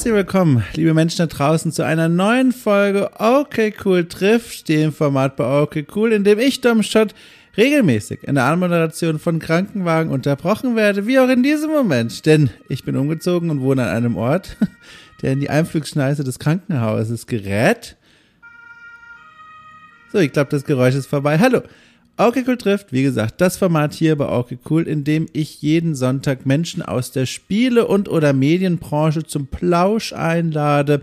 Herzlich 0.00 0.14
willkommen, 0.14 0.64
liebe 0.76 0.94
Menschen 0.94 1.18
da 1.18 1.26
draußen, 1.26 1.72
zu 1.72 1.84
einer 1.84 2.08
neuen 2.08 2.52
Folge 2.52 3.10
Okay 3.18 3.74
Cool 3.84 4.08
trifft, 4.08 4.70
dem 4.70 4.94
Format 4.94 5.36
bei 5.36 5.44
Okay 5.44 5.86
Cool, 5.94 6.14
in 6.14 6.24
dem 6.24 6.38
ich, 6.38 6.62
Dom 6.62 6.82
Schott, 6.82 7.14
regelmäßig 7.58 8.24
in 8.24 8.36
der 8.36 8.44
Anmoderation 8.44 9.18
von 9.18 9.38
Krankenwagen 9.38 10.10
unterbrochen 10.10 10.74
werde, 10.74 11.06
wie 11.06 11.18
auch 11.18 11.28
in 11.28 11.42
diesem 11.42 11.70
Moment. 11.70 12.24
Denn 12.24 12.48
ich 12.70 12.82
bin 12.82 12.96
umgezogen 12.96 13.50
und 13.50 13.60
wohne 13.60 13.82
an 13.82 13.88
einem 13.94 14.16
Ort, 14.16 14.56
der 15.20 15.32
in 15.32 15.40
die 15.40 15.50
Einflugschneise 15.50 16.24
des 16.24 16.38
Krankenhauses 16.38 17.26
gerät. 17.26 17.98
So, 20.14 20.18
ich 20.18 20.32
glaube, 20.32 20.48
das 20.48 20.64
Geräusch 20.64 20.94
ist 20.94 21.08
vorbei. 21.08 21.38
Hallo. 21.38 21.60
Okay 22.22 22.44
Cool 22.46 22.58
trifft, 22.58 22.92
wie 22.92 23.02
gesagt, 23.02 23.40
das 23.40 23.56
Format 23.56 23.94
hier 23.94 24.14
bei 24.14 24.28
Okay 24.28 24.58
Cool, 24.68 24.86
in 24.86 25.04
dem 25.04 25.26
ich 25.32 25.62
jeden 25.62 25.94
Sonntag 25.94 26.44
Menschen 26.44 26.82
aus 26.82 27.12
der 27.12 27.24
Spiele- 27.24 27.86
und 27.86 28.10
oder 28.10 28.34
Medienbranche 28.34 29.24
zum 29.24 29.46
Plausch 29.46 30.12
einlade 30.12 31.00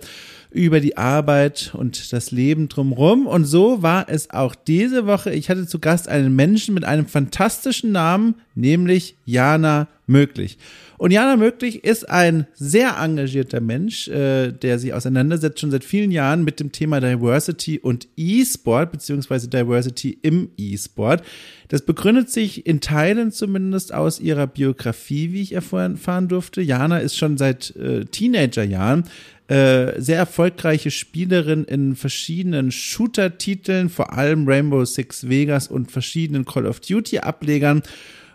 über 0.52 0.80
die 0.80 0.98
Arbeit 0.98 1.74
und 1.74 2.12
das 2.14 2.32
Leben 2.32 2.70
drumherum. 2.70 3.28
Und 3.28 3.46
so 3.46 3.82
war 3.82 4.10
es 4.10 4.30
auch 4.30 4.56
diese 4.56 5.06
Woche. 5.06 5.32
Ich 5.32 5.50
hatte 5.50 5.68
zu 5.68 5.80
Gast 5.80 6.08
einen 6.08 6.36
Menschen 6.36 6.74
mit 6.74 6.84
einem 6.84 7.06
fantastischen 7.06 7.92
Namen, 7.92 8.36
nämlich 8.56 9.16
Jana 9.26 9.88
Möglich. 10.10 10.58
Und 10.98 11.12
Jana 11.12 11.36
Möglich 11.36 11.84
ist 11.84 12.10
ein 12.10 12.48
sehr 12.54 12.98
engagierter 12.98 13.60
Mensch, 13.60 14.08
äh, 14.08 14.52
der 14.52 14.80
sich 14.80 14.94
auseinandersetzt 14.94 15.60
schon 15.60 15.70
seit 15.70 15.84
vielen 15.84 16.12
Jahren 16.12 16.44
mit 16.44 16.60
dem 16.60 16.72
Thema 16.72 17.00
Diversity 17.02 17.78
und 17.78 18.08
E-Sport, 18.16 18.94
beziehungsweise 18.94 19.48
Diversity 19.48 20.18
im 20.22 20.50
E-Sport. 20.58 21.24
Das 21.70 21.82
begründet 21.82 22.30
sich 22.30 22.66
in 22.66 22.80
Teilen 22.80 23.32
zumindest 23.32 23.94
aus 23.94 24.20
ihrer 24.20 24.48
Biografie, 24.48 25.34
wie 25.34 25.42
ich 25.42 25.54
erfahren 25.54 26.28
durfte. 26.28 26.62
Jana 26.62 27.00
ist 27.00 27.18
schon 27.18 27.38
seit 27.38 27.76
äh, 27.76 28.06
Teenagerjahren 28.06 29.04
äh, 29.48 30.02
sehr 30.02 30.18
erfolgreiche 30.18 30.92
Spielerin 30.92 31.64
in 31.64 31.96
verschiedenen 31.96 32.72
Shooter-Titeln, 32.72 33.90
vor 33.90 34.14
allem 34.14 34.48
Rainbow 34.48 34.84
Six 34.84 35.30
Vegas 35.30 35.68
und 35.68 35.92
verschiedenen 35.92 36.46
Call 36.46 36.66
of 36.66 36.80
Duty-Ablegern. 36.82 37.82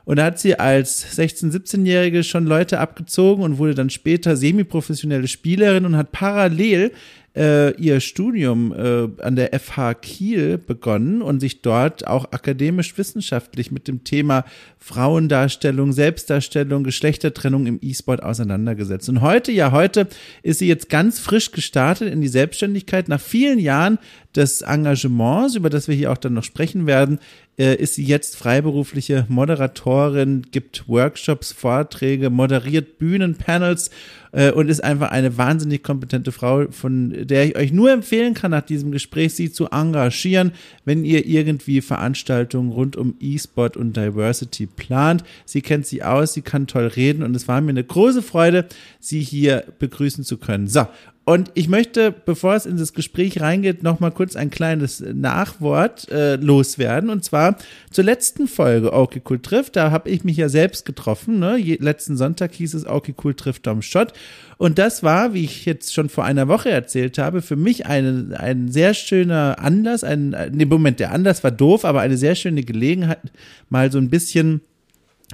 Und 0.05 0.16
da 0.16 0.25
hat 0.25 0.38
sie 0.38 0.58
als 0.58 1.19
16-, 1.19 1.53
17-Jährige 1.53 2.25
schon 2.25 2.47
Leute 2.47 2.80
abgezogen 2.80 3.44
und 3.44 3.58
wurde 3.58 3.75
dann 3.75 3.91
später 3.91 4.36
semiprofessionelle 4.36 5.28
Spielerin 5.28 5.84
und 5.84 5.97
hat 5.97 6.12
parallel 6.12 6.92
äh, 7.36 7.75
ihr 7.80 8.00
Studium 8.00 8.72
äh, 8.72 9.22
an 9.22 9.36
der 9.36 9.58
FH 9.58 9.94
Kiel 9.94 10.58
begonnen 10.58 11.22
und 11.22 11.41
sich 11.41 11.62
dort 11.62 12.06
auch 12.06 12.33
akademisch-wissenschaftlich 12.33 13.70
mit 13.70 13.88
dem 13.88 14.05
Thema 14.05 14.44
Frauendarstellung, 14.78 15.92
Selbstdarstellung, 15.92 16.84
Geschlechtertrennung 16.84 17.66
im 17.66 17.78
E-Sport 17.80 18.22
auseinandergesetzt. 18.22 19.08
Und 19.08 19.20
heute, 19.20 19.53
ja, 19.53 19.72
heute 19.72 20.08
ist 20.42 20.58
sie 20.58 20.69
jetzt 20.69 20.88
ganz 20.88 21.20
frisch 21.20 21.53
gestartet 21.53 22.12
in 22.12 22.20
die 22.20 22.28
Selbstständigkeit 22.28 23.08
nach 23.08 23.20
vielen 23.20 23.58
Jahren 23.58 23.98
des 24.34 24.62
Engagements, 24.62 25.55
über 25.55 25.70
das 25.70 25.88
wir 25.88 25.94
hier 25.94 26.10
auch 26.10 26.19
dann 26.19 26.34
noch 26.34 26.44
sprechen 26.44 26.86
werden, 26.86 27.19
äh, 27.58 27.77
ist 27.77 27.95
sie 27.95 28.05
jetzt 28.05 28.36
freiberufliche 28.36 29.27
Moderatorin, 29.28 30.42
gibt 30.50 30.89
Workshops, 30.89 31.53
Vorträge, 31.53 32.31
moderiert 32.31 32.98
Bühnenpanels 32.98 33.91
äh, 34.33 34.50
und 34.50 34.69
ist 34.69 34.83
einfach 34.83 35.11
eine 35.11 35.36
wahnsinnig 35.36 35.83
kompetente 35.83 36.33
Frau, 36.33 36.70
von 36.70 37.27
der 37.27 37.47
ich 37.47 37.56
euch 37.56 37.72
nur 37.72 37.92
empfehlen 37.92 38.34
kann, 38.34 38.53
nach 38.53 38.62
diesem 38.62 38.91
Gespräch 38.91 39.34
sie 39.34 39.53
zu 39.53 39.69
engagieren, 39.69 40.53
wenn 40.84 41.04
ihr 41.04 41.26
irgendwie 41.26 41.82
Veranstaltungen 41.82 42.72
rund 42.72 42.97
um 42.97 43.16
E-Sport 43.21 43.76
und 43.76 43.97
Diversity 43.97 44.66
plant. 44.66 45.22
Sie 45.44 45.60
kennt 45.60 45.87
sie 45.87 46.03
aus, 46.03 46.32
sie 46.32 46.43
kann 46.43 46.66
toll 46.66 46.87
reden 46.87 47.22
und 47.22 47.37
es 47.37 47.49
war 47.49 47.60
mir 47.60 47.71
eine 47.71 47.84
große 47.84 48.22
Freude, 48.22 48.66
sie 48.99 49.21
hier 49.21 49.65
begrüßen 49.78 50.25
zu 50.25 50.38
können. 50.38 50.69
So, 50.69 50.87
und 51.25 51.53
ich 51.55 51.69
möchte, 51.69 52.10
bevor 52.10 52.56
es 52.56 52.66
in 52.66 52.77
das 52.77 52.94
Gespräch 52.94 53.41
reingeht, 53.41 53.84
noch 53.84 54.00
mal 54.00 54.10
kurz 54.10 54.34
ein 54.34 54.50
kleines 54.50 54.99
Nachwort 55.00 56.10
äh, 56.10 56.34
loswerden. 56.34 57.10
Und 57.10 57.25
zwar 57.25 57.59
zur 57.93 58.03
letzten 58.03 58.49
Folge 58.49 58.93
Okay 58.93 59.22
Cool 59.31 59.38
trifft. 59.38 59.77
Da 59.77 59.93
habe 59.93 60.11
ich 60.11 60.25
mich 60.25 60.37
ja 60.37 60.49
selbst 60.49 60.84
getroffen. 60.84 61.38
Ne? 61.38 61.59
Je, 61.59 61.77
letzten 61.81 62.16
Sonntag 62.16 62.53
hieß 62.55 62.75
es 62.75 62.87
Okay 62.87 63.15
Cool 63.22 63.34
trifft 63.34 63.69
Dom 63.69 63.82
Schott. 63.82 64.12
Und 64.59 64.81
das 64.81 65.05
war, 65.05 65.32
wie 65.32 65.44
ich 65.44 65.65
jetzt 65.65 65.94
schon 65.94 66.09
vor 66.09 66.25
einer 66.25 66.49
Woche 66.49 66.71
erzählt 66.71 67.19
habe, 67.19 67.41
für 67.41 67.56
mich 67.56 67.87
eine, 67.87 68.37
ein 68.41 68.72
sehr 68.72 68.93
schöner 68.93 69.61
Anlass. 69.61 70.03
Ein, 70.03 70.34
nee, 70.50 70.65
Moment, 70.65 70.99
der 70.99 71.12
Anlass 71.12 71.44
war 71.44 71.53
doof, 71.53 71.84
aber 71.84 72.00
eine 72.00 72.16
sehr 72.16 72.34
schöne 72.34 72.65
Gelegenheit, 72.65 73.21
mal 73.69 73.93
so 73.93 73.99
ein 73.99 74.11
bisschen 74.11 74.61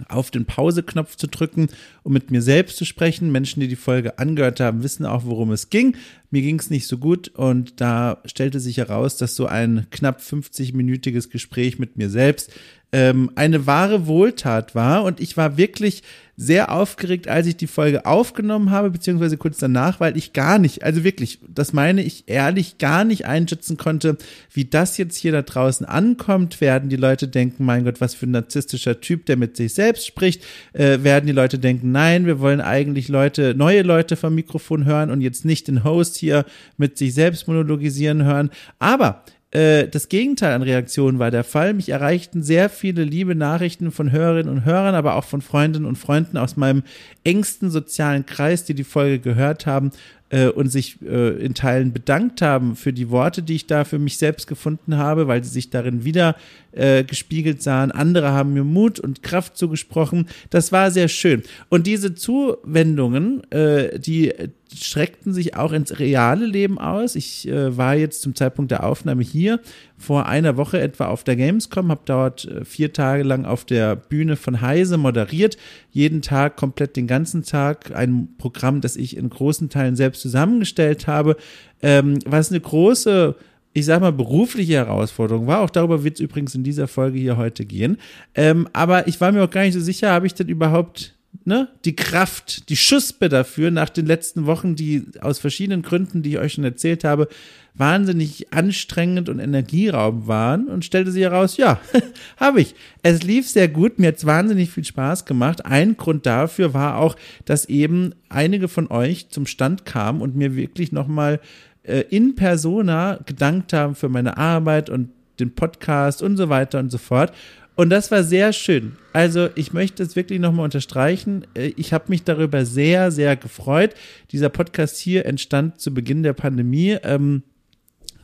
auf 0.09 0.31
den 0.31 0.45
Pause-Knopf 0.45 1.17
zu 1.17 1.27
drücken, 1.27 1.69
um 2.03 2.13
mit 2.13 2.31
mir 2.31 2.43
selbst 2.43 2.77
zu 2.77 2.85
sprechen. 2.85 3.33
Menschen, 3.33 3.61
die 3.61 3.69
die 3.69 3.77
Folge 3.77 4.19
angehört 4.19 4.61
haben, 4.61 4.83
wissen 4.83 5.07
auch, 5.07 5.25
worum 5.25 5.53
es 5.53 5.71
ging. 5.71 5.97
Mir 6.31 6.43
ging 6.43 6.59
es 6.59 6.71
nicht 6.71 6.87
so 6.87 6.99
gut 6.99 7.29
und 7.29 7.81
da 7.81 8.19
stellte 8.27 8.61
sich 8.61 8.77
heraus, 8.77 9.17
dass 9.17 9.35
so 9.35 9.47
ein 9.47 9.87
knapp 9.91 10.21
50-minütiges 10.21 11.31
Gespräch 11.31 11.79
mit 11.79 11.97
mir 11.97 12.11
selbst 12.11 12.53
ähm, 12.93 13.31
eine 13.35 13.67
wahre 13.67 14.07
Wohltat 14.07 14.75
war 14.75 15.05
und 15.05 15.21
ich 15.21 15.37
war 15.37 15.57
wirklich 15.57 16.03
sehr 16.41 16.71
aufgeregt, 16.71 17.27
als 17.27 17.49
ich 17.49 17.57
die 17.57 17.67
Folge 17.67 18.07
aufgenommen 18.07 18.71
habe, 18.71 18.91
beziehungsweise 18.91 19.37
kurz 19.37 19.59
danach, 19.59 19.99
weil 19.99 20.17
ich 20.17 20.33
gar 20.33 20.61
nicht, 20.61 20.85
also 20.85 21.03
wirklich, 21.03 21.41
das 21.49 21.73
meine 21.73 22.01
ich 22.01 22.29
ehrlich, 22.29 22.79
gar 22.79 23.03
nicht 23.03 23.27
einschätzen 23.27 23.77
konnte, 23.77 24.17
wie 24.53 24.65
das 24.65 24.99
jetzt 24.99 25.17
hier 25.17 25.33
da 25.33 25.43
draußen 25.43 25.85
ankommt. 25.85 26.61
Werden 26.61 26.91
die 26.91 26.97
Leute 26.97 27.27
denken, 27.27 27.65
mein 27.65 27.85
Gott, 27.85 28.01
was 28.01 28.15
für 28.15 28.27
ein 28.27 28.31
narzisstischer 28.31 29.01
Typ, 29.01 29.27
der 29.27 29.37
mit 29.37 29.57
sich 29.57 29.75
selbst 29.75 30.07
spricht? 30.07 30.45
Äh, 30.75 31.03
werden 31.03 31.27
die 31.27 31.33
Leute 31.33 31.59
denken, 31.59 31.91
nein, 31.91 32.25
wir 32.25 32.39
wollen 32.39 32.61
eigentlich 32.61 33.09
Leute, 33.09 33.57
neue 33.57 33.83
Leute 33.83 34.15
vom 34.15 34.37
Mikrofon 34.37 34.85
hören 34.85 35.11
und 35.11 35.23
jetzt 35.23 35.45
nicht 35.45 35.67
den 35.67 35.83
Host 35.83 36.17
hier 36.17 36.45
mit 36.77 36.99
sich 36.99 37.15
selbst 37.15 37.49
monologisieren 37.49 38.25
hören. 38.25 38.51
Aber 38.79 39.25
äh, 39.51 39.89
das 39.89 40.09
Gegenteil 40.09 40.53
an 40.53 40.63
Reaktionen 40.63 41.19
war 41.19 41.31
der 41.31 41.45
Fall. 41.45 41.73
Mich 41.73 41.89
erreichten 41.89 42.43
sehr 42.43 42.69
viele 42.69 43.05
liebe 43.05 43.35
Nachrichten 43.35 43.91
von 43.91 44.13
Hörerinnen 44.13 44.53
und 44.53 44.65
Hörern, 44.65 44.95
aber 44.95 45.15
auch 45.15 45.25
von 45.25 45.41
Freundinnen 45.41 45.87
und 45.87 45.97
Freunden 45.97 46.37
aus 46.37 46.57
meinem 46.57 46.83
engsten 47.25 47.71
sozialen 47.71 48.27
Kreis, 48.27 48.65
die 48.65 48.75
die 48.75 48.85
Folge 48.85 49.21
gehört 49.21 49.65
haben 49.67 49.91
äh, 50.29 50.49
und 50.49 50.69
sich 50.69 51.01
äh, 51.03 51.31
in 51.43 51.55
Teilen 51.55 51.95
bedankt 51.95 52.43
haben 52.43 52.77
für 52.77 52.93
die 52.93 53.09
Worte, 53.09 53.43
die 53.43 53.55
ich 53.55 53.67
da 53.67 53.85
für 53.85 53.99
mich 53.99 54.19
selbst 54.19 54.47
gefunden 54.49 54.99
habe, 54.99 55.29
weil 55.29 55.43
sie 55.43 55.51
sich 55.51 55.71
darin 55.71 56.05
wieder 56.05 56.37
äh, 56.73 57.05
gespiegelt 57.05 57.63
sahen. 57.63 57.91
Andere 57.91 58.33
haben 58.33 58.53
mir 58.53 58.65
Mut 58.65 59.01
und 59.01 59.23
Kraft 59.23 59.57
zugesprochen. 59.57 60.29
Das 60.51 60.73
war 60.73 60.91
sehr 60.91 61.09
schön. 61.09 61.43
Und 61.69 61.87
diese 61.87 62.15
Zuwendungen, 62.15 63.43
äh, 63.51 63.99
die 63.99 64.33
streckten 64.75 65.33
sich 65.33 65.57
auch 65.57 65.73
ins 65.73 65.99
reale 65.99 66.47
Leben 66.47 66.79
aus. 66.79 67.15
Ich 67.15 67.49
äh, 67.49 67.77
war 67.77 67.95
jetzt 67.95 68.23
zum 68.23 68.35
Zeitpunkt 68.35 68.71
der 68.71 68.85
Aufnahme 68.85 69.23
hier 69.23 69.61
vor 69.97 70.27
einer 70.27 70.57
Woche 70.57 70.81
etwa 70.81 71.07
auf 71.07 71.25
der 71.25 71.37
Gamescom, 71.37 71.91
habe 71.91 72.03
dort 72.05 72.45
äh, 72.45 72.65
vier 72.65 72.93
Tage 72.93 73.23
lang 73.23 73.45
auf 73.45 73.65
der 73.65 73.97
Bühne 73.97 74.37
von 74.37 74.61
Heise 74.61 74.99
moderiert, 74.99 75.57
jeden 75.91 76.23
Tag 76.23 76.57
komplett 76.57 76.97
den 76.97 77.07
ganzen 77.07 77.45
Tag 77.45 77.95
ein 77.95 78.29
Programm, 78.37 78.81
das 78.81 78.97
ich 78.97 79.17
in 79.17 79.31
großen 79.31 79.71
Teilen 79.71 79.97
selbst 79.97 80.21
zusammengestellt 80.21 81.07
habe, 81.07 81.37
ähm, 81.83 82.19
was 82.27 82.51
eine 82.51 82.61
große 82.61 83.37
ich 83.79 83.87
sag 83.87 84.01
mal, 84.01 84.13
berufliche 84.13 84.75
Herausforderung 84.75 85.47
war. 85.47 85.61
Auch 85.61 85.71
darüber 85.71 86.05
wird 86.05 86.15
es 86.15 86.21
übrigens 86.21 86.55
in 86.55 86.65
dieser 86.65 86.89
Folge 86.89 87.19
hier 87.19 87.37
heute 87.37 87.65
gehen. 87.65 87.99
Ähm, 88.35 88.69
aber 88.73 89.09
ich 89.09 89.21
war 89.21 89.33
mir 89.33 89.45
auch 89.45 89.51
gar 89.51 89.63
nicht 89.63 89.75
so 89.75 89.81
sicher, 89.81 90.11
habe 90.11 90.27
ich 90.27 90.35
denn 90.35 90.49
überhaupt 90.49 91.15
ne, 91.45 91.69
die 91.85 91.97
Kraft, 91.97 92.69
die 92.69 92.77
Schuspe 92.77 93.29
dafür 93.29 93.71
nach 93.71 93.89
den 93.89 94.07
letzten 94.07 94.47
Wochen, 94.47 94.77
die 94.77 95.05
aus 95.21 95.39
verschiedenen 95.39 95.83
Gründen, 95.83 96.23
die 96.23 96.31
ich 96.31 96.39
euch 96.39 96.55
schon 96.55 96.65
erzählt 96.65 97.05
habe, 97.05 97.29
wahnsinnig 97.75 98.53
anstrengend 98.53 99.29
und 99.29 99.39
energieraubend 99.39 100.27
waren 100.27 100.67
und 100.67 100.85
stellte 100.85 101.13
sich 101.13 101.23
heraus, 101.23 101.57
ja, 101.57 101.81
habe 102.37 102.61
ich. 102.61 102.75
Es 103.03 103.23
lief 103.23 103.49
sehr 103.49 103.69
gut, 103.69 103.99
mir 103.99 104.09
hat 104.09 104.17
es 104.17 104.27
wahnsinnig 104.27 104.71
viel 104.71 104.85
Spaß 104.85 105.25
gemacht. 105.25 105.65
Ein 105.65 105.97
Grund 105.97 106.27
dafür 106.27 106.75
war 106.75 106.99
auch, 106.99 107.17
dass 107.45 107.67
eben 107.67 108.15
einige 108.29 108.69
von 108.69 108.91
euch 108.91 109.29
zum 109.31 109.47
Stand 109.47 109.85
kamen 109.85 110.21
und 110.21 110.35
mir 110.37 110.57
wirklich 110.57 110.93
nochmal 110.93 111.41
äh, 111.89 112.05
in 112.11 112.35
persona 112.35 113.19
gedankt 113.27 113.73
haben 113.73 113.95
für 113.95 114.09
meine 114.09 114.37
Arbeit 114.37 114.91
und 114.91 115.11
den 115.41 115.55
Podcast 115.55 116.23
und 116.23 116.37
so 116.37 116.49
weiter 116.49 116.79
und 116.79 116.91
so 116.91 116.99
fort. 116.99 117.33
Und 117.77 117.91
das 117.91 118.11
war 118.11 118.25
sehr 118.25 118.53
schön. 118.53 118.97
Also 119.13 119.51
ich 119.55 119.73
möchte 119.73 120.03
es 120.03 120.17
wirklich 120.17 120.41
nochmal 120.41 120.65
unterstreichen. 120.65 121.47
Äh, 121.55 121.73
ich 121.77 121.93
habe 121.93 122.07
mich 122.09 122.25
darüber 122.25 122.65
sehr, 122.65 123.11
sehr 123.11 123.37
gefreut. 123.37 123.95
Dieser 124.33 124.49
Podcast 124.49 124.99
hier 124.99 125.27
entstand 125.27 125.81
zu 125.81 125.95
Beginn 125.95 126.23
der 126.23 126.33
Pandemie. 126.33 126.97
Ähm, 127.03 127.43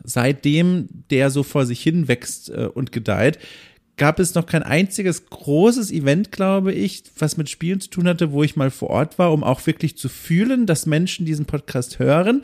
seitdem 0.03 0.89
der 1.11 1.31
so 1.31 1.43
vor 1.43 1.67
sich 1.67 1.81
hin 1.81 2.09
wächst 2.09 2.51
äh, 2.51 2.67
und 2.67 2.93
gedeiht, 2.93 3.39
gab 3.97 4.19
es 4.19 4.35
noch 4.35 4.47
kein 4.47 4.65
einziges 4.65 5.27
großes 5.27 5.93
Event, 5.93 6.33
glaube 6.33 6.73
ich, 6.73 7.05
was 7.17 7.37
mit 7.37 7.49
Spielen 7.49 7.81
zu 7.81 7.91
tun 7.91 8.09
hatte, 8.09 8.33
wo 8.33 8.43
ich 8.43 8.57
mal 8.57 8.71
vor 8.71 8.91
Ort 8.91 9.19
war, 9.19 9.33
um 9.33 9.45
auch 9.45 9.65
wirklich 9.67 9.97
zu 9.97 10.09
fühlen, 10.09 10.67
dass 10.67 10.87
Menschen 10.87 11.27
diesen 11.27 11.47
Podcast 11.47 11.99
hören 11.99 12.43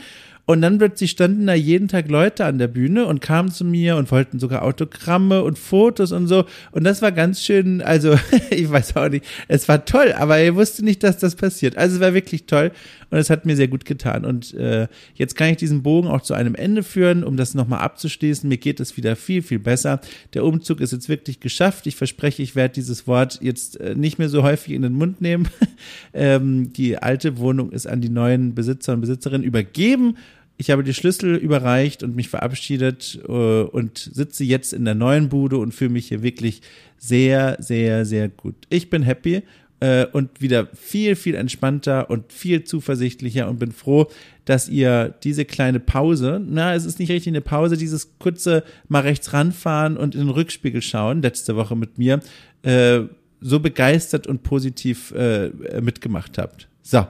Und 0.50 0.62
dann 0.62 0.79
plötzlich 0.79 1.12
standen 1.12 1.47
da 1.47 1.55
jeden 1.55 1.87
Tag 1.87 2.08
Leute 2.08 2.44
an 2.44 2.58
der 2.58 2.67
Bühne 2.67 3.06
und 3.06 3.20
kamen 3.20 3.52
zu 3.52 3.64
mir 3.64 3.94
und 3.94 4.11
wollten 4.11 4.41
sogar 4.41 4.62
Autogramme 4.62 5.44
und 5.44 5.61
Fotos 5.61 6.11
und 6.11 6.26
so. 6.26 6.44
Und 6.73 6.82
das 6.82 7.02
war 7.02 7.12
ganz 7.12 7.41
schön, 7.41 7.81
also 7.82 8.19
ich 8.50 8.69
weiß 8.69 8.97
auch 8.97 9.08
nicht, 9.08 9.25
es 9.47 9.69
war 9.69 9.85
toll, 9.85 10.12
aber 10.12 10.38
er 10.38 10.56
wusste 10.56 10.85
nicht, 10.85 11.05
dass 11.05 11.19
das 11.19 11.37
passiert. 11.37 11.79
Also 11.79 11.94
es 11.94 12.00
war 12.00 12.14
wirklich 12.14 12.47
toll 12.47 12.73
und 13.11 13.19
es 13.19 13.31
hat 13.31 13.47
mir 13.47 13.55
sehr 13.55 13.69
gut 13.69 13.85
getan. 13.85 14.25
Und 14.25 14.52
äh, 14.55 14.88
jetzt 15.14 15.37
kann 15.37 15.50
ich 15.50 15.58
diesen 15.58 15.85
Bogen 15.85 16.08
auch 16.08 16.23
zu 16.23 16.35
einem 16.35 16.56
Ende 16.56 16.82
führen, 16.82 17.23
um 17.23 17.37
das 17.37 17.55
nochmal 17.55 17.79
abzuschließen. 17.79 18.49
Mir 18.49 18.58
geht 18.58 18.81
es 18.81 18.96
wieder 18.96 19.14
viel, 19.14 19.43
viel 19.43 19.61
besser. 19.61 20.00
Der 20.35 20.44
Umzug 20.44 20.81
ist 20.81 20.93
jetzt 20.93 21.08
wirklich 21.08 21.38
geschafft. 21.38 21.87
Ich 21.87 21.94
verspreche, 21.94 22.43
ich 22.43 22.56
werde 22.56 22.75
dieses 22.75 23.06
Wort 23.06 23.38
jetzt 23.41 23.79
äh, 23.79 23.94
nicht 23.94 24.19
mehr 24.19 24.29
so 24.29 24.43
häufig 24.43 24.75
in 24.75 24.82
den 24.82 24.94
Mund 24.94 25.20
nehmen. 25.20 25.49
ähm, 26.12 26.73
die 26.73 26.99
alte 26.99 27.38
Wohnung 27.38 27.70
ist 27.70 27.87
an 27.87 28.00
die 28.00 28.08
neuen 28.08 28.56
Besitzer 28.56 28.94
und 28.94 29.00
Besitzerinnen 29.00 29.44
übergeben. 29.44 30.17
Ich 30.61 30.71
habe 30.71 30.85
die 30.85 30.93
Schlüssel 30.93 31.37
überreicht 31.37 32.03
und 32.03 32.15
mich 32.15 32.29
verabschiedet 32.29 33.19
äh, 33.27 33.31
und 33.31 33.97
sitze 33.97 34.45
jetzt 34.45 34.75
in 34.75 34.85
der 34.85 34.95
neuen 34.95 35.31
Bude 35.31 35.57
und 35.57 35.73
fühle 35.73 35.89
mich 35.89 36.09
hier 36.09 36.23
wirklich 36.23 36.61
sehr, 36.99 37.57
sehr, 37.61 38.05
sehr 38.05 38.29
gut. 38.29 38.57
Ich 38.69 38.91
bin 38.91 39.03
happy 39.03 39.41
äh, 39.81 40.05
und 40.12 40.43
wieder 40.43 40.69
viel, 40.75 41.17
viel 41.17 41.35
entspannter 41.35 42.11
und 42.11 42.31
viel 42.31 42.62
zuversichtlicher 42.65 43.49
und 43.49 43.59
bin 43.59 43.73
froh, 43.73 44.11
dass 44.45 44.69
ihr 44.69 45.15
diese 45.23 45.47
kleine 45.47 45.81
Pause, 45.81 46.43
na, 46.47 46.75
es 46.75 46.85
ist 46.85 46.99
nicht 46.99 47.11
richtig 47.11 47.33
eine 47.33 47.41
Pause, 47.41 47.79
dieses 47.79 48.19
kurze 48.19 48.63
mal 48.87 49.01
rechts 49.01 49.33
ranfahren 49.33 49.97
und 49.97 50.15
in 50.15 50.27
den 50.27 50.29
Rückspiegel 50.29 50.83
schauen, 50.83 51.23
letzte 51.23 51.56
Woche 51.56 51.75
mit 51.75 51.97
mir, 51.97 52.21
äh, 52.65 53.01
so 53.41 53.61
begeistert 53.61 54.27
und 54.27 54.43
positiv 54.43 55.11
äh, 55.13 55.53
mitgemacht 55.81 56.37
habt. 56.37 56.69
So. 56.83 57.06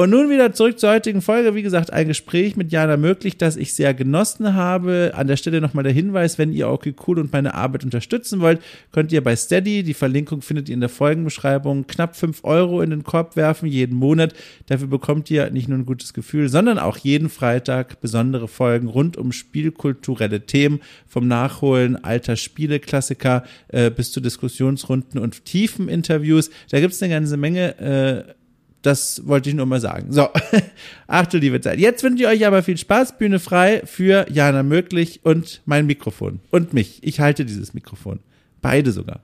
Und 0.00 0.10
nun 0.10 0.30
wieder 0.30 0.52
zurück 0.52 0.78
zur 0.78 0.90
heutigen 0.90 1.20
Folge. 1.20 1.56
Wie 1.56 1.62
gesagt, 1.62 1.92
ein 1.92 2.06
Gespräch 2.06 2.54
mit 2.54 2.70
Jana 2.70 2.96
möglich, 2.96 3.36
das 3.36 3.56
ich 3.56 3.74
sehr 3.74 3.94
genossen 3.94 4.54
habe. 4.54 5.10
An 5.16 5.26
der 5.26 5.36
Stelle 5.36 5.60
nochmal 5.60 5.82
der 5.82 5.92
Hinweis, 5.92 6.38
wenn 6.38 6.52
ihr 6.52 6.68
okay 6.68 6.94
cool 7.08 7.18
und 7.18 7.32
meine 7.32 7.54
Arbeit 7.54 7.82
unterstützen 7.82 8.38
wollt, 8.38 8.62
könnt 8.92 9.10
ihr 9.10 9.24
bei 9.24 9.34
Steady, 9.34 9.82
die 9.82 9.94
Verlinkung 9.94 10.40
findet 10.40 10.68
ihr 10.68 10.74
in 10.74 10.80
der 10.80 10.88
Folgenbeschreibung, 10.88 11.88
knapp 11.88 12.14
fünf 12.14 12.44
Euro 12.44 12.80
in 12.80 12.90
den 12.90 13.02
Korb 13.02 13.34
werfen 13.34 13.66
jeden 13.66 13.96
Monat. 13.96 14.34
Dafür 14.66 14.86
bekommt 14.86 15.32
ihr 15.32 15.50
nicht 15.50 15.66
nur 15.66 15.78
ein 15.78 15.84
gutes 15.84 16.14
Gefühl, 16.14 16.48
sondern 16.48 16.78
auch 16.78 16.98
jeden 16.98 17.28
Freitag 17.28 18.00
besondere 18.00 18.46
Folgen 18.46 18.86
rund 18.86 19.16
um 19.16 19.32
spielkulturelle 19.32 20.46
Themen, 20.46 20.78
vom 21.08 21.26
Nachholen 21.26 21.96
alter 21.96 22.36
Spieleklassiker 22.36 23.42
äh, 23.66 23.90
bis 23.90 24.12
zu 24.12 24.20
Diskussionsrunden 24.20 25.18
und 25.20 25.44
tiefen 25.44 25.88
Interviews. 25.88 26.50
Da 26.70 26.78
gibt's 26.78 27.02
eine 27.02 27.12
ganze 27.12 27.36
Menge 27.36 27.80
äh, 28.28 28.38
das 28.82 29.26
wollte 29.26 29.48
ich 29.48 29.54
nur 29.54 29.66
mal 29.66 29.80
sagen. 29.80 30.12
So, 30.12 30.28
ach 31.06 31.26
du 31.26 31.38
liebe 31.38 31.60
Zeit. 31.60 31.78
Jetzt 31.78 32.02
wünsche 32.02 32.24
ich 32.24 32.28
euch 32.28 32.46
aber 32.46 32.62
viel 32.62 32.78
Spaß. 32.78 33.18
Bühne 33.18 33.40
frei 33.40 33.82
für 33.84 34.26
Jana 34.30 34.62
Möglich 34.62 35.20
und 35.24 35.62
mein 35.64 35.86
Mikrofon. 35.86 36.40
Und 36.50 36.74
mich. 36.74 37.00
Ich 37.02 37.20
halte 37.20 37.44
dieses 37.44 37.74
Mikrofon. 37.74 38.20
Beide 38.62 38.92
sogar. 38.92 39.20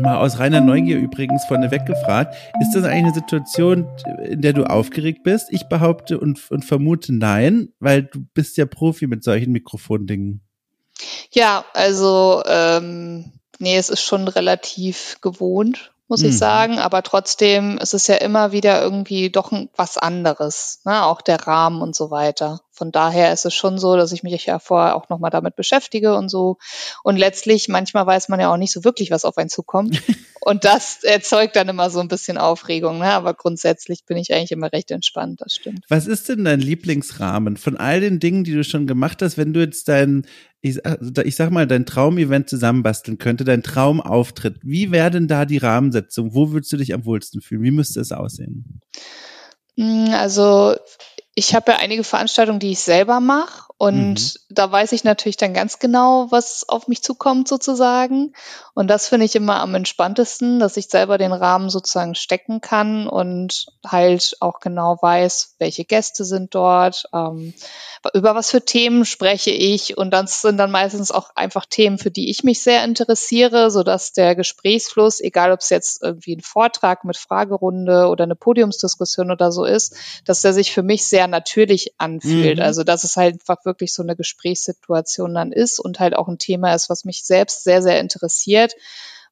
Mal 0.00 0.18
aus 0.18 0.38
reiner 0.38 0.60
Neugier 0.60 0.96
übrigens 0.96 1.44
vorneweg 1.44 1.84
gefragt, 1.84 2.34
ist 2.60 2.72
das 2.72 2.84
eigentlich 2.84 3.04
eine 3.04 3.14
Situation, 3.14 3.88
in 4.24 4.40
der 4.40 4.52
du 4.52 4.64
aufgeregt 4.64 5.22
bist? 5.24 5.48
Ich 5.50 5.68
behaupte 5.68 6.20
und, 6.20 6.50
und 6.50 6.64
vermute 6.64 7.12
nein, 7.12 7.70
weil 7.80 8.04
du 8.04 8.24
bist 8.32 8.56
ja 8.56 8.64
Profi 8.64 9.06
mit 9.06 9.24
solchen 9.24 9.52
Mikrofondingen. 9.52 10.47
Ja, 11.30 11.64
also 11.74 12.42
ähm, 12.46 13.32
nee, 13.58 13.76
es 13.76 13.90
ist 13.90 14.02
schon 14.02 14.28
relativ 14.28 15.18
gewohnt, 15.20 15.92
muss 16.08 16.22
mhm. 16.22 16.30
ich 16.30 16.38
sagen. 16.38 16.78
Aber 16.78 17.02
trotzdem 17.02 17.78
ist 17.78 17.94
es 17.94 18.06
ja 18.06 18.16
immer 18.16 18.52
wieder 18.52 18.82
irgendwie 18.82 19.30
doch 19.30 19.52
was 19.76 19.98
anderes, 19.98 20.80
ne? 20.84 21.04
auch 21.04 21.20
der 21.20 21.46
Rahmen 21.46 21.82
und 21.82 21.94
so 21.94 22.10
weiter. 22.10 22.60
Von 22.78 22.92
daher 22.92 23.32
ist 23.32 23.44
es 23.44 23.54
schon 23.54 23.76
so, 23.76 23.96
dass 23.96 24.12
ich 24.12 24.22
mich 24.22 24.46
ja 24.46 24.60
vorher 24.60 24.94
auch 24.94 25.08
nochmal 25.08 25.32
damit 25.32 25.56
beschäftige 25.56 26.14
und 26.14 26.28
so. 26.28 26.58
Und 27.02 27.16
letztlich, 27.16 27.66
manchmal 27.66 28.06
weiß 28.06 28.28
man 28.28 28.38
ja 28.38 28.52
auch 28.52 28.56
nicht 28.56 28.72
so 28.72 28.84
wirklich, 28.84 29.10
was 29.10 29.24
auf 29.24 29.36
einen 29.36 29.48
zukommt. 29.48 30.00
und 30.40 30.64
das 30.64 31.02
erzeugt 31.02 31.56
dann 31.56 31.68
immer 31.68 31.90
so 31.90 31.98
ein 31.98 32.06
bisschen 32.06 32.38
Aufregung. 32.38 32.98
Ne? 32.98 33.06
Aber 33.06 33.34
grundsätzlich 33.34 34.04
bin 34.04 34.16
ich 34.16 34.32
eigentlich 34.32 34.52
immer 34.52 34.72
recht 34.72 34.92
entspannt, 34.92 35.40
das 35.40 35.54
stimmt. 35.54 35.84
Was 35.88 36.06
ist 36.06 36.28
denn 36.28 36.44
dein 36.44 36.60
Lieblingsrahmen 36.60 37.56
von 37.56 37.76
all 37.76 38.00
den 38.00 38.20
Dingen, 38.20 38.44
die 38.44 38.52
du 38.52 38.62
schon 38.62 38.86
gemacht 38.86 39.20
hast, 39.20 39.36
wenn 39.36 39.52
du 39.52 39.58
jetzt 39.58 39.88
dein, 39.88 40.24
ich, 40.60 40.78
ich 41.24 41.34
sag 41.34 41.50
mal, 41.50 41.66
dein 41.66 41.84
Traumevent 41.84 42.48
zusammenbasteln 42.48 43.18
könnte, 43.18 43.42
dein 43.42 43.64
Traumauftritt, 43.64 44.60
wie 44.62 44.92
wäre 44.92 45.10
denn 45.10 45.26
da 45.26 45.46
die 45.46 45.58
Rahmensetzung? 45.58 46.32
Wo 46.32 46.52
würdest 46.52 46.72
du 46.72 46.76
dich 46.76 46.94
am 46.94 47.04
wohlsten 47.04 47.40
fühlen? 47.40 47.64
Wie 47.64 47.72
müsste 47.72 48.00
es 48.00 48.12
aussehen? 48.12 48.80
Hm, 49.76 50.10
also 50.12 50.76
ich 51.38 51.54
habe 51.54 51.70
ja 51.70 51.78
einige 51.78 52.02
Veranstaltungen, 52.02 52.58
die 52.58 52.72
ich 52.72 52.80
selber 52.80 53.20
mache 53.20 53.67
und 53.80 54.14
mhm. 54.14 54.38
da 54.50 54.72
weiß 54.72 54.90
ich 54.90 55.04
natürlich 55.04 55.36
dann 55.36 55.54
ganz 55.54 55.78
genau, 55.78 56.26
was 56.30 56.68
auf 56.68 56.88
mich 56.88 57.00
zukommt 57.00 57.46
sozusagen. 57.46 58.32
Und 58.74 58.88
das 58.88 59.06
finde 59.06 59.24
ich 59.24 59.36
immer 59.36 59.60
am 59.60 59.76
entspanntesten, 59.76 60.58
dass 60.58 60.76
ich 60.76 60.88
selber 60.88 61.16
den 61.16 61.32
Rahmen 61.32 61.70
sozusagen 61.70 62.16
stecken 62.16 62.60
kann 62.60 63.06
und 63.06 63.66
halt 63.86 64.36
auch 64.40 64.58
genau 64.58 64.98
weiß, 65.00 65.54
welche 65.60 65.84
Gäste 65.84 66.24
sind 66.24 66.56
dort, 66.56 67.04
ähm, 67.14 67.54
über 68.14 68.34
was 68.34 68.50
für 68.50 68.64
Themen 68.64 69.04
spreche 69.04 69.50
ich. 69.50 69.96
Und 69.96 70.10
das 70.10 70.42
sind 70.42 70.56
dann 70.56 70.72
meistens 70.72 71.12
auch 71.12 71.30
einfach 71.36 71.64
Themen, 71.64 71.98
für 71.98 72.10
die 72.10 72.30
ich 72.30 72.42
mich 72.42 72.60
sehr 72.62 72.82
interessiere, 72.82 73.70
sodass 73.70 74.12
der 74.12 74.34
Gesprächsfluss, 74.34 75.20
egal 75.20 75.52
ob 75.52 75.60
es 75.60 75.70
jetzt 75.70 76.02
irgendwie 76.02 76.34
ein 76.34 76.40
Vortrag 76.40 77.04
mit 77.04 77.16
Fragerunde 77.16 78.08
oder 78.08 78.24
eine 78.24 78.34
Podiumsdiskussion 78.36 79.30
oder 79.30 79.52
so 79.52 79.64
ist, 79.64 79.94
dass 80.24 80.42
der 80.42 80.52
sich 80.52 80.72
für 80.72 80.82
mich 80.82 81.06
sehr 81.06 81.28
natürlich 81.28 81.94
anfühlt. 81.98 82.58
Mhm. 82.58 82.64
Also 82.64 82.82
dass 82.82 83.04
es 83.04 83.16
halt 83.16 83.34
einfach 83.34 83.67
wirklich 83.68 83.94
so 83.94 84.02
eine 84.02 84.16
Gesprächssituation 84.16 85.32
dann 85.32 85.52
ist 85.52 85.78
und 85.78 86.00
halt 86.00 86.16
auch 86.16 86.26
ein 86.26 86.38
Thema 86.38 86.74
ist, 86.74 86.90
was 86.90 87.04
mich 87.04 87.24
selbst 87.24 87.62
sehr, 87.62 87.82
sehr 87.82 88.00
interessiert 88.00 88.74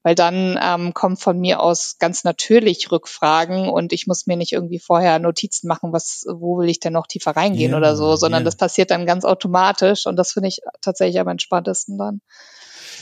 weil 0.07 0.15
dann 0.15 0.57
ähm, 0.63 0.95
kommen 0.95 1.17
von 1.17 1.37
mir 1.37 1.59
aus 1.59 1.97
ganz 1.99 2.23
natürlich 2.23 2.93
Rückfragen 2.93 3.69
und 3.69 3.93
ich 3.93 4.07
muss 4.07 4.29
mir 4.29 4.37
nicht 4.37 4.53
irgendwie 4.53 4.79
vorher 4.79 5.19
Notizen 5.19 5.67
machen, 5.67 5.93
was, 5.93 6.25
wo 6.31 6.59
will 6.59 6.69
ich 6.69 6.79
denn 6.79 6.93
noch 6.93 7.09
tiefer 7.09 7.33
reingehen 7.33 7.73
yeah, 7.73 7.79
oder 7.79 7.97
so, 7.97 8.15
sondern 8.15 8.43
yeah. 8.43 8.45
das 8.45 8.55
passiert 8.55 8.93
dann 8.93 9.05
ganz 9.05 9.25
automatisch 9.25 10.07
und 10.07 10.15
das 10.15 10.31
finde 10.31 10.47
ich 10.49 10.61
tatsächlich 10.81 11.19
am 11.19 11.27
entspanntesten 11.27 11.99
dann. 11.99 12.21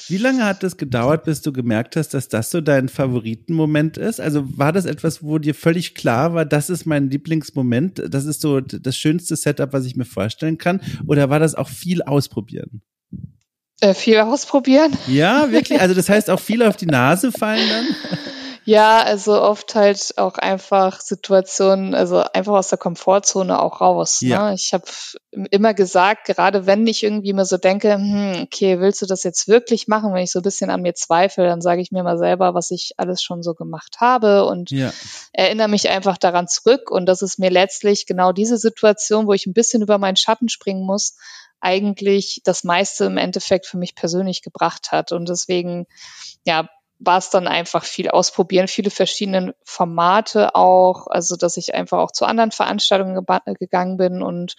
Wie 0.09 0.19
lange 0.19 0.45
hat 0.45 0.63
es 0.65 0.77
gedauert, 0.77 1.25
bis 1.25 1.41
du 1.41 1.53
gemerkt 1.53 1.97
hast, 1.97 2.15
dass 2.15 2.29
das 2.29 2.51
so 2.51 2.61
dein 2.61 2.89
Favoritenmoment 2.89 3.97
ist? 3.97 4.21
Also 4.21 4.45
war 4.59 4.73
das 4.73 4.85
etwas, 4.85 5.23
wo 5.23 5.39
dir 5.39 5.55
völlig 5.55 5.95
klar 5.95 6.35
war, 6.35 6.45
das 6.45 6.71
ist 6.71 6.85
mein 6.85 7.11
Lieblingsmoment, 7.11 8.03
das 8.09 8.27
ist 8.27 8.41
so 8.41 8.61
das 8.61 8.97
schönste 8.97 9.37
Setup, 9.37 9.73
was 9.73 9.87
ich 9.87 9.97
mir 9.97 10.05
vorstellen 10.05 10.59
kann? 10.59 10.81
Oder 11.07 11.31
war 11.31 11.39
das 11.39 11.55
auch 11.55 11.69
viel 11.69 12.03
ausprobieren? 12.03 12.83
Äh, 13.81 13.95
viel 13.95 14.19
ausprobieren. 14.19 14.93
Ja, 15.09 15.51
wirklich. 15.51 15.81
Also 15.81 15.95
das 15.95 16.09
heißt 16.09 16.31
auch 16.31 16.41
viel 16.49 16.63
auf 16.63 16.77
die 16.77 16.87
Nase 16.87 17.33
fallen 17.33 17.69
dann? 17.69 17.87
Ja, 18.65 19.03
also 19.03 19.41
oft 19.41 19.75
halt 19.75 20.15
auch 20.17 20.35
einfach 20.39 21.01
Situationen, 21.01 21.95
also 21.95 22.19
einfach 22.19 22.55
aus 22.55 22.69
der 22.69 22.79
Komfortzone 22.79 23.61
auch 23.61 23.81
raus. 23.81 24.21
Ja. 24.23 24.49
Ne? 24.49 24.55
Ich 24.55 24.73
habe 24.73 24.85
immer 25.51 25.75
gesagt, 25.75 26.27
gerade 26.27 26.67
wenn 26.67 26.87
ich 26.87 27.03
irgendwie 27.03 27.33
mir 27.33 27.45
so 27.45 27.59
denke, 27.59 27.95
hm, 27.95 28.43
okay, 28.45 28.81
willst 28.81 29.03
du 29.03 29.07
das 29.07 29.23
jetzt 29.23 29.49
wirklich 29.49 29.87
machen? 29.87 30.15
Wenn 30.15 30.23
ich 30.23 30.33
so 30.33 30.39
ein 30.39 30.45
bisschen 30.45 30.71
an 30.71 30.83
mir 30.83 30.95
zweifle, 30.95 31.47
dann 31.47 31.61
sage 31.61 31.83
ich 31.83 31.93
mir 31.93 32.03
mal 32.03 32.19
selber, 32.19 32.55
was 32.55 32.71
ich 32.71 32.93
alles 32.97 33.23
schon 33.23 33.43
so 33.43 33.55
gemacht 33.55 33.97
habe 34.01 34.47
und 34.47 34.71
ja. 34.71 34.93
erinnere 35.33 35.69
mich 35.69 35.91
einfach 35.91 36.17
daran 36.17 36.49
zurück. 36.49 36.91
Und 36.91 37.07
das 37.07 37.23
ist 37.23 37.39
mir 37.39 37.51
letztlich 37.51 38.07
genau 38.07 38.33
diese 38.33 38.57
Situation, 38.57 39.27
wo 39.27 39.33
ich 39.33 39.47
ein 39.47 39.55
bisschen 39.55 39.83
über 39.83 39.99
meinen 39.99 40.17
Schatten 40.17 40.49
springen 40.49 40.87
muss, 40.87 41.17
eigentlich 41.61 42.43
das 42.45 42.65
meiste 42.65 43.05
im 43.05 43.17
Endeffekt 43.17 43.67
für 43.67 43.79
mich 43.79 43.95
persönlich 43.95 44.43
gebracht 44.43 44.93
hat. 44.93 45.13
Und 45.13 45.29
deswegen, 45.29 45.87
ja, 46.45 46.69
war 47.05 47.19
es 47.19 47.31
dann 47.31 47.47
einfach 47.47 47.85
viel 47.85 48.09
ausprobieren, 48.09 48.69
viele 48.69 48.91
verschiedene 48.91 49.55
Formate 49.65 50.55
auch, 50.55 51.07
also 51.07 51.37
dass 51.37 51.57
ich 51.57 51.75
einfach 51.75 51.99
auch 51.99 52.13
zu 52.13 52.25
anderen 52.25 52.51
Veranstaltungen 52.51 53.25
gegangen 53.59 53.97
bin 53.97 54.23
und 54.23 54.57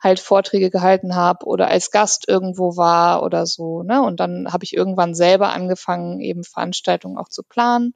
halt 0.00 0.20
Vorträge 0.20 0.70
gehalten 0.70 1.14
habe 1.14 1.46
oder 1.46 1.68
als 1.68 1.90
Gast 1.90 2.28
irgendwo 2.28 2.76
war 2.76 3.22
oder 3.22 3.46
so. 3.46 3.82
Ne? 3.82 4.02
Und 4.02 4.20
dann 4.20 4.52
habe 4.52 4.64
ich 4.64 4.74
irgendwann 4.74 5.14
selber 5.14 5.50
angefangen, 5.50 6.20
eben 6.20 6.44
Veranstaltungen 6.44 7.18
auch 7.18 7.28
zu 7.28 7.42
planen. 7.42 7.94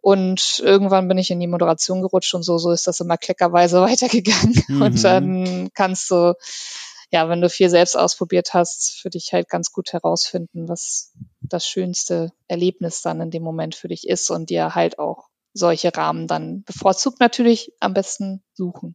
Und 0.00 0.60
irgendwann 0.60 1.08
bin 1.08 1.18
ich 1.18 1.30
in 1.30 1.40
die 1.40 1.48
Moderation 1.48 2.02
gerutscht 2.02 2.34
und 2.34 2.44
so, 2.44 2.56
so 2.56 2.70
ist 2.70 2.86
das 2.86 3.00
immer 3.00 3.16
kleckerweise 3.16 3.82
weitergegangen. 3.82 4.62
Mhm. 4.68 4.82
Und 4.82 5.04
dann 5.04 5.70
kannst 5.74 6.10
du 6.10 6.34
ja, 7.10 7.28
wenn 7.28 7.40
du 7.40 7.48
viel 7.48 7.70
selbst 7.70 7.96
ausprobiert 7.96 8.52
hast, 8.52 8.98
für 9.00 9.08
dich 9.08 9.32
halt 9.32 9.48
ganz 9.48 9.72
gut 9.72 9.92
herausfinden, 9.92 10.68
was 10.68 11.12
das 11.48 11.66
schönste 11.66 12.32
Erlebnis 12.46 13.02
dann 13.02 13.20
in 13.20 13.30
dem 13.30 13.42
Moment 13.42 13.74
für 13.74 13.88
dich 13.88 14.08
ist 14.08 14.30
und 14.30 14.50
dir 14.50 14.74
halt 14.74 14.98
auch 14.98 15.28
solche 15.54 15.94
Rahmen 15.96 16.26
dann 16.26 16.62
bevorzugt 16.64 17.20
natürlich 17.20 17.72
am 17.80 17.94
besten 17.94 18.42
suchen. 18.58 18.94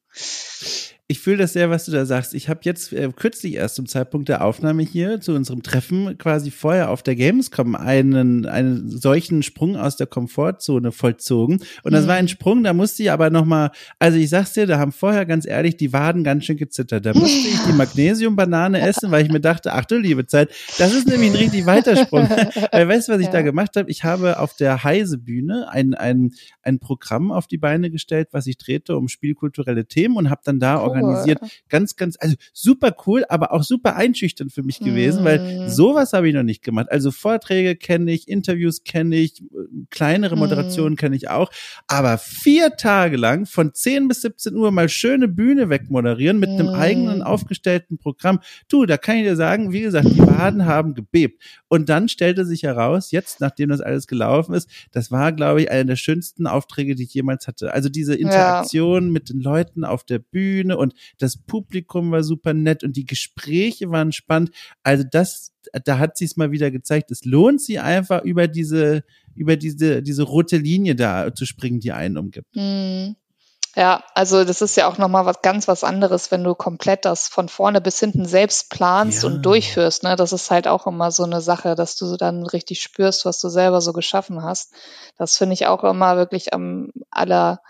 Ich 1.08 1.20
fühle 1.20 1.38
das 1.38 1.52
sehr, 1.52 1.70
was 1.70 1.84
du 1.86 1.92
da 1.92 2.06
sagst. 2.06 2.34
Ich 2.34 2.48
habe 2.48 2.62
jetzt 2.64 2.94
äh, 2.94 3.10
kürzlich 3.14 3.56
erst 3.56 3.76
zum 3.76 3.86
Zeitpunkt 3.88 4.30
der 4.30 4.44
Aufnahme 4.44 4.84
hier 4.84 5.20
zu 5.20 5.34
unserem 5.34 5.62
Treffen 5.62 6.18
quasi 6.18 6.50
vorher 6.50 6.90
auf 6.90 7.04
der 7.04 7.16
Gamescom 7.16 7.76
einen, 7.76 8.46
einen 8.46 8.90
solchen 8.90 9.44
Sprung 9.44 9.76
aus 9.76 9.98
der 9.98 10.08
Komfortzone 10.08 10.94
vollzogen. 10.94 11.60
Und 11.84 11.92
das 11.92 12.06
mhm. 12.06 12.08
war 12.08 12.16
ein 12.16 12.30
Sprung, 12.30 12.64
da 12.64 12.74
musste 12.74 13.04
ich 13.04 13.12
aber 13.12 13.30
nochmal, 13.30 13.72
also 14.00 14.18
ich 14.18 14.30
sag's 14.30 14.54
dir, 14.54 14.66
da 14.66 14.80
haben 14.80 14.94
vorher 14.94 15.26
ganz 15.26 15.46
ehrlich 15.46 15.76
die 15.76 15.92
Waden 15.92 16.24
ganz 16.24 16.46
schön 16.46 16.56
gezittert. 16.56 17.06
Da 17.06 17.14
musste 17.14 17.50
ich 17.50 17.60
die 17.68 17.74
Magnesiumbanane 17.78 18.80
essen, 18.80 19.12
weil 19.12 19.26
ich 19.26 19.32
mir 19.32 19.42
dachte, 19.42 19.74
ach 19.74 19.84
du 19.86 19.98
liebe 19.98 20.26
Zeit, 20.26 20.52
das 20.78 20.94
ist 20.94 21.08
nämlich 21.08 21.32
ein 21.32 21.36
richtig 21.36 21.66
weiter 21.66 21.98
Sprung. 21.98 22.30
weil 22.72 22.88
weißt 22.88 23.10
du, 23.10 23.14
was 23.14 23.20
ich 23.20 23.28
ja. 23.28 23.34
da 23.34 23.42
gemacht 23.42 23.76
habe? 23.76 23.92
Ich 23.92 24.06
habe 24.06 24.40
auf 24.40 24.56
der 24.56 24.86
Heise-Bühne 24.86 25.68
ein, 25.70 25.94
ein, 25.94 26.32
ein 26.62 26.80
Programm 26.80 27.32
auf 27.32 27.46
die 27.46 27.58
Beine 27.58 27.92
gestellt, 27.92 28.30
was 28.32 28.48
ich 28.48 28.58
drehte 28.58 28.96
um 28.96 29.10
spielkulturelle 29.54 29.86
Themen 29.86 30.18
und 30.18 30.30
habe 30.30 30.42
dann 30.44 30.60
da 30.60 30.78
cool. 30.78 30.90
organisiert. 30.90 31.40
Ganz, 31.70 31.96
ganz, 31.96 32.18
also 32.20 32.36
super 32.54 32.96
cool, 33.06 33.24
aber 33.30 33.54
auch 33.54 33.64
super 33.64 33.96
einschüchternd 33.96 34.52
für 34.52 34.64
mich 34.64 34.80
gewesen, 34.80 35.22
mhm. 35.22 35.26
weil 35.26 35.70
sowas 35.70 36.14
habe 36.14 36.28
ich 36.28 36.36
noch 36.36 36.44
nicht 36.44 36.64
gemacht. 36.64 36.88
Also 36.92 37.12
Vorträge 37.12 37.76
kenne 37.76 38.12
ich, 38.12 38.28
Interviews 38.28 38.84
kenne 38.84 39.16
ich, 39.18 39.44
kleinere 39.90 40.36
Moderationen 40.36 40.94
mhm. 40.94 40.98
kenne 40.98 41.16
ich 41.16 41.30
auch, 41.30 41.52
aber 41.88 42.18
vier 42.18 42.76
Tage 42.76 43.18
lang 43.18 43.46
von 43.46 43.74
10 43.74 44.08
bis 44.08 44.22
17 44.22 44.56
Uhr 44.56 44.72
mal 44.72 44.90
schöne 44.90 45.28
Bühne 45.28 45.70
wegmoderieren 45.70 46.40
mit 46.40 46.50
mhm. 46.50 46.60
einem 46.60 46.70
eigenen 46.70 47.22
aufgestellten 47.22 47.98
Programm. 47.98 48.40
Du, 48.68 48.86
da 48.86 48.98
kann 48.98 49.18
ich 49.18 49.24
dir 49.24 49.36
sagen, 49.36 49.72
wie 49.72 49.82
gesagt, 49.82 50.08
die 50.10 50.20
Waden 50.20 50.66
haben 50.66 50.94
gebebt. 50.94 51.42
Und 51.68 51.90
dann 51.90 52.08
stellte 52.08 52.46
sich 52.46 52.64
heraus, 52.64 53.12
jetzt, 53.12 53.40
nachdem 53.40 53.70
das 53.70 53.82
alles 53.82 54.08
gelaufen 54.08 54.54
ist, 54.54 54.70
das 54.92 55.12
war, 55.12 55.32
glaube 55.32 55.62
ich, 55.62 55.72
einer 55.72 55.86
der 55.86 55.96
schönsten 55.96 56.48
Aufträge, 56.48 56.96
die 56.96 57.04
ich 57.04 57.14
jemals 57.14 57.48
hatte. 57.48 57.74
Also 57.74 57.90
diese 57.90 58.16
Interaktion 58.16 59.06
ja. 59.06 59.12
mit 59.12 59.30
den 59.30 59.42
Leuten 59.44 59.84
auf 59.84 60.04
der 60.04 60.20
Bühne 60.20 60.78
und 60.78 60.94
das 61.18 61.38
Publikum 61.38 62.12
war 62.12 62.24
super 62.24 62.54
nett 62.54 62.84
und 62.84 62.96
die 62.96 63.06
Gespräche 63.06 63.92
waren 63.92 64.12
spannend. 64.12 64.52
Also 64.84 65.04
das, 65.10 65.54
da 65.86 66.00
hat 66.00 66.18
sie 66.18 66.26
es 66.26 66.38
mal 66.38 66.52
wieder 66.52 66.72
gezeigt. 66.72 67.12
Es 67.12 67.26
lohnt 67.26 67.62
sich 67.62 67.82
einfach 67.82 68.24
über 68.24 68.48
diese, 68.48 69.04
über 69.36 69.58
diese, 69.58 70.02
diese 70.02 70.24
rote 70.24 70.58
Linie 70.58 70.96
da 70.96 71.34
zu 71.34 71.46
springen, 71.46 71.80
die 71.80 71.92
einen 71.92 72.18
umgibt. 72.18 72.56
Mhm. 72.56 73.16
Ja, 73.76 74.04
also 74.14 74.44
das 74.44 74.62
ist 74.62 74.78
ja 74.78 74.88
auch 74.88 75.00
nochmal 75.00 75.26
was 75.26 75.42
ganz 75.42 75.68
was 75.68 75.84
anderes, 75.84 76.30
wenn 76.30 76.44
du 76.44 76.54
komplett 76.54 77.06
das 77.06 77.28
von 77.28 77.50
vorne 77.50 77.82
bis 77.82 78.00
hinten 78.00 78.26
selbst 78.26 78.70
planst 78.70 79.24
ja. 79.24 79.30
und 79.30 79.42
durchführst. 79.42 80.04
Ne? 80.04 80.16
Das 80.16 80.32
ist 80.32 80.52
halt 80.52 80.68
auch 80.68 80.86
immer 80.86 81.10
so 81.12 81.24
eine 81.24 81.42
Sache, 81.42 81.74
dass 81.74 81.96
du 81.96 82.16
dann 82.16 82.46
richtig 82.46 82.82
spürst, 82.82 83.26
was 83.26 83.40
du 83.40 83.50
selber 83.50 83.82
so 83.82 83.92
geschaffen 83.92 84.44
hast. 84.44 84.74
Das 85.18 85.38
finde 85.38 85.54
ich 85.56 85.66
auch 85.66 85.84
immer 85.84 86.18
wirklich 86.18 86.54
am 86.54 86.92
aller 87.10 87.62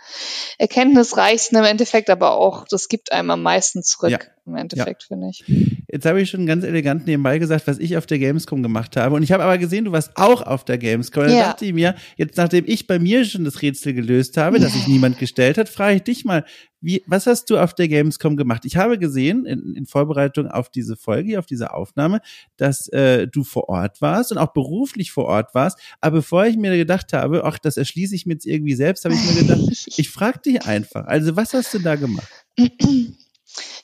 erkenntnisreichsten 0.58 1.58
im 1.58 1.64
Endeffekt, 1.64 2.10
aber 2.10 2.32
auch, 2.32 2.66
das 2.70 2.90
gibt 2.90 3.14
einem 3.14 3.32
am 3.32 3.42
meisten 3.42 3.82
zurück. 3.82 4.12
Ja 4.12 4.20
im 4.46 4.56
Endeffekt, 4.56 5.04
ja. 5.04 5.08
finde 5.08 5.30
ich. 5.30 5.44
Jetzt 5.90 6.06
habe 6.06 6.22
ich 6.22 6.30
schon 6.30 6.46
ganz 6.46 6.66
elegant 6.66 7.08
nebenbei 7.08 7.40
gesagt, 7.40 7.66
was 7.66 7.80
ich 7.80 7.96
auf 7.96 8.06
der 8.06 8.20
Gamescom 8.20 8.62
gemacht 8.62 8.98
habe. 8.98 9.16
Und 9.16 9.24
ich 9.24 9.32
habe 9.32 9.44
aber 9.44 9.58
gesehen, 9.58 9.86
du 9.86 9.92
warst 9.94 10.12
auch 10.16 10.42
auf 10.42 10.66
der 10.66 10.78
Gamescom. 10.78 11.24
Und 11.24 11.30
ja. 11.30 11.36
dann 11.36 11.50
dachte 11.52 11.66
ich 11.66 11.74
mir, 11.74 11.96
jetzt 12.18 12.36
nachdem 12.36 12.66
ich 12.68 12.86
bei 12.86 13.00
mir 13.00 13.24
schon 13.24 13.46
das 13.46 13.62
Rätsel 13.62 13.94
gelöst 13.94 14.36
habe, 14.36 14.60
das 14.60 14.74
sich 14.74 14.88
niemand 14.88 15.18
gestellt 15.18 15.58
hat, 15.58 15.70
frage 15.70 15.96
ich 15.96 16.04
dich 16.04 16.26
mal, 16.26 16.44
wie, 16.82 17.02
was 17.08 17.28
hast 17.28 17.50
du 17.50 17.58
auf 17.58 17.74
der 17.74 17.88
Gamescom 17.88 18.36
gemacht? 18.36 18.66
Ich 18.66 18.76
habe 18.76 19.00
gesehen, 19.00 19.46
in, 19.46 19.74
in 19.76 19.86
Vorbereitung 19.86 20.48
auf 20.48 20.70
diese 20.70 20.98
Folge, 20.98 21.40
auf 21.40 21.46
diese 21.46 21.74
Aufnahme, 21.74 22.20
dass 22.58 22.90
äh, 22.90 23.28
du 23.28 23.46
vor 23.46 23.70
Ort 23.70 24.02
warst 24.02 24.34
und 24.34 24.38
auch 24.38 24.52
beruflich 24.52 25.14
vor 25.14 25.26
Ort 25.26 25.56
warst. 25.56 25.80
Aber 26.02 26.18
bevor 26.18 26.46
ich 26.46 26.58
mir 26.58 26.76
gedacht 26.76 27.14
habe, 27.14 27.46
ach, 27.46 27.58
das 27.60 27.78
erschließe 27.78 28.14
ich 28.14 28.26
mir 28.26 28.34
jetzt 28.34 28.46
irgendwie 28.46 28.76
selbst, 28.76 29.06
habe 29.06 29.16
ich 29.16 29.24
mir 29.24 29.42
gedacht, 29.42 29.62
ich 29.98 30.10
frage 30.10 30.40
dich 30.40 30.66
einfach. 30.66 31.06
Also, 31.06 31.38
was 31.38 31.54
hast 31.54 31.74
du 31.74 31.80
da 31.80 31.96
gemacht? 31.96 32.28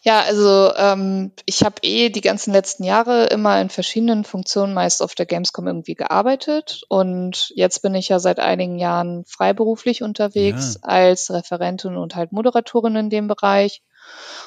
Ja, 0.01 0.21
also 0.21 0.73
ähm, 0.75 1.31
ich 1.45 1.63
habe 1.63 1.75
eh 1.83 2.09
die 2.09 2.21
ganzen 2.21 2.53
letzten 2.53 2.83
Jahre 2.83 3.25
immer 3.27 3.59
in 3.61 3.69
verschiedenen 3.69 4.23
Funktionen 4.23 4.73
meist 4.73 5.01
auf 5.01 5.13
der 5.13 5.25
Gamescom 5.25 5.67
irgendwie 5.67 5.95
gearbeitet 5.95 6.83
und 6.89 7.51
jetzt 7.55 7.81
bin 7.81 7.95
ich 7.95 8.09
ja 8.09 8.19
seit 8.19 8.39
einigen 8.39 8.79
Jahren 8.79 9.25
freiberuflich 9.25 10.01
unterwegs 10.01 10.79
ja. 10.81 10.89
als 10.89 11.29
Referentin 11.31 11.97
und 11.97 12.15
halt 12.15 12.31
Moderatorin 12.31 12.95
in 12.95 13.09
dem 13.09 13.27
Bereich. 13.27 13.81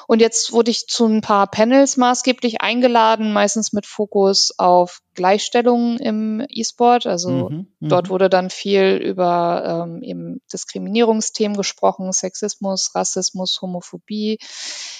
Und 0.07 0.19
jetzt 0.19 0.51
wurde 0.51 0.71
ich 0.71 0.87
zu 0.87 1.05
ein 1.05 1.21
paar 1.21 1.47
Panels 1.47 1.97
maßgeblich 1.97 2.61
eingeladen, 2.61 3.31
meistens 3.33 3.73
mit 3.73 3.85
Fokus 3.85 4.53
auf 4.57 4.99
Gleichstellung 5.13 5.97
im 5.99 6.45
E-Sport. 6.49 7.05
Also 7.05 7.49
mhm, 7.49 7.67
mhm, 7.79 7.89
dort 7.89 8.09
wurde 8.09 8.29
dann 8.29 8.49
viel 8.49 8.99
über 9.03 9.85
ähm, 9.87 10.03
eben 10.03 10.41
Diskriminierungsthemen 10.51 11.55
gesprochen, 11.55 12.11
Sexismus, 12.11 12.91
Rassismus, 12.95 13.59
Homophobie. 13.61 14.39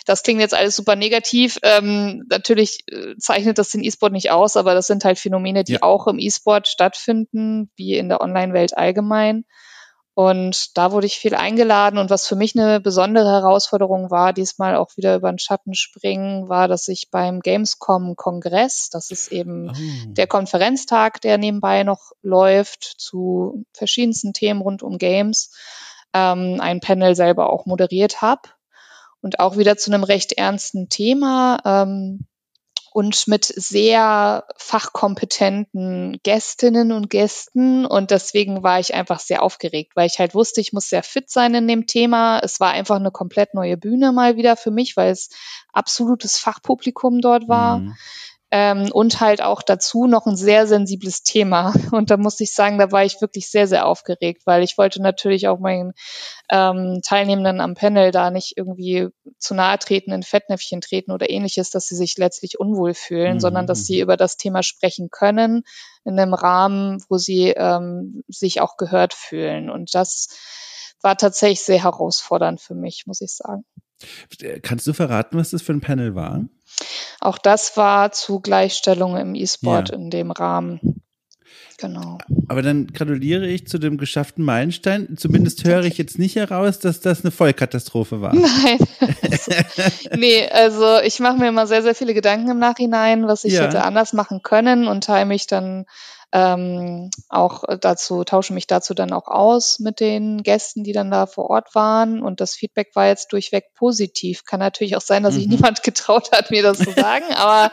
Das 0.06 0.24
klingt 0.24 0.42
jetzt 0.42 0.54
alles 0.54 0.76
super 0.76 0.96
negativ. 0.96 1.58
Ähm, 1.64 2.24
natürlich 2.30 2.84
äh, 2.88 3.16
zeichnet 3.18 3.58
das 3.58 3.70
den 3.70 3.84
E-Sport 3.84 4.14
nicht 4.14 4.32
aus, 4.32 4.56
aber 4.56 4.74
das 4.74 4.88
sind 4.88 5.04
halt 5.04 5.20
Phänomene, 5.20 5.64
die 5.64 5.74
ja. 5.74 5.82
auch 5.82 6.08
im 6.08 6.20
E-Sport 6.20 6.68
stattfinden, 6.68 7.72
wie 7.76 7.98
in 7.98 8.10
der 8.10 8.22
Online-Welt 8.22 8.78
allgemein. 8.78 9.46
Und 10.16 10.78
da 10.78 10.92
wurde 10.92 11.08
ich 11.08 11.18
viel 11.18 11.34
eingeladen. 11.34 11.98
Und 11.98 12.12
was 12.12 12.28
für 12.28 12.36
mich 12.36 12.58
eine 12.58 12.80
besondere 12.80 13.32
Herausforderung 13.32 14.12
war, 14.12 14.32
diesmal 14.32 14.76
auch 14.76 14.96
wieder 14.96 15.16
über 15.16 15.32
den 15.32 15.40
Schatten 15.40 15.74
springen, 15.74 16.50
war, 16.50 16.68
dass 16.68 16.88
ich 16.88 17.10
beim 17.10 17.40
Gamescom-Kongress, 17.40 18.90
das 18.92 19.10
ist 19.10 19.32
eben 19.32 19.72
oh. 19.72 19.74
der 20.14 20.28
Konferenztag, 20.28 21.20
der 21.22 21.40
nebenbei 21.40 21.84
noch 21.84 22.12
läuft, 22.22 22.84
zu 22.84 23.66
verschiedensten 23.74 24.34
Themen 24.34 24.62
rund 24.62 24.84
um 24.84 25.00
Games, 25.00 25.52
ähm, 26.14 26.58
ein 26.60 26.80
Panel 26.80 27.16
selber 27.16 27.52
auch 27.52 27.66
moderiert 27.66 28.22
habe. 28.22 28.42
Und 29.22 29.40
auch 29.40 29.58
wieder 29.58 29.78
zu 29.78 29.92
einem 29.92 30.04
recht 30.04 30.34
ernsten 30.34 30.90
Thema. 30.90 31.58
Ähm, 31.64 32.28
und 32.94 33.28
mit 33.28 33.46
sehr 33.46 34.46
fachkompetenten 34.56 36.20
Gästinnen 36.22 36.92
und 36.92 37.10
Gästen. 37.10 37.86
Und 37.86 38.12
deswegen 38.12 38.62
war 38.62 38.80
ich 38.80 38.94
einfach 38.94 39.20
sehr 39.20 39.42
aufgeregt, 39.42 39.94
weil 39.96 40.06
ich 40.08 40.20
halt 40.20 40.36
wusste, 40.36 40.62
ich 40.62 40.74
muss 40.74 40.90
sehr 40.90 41.02
fit 41.02 41.30
sein 41.30 41.56
in 41.56 41.68
dem 41.68 41.88
Thema. 41.88 42.40
Es 42.40 42.60
war 42.60 42.72
einfach 42.72 42.98
eine 42.98 43.12
komplett 43.12 43.56
neue 43.56 43.78
Bühne 43.78 44.12
mal 44.12 44.38
wieder 44.38 44.56
für 44.56 44.72
mich, 44.72 44.96
weil 44.96 45.12
es 45.12 45.30
absolutes 45.74 46.38
Fachpublikum 46.38 47.20
dort 47.20 47.48
war. 47.48 47.80
Mhm. 47.80 47.96
Ähm, 48.56 48.92
und 48.92 49.20
halt 49.20 49.42
auch 49.42 49.64
dazu 49.64 50.06
noch 50.06 50.28
ein 50.28 50.36
sehr 50.36 50.68
sensibles 50.68 51.24
Thema. 51.24 51.74
Und 51.92 52.12
da 52.12 52.18
muss 52.18 52.40
ich 52.40 52.54
sagen, 52.54 52.78
da 52.78 52.92
war 52.92 53.04
ich 53.04 53.20
wirklich 53.20 53.50
sehr, 53.50 53.66
sehr 53.66 53.88
aufgeregt, 53.88 54.44
weil 54.46 54.62
ich 54.62 54.78
wollte 54.78 55.02
natürlich 55.02 55.48
auch 55.48 55.58
meinen 55.58 55.94
ähm, 56.52 57.00
Teilnehmenden 57.04 57.62
am 57.62 57.74
Panel 57.74 58.12
da 58.12 58.30
nicht 58.30 58.56
irgendwie 58.56 59.08
zu 59.40 59.56
nahe 59.56 59.80
treten, 59.80 60.12
in 60.12 60.22
Fettnäpfchen 60.22 60.82
treten 60.82 61.12
oder 61.12 61.32
ähnliches, 61.32 61.72
dass 61.72 61.88
sie 61.88 61.96
sich 61.96 62.16
letztlich 62.20 62.60
unwohl 62.60 62.94
fühlen, 62.94 63.38
mhm. 63.38 63.40
sondern 63.40 63.66
dass 63.66 63.88
sie 63.88 64.00
über 64.00 64.18
das 64.18 64.38
Thema 64.38 64.62
sprechen 64.62 65.10
können 65.10 65.64
in 66.06 66.20
einem 66.20 66.36
Rahmen, 66.36 67.04
wo 67.10 67.18
sie 67.18 67.56
ähm, 67.58 68.24
sich 68.28 68.62
auch 68.62 68.78
gehört 68.78 69.16
fühlen. 69.16 69.72
Und 69.72 69.96
das 69.96 70.28
war 71.02 71.18
tatsächlich 71.18 71.62
sehr 71.62 71.82
herausfordernd 71.82 72.62
für 72.62 72.76
mich, 72.76 73.06
muss 73.08 73.22
ich 73.22 73.32
sagen. 73.32 73.66
Kannst 74.62 74.86
du 74.86 74.94
verraten, 74.94 75.38
was 75.38 75.50
das 75.52 75.64
für 75.64 75.74
ein 75.74 75.82
Panel 75.82 76.14
war? 76.14 76.46
Auch 77.24 77.38
das 77.38 77.78
war 77.78 78.12
zu 78.12 78.42
Gleichstellung 78.42 79.16
im 79.16 79.34
E-Sport 79.34 79.90
ja. 79.90 79.96
in 79.96 80.10
dem 80.10 80.30
Rahmen. 80.30 81.02
Genau. 81.78 82.18
Aber 82.50 82.62
dann 82.62 82.88
gratuliere 82.88 83.48
ich 83.48 83.66
zu 83.66 83.78
dem 83.78 83.98
geschafften 83.98 84.44
Meilenstein. 84.44 85.16
Zumindest 85.18 85.64
höre 85.66 85.86
ich 85.86 85.98
jetzt 85.98 86.20
nicht 86.20 86.36
heraus, 86.36 86.80
dass 86.80 87.00
das 87.00 87.22
eine 87.22 87.32
Vollkatastrophe 87.32 88.20
war. 88.20 88.36
Nein. 88.36 88.78
Also, 89.22 89.52
nee, 90.18 90.50
also 90.50 91.00
ich 91.00 91.22
mache 91.22 91.38
mir 91.38 91.48
immer 91.48 91.66
sehr, 91.66 91.82
sehr 91.82 91.96
viele 91.96 92.14
Gedanken 92.14 92.50
im 92.52 92.60
Nachhinein, 92.60 93.26
was 93.26 93.46
ich 93.46 93.54
ja. 93.54 93.64
hätte 93.64 93.84
anders 93.86 94.12
machen 94.12 94.42
können 94.44 94.90
und 94.90 95.06
teile 95.06 95.26
mich 95.26 95.48
dann 95.48 95.86
ähm, 96.36 97.12
auch 97.30 97.64
dazu, 97.80 98.24
tausche 98.24 98.54
mich 98.54 98.66
dazu 98.66 98.96
dann 98.96 99.14
auch 99.14 99.28
aus 99.28 99.78
mit 99.78 100.00
den 100.00 100.42
Gästen, 100.42 100.84
die 100.84 100.92
dann 100.92 101.12
da 101.12 101.28
vor 101.28 101.52
Ort 101.52 101.76
waren. 101.76 102.24
Und 102.24 102.42
das 102.42 102.56
Feedback 102.56 102.96
war 102.96 103.06
jetzt 103.06 103.32
durchweg 103.34 103.76
positiv. 103.76 104.44
Kann 104.44 104.60
natürlich 104.60 104.98
auch 104.98 105.02
sein, 105.02 105.22
dass 105.22 105.36
sich 105.36 105.46
mhm. 105.46 105.54
niemand 105.54 105.84
getraut 105.84 106.32
hat, 106.32 106.50
mir 106.50 106.64
das 106.64 106.80
zu 106.80 106.92
sagen. 106.92 107.26
aber 107.36 107.72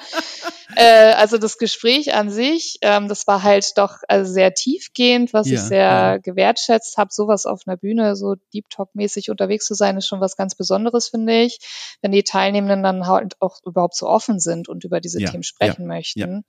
äh, 0.76 1.12
also 1.14 1.38
das 1.38 1.57
Gespräch 1.57 2.12
an 2.12 2.29
sich, 2.31 2.76
ähm, 2.83 3.09
das 3.09 3.26
war 3.26 3.43
halt 3.43 3.79
doch 3.79 3.97
also 4.09 4.31
sehr 4.31 4.52
tiefgehend, 4.52 5.33
was 5.33 5.49
ja, 5.49 5.55
ich 5.55 5.61
sehr 5.61 5.79
ja. 5.79 6.17
gewertschätzt 6.19 6.99
habe. 6.99 7.09
Sowas 7.11 7.47
auf 7.47 7.62
einer 7.64 7.79
Bühne, 7.79 8.14
so 8.14 8.35
Deep 8.52 8.69
Talk-mäßig 8.69 9.31
unterwegs 9.31 9.64
zu 9.64 9.73
sein, 9.73 9.97
ist 9.97 10.07
schon 10.07 10.21
was 10.21 10.37
ganz 10.37 10.55
Besonderes, 10.55 11.09
finde 11.09 11.40
ich. 11.40 11.61
Wenn 12.02 12.12
die 12.12 12.25
Teilnehmenden 12.25 12.83
dann 12.83 13.07
halt 13.07 13.40
auch 13.40 13.61
überhaupt 13.64 13.97
so 13.97 14.07
offen 14.07 14.38
sind 14.38 14.69
und 14.69 14.85
über 14.85 15.00
diese 15.00 15.19
ja, 15.19 15.31
Themen 15.31 15.45
sprechen 15.45 15.87
möchten. 15.87 16.45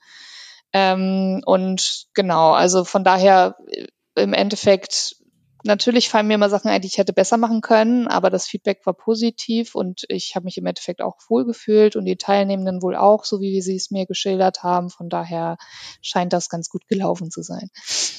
Ähm, 0.73 1.41
und 1.45 2.05
genau, 2.13 2.53
also 2.53 2.83
von 2.83 3.03
daher 3.03 3.55
äh, 3.67 3.87
im 4.15 4.33
Endeffekt 4.33 5.15
natürlich 5.63 6.09
fallen 6.09 6.27
mir 6.27 6.35
immer 6.35 6.49
Sachen 6.49 6.69
ein, 6.69 6.81
die 6.81 6.87
ich 6.87 6.97
hätte 6.97 7.13
besser 7.13 7.37
machen 7.37 7.61
können, 7.61 8.07
aber 8.07 8.29
das 8.29 8.47
Feedback 8.47 8.85
war 8.85 8.93
positiv 8.93 9.75
und 9.75 10.03
ich 10.09 10.35
habe 10.35 10.45
mich 10.45 10.57
im 10.57 10.65
Endeffekt 10.65 11.01
auch 11.01 11.17
wohlgefühlt 11.27 11.95
und 11.95 12.05
die 12.05 12.15
Teilnehmenden 12.15 12.81
wohl 12.81 12.95
auch, 12.95 13.25
so 13.25 13.41
wie 13.41 13.61
sie 13.61 13.75
es 13.75 13.91
mir 13.91 14.05
geschildert 14.05 14.63
haben. 14.63 14.89
Von 14.89 15.09
daher 15.09 15.57
scheint 16.01 16.33
das 16.33 16.49
ganz 16.49 16.69
gut 16.69 16.87
gelaufen 16.87 17.31
zu 17.31 17.41
sein. 17.41 17.69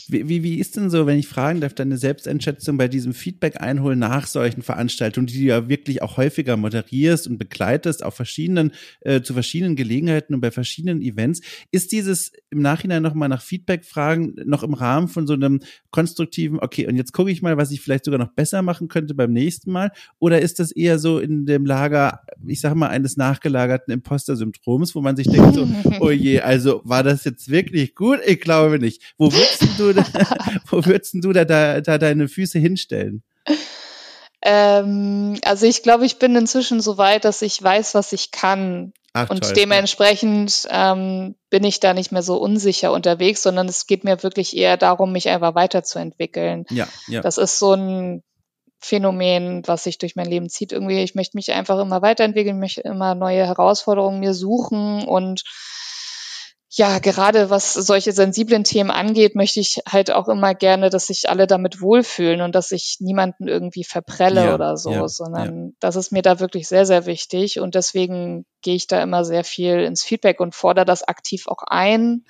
Wie, 0.09 0.29
wie, 0.29 0.43
wie 0.43 0.59
ist 0.59 0.77
denn 0.77 0.91
so, 0.91 1.07
wenn 1.07 1.19
ich 1.19 1.29
fragen 1.29 1.61
darf, 1.61 1.75
deine 1.75 1.97
Selbsteinschätzung 1.97 2.77
bei 2.77 2.89
diesem 2.89 3.15
Feedback 3.15 3.61
einholen 3.61 3.99
nach 3.99 4.27
solchen 4.27 4.63
Veranstaltungen, 4.63 5.27
die 5.27 5.39
du 5.39 5.45
ja 5.45 5.69
wirklich 5.69 6.03
auch 6.03 6.17
häufiger 6.17 6.57
moderierst 6.57 7.27
und 7.27 7.39
begleitest 7.39 8.05
auf 8.05 8.15
verschiedenen, 8.15 8.73
äh, 9.01 9.23
zu 9.23 9.35
verschiedenen 9.35 9.77
Gelegenheiten 9.77 10.35
und 10.35 10.41
bei 10.41 10.51
verschiedenen 10.51 11.01
Events. 11.03 11.41
Ist 11.71 11.93
dieses 11.93 12.33
im 12.51 12.61
Nachhinein 12.61 13.03
nochmal 13.03 13.29
nach 13.29 13.43
Feedback 13.43 13.85
fragen 13.85 14.35
noch 14.45 14.63
im 14.63 14.75
Rahmen 14.75 15.09
von 15.09 15.27
so 15.27 15.33
einem 15.33 15.61
konstruktiven, 15.91 16.59
okay, 16.61 16.87
und 16.87 16.97
jetzt 16.97 17.13
gucke 17.13 17.31
ich 17.31 17.32
mal, 17.41 17.57
was 17.57 17.71
ich 17.71 17.81
vielleicht 17.81 18.05
sogar 18.05 18.19
noch 18.19 18.33
besser 18.35 18.61
machen 18.61 18.89
könnte 18.89 19.15
beim 19.15 19.33
nächsten 19.33 19.73
Mal? 19.73 19.93
Oder 20.19 20.43
ist 20.43 20.59
das 20.59 20.73
eher 20.73 20.99
so 20.99 21.19
in 21.19 21.47
dem 21.47 21.65
Lager, 21.65 22.21
ich 22.47 22.61
sag 22.61 22.75
mal, 22.75 22.89
eines 22.89 23.17
nachgelagerten 23.17 23.95
Imposter-Syndroms, 23.95 24.95
wo 24.95 25.01
man 25.01 25.17
sich 25.17 25.29
denkt 25.29 25.55
so, 25.55 25.67
oh 26.01 26.11
je, 26.11 26.41
also 26.41 26.83
war 26.85 27.03
das 27.03 27.25
jetzt 27.25 27.49
wirklich 27.51 27.95
gut? 27.95 28.19
Ich 28.27 28.41
glaube 28.41 28.79
nicht. 28.79 29.15
Wo 29.17 29.33
würdest 29.33 29.79
du, 29.79 29.93
da, 29.95 30.05
wo 30.71 30.85
würdest 30.85 31.15
du 31.15 31.33
da, 31.33 31.45
da, 31.45 31.81
da 31.81 31.97
deine 31.97 32.29
Füße 32.29 32.59
hinstellen? 32.59 33.23
Ähm, 34.43 35.39
also 35.45 35.67
ich 35.67 35.83
glaube, 35.83 36.05
ich 36.05 36.19
bin 36.19 36.35
inzwischen 36.35 36.81
so 36.81 36.99
weit, 36.99 37.25
dass 37.25 37.43
ich 37.43 37.63
weiß, 37.63 37.95
was 37.95 38.13
ich 38.13 38.33
kann. 38.33 38.93
Ach, 39.15 39.29
und 39.29 39.43
toll, 39.43 39.53
dementsprechend 39.53 40.67
ähm, 40.71 41.35
bin 41.51 41.65
ich 41.65 41.81
da 41.81 41.93
nicht 41.93 42.13
mehr 42.13 42.23
so 42.23 42.37
unsicher 42.39 42.93
unterwegs, 42.93 43.43
sondern 43.43 43.69
es 43.69 43.87
geht 43.87 44.05
mir 44.05 44.23
wirklich 44.23 44.57
eher 44.57 44.79
darum, 44.79 45.13
mich 45.13 45.29
einfach 45.29 45.55
weiterzuentwickeln. 45.55 46.65
Ja, 46.71 46.89
ja. 47.09 47.21
Das 47.21 47.37
ist 47.37 47.59
so 47.59 47.75
ein 47.75 48.23
Phänomen, 48.79 49.63
was 49.67 49.85
sich 49.85 49.99
durch 49.99 50.17
mein 50.17 50.29
Leben 50.29 50.49
zieht. 50.49 50.73
Irgendwie, 50.73 51.03
ich 51.03 51.15
möchte 51.15 51.37
mich 51.37 51.53
einfach 51.53 51.79
immer 51.79 52.01
weiterentwickeln, 52.01 52.59
möchte 52.59 52.81
immer 52.81 53.15
neue 53.15 53.47
Herausforderungen 53.47 54.19
mir 54.19 54.35
suchen 54.35 55.05
und 55.05 55.43
ja, 56.75 57.01
gerade 57.01 57.51
was 57.51 57.75
solche 57.75 58.13
sensiblen 58.13 58.65
Themen 58.65 58.91
angeht, 58.91 59.35
möchte 59.35 59.61
ich 59.61 59.83
halt 59.87 60.11
auch 60.11 60.27
immer 60.29 60.55
gerne, 60.55 60.89
dass 60.89 61.09
sich 61.09 61.29
alle 61.29 61.47
damit 61.47 61.83
wohlfühlen 61.83 62.41
und 62.41 62.55
dass 62.55 62.73
ich 62.73 62.97
niemanden 63.01 63.47
irgendwie 63.47 63.85
verprelle 63.85 64.47
ja, 64.47 64.55
oder 64.55 64.79
so, 64.79 64.91
ja, 64.91 65.07
sondern 65.07 65.67
ja. 65.67 65.73
das 65.81 65.97
ist 65.97 66.13
mir 66.13 66.23
da 66.23 66.41
wirklich 66.41 66.69
sehr, 66.69 66.87
sehr 66.87 67.05
wichtig 67.05 67.61
und 67.61 67.75
deswegen 67.75 68.47
gehe 68.63 68.75
ich 68.75 68.87
da 68.87 69.03
immer 69.03 69.27
sehr 69.27 69.45
viel 69.45 69.81
ins 69.81 70.03
Feedback 70.03 70.41
und 70.41 70.55
fordere 70.55 70.87
das 70.87 71.03
aktiv 71.03 71.47
auch 71.47 71.63
ein. 71.67 72.25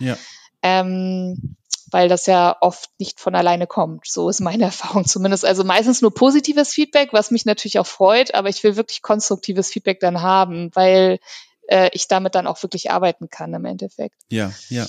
Ähm, 0.65 1.57
weil 1.93 2.09
das 2.09 2.27
ja 2.27 2.57
oft 2.61 2.89
nicht 2.99 3.21
von 3.21 3.35
alleine 3.35 3.67
kommt. 3.67 4.07
So 4.07 4.29
ist 4.29 4.41
meine 4.41 4.65
Erfahrung 4.73 5.05
zumindest. 5.05 5.45
Also 5.45 5.63
meistens 5.63 6.03
nur 6.03 6.13
positives 6.15 6.73
Feedback, 6.73 7.13
was 7.13 7.31
mich 7.31 7.45
natürlich 7.45 7.79
auch 7.79 7.87
freut, 7.87 8.35
aber 8.35 8.49
ich 8.49 8.65
will 8.65 8.77
wirklich 8.77 9.03
konstruktives 9.03 9.71
Feedback 9.71 10.01
dann 10.01 10.23
haben, 10.23 10.71
weil 10.75 11.21
ich 11.93 12.09
damit 12.09 12.35
dann 12.35 12.47
auch 12.47 12.63
wirklich 12.63 12.91
arbeiten 12.91 13.31
kann 13.31 13.55
im 13.55 13.65
Endeffekt. 13.65 14.17
Ja, 14.29 14.53
ja. 14.69 14.87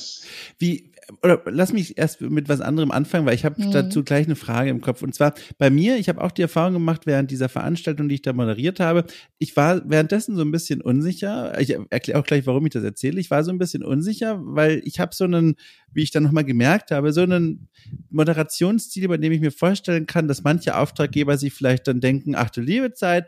Wie, 0.58 0.93
oder 1.22 1.42
lass 1.46 1.74
mich 1.74 1.98
erst 1.98 2.22
mit 2.22 2.50
was 2.50 2.62
anderem 2.62 2.92
anfangen, 2.92 3.26
weil 3.26 3.36
ich 3.36 3.46
habe 3.46 3.62
mhm. 3.62 3.72
dazu 3.72 4.04
gleich 4.04 4.26
eine 4.26 4.36
Frage 4.36 4.70
im 4.70 4.82
Kopf. 4.82 5.02
Und 5.02 5.14
zwar 5.14 5.34
bei 5.58 5.70
mir, 5.70 5.98
ich 5.98 6.10
habe 6.10 6.22
auch 6.22 6.32
die 6.32 6.42
Erfahrung 6.42 6.74
gemacht 6.74 7.06
während 7.06 7.32
dieser 7.32 7.50
Veranstaltung, 7.50 8.10
die 8.10 8.16
ich 8.16 8.22
da 8.22 8.34
moderiert 8.34 8.80
habe. 8.80 9.06
Ich 9.38 9.56
war 9.56 9.82
währenddessen 9.90 10.36
so 10.36 10.42
ein 10.42 10.52
bisschen 10.52 10.82
unsicher. 10.82 11.60
Ich 11.60 11.76
erkläre 11.90 12.20
auch 12.20 12.26
gleich, 12.26 12.46
warum 12.46 12.66
ich 12.66 12.74
das 12.74 12.84
erzähle. 12.84 13.20
Ich 13.20 13.32
war 13.32 13.44
so 13.44 13.52
ein 13.52 13.58
bisschen 13.58 13.84
unsicher, 13.84 14.40
weil 14.42 14.82
ich 14.86 15.00
habe 15.00 15.14
so 15.16 15.26
einen, 15.26 15.56
wie 15.92 16.04
ich 16.04 16.12
dann 16.12 16.24
nochmal 16.24 16.46
gemerkt 16.46 16.92
habe, 16.92 17.14
so 17.14 17.22
einen 17.22 17.68
Moderationsstil, 18.10 19.08
bei 19.08 19.18
dem 19.18 19.32
ich 19.32 19.42
mir 19.42 19.52
vorstellen 19.52 20.06
kann, 20.06 20.28
dass 20.28 20.44
manche 20.44 20.78
Auftraggeber 20.78 21.38
sich 21.38 21.54
vielleicht 21.54 21.88
dann 21.88 22.00
denken, 22.00 22.36
ach 22.36 22.50
du 22.50 22.62
liebe 22.62 22.94
Zeit, 22.94 23.28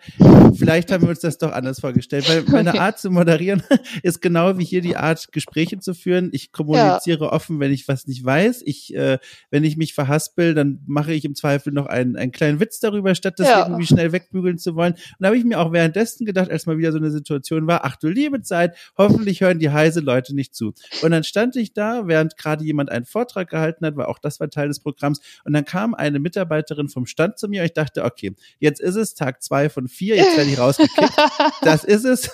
vielleicht 0.56 0.92
haben 0.92 1.04
wir 1.04 1.10
uns 1.10 1.20
das 1.20 1.38
doch 1.38 1.52
anders 1.52 1.80
vorgestellt. 1.80 2.30
Weil 2.30 2.44
meine 2.44 2.80
Art 2.80 3.00
zu 3.00 3.10
moderieren 3.12 3.64
ist 4.04 4.22
genau 4.22 4.58
wie 4.58 4.66
hier 4.66 4.82
die 4.82 4.96
Art, 4.96 5.32
Gespräche 5.32 5.80
zu 5.80 5.94
führen. 5.94 6.30
Ich 6.32 6.52
kommuniziere 6.52 7.26
ja. 7.26 7.32
offen, 7.32 7.60
wenn 7.60 7.65
ich 7.72 7.88
was 7.88 8.08
nicht 8.08 8.24
weiß. 8.24 8.64
Ich, 8.66 8.94
äh, 8.96 9.20
wenn 9.50 9.64
ich 9.64 9.78
mich 9.78 9.94
verhaspel, 9.94 10.54
dann 10.54 10.80
mache 10.86 11.14
ich 11.14 11.26
im 11.26 11.36
Zweifel 11.36 11.74
noch 11.74 11.86
einen, 11.86 12.16
einen 12.16 12.32
kleinen 12.32 12.60
Witz 12.60 12.80
darüber, 12.80 13.16
statt 13.16 13.36
das 13.38 13.48
ja. 13.48 13.66
irgendwie 13.66 13.86
schnell 13.86 14.12
wegbügeln 14.12 14.58
zu 14.58 14.76
wollen. 14.76 14.94
Und 14.94 15.16
da 15.20 15.28
habe 15.28 15.38
ich 15.38 15.46
mir 15.46 15.60
auch 15.60 15.72
währenddessen 15.72 16.26
gedacht, 16.26 16.50
als 16.50 16.66
mal 16.66 16.78
wieder 16.78 16.92
so 16.92 16.98
eine 16.98 17.12
Situation 17.12 17.68
war, 17.68 17.86
ach 17.86 17.96
du 17.96 18.08
liebe 18.08 18.42
Zeit, 18.42 18.76
hoffentlich 18.98 19.42
hören 19.42 19.60
die 19.60 19.70
heise 19.70 20.00
Leute 20.00 20.36
nicht 20.36 20.56
zu. 20.56 20.74
Und 21.02 21.12
dann 21.12 21.24
stand 21.24 21.56
ich 21.56 21.74
da, 21.74 22.08
während 22.08 22.38
gerade 22.38 22.64
jemand 22.64 22.92
einen 22.92 23.06
Vortrag 23.06 23.50
gehalten 23.50 23.86
hat, 23.86 23.96
weil 23.96 24.06
auch 24.06 24.20
das 24.20 24.40
war 24.40 24.50
Teil 24.50 24.68
des 24.68 24.80
Programms. 24.80 25.22
Und 25.44 25.54
dann 25.54 25.66
kam 25.66 25.94
eine 25.94 26.20
Mitarbeiterin 26.20 26.90
vom 26.90 27.06
Stand 27.06 27.38
zu 27.38 27.48
mir 27.48 27.62
und 27.62 27.68
ich 27.68 27.74
dachte, 27.74 28.04
okay, 28.04 28.36
jetzt 28.60 28.82
ist 28.82 28.96
es 28.96 29.14
Tag 29.14 29.44
zwei 29.44 29.70
von 29.70 29.88
vier, 29.88 30.16
jetzt 30.16 30.38
werde 30.38 30.50
ich 30.50 30.60
rausgekickt. 30.60 31.14
Das 31.62 31.84
ist 31.84 32.06
es. 32.06 32.30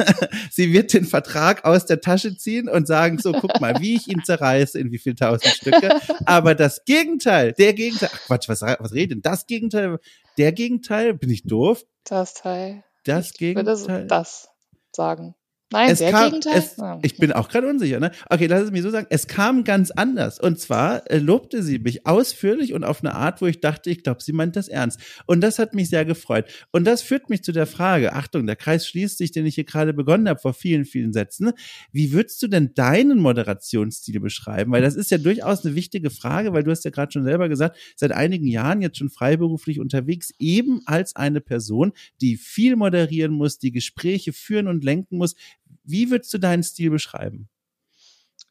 Sie 0.51 0.73
wird 0.73 0.93
den 0.93 1.05
Vertrag 1.05 1.63
aus 1.63 1.85
der 1.85 2.01
Tasche 2.01 2.35
ziehen 2.35 2.67
und 2.67 2.87
sagen 2.87 3.17
so, 3.17 3.31
guck 3.31 3.61
mal, 3.61 3.79
wie 3.79 3.95
ich 3.95 4.07
ihn 4.07 4.23
zerreiße, 4.23 4.77
in 4.79 4.91
wie 4.91 4.97
viel 4.97 5.15
tausend 5.21 5.53
Stücke. 5.53 5.99
Aber 6.25 6.55
das 6.55 6.83
Gegenteil, 6.85 7.53
der 7.53 7.73
Gegenteil, 7.73 8.09
ach 8.13 8.25
Quatsch, 8.25 8.49
was, 8.49 8.61
was 8.61 8.93
redet 8.93 9.25
Das 9.25 9.45
Gegenteil, 9.45 9.99
der 10.37 10.51
Gegenteil, 10.51 11.13
bin 11.13 11.29
ich 11.29 11.43
doof? 11.43 11.83
Das 12.03 12.33
Teil. 12.33 12.83
Das 13.05 13.31
ich 13.31 13.37
Gegenteil. 13.37 13.77
Würde 13.77 14.07
das 14.07 14.49
sagen. 14.93 15.35
Nein, 15.71 15.89
es 15.91 15.99
der 15.99 16.11
kam, 16.11 16.25
Gegenteil. 16.25 16.57
Es, 16.57 16.79
ah, 16.79 16.99
ich 17.01 17.17
bin 17.17 17.31
auch 17.31 17.47
gerade 17.47 17.67
unsicher. 17.67 17.99
Ne? 17.99 18.11
Okay, 18.29 18.47
lass 18.47 18.63
es 18.63 18.71
mir 18.71 18.81
so 18.81 18.89
sagen. 18.89 19.07
Es 19.09 19.27
kam 19.27 19.63
ganz 19.63 19.91
anders. 19.91 20.39
Und 20.39 20.59
zwar 20.59 21.09
äh, 21.09 21.17
lobte 21.17 21.63
sie 21.63 21.79
mich 21.79 22.05
ausführlich 22.05 22.73
und 22.73 22.83
auf 22.83 23.01
eine 23.01 23.15
Art, 23.15 23.41
wo 23.41 23.47
ich 23.47 23.61
dachte, 23.61 23.89
ich 23.89 24.03
glaube, 24.03 24.21
sie 24.21 24.33
meint 24.33 24.55
das 24.55 24.67
ernst. 24.67 24.99
Und 25.25 25.41
das 25.41 25.59
hat 25.59 25.73
mich 25.73 25.89
sehr 25.89 26.03
gefreut. 26.03 26.45
Und 26.71 26.85
das 26.85 27.01
führt 27.01 27.29
mich 27.29 27.43
zu 27.43 27.53
der 27.53 27.67
Frage, 27.67 28.13
Achtung, 28.13 28.45
der 28.47 28.57
Kreis 28.57 28.85
schließt 28.87 29.17
sich, 29.17 29.31
den 29.31 29.45
ich 29.45 29.55
hier 29.55 29.63
gerade 29.63 29.93
begonnen 29.93 30.27
habe, 30.27 30.39
vor 30.39 30.53
vielen, 30.53 30.85
vielen 30.85 31.13
Sätzen. 31.13 31.51
Wie 31.91 32.11
würdest 32.11 32.41
du 32.41 32.47
denn 32.47 32.73
deinen 32.73 33.19
Moderationsstil 33.19 34.19
beschreiben? 34.19 34.71
Weil 34.71 34.81
das 34.81 34.95
ist 34.95 35.09
ja 35.09 35.17
durchaus 35.17 35.65
eine 35.65 35.75
wichtige 35.75 36.09
Frage, 36.09 36.51
weil 36.53 36.63
du 36.63 36.71
hast 36.71 36.83
ja 36.83 36.91
gerade 36.91 37.11
schon 37.11 37.23
selber 37.23 37.47
gesagt, 37.47 37.77
seit 37.95 38.11
einigen 38.11 38.47
Jahren 38.47 38.81
jetzt 38.81 38.97
schon 38.97 39.09
freiberuflich 39.09 39.79
unterwegs, 39.79 40.33
eben 40.37 40.81
als 40.85 41.15
eine 41.15 41.39
Person, 41.39 41.93
die 42.19 42.35
viel 42.35 42.75
moderieren 42.75 43.31
muss, 43.31 43.57
die 43.57 43.71
Gespräche 43.71 44.33
führen 44.33 44.67
und 44.67 44.83
lenken 44.83 45.17
muss. 45.17 45.35
Wie 45.83 46.09
würdest 46.09 46.33
du 46.33 46.37
deinen 46.37 46.63
Stil 46.63 46.89
beschreiben? 46.89 47.49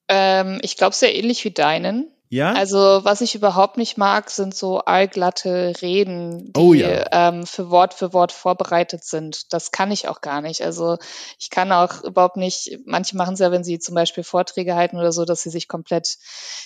Ähm, 0.08 0.58
ich 0.62 0.76
glaube, 0.76 0.94
sehr 0.94 1.14
ähnlich 1.14 1.44
wie 1.44 1.52
deinen. 1.52 2.10
Ja. 2.32 2.52
Also 2.52 3.00
was 3.02 3.22
ich 3.22 3.34
überhaupt 3.34 3.76
nicht 3.76 3.98
mag, 3.98 4.30
sind 4.30 4.54
so 4.54 4.78
allglatte 4.78 5.72
Reden, 5.82 6.52
die 6.52 6.60
oh, 6.60 6.74
ja. 6.74 7.06
ähm, 7.10 7.44
für 7.44 7.70
Wort 7.70 7.92
für 7.92 8.12
Wort 8.12 8.30
vorbereitet 8.30 9.02
sind. 9.02 9.52
Das 9.52 9.72
kann 9.72 9.90
ich 9.90 10.06
auch 10.06 10.20
gar 10.20 10.40
nicht. 10.40 10.62
Also 10.62 10.96
ich 11.40 11.50
kann 11.50 11.72
auch 11.72 12.04
überhaupt 12.04 12.36
nicht, 12.36 12.78
manche 12.86 13.16
machen 13.16 13.34
es 13.34 13.40
ja, 13.40 13.50
wenn 13.50 13.64
sie 13.64 13.80
zum 13.80 13.96
Beispiel 13.96 14.22
Vorträge 14.22 14.76
halten 14.76 14.96
oder 14.96 15.10
so, 15.10 15.24
dass 15.24 15.42
sie 15.42 15.50
sich 15.50 15.66
komplett 15.66 16.18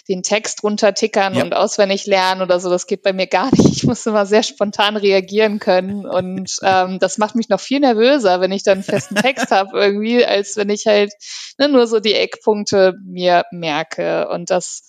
den 0.06 0.22
Text 0.22 0.62
runtertickern 0.62 1.34
ja. 1.34 1.42
und 1.42 1.54
auswendig 1.54 2.04
lernen 2.04 2.42
oder 2.42 2.60
so. 2.60 2.68
Das 2.68 2.86
geht 2.86 3.02
bei 3.02 3.14
mir 3.14 3.26
gar 3.26 3.50
nicht. 3.50 3.74
Ich 3.74 3.84
muss 3.84 4.04
immer 4.04 4.26
sehr 4.26 4.42
spontan 4.42 4.98
reagieren 4.98 5.60
können. 5.60 6.04
Und 6.04 6.58
ähm, 6.62 6.98
das 6.98 7.16
macht 7.16 7.36
mich 7.36 7.48
noch 7.48 7.60
viel 7.60 7.80
nervöser, 7.80 8.42
wenn 8.42 8.52
ich 8.52 8.64
dann 8.64 8.74
einen 8.74 8.84
festen 8.84 9.14
Text 9.14 9.50
habe 9.50 9.80
irgendwie, 9.80 10.26
als 10.26 10.58
wenn 10.58 10.68
ich 10.68 10.86
halt 10.86 11.14
ne, 11.56 11.70
nur 11.70 11.86
so 11.86 12.00
die 12.00 12.12
Eckpunkte 12.12 12.96
mir 13.02 13.44
merke. 13.50 14.28
Und 14.28 14.50
das 14.50 14.82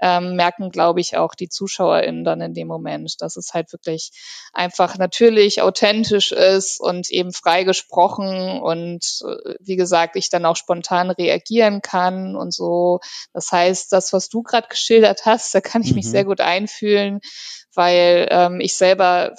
ähm, 0.00 0.34
merken, 0.36 0.70
glaube 0.70 1.00
ich, 1.00 1.16
auch 1.16 1.34
die 1.34 1.48
ZuschauerInnen 1.48 2.24
dann 2.24 2.40
in 2.40 2.54
dem 2.54 2.68
Moment, 2.68 3.20
dass 3.20 3.36
es 3.36 3.52
halt 3.54 3.72
wirklich 3.72 4.10
einfach 4.52 4.98
natürlich 4.98 5.62
authentisch 5.62 6.32
ist 6.32 6.80
und 6.80 7.10
eben 7.10 7.32
frei 7.32 7.64
gesprochen 7.64 8.60
und 8.60 9.04
äh, 9.26 9.54
wie 9.60 9.76
gesagt, 9.76 10.16
ich 10.16 10.30
dann 10.30 10.46
auch 10.46 10.56
spontan 10.56 11.10
reagieren 11.10 11.82
kann 11.82 12.36
und 12.36 12.52
so. 12.52 13.00
Das 13.32 13.52
heißt, 13.52 13.92
das, 13.92 14.12
was 14.12 14.28
du 14.28 14.42
gerade 14.42 14.68
geschildert 14.68 15.26
hast, 15.26 15.54
da 15.54 15.60
kann 15.60 15.82
ich 15.82 15.90
mhm. 15.90 15.96
mich 15.96 16.10
sehr 16.10 16.24
gut 16.24 16.40
einfühlen, 16.40 17.20
weil 17.74 18.26
ähm, 18.30 18.60
ich 18.60 18.74
selber 18.74 19.34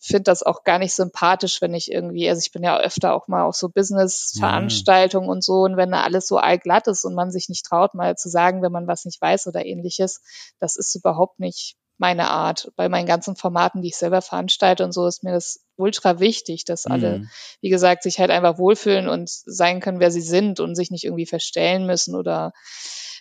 finde 0.00 0.24
das 0.24 0.42
auch 0.42 0.64
gar 0.64 0.78
nicht 0.78 0.94
sympathisch, 0.94 1.60
wenn 1.62 1.74
ich 1.74 1.90
irgendwie, 1.90 2.28
also 2.28 2.40
ich 2.40 2.52
bin 2.52 2.62
ja 2.62 2.78
öfter 2.78 3.14
auch 3.14 3.28
mal 3.28 3.44
auf 3.44 3.54
so 3.54 3.68
Business-Veranstaltungen 3.68 5.26
ja. 5.26 5.32
und 5.32 5.44
so 5.44 5.62
und 5.62 5.76
wenn 5.76 5.90
da 5.90 6.02
alles 6.02 6.26
so 6.26 6.38
allglatt 6.38 6.86
ist 6.88 7.04
und 7.04 7.14
man 7.14 7.30
sich 7.30 7.48
nicht 7.48 7.64
traut, 7.64 7.94
mal 7.94 8.16
zu 8.16 8.28
sagen, 8.28 8.62
wenn 8.62 8.72
man 8.72 8.86
was 8.86 9.04
nicht 9.04 9.20
weiß 9.20 9.46
oder 9.46 9.64
ähnliches, 9.64 10.20
das 10.58 10.76
ist 10.76 10.94
überhaupt 10.94 11.38
nicht 11.38 11.76
meine 11.98 12.30
Art. 12.30 12.72
Bei 12.76 12.88
meinen 12.88 13.06
ganzen 13.06 13.36
Formaten, 13.36 13.82
die 13.82 13.88
ich 13.88 13.96
selber 13.96 14.22
veranstalte 14.22 14.84
und 14.84 14.92
so, 14.92 15.06
ist 15.06 15.24
mir 15.24 15.32
das 15.32 15.60
ultra 15.76 16.20
wichtig, 16.20 16.64
dass 16.64 16.86
alle, 16.86 17.18
mhm. 17.20 17.28
wie 17.60 17.70
gesagt, 17.70 18.02
sich 18.02 18.18
halt 18.18 18.30
einfach 18.30 18.58
wohlfühlen 18.58 19.08
und 19.08 19.28
sein 19.28 19.80
können, 19.80 20.00
wer 20.00 20.10
sie 20.10 20.22
sind 20.22 20.60
und 20.60 20.74
sich 20.74 20.90
nicht 20.90 21.04
irgendwie 21.04 21.26
verstellen 21.26 21.86
müssen 21.86 22.14
oder 22.14 22.52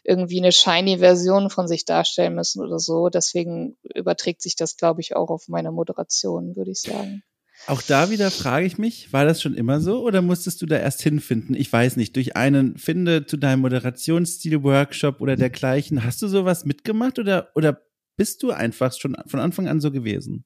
irgendwie 0.04 0.40
eine 0.40 0.52
shiny 0.52 1.00
Version 1.00 1.50
von 1.50 1.68
sich 1.68 1.86
darstellen 1.86 2.36
müssen 2.36 2.62
oder 2.62 2.80
so. 2.80 3.10
Deswegen 3.10 3.78
überträgt 3.94 4.42
sich 4.42 4.56
das, 4.56 4.78
glaube 4.78 5.02
ich, 5.02 5.16
auch 5.16 5.30
auf 5.30 5.48
meine 5.48 5.72
Moderation, 5.72 6.56
würde 6.56 6.72
ich 6.72 6.82
sagen. 6.82 7.24
Auch 7.68 7.82
da 7.82 8.12
wieder 8.12 8.30
frage 8.30 8.66
ich 8.66 8.78
mich, 8.78 9.12
war 9.12 9.26
das 9.26 9.42
schon 9.42 9.56
immer 9.56 9.80
so 9.80 10.02
oder 10.02 10.22
musstest 10.22 10.62
du 10.62 10.66
da 10.66 10.78
erst 10.78 11.02
hinfinden? 11.02 11.56
Ich 11.56 11.72
weiß 11.72 11.96
nicht, 11.96 12.16
durch 12.16 12.36
einen 12.36 12.78
Finde 12.78 13.26
zu 13.26 13.38
deinem 13.38 13.62
Moderationsstil-Workshop 13.62 15.20
oder 15.22 15.36
dergleichen. 15.36 16.04
Hast 16.04 16.22
du 16.22 16.28
sowas 16.28 16.66
mitgemacht 16.66 17.18
oder, 17.18 17.50
oder 17.56 17.82
bist 18.18 18.44
du 18.44 18.52
einfach 18.52 18.94
schon 18.94 19.16
von 19.28 19.40
Anfang 19.40 19.68
an 19.68 19.82
so 19.82 19.92
gewesen? 19.92 20.46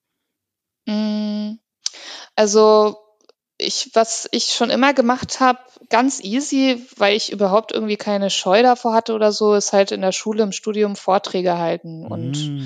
Mm, 0.85 1.53
also 2.35 2.97
ich, 3.57 3.91
was 3.93 4.27
ich 4.31 4.45
schon 4.53 4.69
immer 4.69 4.93
gemacht 4.93 5.41
habe, 5.41 5.59
ganz 5.89 6.23
easy, 6.23 6.81
weil 6.95 7.15
ich 7.15 7.31
überhaupt 7.31 7.73
irgendwie 7.73 7.97
keine 7.97 8.29
Scheu 8.29 8.63
davor 8.63 8.93
hatte 8.93 9.13
oder 9.13 9.33
so, 9.33 9.53
ist 9.53 9.73
halt 9.73 9.91
in 9.91 10.01
der 10.01 10.13
Schule, 10.13 10.43
im 10.43 10.53
Studium 10.53 10.95
Vorträge 10.95 11.57
halten 11.57 12.05
und 12.05 12.37
mm. 12.37 12.61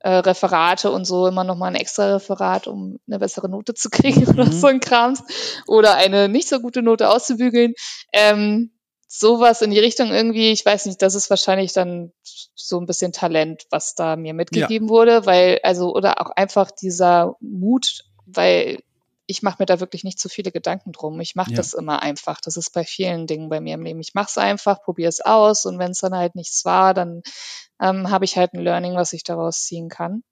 äh, 0.00 0.16
Referate 0.16 0.90
und 0.90 1.04
so, 1.04 1.28
immer 1.28 1.44
nochmal 1.44 1.70
ein 1.70 1.76
extra 1.76 2.14
Referat, 2.14 2.66
um 2.66 2.98
eine 3.06 3.20
bessere 3.20 3.48
Note 3.48 3.74
zu 3.74 3.90
kriegen 3.92 4.24
mm. 4.24 4.30
oder 4.30 4.50
so 4.50 4.66
ein 4.66 4.80
Krams 4.80 5.22
oder 5.68 5.94
eine 5.94 6.28
nicht 6.28 6.48
so 6.48 6.58
gute 6.58 6.82
Note 6.82 7.08
auszubügeln. 7.08 7.74
Ähm, 8.12 8.73
sowas 9.16 9.62
in 9.62 9.70
die 9.70 9.78
Richtung 9.78 10.10
irgendwie, 10.10 10.50
ich 10.50 10.66
weiß 10.66 10.86
nicht, 10.86 11.00
das 11.00 11.14
ist 11.14 11.30
wahrscheinlich 11.30 11.72
dann 11.72 12.12
so 12.54 12.80
ein 12.80 12.86
bisschen 12.86 13.12
Talent, 13.12 13.64
was 13.70 13.94
da 13.94 14.16
mir 14.16 14.34
mitgegeben 14.34 14.88
ja. 14.88 14.90
wurde, 14.90 15.26
weil, 15.26 15.60
also, 15.62 15.94
oder 15.94 16.20
auch 16.20 16.30
einfach 16.30 16.72
dieser 16.72 17.36
Mut, 17.40 18.04
weil 18.26 18.80
ich 19.26 19.42
mache 19.42 19.56
mir 19.60 19.66
da 19.66 19.78
wirklich 19.78 20.02
nicht 20.02 20.18
zu 20.18 20.28
viele 20.28 20.50
Gedanken 20.50 20.90
drum. 20.90 21.20
Ich 21.20 21.36
mache 21.36 21.52
ja. 21.52 21.56
das 21.56 21.74
immer 21.74 22.02
einfach. 22.02 22.40
Das 22.40 22.56
ist 22.56 22.72
bei 22.74 22.84
vielen 22.84 23.26
Dingen 23.26 23.48
bei 23.48 23.60
mir 23.60 23.74
im 23.74 23.84
Leben. 23.84 24.00
Ich 24.00 24.14
mache 24.14 24.28
es 24.28 24.36
einfach, 24.36 24.82
probiere 24.82 25.08
es 25.08 25.20
aus 25.20 25.64
und 25.64 25.78
wenn 25.78 25.92
es 25.92 26.00
dann 26.00 26.14
halt 26.14 26.34
nichts 26.34 26.64
war, 26.64 26.92
dann 26.92 27.22
ähm, 27.80 28.10
habe 28.10 28.24
ich 28.24 28.36
halt 28.36 28.52
ein 28.52 28.60
Learning, 28.60 28.96
was 28.96 29.12
ich 29.12 29.22
daraus 29.22 29.62
ziehen 29.62 29.88
kann. 29.88 30.24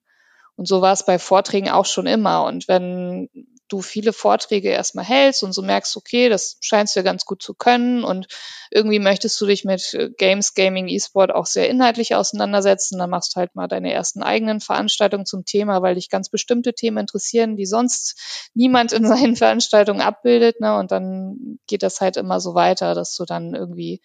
Und 0.57 0.67
so 0.67 0.83
war 0.83 0.93
es 0.93 1.07
bei 1.07 1.19
Vorträgen 1.19 1.71
auch 1.71 1.87
schon 1.87 2.07
immer. 2.07 2.45
Und 2.45 2.69
wenn 2.69 3.29
du 3.73 3.81
viele 3.81 4.13
Vorträge 4.13 4.69
erstmal 4.69 5.05
hältst 5.05 5.43
und 5.43 5.53
so 5.53 5.63
merkst, 5.63 5.97
okay, 5.97 6.29
das 6.29 6.59
scheinst 6.61 6.95
du 6.95 7.01
ja 7.01 7.05
ganz 7.05 7.25
gut 7.25 7.43
zu 7.43 7.55
können 7.55 8.05
und 8.05 8.27
irgendwie 8.71 8.99
möchtest 8.99 9.41
du 9.41 9.47
dich 9.47 9.65
mit 9.65 9.95
äh, 9.95 10.11
Games, 10.11 10.55
Gaming, 10.55 10.89
E-Sport 10.89 11.33
auch 11.33 11.47
sehr 11.47 11.69
inhaltlich 11.69 12.15
auseinandersetzen, 12.15 12.99
dann 12.99 13.11
machst 13.11 13.35
du 13.35 13.41
halt 13.41 13.55
mal 13.55 13.69
deine 13.69 13.93
ersten 13.93 14.23
eigenen 14.23 14.61
Veranstaltungen 14.61 15.27
zum 15.27 15.45
Thema, 15.45 15.83
weil 15.83 15.95
dich 15.95 16.11
ganz 16.11 16.29
bestimmte 16.29 16.75
Themen 16.75 16.99
interessieren, 16.99 17.57
die 17.57 17.67
sonst 17.67 18.51
niemand 18.55 18.93
in 18.93 19.07
seinen 19.07 19.37
Veranstaltungen 19.37 20.01
abbildet, 20.01 20.61
ne? 20.61 20.77
Und 20.77 20.93
dann 20.93 21.59
geht 21.67 21.83
das 21.83 22.01
halt 22.01 22.17
immer 22.17 22.41
so 22.41 22.55
weiter, 22.55 22.95
dass 22.95 23.15
du 23.17 23.25
dann 23.25 23.55
irgendwie 23.55 24.03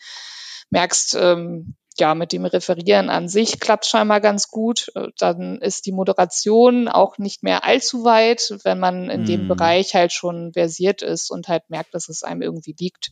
merkst, 0.70 1.16
ähm, 1.20 1.76
ja, 2.00 2.16
mit 2.16 2.32
dem 2.32 2.46
Referieren 2.46 3.10
an 3.10 3.28
sich 3.28 3.60
klappt 3.60 3.86
scheinbar 3.86 4.22
ganz 4.22 4.50
gut. 4.50 4.92
Äh, 4.96 5.10
dann 5.18 5.60
ist 5.62 5.86
die 5.86 5.92
Moderation 5.92 6.88
auch 6.88 7.18
nicht 7.18 7.44
mehr 7.44 7.64
allzu 7.64 8.04
weit, 8.04 8.58
wenn 8.64 8.80
man 8.80 9.10
in 9.10 9.24
mm. 9.24 9.26
dem 9.26 9.42
hm. 9.42 9.48
Bereich 9.48 9.94
halt 9.96 10.14
schon 10.14 10.54
versiert 10.54 11.02
ist 11.02 11.30
und 11.30 11.48
halt 11.48 11.70
merkt, 11.70 11.94
dass 11.94 12.10
es 12.10 12.24
einem 12.24 12.42
irgendwie 12.42 12.76
liegt. 12.78 13.12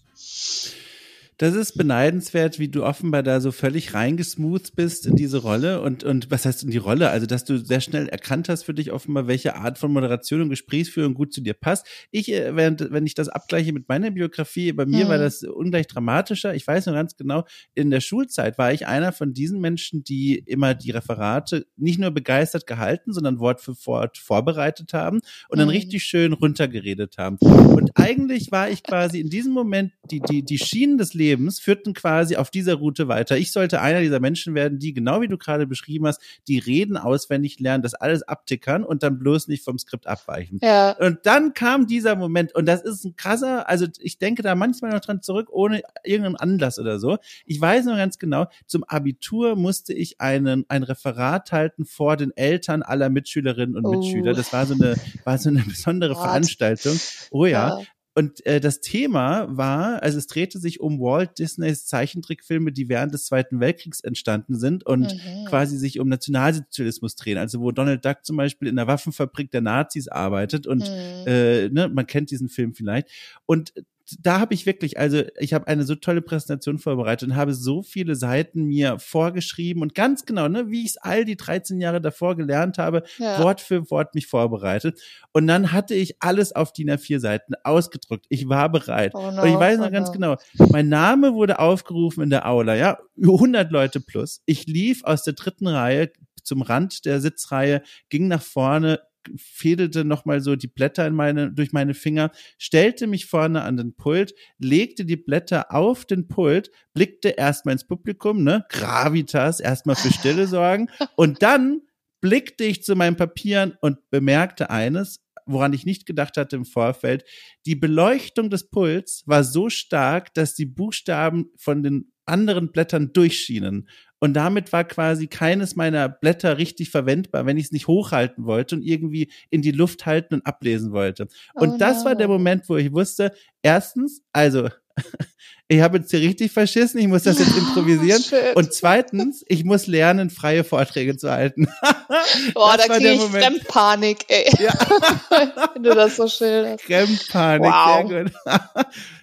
Das 1.38 1.54
ist 1.54 1.74
beneidenswert, 1.74 2.60
wie 2.60 2.70
du 2.70 2.86
offenbar 2.86 3.22
da 3.22 3.42
so 3.42 3.52
völlig 3.52 3.94
reingesmooth 3.94 4.74
bist 4.74 5.06
in 5.06 5.18
diese 5.18 5.40
Rolle 5.40 5.82
und, 5.82 6.06
und 6.06 6.32
was 6.32 6.46
heißt 6.46 6.64
in 6.64 6.72
die 6.72 6.78
Rolle? 6.78 7.10
Also, 7.10 7.26
dass 7.26 7.44
du 7.44 7.58
sehr 7.58 7.82
schnell 7.82 8.08
erkannt 8.08 8.48
hast 8.48 8.64
für 8.64 8.74
dich 8.74 8.94
offenbar, 8.94 9.28
welche 9.28 9.56
Art 9.58 9.78
von 9.78 9.92
Moderation 9.92 10.42
und 10.42 10.50
Gesprächsführung 10.50 11.14
gut 11.14 11.34
zu 11.34 11.42
dir 11.42 11.54
passt. 11.54 11.88
Ich, 12.10 12.32
äh, 12.32 12.56
während, 12.56 12.90
wenn 12.92 13.06
ich 13.06 13.16
das 13.16 13.28
abgleiche 13.28 13.74
mit 13.74 13.90
meiner 13.90 14.12
Biografie, 14.12 14.72
bei 14.72 14.86
mir 14.86 15.02
hm. 15.02 15.10
war 15.10 15.18
das 15.18 15.44
ungleich 15.44 15.88
dramatischer. 15.88 16.56
Ich 16.56 16.66
weiß 16.66 16.86
nur 16.86 16.96
ganz 16.96 17.18
genau, 17.18 17.44
in 17.74 17.92
der 17.92 18.00
Schulzeit 18.00 18.58
war 18.58 18.72
ich 18.72 18.88
einer 18.88 19.12
von 19.12 19.34
diesen 19.34 19.60
Menschen, 19.60 20.06
die 20.06 20.40
immer 20.46 20.74
die 20.74 20.92
Referate 20.92 21.66
nicht 21.76 22.00
nur 22.00 22.12
begeistert 22.12 22.66
gehalten, 22.66 23.12
sondern 23.12 23.40
Wort 23.40 23.60
für 23.60 23.76
Wort 23.86 24.18
vorbereitet 24.18 24.94
haben 24.94 25.20
und 25.50 25.60
dann 25.60 25.68
hm. 25.68 25.76
richtig 25.76 26.06
schön 26.06 26.32
runtergeredet 26.32 27.18
haben. 27.18 27.36
Und 27.40 27.92
eigentlich 27.96 28.54
war 28.54 28.70
ich 28.70 28.84
quasi 28.84 29.20
in 29.20 29.30
diesem 29.30 29.52
Moment 29.52 29.92
die, 30.10 30.22
die, 30.22 30.42
die 30.42 30.58
Schienen 30.58 30.98
des 30.98 31.14
Lebens 31.14 31.25
Lebens 31.26 31.60
führten 31.60 31.94
quasi 31.94 32.36
auf 32.36 32.50
dieser 32.50 32.76
Route 32.76 33.08
weiter. 33.08 33.38
Ich 33.38 33.52
sollte 33.52 33.82
einer 33.82 34.02
dieser 34.02 34.20
Menschen 34.20 34.54
werden, 34.54 34.80
die, 34.80 34.94
genau 34.94 35.22
wie 35.22 35.28
du 35.28 35.38
gerade 35.38 35.66
beschrieben 35.66 36.08
hast, 36.08 36.22
die 36.48 36.60
Reden 36.60 36.98
auswendig 36.98 37.60
lernen, 37.60 37.84
das 37.84 37.94
alles 37.94 38.24
abtickern 38.24 38.84
und 38.84 39.04
dann 39.04 39.18
bloß 39.18 39.48
nicht 39.48 39.64
vom 39.64 39.80
Skript 39.80 40.08
abweichen. 40.08 40.60
Ja. 40.62 40.92
Und 41.00 41.20
dann 41.24 41.54
kam 41.54 41.88
dieser 41.88 42.16
Moment 42.16 42.54
und 42.54 42.66
das 42.66 42.84
ist 42.84 43.06
ein 43.06 43.16
krasser, 43.16 43.68
also 43.70 43.88
ich 44.00 44.18
denke 44.18 44.44
da 44.44 44.56
manchmal 44.56 44.92
noch 44.92 45.02
dran 45.02 45.22
zurück, 45.22 45.50
ohne 45.52 45.82
irgendeinen 46.04 46.36
Anlass 46.36 46.80
oder 46.80 47.00
so. 47.00 47.18
Ich 47.46 47.60
weiß 47.60 47.86
noch 47.86 47.98
ganz 47.98 48.20
genau, 48.20 48.48
zum 48.68 48.84
Abitur 48.84 49.56
musste 49.56 49.94
ich 49.94 50.22
einen, 50.22 50.66
ein 50.68 50.84
Referat 50.84 51.52
halten 51.52 51.86
vor 51.86 52.18
den 52.18 52.36
Eltern 52.36 52.84
aller 52.84 53.10
Mitschülerinnen 53.10 53.76
und 53.76 53.86
oh. 53.86 53.92
Mitschüler. 53.92 54.34
Das 54.34 54.54
war 54.54 54.66
so 54.66 54.74
eine, 54.74 54.96
war 55.24 55.38
so 55.38 55.50
eine 55.50 55.62
besondere? 55.68 56.16
Veranstaltung. 56.16 57.00
Oh 57.32 57.46
ja. 57.46 57.80
ja. 57.80 57.86
Und 58.18 58.46
äh, 58.46 58.62
das 58.62 58.80
Thema 58.80 59.46
war, 59.50 60.02
also 60.02 60.18
es 60.18 60.28
drehte 60.28 60.58
sich 60.58 60.80
um 60.80 61.02
Walt 61.02 61.38
Disneys 61.38 61.86
Zeichentrickfilme, 61.86 62.72
die 62.72 62.88
während 62.88 63.14
des 63.14 63.26
Zweiten 63.26 63.60
Weltkriegs 63.60 64.00
entstanden 64.00 64.58
sind 64.58 64.86
und 64.86 65.14
mhm. 65.14 65.46
quasi 65.46 65.78
sich 65.78 66.00
um 66.00 66.08
Nationalsozialismus 66.08 67.18
drehen. 67.18 67.38
Also 67.38 67.60
wo 67.60 67.72
Donald 67.72 68.06
Duck 68.06 68.24
zum 68.24 68.38
Beispiel 68.38 68.70
in 68.70 68.78
der 68.78 68.88
Waffenfabrik 68.88 69.52
der 69.52 69.60
Nazis 69.60 70.08
arbeitet 70.08 70.66
und 70.66 70.80
mhm. 70.80 71.28
äh, 71.28 71.70
ne, 71.70 71.90
man 71.90 72.08
kennt 72.08 72.32
diesen 72.32 72.48
Film 72.48 72.74
vielleicht. 72.74 73.10
Und 73.46 73.74
da 74.20 74.40
habe 74.40 74.54
ich 74.54 74.66
wirklich, 74.66 75.00
also 75.00 75.24
ich 75.40 75.54
habe 75.54 75.68
eine 75.68 75.84
so 75.84 75.96
tolle 75.96 76.22
Präsentation 76.22 76.78
vorbereitet 76.78 77.30
und 77.30 77.36
habe 77.36 77.54
so 77.54 77.82
viele 77.82 78.16
Seiten 78.16 78.66
mir 78.66 79.00
vorgeschrieben 79.00 79.82
und 79.82 79.96
ganz 79.96 80.26
genau, 80.26 80.48
ne, 80.48 80.70
wie 80.70 80.82
ich 80.82 80.92
es 80.92 80.98
all 80.98 81.26
die 81.26 81.36
13 81.36 81.80
Jahre 81.80 82.02
davor 82.02 82.36
gelernt 82.36 82.78
habe, 82.78 83.04
ja. 83.18 83.42
Wort 83.42 83.62
für 83.62 83.90
Wort 83.90 84.14
mich 84.14 84.28
vorbereitet. 84.28 85.02
Und 85.32 85.48
dann 85.48 85.72
hatte 85.72 85.96
ich 85.96 86.18
alles 86.20 86.56
auf 86.56 86.72
DIN 86.72 86.92
A4 86.92 87.20
Seiten 87.20 87.54
ausgedruckt. 87.64 88.26
Ich 88.30 88.48
war 88.48 88.70
bereit. 88.72 89.14
Oh 89.16 89.32
no, 89.32 89.42
und 89.42 89.48
ich 89.50 89.56
weiß 89.56 89.80
noch 89.80 89.88
oh 89.88 89.92
ganz 89.92 90.10
no. 90.10 90.14
genau, 90.14 90.36
mein 90.70 90.88
Name 90.88 91.34
wurde 91.34 91.60
aufgerufen 91.60 92.24
in 92.24 92.30
der 92.30 92.48
Aula, 92.48 92.76
ja, 92.76 93.00
100 93.22 93.72
Leute 93.72 94.02
plus. 94.02 94.42
Ich 94.46 94.68
lief 94.68 95.04
aus 95.04 95.24
der 95.24 95.34
dritten 95.34 95.68
Reihe 95.68 96.12
zum 96.44 96.62
Rand 96.62 97.06
der 97.06 97.20
Sitzreihe, 97.22 97.82
ging 98.10 98.28
nach 98.28 98.42
vorne, 98.42 99.00
fädelte 99.38 100.06
nochmal 100.06 100.42
so 100.42 100.56
die 100.56 100.68
Blätter 100.68 101.06
in 101.08 101.16
meine, 101.16 101.52
durch 101.52 101.72
meine 101.72 101.94
Finger, 101.94 102.32
stellte 102.58 103.08
mich 103.08 103.26
vorne 103.26 103.64
an 103.64 103.78
den 103.78 103.96
Pult, 103.96 104.34
legte 104.58 105.06
die 105.06 105.18
Blätter 105.18 105.74
auf 105.74 106.06
den 106.06 106.28
Pult, 106.28 106.72
blickte 106.94 107.30
erstmal 107.30 107.74
ins 107.74 107.88
Publikum, 107.88 108.44
ne, 108.44 108.66
Gravitas, 108.70 109.60
erstmal 109.60 109.96
für 109.96 110.12
Stille 110.12 110.48
sorgen 110.48 110.90
und 111.16 111.42
dann 111.42 111.82
blickte 112.22 112.64
ich 112.64 112.84
zu 112.84 112.96
meinen 112.96 113.18
Papieren 113.18 113.78
und 113.82 114.10
bemerkte 114.10 114.70
eines, 114.70 115.22
woran 115.46 115.74
ich 115.74 115.86
nicht 115.86 116.06
gedacht 116.06 116.38
hatte 116.38 116.56
im 116.56 116.66
Vorfeld. 116.66 117.24
Die 117.66 117.76
Beleuchtung 117.76 118.50
des 118.50 118.70
Puls 118.70 119.24
war 119.26 119.44
so 119.44 119.70
stark, 119.70 120.34
dass 120.34 120.56
die 120.56 120.66
Buchstaben 120.66 121.52
von 121.56 121.84
den 121.84 122.12
anderen 122.26 122.72
Blättern 122.72 123.14
durchschienen. 123.14 123.88
Und 124.20 124.34
damit 124.34 124.72
war 124.74 124.84
quasi 124.84 125.28
keines 125.28 125.76
meiner 125.76 126.10
Blätter 126.10 126.58
richtig 126.58 126.90
verwendbar, 126.90 127.46
wenn 127.46 127.58
ich 127.58 127.66
es 127.66 127.72
nicht 127.72 127.88
hochhalten 127.88 128.46
wollte 128.46 128.76
und 128.76 128.82
irgendwie 128.82 129.32
in 129.50 129.62
die 129.62 129.72
Luft 129.72 130.06
halten 130.06 130.36
und 130.36 130.46
ablesen 130.46 130.92
wollte. 130.92 131.28
Und 131.54 131.70
oh 131.70 131.78
das 131.78 132.00
no. 132.00 132.06
war 132.06 132.16
der 132.16 132.28
Moment, 132.28 132.68
wo 132.70 132.78
ich 132.78 132.92
wusste, 132.94 133.34
erstens, 133.62 134.22
also 134.32 134.70
ich 135.68 135.82
habe 135.82 135.98
jetzt 135.98 136.12
hier 136.12 136.20
richtig 136.20 136.52
verschissen, 136.52 137.00
ich 137.00 137.08
muss 137.08 137.24
das 137.24 137.40
jetzt 137.40 137.58
improvisieren. 137.58 138.24
Oh, 138.54 138.60
und 138.60 138.72
zweitens, 138.72 139.44
ich 139.48 139.64
muss 139.64 139.88
lernen, 139.88 140.30
freie 140.30 140.64
Vorträge 140.64 141.18
zu 141.18 141.32
halten. 141.32 141.68
Boah, 142.54 142.78
da 142.78 142.84
kriege 142.96 143.14
ich 143.14 143.22
Fremdpanik, 143.22 144.26
ey. 144.28 144.46
Ja. 144.60 144.74
Wenn 145.74 145.84
du 145.84 145.96
das 145.96 146.18
so 146.18 146.28
schilderst. 146.28 146.84
Fremdpanik, 146.84 147.72
wow. 147.72 148.08
sehr 148.08 148.24
gut. 148.24 148.34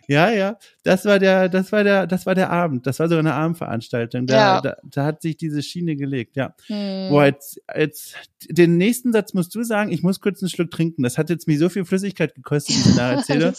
ja, 0.08 0.30
ja, 0.30 0.56
das 0.82 1.04
war 1.04 1.20
der, 1.20 1.48
das 1.48 1.70
war 1.70 1.84
der, 1.84 2.08
das 2.08 2.26
war 2.26 2.34
der 2.34 2.50
Abend. 2.50 2.88
Das 2.88 2.98
war 2.98 3.08
so 3.08 3.16
eine 3.16 3.34
Abendveranstaltung. 3.34 4.26
Da, 4.26 4.34
ja. 4.34 4.60
da, 4.60 4.76
da 4.82 5.04
hat 5.04 5.22
sich 5.22 5.36
diese 5.36 5.62
Schiene 5.62 5.94
gelegt, 5.94 6.34
ja. 6.34 6.56
Hm. 6.66 7.10
Boah, 7.10 7.26
jetzt, 7.26 7.60
jetzt, 7.76 8.16
den 8.48 8.78
nächsten 8.78 9.12
Satz 9.12 9.32
musst 9.32 9.54
du 9.54 9.62
sagen, 9.62 9.92
ich 9.92 10.02
muss 10.02 10.20
kurz 10.20 10.42
einen 10.42 10.50
Schluck 10.50 10.72
trinken. 10.72 11.04
Das 11.04 11.18
hat 11.18 11.30
jetzt 11.30 11.46
mir 11.46 11.56
so 11.56 11.68
viel 11.68 11.84
Flüssigkeit 11.84 12.34
gekostet, 12.34 12.74
diese 12.74 12.96
Nacherzählung. 12.96 13.52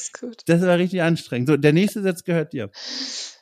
das 0.46 0.62
war 0.62 0.78
richtig 0.78 1.02
anstrengend. 1.02 1.48
So, 1.48 1.56
der 1.56 1.72
nächste 1.72 2.02
Satz 2.02 2.26
gehört 2.26 2.52
dir. 2.52 2.70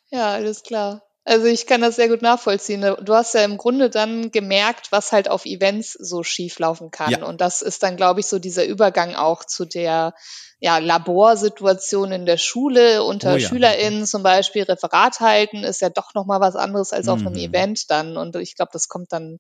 Ja, 0.10 0.34
alles 0.34 0.64
klar. 0.64 1.04
Also 1.24 1.46
ich 1.46 1.68
kann 1.68 1.82
das 1.82 1.98
sehr 1.98 2.10
gut 2.10 2.24
nachvollziehen. 2.24 2.82
Du 2.82 3.14
hast 3.14 3.36
ja 3.36 3.44
im 3.44 3.58
Grunde 3.58 3.92
dann 3.92 4.32
gemerkt, 4.32 4.92
was 4.92 5.12
halt 5.12 5.30
auf 5.30 5.46
Events 5.46 5.94
so 5.94 6.24
schief 6.24 6.58
laufen 6.58 6.90
kann. 6.90 7.12
Ja. 7.12 7.26
Und 7.26 7.42
das 7.42 7.62
ist 7.62 7.84
dann, 7.84 7.96
glaube 7.96 8.22
ich, 8.22 8.26
so 8.26 8.40
dieser 8.40 8.66
Übergang 8.66 9.14
auch 9.14 9.46
zu 9.46 9.66
der 9.66 10.16
ja, 10.60 10.80
Laborsituation 10.80 12.12
in 12.12 12.26
der 12.26 12.38
Schule 12.38 13.04
unter 13.04 13.34
oh 13.34 13.38
ja. 13.38 13.48
SchülerInnen 13.48 14.06
zum 14.06 14.24
Beispiel 14.24 14.64
Referat 14.64 15.20
halten, 15.20 15.64
ist 15.64 15.82
ja 15.82 15.90
doch 15.90 16.14
nochmal 16.16 16.40
was 16.40 16.56
anderes 16.56 16.92
als 16.92 17.08
auf 17.08 17.20
mhm. 17.20 17.28
einem 17.28 17.36
Event 17.38 17.90
dann. 17.90 18.18
Und 18.18 18.36
ich 18.36 18.56
glaube, 18.56 18.72
das 18.74 18.88
kommt 18.88 19.12
dann 19.12 19.38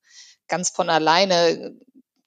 ganz 0.48 0.70
von 0.70 0.90
alleine. 0.90 1.74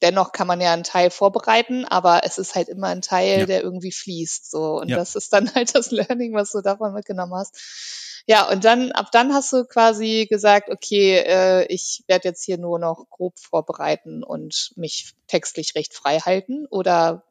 Dennoch 0.04 0.32
kann 0.32 0.46
man 0.46 0.60
ja 0.60 0.74
einen 0.74 0.84
Teil 0.84 1.08
vorbereiten, 1.08 1.86
aber 1.86 2.20
es 2.24 2.36
ist 2.36 2.54
halt 2.54 2.68
immer 2.68 2.88
ein 2.88 3.00
Teil, 3.00 3.40
ja. 3.40 3.46
der 3.46 3.62
irgendwie 3.62 3.90
fließt. 3.90 4.50
So. 4.50 4.78
Und 4.78 4.90
ja. 4.90 4.98
das 4.98 5.14
ist 5.14 5.32
dann 5.32 5.50
halt 5.54 5.74
das 5.74 5.90
Learning, 5.90 6.34
was 6.34 6.52
du 6.52 6.60
davon 6.60 6.92
mitgenommen 6.92 7.32
hast. 7.34 8.22
Ja, 8.26 8.46
und 8.50 8.66
dann, 8.66 8.92
ab 8.92 9.08
dann 9.12 9.32
hast 9.32 9.50
du 9.54 9.64
quasi 9.64 10.26
gesagt, 10.28 10.68
okay, 10.68 11.16
äh, 11.26 11.66
ich 11.72 12.04
werde 12.06 12.28
jetzt 12.28 12.44
hier 12.44 12.58
nur 12.58 12.78
noch 12.78 13.06
grob 13.08 13.38
vorbereiten 13.38 14.22
und 14.22 14.72
mich 14.76 15.14
textlich 15.26 15.74
recht 15.74 15.94
frei 15.94 16.18
halten 16.18 16.66
oder 16.68 17.24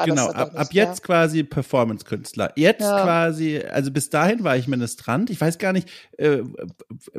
war 0.00 0.06
genau, 0.06 0.26
das 0.26 0.34
ab, 0.36 0.52
ab 0.54 0.68
jetzt 0.72 1.02
quasi 1.02 1.42
Performance-Künstler. 1.42 2.52
Jetzt 2.56 2.82
ja. 2.82 3.02
quasi, 3.02 3.58
also 3.58 3.90
bis 3.90 4.10
dahin 4.10 4.42
war 4.44 4.56
ich 4.56 4.68
Ministrant. 4.68 5.30
Ich 5.30 5.40
weiß 5.40 5.58
gar 5.58 5.72
nicht, 5.72 5.88
äh, 6.18 6.38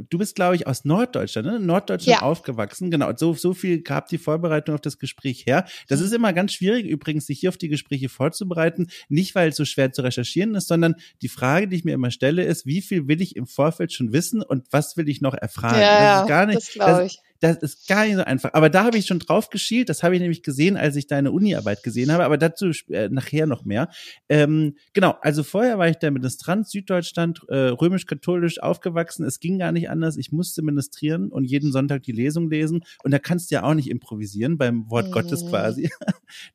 du 0.09 0.17
bist, 0.17 0.35
glaube 0.35 0.55
ich, 0.55 0.67
aus 0.67 0.85
Norddeutschland, 0.85 1.47
ne? 1.47 1.59
Norddeutschland 1.59 2.21
ja. 2.21 2.25
aufgewachsen. 2.25 2.91
Genau, 2.91 3.11
so, 3.15 3.33
so 3.33 3.53
viel 3.53 3.81
gab 3.81 4.07
die 4.07 4.17
Vorbereitung 4.17 4.75
auf 4.75 4.81
das 4.81 4.99
Gespräch 4.99 5.45
her. 5.45 5.65
Das 5.87 5.99
mhm. 5.99 6.05
ist 6.05 6.13
immer 6.13 6.33
ganz 6.33 6.53
schwierig, 6.53 6.85
übrigens, 6.85 7.27
sich 7.27 7.39
hier 7.39 7.49
auf 7.49 7.57
die 7.57 7.69
Gespräche 7.69 8.09
vorzubereiten. 8.09 8.87
Nicht, 9.09 9.35
weil 9.35 9.49
es 9.49 9.55
so 9.55 9.65
schwer 9.65 9.91
zu 9.91 10.01
recherchieren 10.01 10.55
ist, 10.55 10.67
sondern 10.67 10.95
die 11.21 11.29
Frage, 11.29 11.67
die 11.67 11.75
ich 11.77 11.85
mir 11.85 11.93
immer 11.93 12.11
stelle, 12.11 12.43
ist, 12.43 12.65
wie 12.65 12.81
viel 12.81 13.07
will 13.07 13.21
ich 13.21 13.35
im 13.35 13.47
Vorfeld 13.47 13.93
schon 13.93 14.13
wissen 14.13 14.41
und 14.41 14.67
was 14.71 14.97
will 14.97 15.09
ich 15.09 15.21
noch 15.21 15.33
erfragen? 15.33 15.81
Ja, 15.81 16.13
das 16.13 16.21
ist 16.21 16.27
gar 16.27 16.45
nicht, 16.45 16.57
das 16.57 16.69
glaube 16.73 17.05
ich 17.05 17.17
das 17.17 17.30
ist 17.41 17.87
gar 17.87 18.05
nicht 18.05 18.15
so 18.15 18.23
einfach. 18.23 18.53
Aber 18.53 18.69
da 18.69 18.83
habe 18.83 18.97
ich 18.97 19.05
schon 19.05 19.19
drauf 19.19 19.49
geschielt. 19.49 19.89
Das 19.89 20.03
habe 20.03 20.15
ich 20.15 20.21
nämlich 20.21 20.43
gesehen, 20.43 20.77
als 20.77 20.95
ich 20.95 21.07
deine 21.07 21.31
Uni-Arbeit 21.31 21.83
gesehen 21.83 22.11
habe. 22.11 22.23
Aber 22.23 22.37
dazu 22.37 22.71
äh, 22.89 23.09
nachher 23.09 23.47
noch 23.47 23.65
mehr. 23.65 23.89
Ähm, 24.29 24.75
genau, 24.93 25.17
also 25.21 25.43
vorher 25.43 25.77
war 25.77 25.89
ich 25.89 25.97
der 25.97 26.11
Ministrant 26.11 26.67
Süddeutschland, 26.67 27.41
äh, 27.49 27.55
römisch-katholisch 27.55 28.61
aufgewachsen. 28.61 29.25
Es 29.25 29.39
ging 29.39 29.57
gar 29.57 29.71
nicht 29.71 29.89
anders. 29.89 30.17
Ich 30.17 30.31
musste 30.31 30.61
ministrieren 30.61 31.31
und 31.31 31.45
jeden 31.45 31.71
Sonntag 31.71 32.03
die 32.03 32.11
Lesung 32.11 32.49
lesen. 32.49 32.83
Und 33.03 33.11
da 33.11 33.19
kannst 33.19 33.51
du 33.51 33.55
ja 33.55 33.63
auch 33.63 33.73
nicht 33.73 33.89
improvisieren 33.89 34.57
beim 34.57 34.89
Wort 34.89 35.07
mhm. 35.07 35.11
Gottes 35.11 35.45
quasi. 35.45 35.89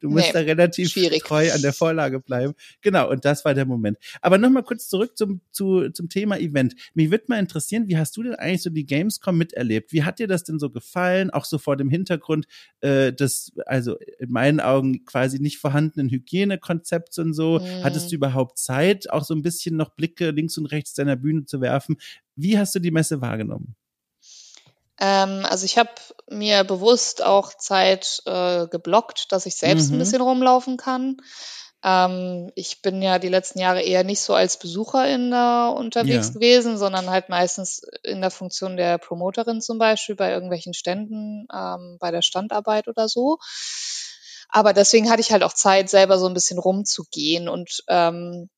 Du 0.01 0.09
musst 0.09 0.29
nee, 0.29 0.33
da 0.33 0.39
relativ 0.41 0.91
schwierig. 0.91 1.23
treu 1.23 1.53
an 1.53 1.61
der 1.61 1.75
Vorlage 1.75 2.19
bleiben. 2.19 2.55
Genau, 2.81 3.11
und 3.11 3.27
das 3.27 3.45
war 3.45 3.53
der 3.53 3.67
Moment. 3.67 3.99
Aber 4.23 4.39
nochmal 4.39 4.63
kurz 4.63 4.89
zurück 4.89 5.19
zum, 5.19 5.43
zu, 5.51 5.91
zum 5.91 6.09
Thema 6.09 6.39
Event. 6.39 6.75
Mich 6.95 7.11
würde 7.11 7.25
mal 7.29 7.39
interessieren, 7.39 7.87
wie 7.87 7.99
hast 7.99 8.17
du 8.17 8.23
denn 8.23 8.35
eigentlich 8.37 8.63
so 8.63 8.71
die 8.71 8.87
Gamescom 8.87 9.37
miterlebt? 9.37 9.93
Wie 9.93 10.05
hat 10.05 10.19
dir 10.19 10.29
das 10.29 10.45
denn 10.45 10.59
so 10.59 10.71
gefallen, 10.77 11.31
auch 11.31 11.47
so 11.47 11.57
vor 11.57 11.77
dem 11.77 11.89
Hintergrund 11.89 12.47
äh, 12.83 13.13
des, 13.13 13.53
also 13.65 13.97
in 14.19 14.31
meinen 14.31 14.61
Augen 14.61 15.07
quasi 15.07 15.39
nicht 15.39 15.59
vorhandenen 15.59 16.11
Hygienekonzepts 16.11 17.19
und 17.19 17.33
so. 17.33 17.61
Mhm. 17.61 17.83
Hattest 17.83 18.13
du 18.13 18.17
überhaupt 18.17 18.59
Zeit, 18.59 19.11
auch 19.11 19.25
so 19.25 19.35
ein 19.35 19.43
bisschen 19.43 19.77
noch 19.77 19.95
Blicke 19.95 20.31
links 20.31 20.59
und 20.59 20.67
rechts 20.67 20.93
deiner 20.93 21.17
Bühne 21.17 21.47
zu 21.47 21.63
werfen? 21.63 21.97
Wie 22.35 22.59
hast 22.59 22.75
du 22.75 22.79
die 22.79 22.91
Messe 22.91 23.23
wahrgenommen? 23.23 23.75
Ähm, 24.99 25.47
also 25.49 25.65
ich 25.65 25.79
habe 25.79 25.91
mir 26.29 26.65
bewusst 26.65 27.25
auch 27.25 27.55
Zeit 27.55 28.23
äh, 28.27 28.67
geblockt, 28.67 29.33
dass 29.33 29.47
ich 29.47 29.57
selbst 29.57 29.89
mhm. 29.89 29.97
ein 29.97 29.99
bisschen 30.01 30.21
rumlaufen 30.21 30.77
kann. 30.77 31.17
Ähm, 31.85 32.51
ich 32.55 32.83
bin 32.83 33.03
ja 33.03 33.19
die 33.19 33.29
letzten 33.29 33.59
Jahre 33.59 33.83
eher 33.83 34.05
nicht 34.05 34.21
so 34.21 34.35
als 34.35 34.59
Besucherin 34.59 35.31
da 35.31 35.69
unterwegs 35.69 36.29
ja. 36.29 36.35
gewesen, 36.35 36.79
sondern 36.79 37.11
halt 37.11 37.29
meistens 37.29 37.83
in 38.03 38.21
der 38.21 38.31
Funktion 38.31 38.77
der 38.77 38.99
Promoterin 38.99 39.61
zum 39.61 39.79
Beispiel 39.79 40.17
bei 40.17 40.31
irgendwelchen 40.33 40.75
Ständen, 40.75 41.47
ähm, 41.53 41.97
bei 42.01 42.11
der 42.11 42.23
Standarbeit 42.23 42.89
oder 42.89 43.09
so. 43.09 43.39
Aber 44.49 44.73
deswegen 44.73 45.11
hatte 45.11 45.21
ich 45.21 45.33
halt 45.33 45.43
auch 45.43 45.53
Zeit, 45.53 45.91
selber 45.91 46.19
so 46.19 46.27
ein 46.27 46.35
bisschen 46.35 46.59
rumzugehen 46.59 47.49
und 47.49 47.83
ähm, 47.89 48.49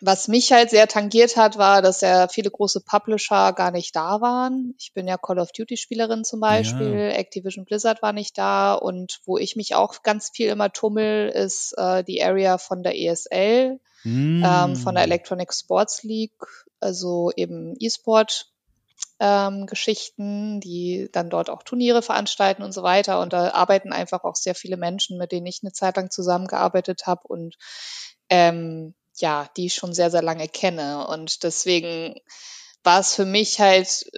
was 0.00 0.28
mich 0.28 0.50
halt 0.52 0.70
sehr 0.70 0.88
tangiert 0.88 1.36
hat, 1.36 1.58
war, 1.58 1.82
dass 1.82 2.00
ja 2.00 2.28
viele 2.28 2.50
große 2.50 2.80
Publisher 2.80 3.52
gar 3.52 3.70
nicht 3.70 3.94
da 3.94 4.20
waren. 4.20 4.74
Ich 4.78 4.92
bin 4.94 5.06
ja 5.06 5.18
Call 5.18 5.38
of 5.38 5.52
Duty 5.52 5.76
Spielerin 5.76 6.24
zum 6.24 6.40
Beispiel, 6.40 6.94
ja. 6.94 7.10
Activision 7.10 7.66
Blizzard 7.66 8.00
war 8.00 8.12
nicht 8.12 8.38
da 8.38 8.74
und 8.74 9.20
wo 9.26 9.36
ich 9.36 9.56
mich 9.56 9.74
auch 9.74 10.02
ganz 10.02 10.30
viel 10.30 10.48
immer 10.48 10.72
tummel, 10.72 11.28
ist 11.28 11.74
äh, 11.76 12.02
die 12.02 12.22
Area 12.22 12.56
von 12.56 12.82
der 12.82 12.98
ESL, 12.98 13.78
mm. 14.04 14.42
ähm, 14.44 14.76
von 14.76 14.94
der 14.94 15.04
Electronic 15.04 15.52
Sports 15.52 16.02
League, 16.02 16.46
also 16.80 17.30
eben 17.36 17.74
E-Sport. 17.78 18.46
Ähm, 19.22 19.66
Geschichten, 19.66 20.60
die 20.60 21.10
dann 21.12 21.28
dort 21.28 21.50
auch 21.50 21.62
Turniere 21.62 22.00
veranstalten 22.00 22.62
und 22.62 22.72
so 22.72 22.82
weiter. 22.82 23.20
Und 23.20 23.34
da 23.34 23.50
arbeiten 23.50 23.92
einfach 23.92 24.24
auch 24.24 24.34
sehr 24.34 24.54
viele 24.54 24.78
Menschen, 24.78 25.18
mit 25.18 25.30
denen 25.30 25.46
ich 25.46 25.60
eine 25.62 25.72
Zeit 25.72 25.96
lang 25.96 26.10
zusammengearbeitet 26.10 27.02
habe. 27.06 27.20
Und 27.28 27.56
ähm, 28.30 28.94
ja, 29.20 29.48
die 29.56 29.66
ich 29.66 29.74
schon 29.74 29.92
sehr, 29.92 30.10
sehr 30.10 30.22
lange 30.22 30.48
kenne. 30.48 31.06
Und 31.06 31.42
deswegen 31.42 32.14
war 32.82 33.00
es 33.00 33.14
für 33.14 33.24
mich 33.24 33.60
halt, 33.60 34.10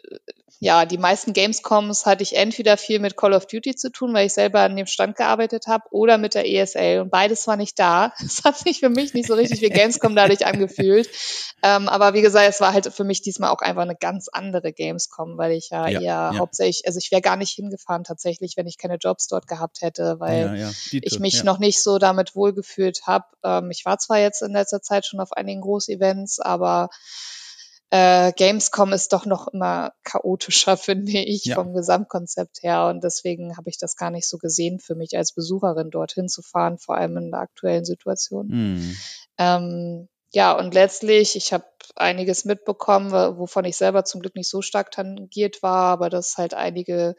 ja, 0.63 0.87
die 0.87 0.97
meisten 0.97 1.33
Gamescoms 1.33 2.07
hatte 2.07 2.23
ich 2.23 2.37
entweder 2.37 2.77
viel 2.77 3.01
mit 3.01 3.17
Call 3.17 3.33
of 3.33 3.47
Duty 3.47 3.75
zu 3.75 3.91
tun, 3.91 4.15
weil 4.15 4.27
ich 4.27 4.33
selber 4.33 4.61
an 4.61 4.77
dem 4.77 4.87
Stand 4.87 5.17
gearbeitet 5.17 5.67
habe, 5.67 5.83
oder 5.91 6.19
mit 6.19 6.35
der 6.35 6.49
ESL. 6.49 7.01
Und 7.01 7.11
beides 7.11 7.49
war 7.49 7.57
nicht 7.57 7.81
da. 7.81 8.13
Es 8.25 8.45
hat 8.45 8.57
sich 8.59 8.79
für 8.79 8.89
mich 8.89 9.13
nicht 9.13 9.27
so 9.27 9.35
richtig 9.35 9.61
wie 9.61 9.71
Gamescom 9.71 10.15
dadurch 10.15 10.47
angefühlt. 10.47 11.09
Ähm, 11.65 11.89
aber 11.89 12.15
wie 12.15 12.23
gesagt, 12.23 12.49
es 12.49 12.61
war 12.61 12.73
halt 12.73 12.95
für 12.95 13.03
mich 13.03 13.23
diesmal 13.23 13.51
auch 13.51 13.59
einfach 13.59 13.83
eine 13.83 13.97
ganz 13.97 14.29
andere 14.29 14.73
Gamescom, 14.73 15.37
weil 15.37 15.51
ich 15.51 15.71
ja, 15.71 15.89
ja 15.89 16.01
eher 16.01 16.01
ja. 16.01 16.39
hauptsächlich, 16.39 16.87
also 16.87 16.99
ich 16.99 17.11
wäre 17.11 17.23
gar 17.23 17.37
nicht 17.37 17.51
hingefahren 17.51 18.05
tatsächlich, 18.05 18.57
wenn 18.57 18.69
ich 18.69 18.79
keine 18.79 18.99
Jobs 18.99 19.27
dort 19.27 19.49
gehabt 19.49 19.81
hätte, 19.81 20.21
weil 20.21 20.57
ja, 20.57 20.71
ich 20.93 21.19
mich 21.19 21.43
noch 21.43 21.59
nicht 21.59 21.83
so 21.83 21.99
damit 21.99 22.37
wohlgefühlt 22.37 23.05
habe. 23.05 23.25
Ähm, 23.43 23.73
ich 23.73 23.85
war 23.85 23.99
zwar 23.99 24.21
jetzt 24.21 24.43
in 24.43 24.53
letzter 24.53 24.81
Zeit 24.81 25.07
schon 25.07 25.19
auf 25.19 25.33
einigen 25.33 25.61
Großevents, 25.61 26.39
aber 26.39 26.89
äh, 27.95 28.33
Gamescom 28.33 28.95
ist 28.95 29.13
doch 29.13 29.27
noch 29.27 29.49
immer 29.49 29.93
chaotischer, 30.03 30.77
finde 30.79 31.13
ich, 31.13 31.45
ja. 31.45 31.57
vom 31.57 31.75
Gesamtkonzept 31.75 32.63
her. 32.63 32.87
Und 32.87 33.05
deswegen 33.05 33.59
habe 33.59 33.69
ich 33.69 33.77
das 33.77 33.97
gar 33.97 34.11
nicht 34.11 34.27
so 34.27 34.39
gesehen 34.39 34.81
für 34.81 34.95
mich 34.95 35.15
als 35.15 35.35
Besucherin 35.35 35.91
dorthin 35.91 36.31
zu 36.31 36.41
fahren, 36.41 36.79
vor 36.79 36.97
allem 36.97 37.19
in 37.19 37.31
der 37.31 37.41
aktuellen 37.41 37.85
Situation. 37.85 38.47
Mhm. 38.49 38.97
Ähm, 39.37 40.09
ja, 40.33 40.53
und 40.53 40.73
letztlich, 40.73 41.37
ich 41.37 41.53
habe 41.53 41.67
einiges 41.95 42.47
mitbekommen, 42.47 43.13
wovon 43.13 43.67
ich 43.67 43.77
selber 43.77 44.07
zum 44.07 44.23
Glück 44.23 44.37
nicht 44.37 44.49
so 44.49 44.63
stark 44.63 44.91
tangiert 44.91 45.63
war, 45.63 45.93
aber 45.93 46.09
dass 46.09 46.39
halt 46.39 46.55
einige 46.55 47.15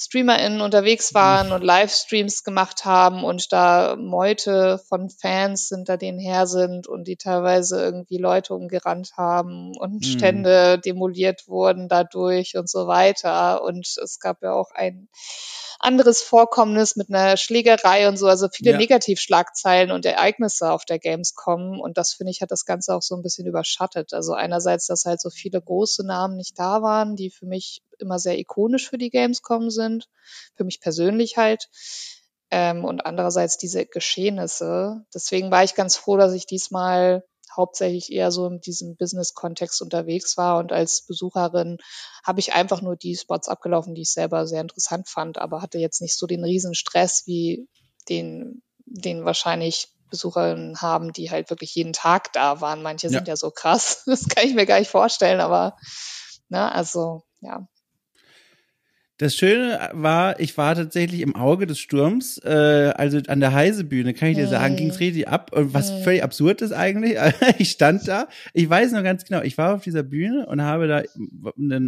StreamerInnen 0.00 0.62
unterwegs 0.62 1.12
waren 1.12 1.52
und 1.52 1.62
Livestreams 1.62 2.42
gemacht 2.42 2.86
haben 2.86 3.22
und 3.22 3.52
da 3.52 3.96
Meute 3.96 4.80
von 4.88 5.10
Fans 5.10 5.68
hinter 5.68 5.98
denen 5.98 6.18
her 6.18 6.46
sind 6.46 6.86
und 6.86 7.06
die 7.06 7.16
teilweise 7.16 7.82
irgendwie 7.82 8.16
Leute 8.16 8.54
umgerannt 8.54 9.12
haben 9.18 9.76
und 9.76 9.96
mhm. 9.96 10.02
Stände 10.02 10.78
demoliert 10.78 11.48
wurden 11.48 11.88
dadurch 11.88 12.56
und 12.56 12.70
so 12.70 12.86
weiter. 12.86 13.62
Und 13.62 13.98
es 14.02 14.18
gab 14.20 14.42
ja 14.42 14.54
auch 14.54 14.70
ein 14.70 15.10
anderes 15.78 16.22
Vorkommnis 16.22 16.96
mit 16.96 17.10
einer 17.10 17.36
Schlägerei 17.36 18.08
und 18.08 18.16
so, 18.16 18.26
also 18.26 18.48
viele 18.50 18.72
ja. 18.72 18.78
Negativschlagzeilen 18.78 19.90
und 19.90 20.06
Ereignisse 20.06 20.70
auf 20.72 20.86
der 20.86 20.98
Gamescom. 20.98 21.78
Und 21.78 21.98
das 21.98 22.14
finde 22.14 22.30
ich 22.30 22.40
hat 22.40 22.50
das 22.50 22.64
Ganze 22.64 22.94
auch 22.94 23.02
so 23.02 23.16
ein 23.16 23.22
bisschen 23.22 23.46
überschattet. 23.46 24.14
Also 24.14 24.32
einerseits, 24.32 24.86
dass 24.86 25.04
halt 25.04 25.20
so 25.20 25.28
viele 25.28 25.60
große 25.60 26.06
Namen 26.06 26.38
nicht 26.38 26.58
da 26.58 26.80
waren, 26.80 27.16
die 27.16 27.28
für 27.28 27.44
mich 27.44 27.82
immer 28.00 28.18
sehr 28.18 28.38
ikonisch 28.38 28.88
für 28.88 28.98
die 28.98 29.10
Gamescom 29.10 29.70
sind, 29.70 30.08
für 30.56 30.64
mich 30.64 30.80
persönlich 30.80 31.36
halt. 31.36 31.68
Ähm, 32.50 32.84
und 32.84 33.06
andererseits 33.06 33.58
diese 33.58 33.86
Geschehnisse. 33.86 35.04
Deswegen 35.14 35.50
war 35.50 35.62
ich 35.62 35.76
ganz 35.76 35.96
froh, 35.96 36.16
dass 36.16 36.32
ich 36.32 36.46
diesmal 36.46 37.22
hauptsächlich 37.54 38.12
eher 38.12 38.30
so 38.30 38.46
in 38.46 38.60
diesem 38.60 38.96
Business-Kontext 38.96 39.82
unterwegs 39.82 40.36
war 40.36 40.58
und 40.58 40.72
als 40.72 41.04
Besucherin 41.06 41.78
habe 42.24 42.40
ich 42.40 42.52
einfach 42.52 42.80
nur 42.80 42.96
die 42.96 43.16
Spots 43.16 43.48
abgelaufen, 43.48 43.94
die 43.94 44.02
ich 44.02 44.12
selber 44.12 44.46
sehr 44.46 44.60
interessant 44.60 45.08
fand, 45.08 45.38
aber 45.38 45.62
hatte 45.62 45.78
jetzt 45.78 46.00
nicht 46.00 46.16
so 46.16 46.26
den 46.26 46.44
riesen 46.44 46.74
Stress 46.74 47.24
wie 47.26 47.68
den, 48.08 48.62
den 48.86 49.24
wahrscheinlich 49.24 49.88
Besucherinnen 50.10 50.80
haben, 50.80 51.12
die 51.12 51.30
halt 51.30 51.50
wirklich 51.50 51.74
jeden 51.74 51.92
Tag 51.92 52.32
da 52.32 52.60
waren. 52.60 52.82
Manche 52.82 53.06
ja. 53.06 53.12
sind 53.12 53.28
ja 53.28 53.36
so 53.36 53.50
krass, 53.50 54.02
das 54.06 54.28
kann 54.28 54.46
ich 54.46 54.54
mir 54.54 54.66
gar 54.66 54.78
nicht 54.78 54.90
vorstellen, 54.90 55.40
aber 55.40 55.76
ne, 56.48 56.70
also 56.72 57.22
ja, 57.40 57.66
das 59.20 59.36
Schöne 59.36 59.90
war, 59.92 60.40
ich 60.40 60.56
war 60.56 60.74
tatsächlich 60.74 61.20
im 61.20 61.36
Auge 61.36 61.66
des 61.66 61.78
Sturms, 61.78 62.38
äh, 62.38 62.92
also 62.96 63.18
an 63.28 63.40
der 63.40 63.52
Heisebühne, 63.52 64.14
kann 64.14 64.30
ich 64.30 64.38
dir 64.38 64.48
sagen, 64.48 64.76
ging 64.76 64.88
es 64.88 64.98
richtig 64.98 65.28
ab. 65.28 65.52
Und 65.52 65.74
was 65.74 65.90
völlig 66.02 66.24
absurd 66.24 66.62
ist 66.62 66.72
eigentlich, 66.72 67.18
ich 67.58 67.70
stand 67.70 68.08
da, 68.08 68.28
ich 68.54 68.70
weiß 68.70 68.92
noch 68.92 69.02
ganz 69.02 69.26
genau, 69.26 69.42
ich 69.42 69.58
war 69.58 69.74
auf 69.74 69.82
dieser 69.82 70.04
Bühne 70.04 70.46
und 70.46 70.62
habe 70.62 70.88
da 70.88 71.02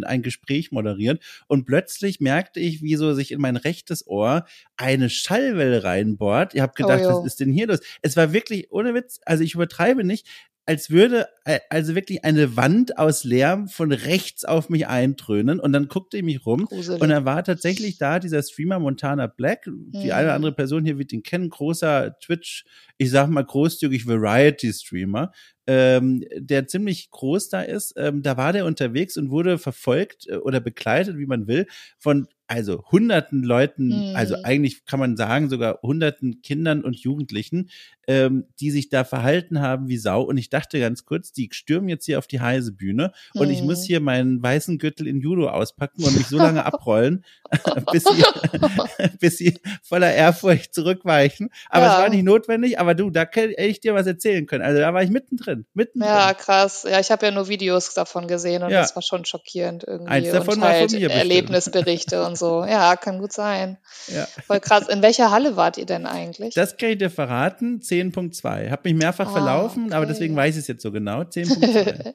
ein 0.05 0.21
Gespräch 0.21 0.71
moderiert 0.71 1.23
und 1.47 1.65
plötzlich 1.65 2.19
merkte 2.19 2.59
ich, 2.59 2.83
wie 2.83 2.95
so 2.97 3.15
sich 3.15 3.31
in 3.31 3.41
mein 3.41 3.55
rechtes 3.55 4.05
Ohr 4.05 4.45
eine 4.77 5.09
Schallwelle 5.09 5.83
reinbohrt. 5.83 6.53
Ich 6.53 6.61
habe 6.61 6.73
gedacht, 6.73 7.01
oh, 7.03 7.17
was 7.17 7.25
ist 7.25 7.39
denn 7.39 7.51
hier 7.51 7.65
los? 7.65 7.79
Es 8.03 8.15
war 8.15 8.31
wirklich, 8.31 8.71
ohne 8.71 8.93
Witz, 8.93 9.19
also 9.25 9.43
ich 9.43 9.55
übertreibe 9.55 10.03
nicht, 10.03 10.27
als 10.65 10.89
würde 10.89 11.27
äh, 11.45 11.59
also 11.69 11.95
wirklich 11.95 12.23
eine 12.23 12.55
Wand 12.55 12.97
aus 12.97 13.23
Lärm 13.23 13.67
von 13.67 13.91
rechts 13.91 14.45
auf 14.45 14.69
mich 14.69 14.87
eindröhnen 14.87 15.59
und 15.59 15.73
dann 15.73 15.87
guckte 15.87 16.17
ich 16.17 16.23
mich 16.23 16.45
rum 16.45 16.65
Gruselig. 16.65 17.01
und 17.01 17.09
er 17.09 17.25
war 17.25 17.43
tatsächlich 17.43 17.97
da 17.97 18.19
dieser 18.19 18.41
Streamer 18.41 18.79
Montana 18.79 19.27
Black, 19.27 19.65
die 19.65 20.05
mhm. 20.07 20.11
eine 20.11 20.27
oder 20.27 20.33
andere 20.35 20.53
Person 20.53 20.85
hier 20.85 20.97
wird 20.97 21.11
ihn 21.11 21.23
kennen, 21.23 21.49
großer 21.49 22.17
Twitch, 22.19 22.65
ich 22.97 23.09
sag 23.09 23.27
mal 23.27 23.43
großzügig 23.43 24.07
Variety 24.07 24.71
Streamer, 24.71 25.31
ähm, 25.67 26.23
der 26.35 26.67
ziemlich 26.67 27.09
groß 27.11 27.49
da 27.49 27.61
ist. 27.61 27.93
Ähm, 27.97 28.21
da 28.21 28.37
war 28.37 28.53
der 28.53 28.65
unterwegs 28.65 29.17
und 29.17 29.29
wurde 29.29 29.57
verfolgt 29.57 30.27
äh, 30.27 30.35
oder 30.35 30.59
begleitet, 30.59 31.17
wie 31.17 31.25
man 31.25 31.47
will, 31.47 31.67
von 31.97 32.27
also 32.47 32.83
hunderten 32.91 33.43
Leuten, 33.43 34.09
mhm. 34.09 34.15
also 34.15 34.35
eigentlich 34.43 34.85
kann 34.85 34.99
man 34.99 35.15
sagen, 35.17 35.49
sogar 35.49 35.79
hunderten 35.81 36.41
Kindern 36.41 36.83
und 36.83 36.97
Jugendlichen, 36.97 37.69
ähm, 38.07 38.45
die 38.59 38.71
sich 38.71 38.89
da 38.89 39.03
verhalten 39.03 39.61
haben 39.61 39.87
wie 39.87 39.97
Sau. 39.97 40.23
Und 40.23 40.37
ich 40.37 40.49
dachte 40.49 40.79
ganz 40.79 41.05
kurz, 41.05 41.31
die 41.31 41.49
stürmen 41.51 41.87
jetzt 41.89 42.05
hier 42.05 42.19
auf 42.19 42.27
die 42.27 42.41
heiße 42.41 42.73
Bühne 42.73 43.13
mhm. 43.33 43.41
und 43.41 43.49
ich 43.49 43.61
muss 43.61 43.81
mhm. 43.81 43.85
hier 43.85 43.99
meinen 44.01 44.43
weißen 44.43 44.77
Gürtel 44.77 45.07
in 45.07 45.21
Judo 45.21 45.49
auspacken 45.49 46.03
und 46.03 46.15
mich 46.17 46.27
so 46.27 46.37
lange 46.37 46.65
abrollen, 46.65 47.23
bis, 47.91 48.03
sie, 48.03 48.23
bis 49.19 49.37
sie 49.37 49.57
voller 49.81 50.13
Ehrfurcht 50.13 50.73
zurückweichen. 50.73 51.49
Aber 51.69 51.85
ja. 51.85 51.93
es 51.93 52.01
war 52.01 52.09
nicht 52.09 52.23
notwendig, 52.23 52.79
aber 52.79 52.93
du, 52.93 53.09
da 53.09 53.21
hätte 53.21 53.53
ich 53.61 53.79
dir 53.79 53.93
was 53.93 54.05
erzählen 54.05 54.45
können. 54.45 54.63
Also 54.63 54.79
da 54.79 54.93
war 54.93 55.01
ich 55.01 55.09
mittendrin. 55.09 55.65
mittendrin. 55.73 56.11
Ja, 56.11 56.33
krass. 56.33 56.85
Ja, 56.89 56.99
ich 56.99 57.09
habe 57.09 57.25
ja 57.25 57.31
nur 57.31 57.47
Videos 57.47 57.93
davon 57.93 58.27
gesehen 58.27 58.63
und 58.63 58.69
ja. 58.69 58.81
das 58.81 58.95
war 58.95 59.01
schon 59.01 59.23
schockierend 59.25 59.85
irgendwie. 59.87 60.11
Eins 60.11 60.31
davon 60.31 60.55
und 60.55 60.61
war 60.61 60.69
halt 60.69 60.91
von 60.91 60.99
mir 60.99 61.09
Erlebnisberichte 61.09 62.25
und 62.25 62.32
so. 62.35 62.63
Ja, 62.65 62.95
kann 62.95 63.19
gut 63.19 63.33
sein. 63.33 63.77
Ja. 64.07 64.25
Voll 64.45 64.59
krass. 64.59 64.87
In 64.87 65.01
welcher 65.01 65.31
Halle 65.31 65.55
wart 65.55 65.77
ihr 65.77 65.85
denn 65.85 66.05
eigentlich? 66.05 66.53
Das 66.53 66.77
kann 66.77 66.89
ich 66.89 66.97
dir 66.97 67.09
verraten. 67.09 67.79
10.2. 67.79 68.69
Hab 68.69 68.85
mich 68.85 68.93
mehrfach 68.93 69.27
ah, 69.27 69.31
verlaufen, 69.31 69.85
okay. 69.85 69.95
aber 69.95 70.05
deswegen 70.05 70.35
weiß 70.35 70.55
ich 70.55 70.61
es 70.61 70.67
jetzt 70.67 70.83
so 70.83 70.91
genau. 70.91 71.21
10.2. 71.21 72.13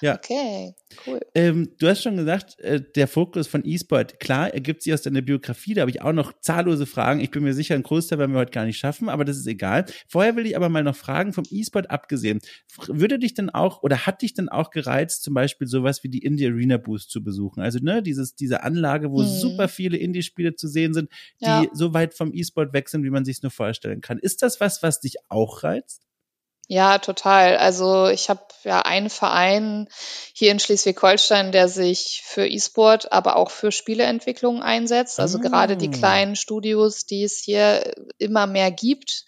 ja. 0.00 0.14
Okay, 0.14 0.74
cool. 1.06 1.20
Ähm, 1.34 1.72
du 1.78 1.88
hast 1.88 2.02
schon 2.02 2.16
gesagt, 2.16 2.58
äh, 2.60 2.80
der 2.94 3.08
Fokus 3.08 3.46
von 3.46 3.62
E-Sport, 3.64 4.20
klar, 4.20 4.52
ergibt 4.52 4.82
sich 4.82 4.92
aus 4.94 5.02
deiner 5.02 5.22
Biografie. 5.22 5.74
Da 5.74 5.82
habe 5.82 5.90
ich 5.90 6.02
auch 6.02 6.12
noch 6.12 6.32
zahllose 6.40 6.86
Fragen. 6.86 7.20
Ich 7.20 7.30
bin 7.30 7.42
mir 7.42 7.54
sicher, 7.54 7.74
ein 7.74 7.82
Großteil 7.82 8.18
werden 8.18 8.32
wir 8.32 8.40
heute 8.40 8.52
gar 8.52 8.64
nicht 8.64 8.78
schaffen, 8.78 9.08
aber 9.08 9.24
das 9.24 9.36
ist 9.36 9.46
egal. 9.46 9.86
Vorher 10.08 10.36
will 10.36 10.46
ich 10.46 10.56
aber 10.56 10.68
mal 10.68 10.82
noch 10.82 10.96
fragen, 10.96 11.32
vom 11.32 11.44
E-Sport 11.50 11.90
abgesehen, 11.90 12.40
würde 12.86 13.18
dich 13.18 13.34
denn 13.34 13.50
auch 13.50 13.82
oder 13.82 14.06
hat 14.06 14.22
dich 14.22 14.34
denn 14.34 14.48
auch 14.48 14.70
gereizt, 14.70 15.22
zum 15.22 15.34
Beispiel 15.34 15.66
sowas 15.66 16.02
wie 16.02 16.08
die 16.08 16.24
Indie 16.24 16.46
Arena 16.46 16.76
Boost 16.76 17.10
zu 17.10 17.22
besuchen? 17.22 17.60
Also, 17.60 17.78
ne, 17.80 18.02
dieses, 18.02 18.34
diese 18.34 18.62
Anlage, 18.62 19.10
wo 19.10 19.20
hm. 19.20 19.28
Super 19.50 19.68
viele 19.68 19.96
Indie-Spiele 19.96 20.54
zu 20.54 20.68
sehen 20.68 20.94
sind, 20.94 21.10
die 21.40 21.46
ja. 21.46 21.64
so 21.72 21.94
weit 21.94 22.14
vom 22.14 22.32
E-Sport 22.34 22.72
weg 22.72 22.88
sind, 22.88 23.04
wie 23.04 23.10
man 23.10 23.24
sich 23.24 23.42
nur 23.42 23.50
vorstellen 23.50 24.00
kann. 24.00 24.18
Ist 24.18 24.42
das 24.42 24.60
was, 24.60 24.82
was 24.82 25.00
dich 25.00 25.16
auch 25.28 25.62
reizt? 25.62 26.06
Ja, 26.72 26.98
total. 26.98 27.56
Also 27.56 28.06
ich 28.06 28.30
habe 28.30 28.42
ja 28.62 28.82
einen 28.82 29.10
Verein 29.10 29.88
hier 30.32 30.52
in 30.52 30.60
Schleswig-Holstein, 30.60 31.50
der 31.50 31.68
sich 31.68 32.22
für 32.24 32.46
E-Sport, 32.46 33.10
aber 33.10 33.34
auch 33.34 33.50
für 33.50 33.72
Spieleentwicklung 33.72 34.62
einsetzt. 34.62 35.18
Also 35.18 35.38
ah. 35.38 35.40
gerade 35.40 35.76
die 35.76 35.90
kleinen 35.90 36.36
Studios, 36.36 37.06
die 37.06 37.24
es 37.24 37.38
hier 37.38 37.92
immer 38.18 38.46
mehr 38.46 38.70
gibt. 38.70 39.24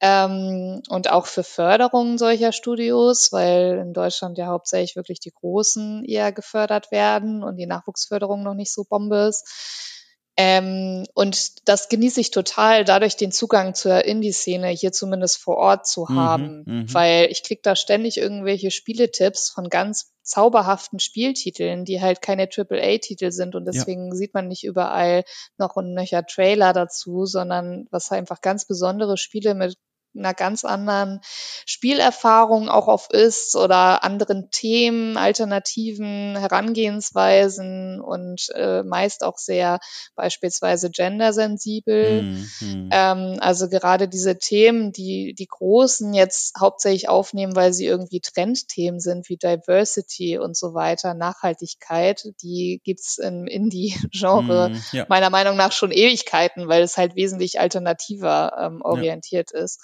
Ähm, 0.00 0.82
und 0.90 1.10
auch 1.10 1.24
für 1.24 1.42
Förderung 1.42 2.18
solcher 2.18 2.52
Studios, 2.52 3.32
weil 3.32 3.78
in 3.78 3.94
Deutschland 3.94 4.36
ja 4.36 4.48
hauptsächlich 4.48 4.94
wirklich 4.94 5.20
die 5.20 5.32
Großen 5.32 6.04
eher 6.04 6.32
gefördert 6.32 6.90
werden 6.90 7.42
und 7.42 7.56
die 7.56 7.66
Nachwuchsförderung 7.66 8.42
noch 8.42 8.52
nicht 8.52 8.74
so 8.74 8.84
Bombe 8.84 9.28
ist. 9.28 10.03
Ähm, 10.36 11.06
und 11.14 11.68
das 11.68 11.88
genieße 11.88 12.20
ich 12.20 12.32
total, 12.32 12.84
dadurch 12.84 13.16
den 13.16 13.30
Zugang 13.30 13.74
zur 13.74 14.04
Indie-Szene 14.04 14.68
hier 14.68 14.90
zumindest 14.90 15.38
vor 15.38 15.56
Ort 15.58 15.86
zu 15.86 16.06
mhm, 16.08 16.16
haben, 16.16 16.64
mhm, 16.66 16.94
weil 16.94 17.28
ich 17.30 17.44
krieg 17.44 17.62
da 17.62 17.76
ständig 17.76 18.16
irgendwelche 18.16 18.72
Spieletipps 18.72 19.50
von 19.50 19.68
ganz 19.68 20.12
zauberhaften 20.22 20.98
Spieltiteln, 20.98 21.84
die 21.84 22.00
halt 22.00 22.20
keine 22.20 22.48
AAA-Titel 22.48 23.30
sind. 23.30 23.54
Und 23.54 23.66
deswegen 23.66 24.08
ja. 24.08 24.14
sieht 24.14 24.34
man 24.34 24.48
nicht 24.48 24.64
überall 24.64 25.24
noch 25.56 25.76
ein 25.76 25.94
nöcher 25.94 26.26
Trailer 26.26 26.72
dazu, 26.72 27.26
sondern 27.26 27.86
was 27.90 28.10
einfach 28.10 28.40
ganz 28.40 28.66
besondere 28.66 29.16
Spiele 29.16 29.54
mit 29.54 29.76
einer 30.16 30.34
ganz 30.34 30.64
anderen 30.64 31.20
Spielerfahrung 31.66 32.68
auch 32.68 32.88
auf 32.88 33.08
ist 33.10 33.56
oder 33.56 34.04
anderen 34.04 34.50
Themen, 34.50 35.16
alternativen 35.16 36.36
Herangehensweisen 36.36 38.00
und 38.00 38.48
äh, 38.54 38.82
meist 38.82 39.24
auch 39.24 39.38
sehr 39.38 39.80
beispielsweise 40.14 40.90
gendersensibel. 40.90 42.22
Mhm. 42.22 42.88
Ähm, 42.92 43.36
also 43.40 43.68
gerade 43.68 44.08
diese 44.08 44.38
Themen, 44.38 44.92
die 44.92 45.34
die 45.34 45.46
Großen 45.46 46.14
jetzt 46.14 46.58
hauptsächlich 46.58 47.08
aufnehmen, 47.08 47.56
weil 47.56 47.72
sie 47.72 47.86
irgendwie 47.86 48.20
Trendthemen 48.20 49.00
sind 49.00 49.28
wie 49.28 49.36
Diversity 49.36 50.38
und 50.38 50.56
so 50.56 50.74
weiter, 50.74 51.14
Nachhaltigkeit, 51.14 52.24
die 52.42 52.80
gibt's 52.84 53.18
im 53.18 53.46
Indie-Genre 53.46 54.70
mhm, 54.70 54.82
ja. 54.92 55.06
meiner 55.08 55.30
Meinung 55.30 55.56
nach 55.56 55.72
schon 55.72 55.90
Ewigkeiten, 55.90 56.68
weil 56.68 56.82
es 56.82 56.96
halt 56.96 57.16
wesentlich 57.16 57.60
alternativer 57.60 58.56
ähm, 58.60 58.82
orientiert 58.82 59.50
ja. 59.52 59.60
ist 59.60 59.80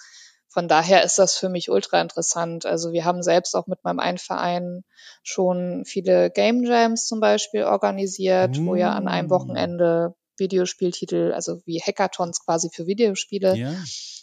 von 0.53 0.67
daher 0.67 1.05
ist 1.05 1.19
das 1.19 1.37
für 1.37 1.49
mich 1.49 1.71
ultra 1.71 2.01
interessant. 2.01 2.67
Also 2.67 2.93
wir 2.93 3.05
haben 3.05 3.23
selbst 3.23 3.55
auch 3.55 3.69
mit 3.69 3.85
meinem 3.85 4.01
einen 4.01 4.19
Verein 4.19 4.83
schon 5.23 5.85
viele 5.87 6.29
Game 6.31 6.65
Jams 6.65 7.07
zum 7.07 7.21
Beispiel 7.21 7.63
organisiert, 7.63 8.59
mm. 8.59 8.67
wo 8.67 8.75
ja 8.75 8.93
an 8.93 9.07
einem 9.07 9.29
mm. 9.29 9.31
Wochenende 9.31 10.15
Videospieltitel, 10.39 11.33
also 11.33 11.61
wie 11.67 11.81
Hackathons 11.81 12.45
quasi 12.45 12.69
für 12.73 12.87
Videospiele, 12.87 13.55
ja. 13.55 13.73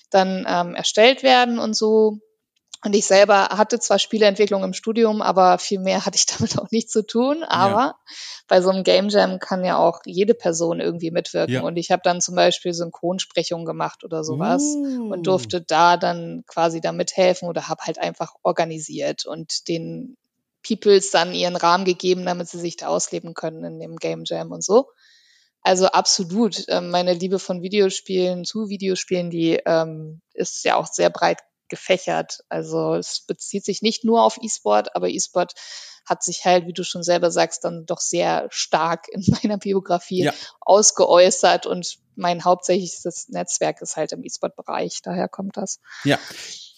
dann 0.09 0.45
ähm, 0.47 0.75
erstellt 0.75 1.23
werden 1.23 1.59
und 1.59 1.75
so. 1.75 2.19
Und 2.83 2.93
ich 2.93 3.07
selber 3.07 3.49
hatte 3.49 3.79
zwar 3.79 3.97
Spieleentwicklung 3.97 4.63
im 4.63 4.73
Studium, 4.73 5.21
aber 5.21 5.57
viel 5.57 5.79
mehr 5.79 6.05
hatte 6.05 6.15
ich 6.17 6.25
damit 6.37 6.59
auch 6.59 6.69
nicht 6.71 6.91
zu 6.91 7.05
tun. 7.05 7.43
Aber 7.43 7.81
ja. 7.81 7.95
bei 8.47 8.61
so 8.61 8.69
einem 8.69 8.83
Game 8.83 9.09
Jam 9.09 9.39
kann 9.39 9.65
ja 9.65 9.77
auch 9.77 10.01
jede 10.05 10.33
Person 10.33 10.79
irgendwie 10.79 11.11
mitwirken. 11.11 11.53
Ja. 11.53 11.61
Und 11.61 11.77
ich 11.77 11.91
habe 11.91 12.01
dann 12.03 12.21
zum 12.21 12.35
Beispiel 12.35 12.73
Synchronsprechung 12.73 13.65
gemacht 13.65 14.03
oder 14.03 14.23
sowas 14.23 14.63
uh. 14.63 15.11
und 15.11 15.25
durfte 15.25 15.61
da 15.61 15.97
dann 15.97 16.43
quasi 16.47 16.79
da 16.79 16.91
mithelfen 16.91 17.49
oder 17.49 17.67
habe 17.67 17.83
halt 17.83 17.97
einfach 17.97 18.35
organisiert 18.43 19.25
und 19.25 19.67
den 19.67 20.15
Peoples 20.67 21.11
dann 21.11 21.33
ihren 21.33 21.55
Rahmen 21.55 21.85
gegeben, 21.85 22.25
damit 22.25 22.49
sie 22.49 22.59
sich 22.59 22.77
da 22.77 22.87
ausleben 22.87 23.33
können 23.33 23.63
in 23.63 23.79
dem 23.79 23.95
Game 23.95 24.23
Jam 24.25 24.51
und 24.51 24.63
so. 24.63 24.87
Also 25.61 25.87
absolut. 25.87 26.63
Ähm, 26.69 26.91
meine 26.91 27.13
Liebe 27.13 27.39
von 27.39 27.61
Videospielen 27.61 28.45
zu 28.45 28.69
Videospielen, 28.69 29.29
die 29.29 29.59
ähm, 29.65 30.21
ist 30.33 30.63
ja 30.63 30.75
auch 30.75 30.87
sehr 30.87 31.09
breit 31.09 31.39
gefächert. 31.69 32.43
Also 32.49 32.95
es 32.95 33.21
bezieht 33.21 33.65
sich 33.65 33.81
nicht 33.81 34.03
nur 34.03 34.23
auf 34.23 34.37
E-Sport, 34.41 34.95
aber 34.95 35.09
E-Sport 35.09 35.53
hat 36.05 36.23
sich 36.23 36.45
halt, 36.45 36.67
wie 36.67 36.73
du 36.73 36.83
schon 36.83 37.03
selber 37.03 37.31
sagst, 37.31 37.65
dann 37.65 37.85
doch 37.85 37.99
sehr 37.99 38.47
stark 38.49 39.07
in 39.09 39.23
meiner 39.43 39.57
Biografie 39.57 40.23
ja. 40.23 40.33
ausgeäußert 40.61 41.65
und 41.65 41.97
mein 42.15 42.43
hauptsächliches 42.43 43.27
Netzwerk 43.29 43.81
ist 43.81 43.95
halt 43.95 44.11
im 44.11 44.23
E-Sport-Bereich. 44.23 45.01
Daher 45.03 45.27
kommt 45.27 45.57
das. 45.57 45.79
Ja. 46.03 46.17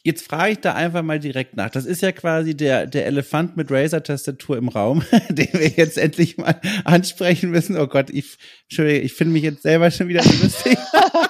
Jetzt 0.03 0.27
frage 0.27 0.53
ich 0.53 0.59
da 0.59 0.73
einfach 0.73 1.03
mal 1.03 1.19
direkt 1.19 1.55
nach. 1.55 1.69
Das 1.69 1.85
ist 1.85 2.01
ja 2.01 2.11
quasi 2.11 2.55
der, 2.55 2.87
der 2.87 3.05
Elefant 3.05 3.57
mit 3.57 3.69
Razer-Tastatur 3.69 4.57
im 4.57 4.69
Raum, 4.69 5.03
den 5.29 5.51
wir 5.53 5.67
jetzt 5.67 5.97
endlich 5.97 6.37
mal 6.37 6.59
ansprechen 6.85 7.49
müssen. 7.51 7.77
Oh 7.77 7.87
Gott, 7.87 8.09
ich, 8.09 8.37
Entschuldige, 8.63 8.99
ich 8.99 9.13
finde 9.13 9.33
mich 9.33 9.43
jetzt 9.43 9.63
selber 9.63 9.91
schon 9.91 10.07
wieder 10.07 10.23
lustig. 10.23 10.77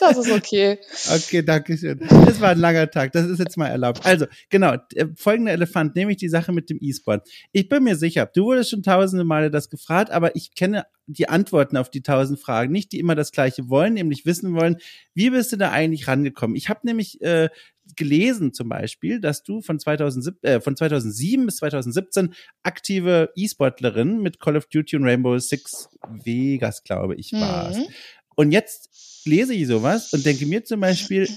das 0.00 0.16
ist 0.18 0.30
okay. 0.30 0.78
Okay, 1.14 1.42
danke 1.42 1.78
schön. 1.78 2.00
Das 2.26 2.40
war 2.40 2.50
ein 2.50 2.58
langer 2.58 2.90
Tag. 2.90 3.12
Das 3.12 3.26
ist 3.26 3.38
jetzt 3.38 3.56
mal 3.56 3.68
erlaubt. 3.68 4.04
Also, 4.04 4.26
genau, 4.50 4.74
äh, 4.94 5.06
folgender 5.16 5.52
Elefant, 5.52 5.96
nämlich 5.96 6.18
die 6.18 6.28
Sache 6.28 6.52
mit 6.52 6.68
dem 6.68 6.78
E-Sport. 6.80 7.28
Ich 7.52 7.68
bin 7.68 7.84
mir 7.84 7.96
sicher, 7.96 8.26
du 8.26 8.46
wurdest 8.46 8.70
schon 8.70 8.82
tausende 8.82 9.24
Male 9.24 9.50
das 9.50 9.70
gefragt, 9.70 10.10
aber 10.10 10.36
ich 10.36 10.54
kenne 10.54 10.84
die 11.06 11.28
Antworten 11.28 11.76
auf 11.76 11.90
die 11.90 12.02
tausend 12.02 12.40
Fragen 12.40 12.72
nicht, 12.72 12.92
die 12.92 12.98
immer 12.98 13.14
das 13.14 13.32
Gleiche 13.32 13.68
wollen, 13.68 13.94
nämlich 13.94 14.24
wissen 14.24 14.54
wollen, 14.54 14.76
wie 15.14 15.30
bist 15.30 15.52
du 15.52 15.56
da 15.56 15.70
eigentlich 15.70 16.06
rangekommen? 16.08 16.56
Ich 16.56 16.68
habe 16.68 16.80
nämlich 16.84 17.20
äh, 17.20 17.48
gelesen 17.96 18.52
zum 18.52 18.68
Beispiel, 18.68 19.20
dass 19.20 19.42
du 19.42 19.60
von, 19.60 19.78
2007, 19.78 20.42
äh, 20.42 20.60
von 20.60 20.76
2007 20.76 21.46
bis 21.46 21.56
2017 21.56 22.34
aktive 22.62 23.30
E-Sportlerin 23.34 24.22
mit 24.22 24.40
Call 24.40 24.56
of 24.56 24.66
Duty 24.66 24.96
und 24.96 25.04
Rainbow 25.04 25.38
Six 25.38 25.88
Vegas, 26.08 26.84
glaube 26.84 27.16
ich, 27.16 27.32
warst. 27.32 27.80
Mhm. 27.80 27.86
Und 28.34 28.52
jetzt 28.52 29.26
lese 29.26 29.54
ich 29.54 29.66
sowas 29.66 30.12
und 30.12 30.24
denke 30.24 30.46
mir 30.46 30.64
zum 30.64 30.80
Beispiel, 30.80 31.28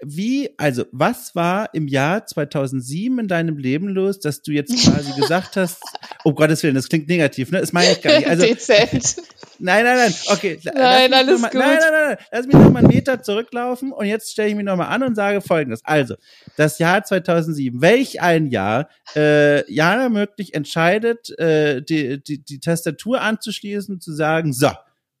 wie, 0.00 0.50
also, 0.58 0.84
was 0.92 1.34
war 1.34 1.74
im 1.74 1.88
Jahr 1.88 2.24
2007 2.24 3.18
in 3.18 3.26
deinem 3.26 3.58
Leben 3.58 3.88
los, 3.88 4.20
dass 4.20 4.42
du 4.42 4.52
jetzt 4.52 4.84
quasi 4.84 5.12
gesagt 5.20 5.56
hast, 5.56 5.82
oh 6.24 6.32
Gottes 6.34 6.62
Willen, 6.62 6.76
das 6.76 6.88
klingt 6.88 7.08
negativ, 7.08 7.50
ne? 7.50 7.60
Das 7.60 7.72
meine 7.72 7.92
ich 7.92 8.02
gar 8.02 8.16
nicht. 8.16 8.28
Also, 8.28 8.46
Dezent. 8.46 9.16
Nein, 9.60 9.84
nein, 9.84 9.96
nein, 9.96 10.14
okay. 10.28 10.60
Nein, 10.62 11.12
alles 11.12 11.40
mal, 11.40 11.50
gut. 11.50 11.58
Nein, 11.58 11.78
nein, 11.80 11.92
nein, 11.92 12.16
lass 12.30 12.46
mich 12.46 12.54
noch 12.54 12.70
mal 12.70 12.78
einen 12.78 12.86
Meter 12.86 13.20
zurücklaufen 13.24 13.90
und 13.90 14.06
jetzt 14.06 14.30
stelle 14.30 14.50
ich 14.50 14.54
mich 14.54 14.64
noch 14.64 14.76
mal 14.76 14.86
an 14.86 15.02
und 15.02 15.16
sage 15.16 15.40
Folgendes. 15.40 15.80
Also, 15.84 16.14
das 16.56 16.78
Jahr 16.78 17.02
2007, 17.02 17.80
welch 17.82 18.22
ein 18.22 18.46
Jahr 18.46 18.88
äh, 19.16 19.68
Jana 19.68 20.10
möglich 20.10 20.54
entscheidet, 20.54 21.36
äh, 21.40 21.82
die, 21.82 22.22
die, 22.22 22.44
die 22.44 22.60
Tastatur 22.60 23.20
anzuschließen, 23.20 24.00
zu 24.00 24.12
sagen, 24.12 24.52
so, 24.52 24.70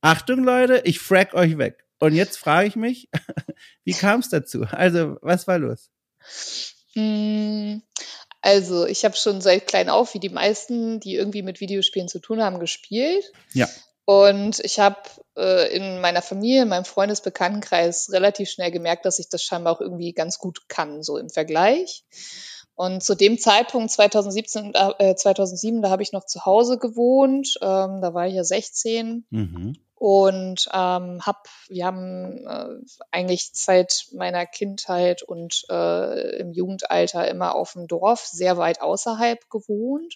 Achtung 0.02 0.44
Leute, 0.44 0.82
ich 0.84 1.00
frag 1.00 1.34
euch 1.34 1.58
weg. 1.58 1.87
Und 1.98 2.14
jetzt 2.14 2.38
frage 2.38 2.68
ich 2.68 2.76
mich, 2.76 3.08
wie 3.84 3.92
kam 3.92 4.20
es 4.20 4.28
dazu? 4.28 4.64
Also, 4.70 5.16
was 5.20 5.46
war 5.46 5.58
los? 5.58 5.90
Hm, 6.94 7.82
also, 8.40 8.86
ich 8.86 9.04
habe 9.04 9.16
schon 9.16 9.40
seit 9.40 9.66
klein 9.66 9.88
auf, 9.88 10.14
wie 10.14 10.20
die 10.20 10.28
meisten, 10.28 11.00
die 11.00 11.14
irgendwie 11.14 11.42
mit 11.42 11.60
Videospielen 11.60 12.08
zu 12.08 12.20
tun 12.20 12.42
haben, 12.42 12.60
gespielt. 12.60 13.24
Ja. 13.52 13.68
Und 14.04 14.60
ich 14.60 14.78
habe 14.78 14.96
äh, 15.36 15.74
in 15.76 16.00
meiner 16.00 16.22
Familie, 16.22 16.62
in 16.62 16.68
meinem 16.68 16.86
Freundesbekanntenkreis 16.86 18.10
relativ 18.10 18.48
schnell 18.48 18.70
gemerkt, 18.70 19.04
dass 19.04 19.18
ich 19.18 19.28
das 19.28 19.42
scheinbar 19.42 19.74
auch 19.74 19.82
irgendwie 19.82 20.14
ganz 20.14 20.38
gut 20.38 20.68
kann, 20.68 21.02
so 21.02 21.18
im 21.18 21.28
Vergleich. 21.28 22.04
Und 22.78 23.02
zu 23.02 23.16
dem 23.16 23.38
Zeitpunkt 23.40 23.90
2017, 23.90 24.72
äh, 24.72 25.16
2007, 25.16 25.82
da 25.82 25.90
habe 25.90 26.04
ich 26.04 26.12
noch 26.12 26.24
zu 26.24 26.46
Hause 26.46 26.78
gewohnt. 26.78 27.58
Ähm, 27.60 28.00
da 28.00 28.14
war 28.14 28.28
ich 28.28 28.34
ja 28.34 28.44
16. 28.44 29.26
Mhm. 29.30 29.76
Und 29.96 30.68
ähm, 30.72 31.20
hab, 31.26 31.48
wir 31.66 31.86
haben 31.86 32.46
äh, 32.46 32.76
eigentlich 33.10 33.50
seit 33.52 34.06
meiner 34.12 34.46
Kindheit 34.46 35.24
und 35.24 35.64
äh, 35.68 36.36
im 36.38 36.52
Jugendalter 36.52 37.26
immer 37.26 37.56
auf 37.56 37.72
dem 37.72 37.88
Dorf 37.88 38.24
sehr 38.24 38.58
weit 38.58 38.80
außerhalb 38.80 39.50
gewohnt. 39.50 40.14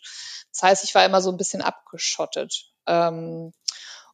Das 0.52 0.62
heißt, 0.62 0.84
ich 0.84 0.94
war 0.94 1.04
immer 1.04 1.20
so 1.20 1.32
ein 1.32 1.38
bisschen 1.38 1.62
abgeschottet. 1.62 2.70
Ähm, 2.86 3.52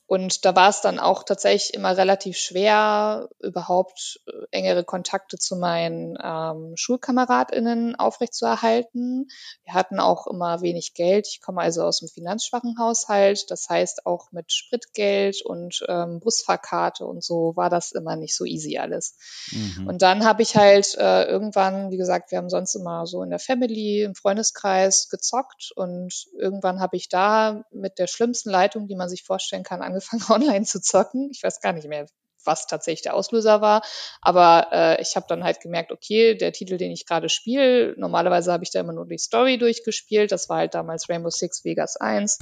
und 0.08 0.46
da 0.46 0.56
war 0.56 0.70
es 0.70 0.80
dann 0.80 0.98
auch 0.98 1.22
tatsächlich 1.22 1.74
immer 1.74 1.94
relativ 1.94 2.38
schwer, 2.38 3.28
überhaupt 3.40 4.20
äh, 4.26 4.32
engere 4.52 4.82
Kontakte 4.82 5.36
zu 5.36 5.54
meinen 5.54 6.16
ähm, 6.24 6.72
SchulkameradInnen 6.76 7.94
aufrechtzuerhalten. 7.94 9.28
Wir 9.64 9.74
hatten 9.74 10.00
auch 10.00 10.26
immer 10.26 10.62
wenig 10.62 10.94
Geld. 10.94 11.28
Ich 11.28 11.42
komme 11.42 11.60
also 11.60 11.82
aus 11.82 12.00
einem 12.00 12.08
finanzschwachen 12.08 12.76
Haushalt. 12.78 13.50
Das 13.50 13.68
heißt, 13.68 14.06
auch 14.06 14.32
mit 14.32 14.50
Spritgeld 14.50 15.42
und 15.44 15.84
ähm, 15.88 16.20
Busfahrkarte 16.20 17.04
und 17.04 17.22
so 17.22 17.52
war 17.54 17.68
das 17.68 17.92
immer 17.92 18.16
nicht 18.16 18.34
so 18.34 18.46
easy 18.46 18.78
alles. 18.78 19.14
Mhm. 19.52 19.88
Und 19.88 20.00
dann 20.00 20.24
habe 20.24 20.40
ich 20.40 20.56
halt 20.56 20.94
äh, 20.96 21.24
irgendwann, 21.24 21.90
wie 21.90 21.98
gesagt, 21.98 22.30
wir 22.30 22.38
haben 22.38 22.48
sonst 22.48 22.74
immer 22.74 23.06
so 23.06 23.22
in 23.22 23.28
der 23.28 23.40
Family, 23.40 24.04
im 24.04 24.14
Freundeskreis 24.14 25.10
gezockt 25.10 25.70
und 25.76 26.14
irgendwann 26.38 26.80
habe 26.80 26.96
ich 26.96 27.10
da 27.10 27.62
mit 27.72 27.98
der 27.98 28.06
schlimmsten 28.06 28.48
Leitung, 28.48 28.88
die 28.88 28.96
man 28.96 29.10
sich 29.10 29.22
vorstellen 29.22 29.64
kann, 29.64 29.82
angefangen, 29.82 29.97
online 30.28 30.64
zu 30.64 30.80
zocken. 30.80 31.30
Ich 31.30 31.42
weiß 31.42 31.60
gar 31.60 31.72
nicht 31.72 31.88
mehr, 31.88 32.06
was 32.44 32.66
tatsächlich 32.66 33.02
der 33.02 33.14
Auslöser 33.14 33.60
war. 33.60 33.82
Aber 34.20 34.68
äh, 34.72 35.02
ich 35.02 35.16
habe 35.16 35.26
dann 35.28 35.44
halt 35.44 35.60
gemerkt, 35.60 35.92
okay, 35.92 36.34
der 36.34 36.52
Titel, 36.52 36.76
den 36.76 36.90
ich 36.90 37.06
gerade 37.06 37.28
spiele, 37.28 37.94
normalerweise 37.96 38.52
habe 38.52 38.64
ich 38.64 38.70
da 38.70 38.80
immer 38.80 38.92
nur 38.92 39.06
die 39.06 39.18
Story 39.18 39.58
durchgespielt. 39.58 40.32
Das 40.32 40.48
war 40.48 40.58
halt 40.58 40.74
damals 40.74 41.08
Rainbow 41.08 41.30
Six 41.30 41.64
Vegas 41.64 41.96
1. 41.96 42.38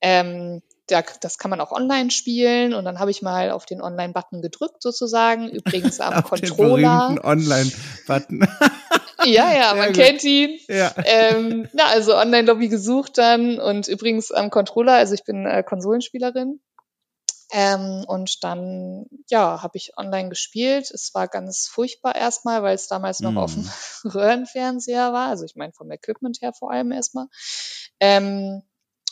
Ähm, 0.00 0.62
da, 0.86 1.02
das 1.20 1.38
kann 1.38 1.50
man 1.50 1.60
auch 1.60 1.72
online 1.72 2.10
spielen 2.10 2.72
und 2.72 2.84
dann 2.84 2.98
habe 2.98 3.10
ich 3.10 3.20
mal 3.20 3.50
auf 3.50 3.66
den 3.66 3.82
Online-Button 3.82 4.40
gedrückt 4.40 4.82
sozusagen. 4.82 5.48
Übrigens 5.50 6.00
am 6.00 6.14
auf 6.24 6.24
Controller. 6.24 7.08
Den 7.10 7.20
Online-Button. 7.20 8.48
ja, 9.24 9.52
ja, 9.52 9.74
man 9.74 9.88
gut. 9.88 9.96
kennt 9.96 10.24
ihn. 10.24 10.58
Ja. 10.68 10.92
Ähm, 11.04 11.68
na, 11.74 11.86
also 11.86 12.16
Online-Lobby 12.16 12.68
gesucht 12.68 13.18
dann 13.18 13.60
und 13.60 13.88
übrigens 13.88 14.32
am 14.32 14.50
Controller, 14.50 14.94
also 14.94 15.14
ich 15.14 15.24
bin 15.24 15.44
äh, 15.44 15.62
Konsolenspielerin 15.62 16.60
ähm, 17.50 18.04
und 18.06 18.44
dann, 18.44 19.06
ja, 19.30 19.62
habe 19.62 19.78
ich 19.78 19.96
online 19.96 20.28
gespielt. 20.28 20.90
Es 20.90 21.14
war 21.14 21.28
ganz 21.28 21.66
furchtbar 21.66 22.14
erstmal, 22.14 22.62
weil 22.62 22.74
es 22.74 22.88
damals 22.88 23.20
noch 23.20 23.32
mm. 23.32 23.38
auf 23.38 23.54
dem 23.54 23.62
mhm. 23.62 23.70
Röhrenfernseher 24.10 25.12
war. 25.12 25.28
Also 25.28 25.44
ich 25.44 25.56
meine 25.56 25.72
vom 25.72 25.90
Equipment 25.90 26.42
her 26.42 26.52
vor 26.52 26.70
allem 26.70 26.92
erstmal. 26.92 27.26
Ähm, 28.00 28.62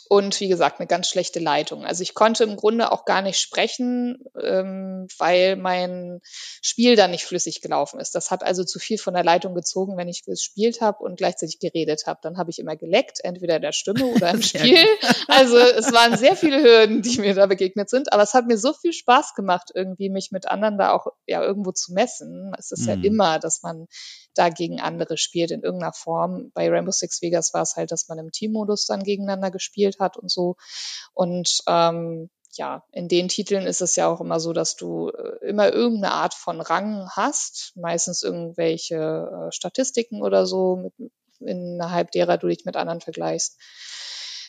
und 0.09 0.39
wie 0.39 0.47
gesagt, 0.47 0.79
eine 0.79 0.87
ganz 0.87 1.07
schlechte 1.07 1.39
Leitung. 1.39 1.85
Also 1.85 2.03
ich 2.03 2.13
konnte 2.13 2.43
im 2.43 2.55
Grunde 2.55 2.91
auch 2.91 3.05
gar 3.05 3.21
nicht 3.21 3.39
sprechen, 3.39 4.23
ähm, 4.41 5.07
weil 5.17 5.55
mein 5.55 6.21
Spiel 6.61 6.95
da 6.95 7.07
nicht 7.07 7.25
flüssig 7.25 7.61
gelaufen 7.61 7.99
ist. 7.99 8.15
Das 8.15 8.31
hat 8.31 8.43
also 8.43 8.63
zu 8.63 8.79
viel 8.79 8.97
von 8.97 9.13
der 9.13 9.23
Leitung 9.23 9.55
gezogen, 9.55 9.97
wenn 9.97 10.07
ich 10.07 10.23
gespielt 10.23 10.81
habe 10.81 11.03
und 11.03 11.17
gleichzeitig 11.17 11.59
geredet 11.59 12.03
habe. 12.07 12.19
Dann 12.21 12.37
habe 12.37 12.49
ich 12.49 12.59
immer 12.59 12.75
geleckt, 12.75 13.19
entweder 13.23 13.59
der 13.59 13.71
Stimme 13.71 14.05
oder 14.15 14.31
im 14.31 14.41
Spiel. 14.41 14.85
Also 15.27 15.57
es 15.57 15.91
waren 15.91 16.17
sehr 16.17 16.35
viele 16.35 16.61
Hürden, 16.61 17.01
die 17.01 17.19
mir 17.19 17.33
da 17.33 17.45
begegnet 17.45 17.89
sind. 17.89 18.13
Aber 18.13 18.23
es 18.23 18.33
hat 18.33 18.47
mir 18.47 18.57
so 18.57 18.73
viel 18.73 18.93
Spaß 18.93 19.33
gemacht, 19.35 19.71
irgendwie 19.73 20.09
mich 20.09 20.31
mit 20.31 20.47
anderen 20.47 20.77
da 20.77 20.91
auch 20.91 21.07
ja 21.25 21.43
irgendwo 21.43 21.71
zu 21.71 21.93
messen. 21.93 22.53
Es 22.57 22.71
ist 22.71 22.81
mhm. 22.81 22.87
ja 22.87 22.93
immer, 23.03 23.39
dass 23.39 23.63
man 23.63 23.87
da 24.37 24.49
gegen 24.49 24.79
andere 24.79 25.17
spielt 25.17 25.51
in 25.51 25.61
irgendeiner 25.61 25.93
Form. 25.93 26.51
Bei 26.53 26.69
Rainbow 26.69 26.91
Six 26.91 27.21
Vegas 27.21 27.53
war 27.53 27.61
es 27.61 27.75
halt, 27.75 27.91
dass 27.91 28.07
man 28.07 28.19
im 28.19 28.31
Teammodus 28.31 28.85
dann 28.85 29.03
gegeneinander 29.03 29.51
gespielt 29.51 29.99
hat 29.99 30.17
und 30.17 30.29
so. 30.29 30.55
Und 31.13 31.59
ähm, 31.67 32.29
ja, 32.53 32.83
in 32.91 33.07
den 33.07 33.27
Titeln 33.27 33.65
ist 33.65 33.81
es 33.81 33.95
ja 33.95 34.07
auch 34.07 34.21
immer 34.21 34.39
so, 34.39 34.53
dass 34.53 34.75
du 34.75 35.09
äh, 35.09 35.47
immer 35.47 35.71
irgendeine 35.71 36.13
Art 36.13 36.33
von 36.33 36.61
Rang 36.61 37.09
hast, 37.11 37.73
meistens 37.75 38.23
irgendwelche 38.23 38.95
äh, 38.95 39.51
Statistiken 39.51 40.21
oder 40.21 40.45
so, 40.45 40.77
mit, 40.77 40.93
innerhalb 41.39 42.11
derer 42.11 42.37
du 42.37 42.47
dich 42.47 42.65
mit 42.65 42.75
anderen 42.75 43.01
vergleichst. 43.01 43.57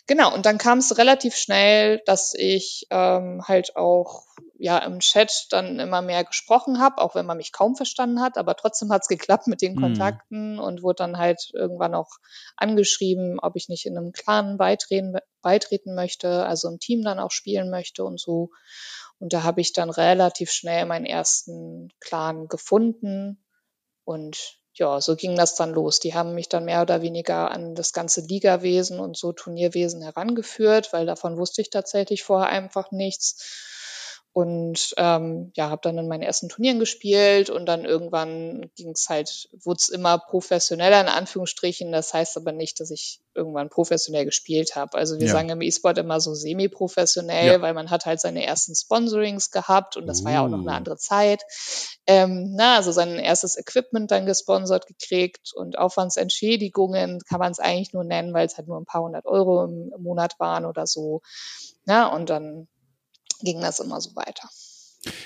Genau, 0.07 0.35
und 0.35 0.47
dann 0.47 0.57
kam 0.57 0.79
es 0.79 0.97
relativ 0.97 1.37
schnell, 1.37 2.01
dass 2.07 2.33
ich 2.35 2.87
ähm, 2.91 3.43
halt 3.47 3.77
auch 3.77 4.25
ja 4.59 4.79
im 4.79 4.99
Chat 4.99 5.47
dann 5.51 5.79
immer 5.79 6.03
mehr 6.03 6.25
gesprochen 6.25 6.81
habe, 6.81 7.01
auch 7.01 7.15
wenn 7.15 7.27
man 7.27 7.37
mich 7.37 7.53
kaum 7.53 7.77
verstanden 7.77 8.21
hat, 8.21 8.37
aber 8.37 8.57
trotzdem 8.57 8.91
hat 8.91 9.03
es 9.03 9.09
geklappt 9.09 9.47
mit 9.47 9.63
den 9.63 9.75
mhm. 9.75 9.81
Kontakten 9.81 10.57
mm. 10.57 10.61
und 10.61 10.83
wurde 10.83 10.97
dann 10.97 11.19
halt 11.19 11.51
irgendwann 11.55 11.95
auch 11.95 12.11
angeschrieben, 12.57 13.39
ob 13.41 13.57
ich 13.57 13.69
nicht 13.69 13.87
in 13.87 13.97
einem 13.97 14.13
Clan 14.13 14.59
beitreten, 14.59 15.17
beitreten 15.43 15.95
möchte, 15.95 16.45
also 16.45 16.69
im 16.69 16.81
Team 16.81 17.03
dann 17.03 17.21
auch 17.21 17.31
spielen 17.31 17.71
möchte 17.71 18.05
und 18.05 18.21
so. 18.21 18.51
Und 19.21 19.33
da 19.33 19.43
habe 19.43 19.61
ich 19.61 19.73
dann 19.73 19.91
relativ 19.91 20.51
schnell 20.51 20.87
meinen 20.87 21.07
ersten 21.07 21.91
Clan 22.01 22.49
gefunden 22.49 23.45
und 24.05 24.59
ja, 24.75 25.01
so 25.01 25.17
ging 25.17 25.35
das 25.35 25.57
dann 25.57 25.73
los. 25.73 25.99
Die 25.99 26.15
haben 26.15 26.35
mich 26.35 26.49
dann 26.49 26.65
mehr 26.65 26.83
oder 26.83 27.03
weniger 27.03 27.51
an 27.51 27.75
das 27.75 27.93
ganze 27.93 28.21
Ligawesen 28.21 29.01
und 29.01 29.17
so 29.17 29.33
Turnierwesen 29.33 30.03
herangeführt, 30.03 30.93
weil 30.93 31.05
davon 31.05 31.37
wusste 31.37 31.63
ich 31.63 31.71
tatsächlich 31.71 32.23
vorher 32.23 32.49
einfach 32.49 32.93
nichts. 32.93 33.77
Und 34.33 34.95
ähm, 34.99 35.51
ja, 35.57 35.71
habe 35.71 35.81
dann 35.83 35.99
in 35.99 36.07
meinen 36.07 36.23
ersten 36.23 36.49
Turnieren 36.49 36.79
gespielt 36.79 37.51
und 37.51 37.67
dann 37.67 37.85
irgendwann 37.85 38.71
ging 38.77 38.91
es 38.91 39.09
halt, 39.09 39.49
wurde 39.65 39.79
es 39.79 39.89
immer 39.89 40.19
professioneller 40.19 41.01
in 41.01 41.09
Anführungsstrichen. 41.09 41.91
Das 41.91 42.15
heißt 42.15 42.37
aber 42.37 42.53
nicht, 42.53 42.79
dass 42.79 42.91
ich 42.91 43.21
irgendwann 43.35 43.69
professionell 43.69 44.25
gespielt 44.25 44.77
habe. 44.77 44.99
Also 44.99 45.19
wir 45.19 45.27
ja. 45.27 45.33
sagen 45.33 45.49
im 45.49 45.63
E-Sport 45.63 45.99
immer 45.99 46.21
so 46.21 46.35
semi-professionell, 46.35 47.47
ja. 47.47 47.61
weil 47.63 47.75
man 47.75 47.91
hat 47.91 48.07
halt 48.07 48.21
seine 48.21 48.45
ersten 48.45 48.75
Sponsorings 48.75 49.51
gehabt 49.51 49.97
und 49.97 50.07
das 50.07 50.21
uh. 50.21 50.25
war 50.25 50.33
ja 50.33 50.45
auch 50.45 50.49
noch 50.49 50.61
eine 50.61 50.71
uh. 50.71 50.75
andere 50.75 50.99
Zeit. 50.99 51.43
Ähm, 52.07 52.55
na, 52.55 52.77
also 52.77 52.93
sein 52.93 53.19
erstes 53.19 53.57
Equipment 53.57 54.11
dann 54.11 54.27
gesponsert 54.27 54.87
gekriegt 54.87 55.53
und 55.55 55.79
Aufwandsentschädigungen 55.79 57.21
kann 57.29 57.41
man 57.41 57.53
es 57.53 57.59
eigentlich 57.59 57.93
nur 57.93 58.05
nennen, 58.05 58.35
weil 58.35 58.47
es 58.47 58.57
halt 58.57 58.69
nur 58.69 58.79
ein 58.79 58.87
paar 58.87 59.03
hundert 59.03 59.27
Euro 59.27 59.65
im, 59.65 59.93
im 59.97 60.03
Monat 60.03 60.39
waren 60.39 60.65
oder 60.65 60.87
so. 60.87 61.23
Na, 61.87 62.15
und 62.15 62.31
dann 62.31 62.69
ging 63.41 63.61
das 63.61 63.81
immer 63.81 64.01
so 64.01 64.15
weiter. 64.17 64.49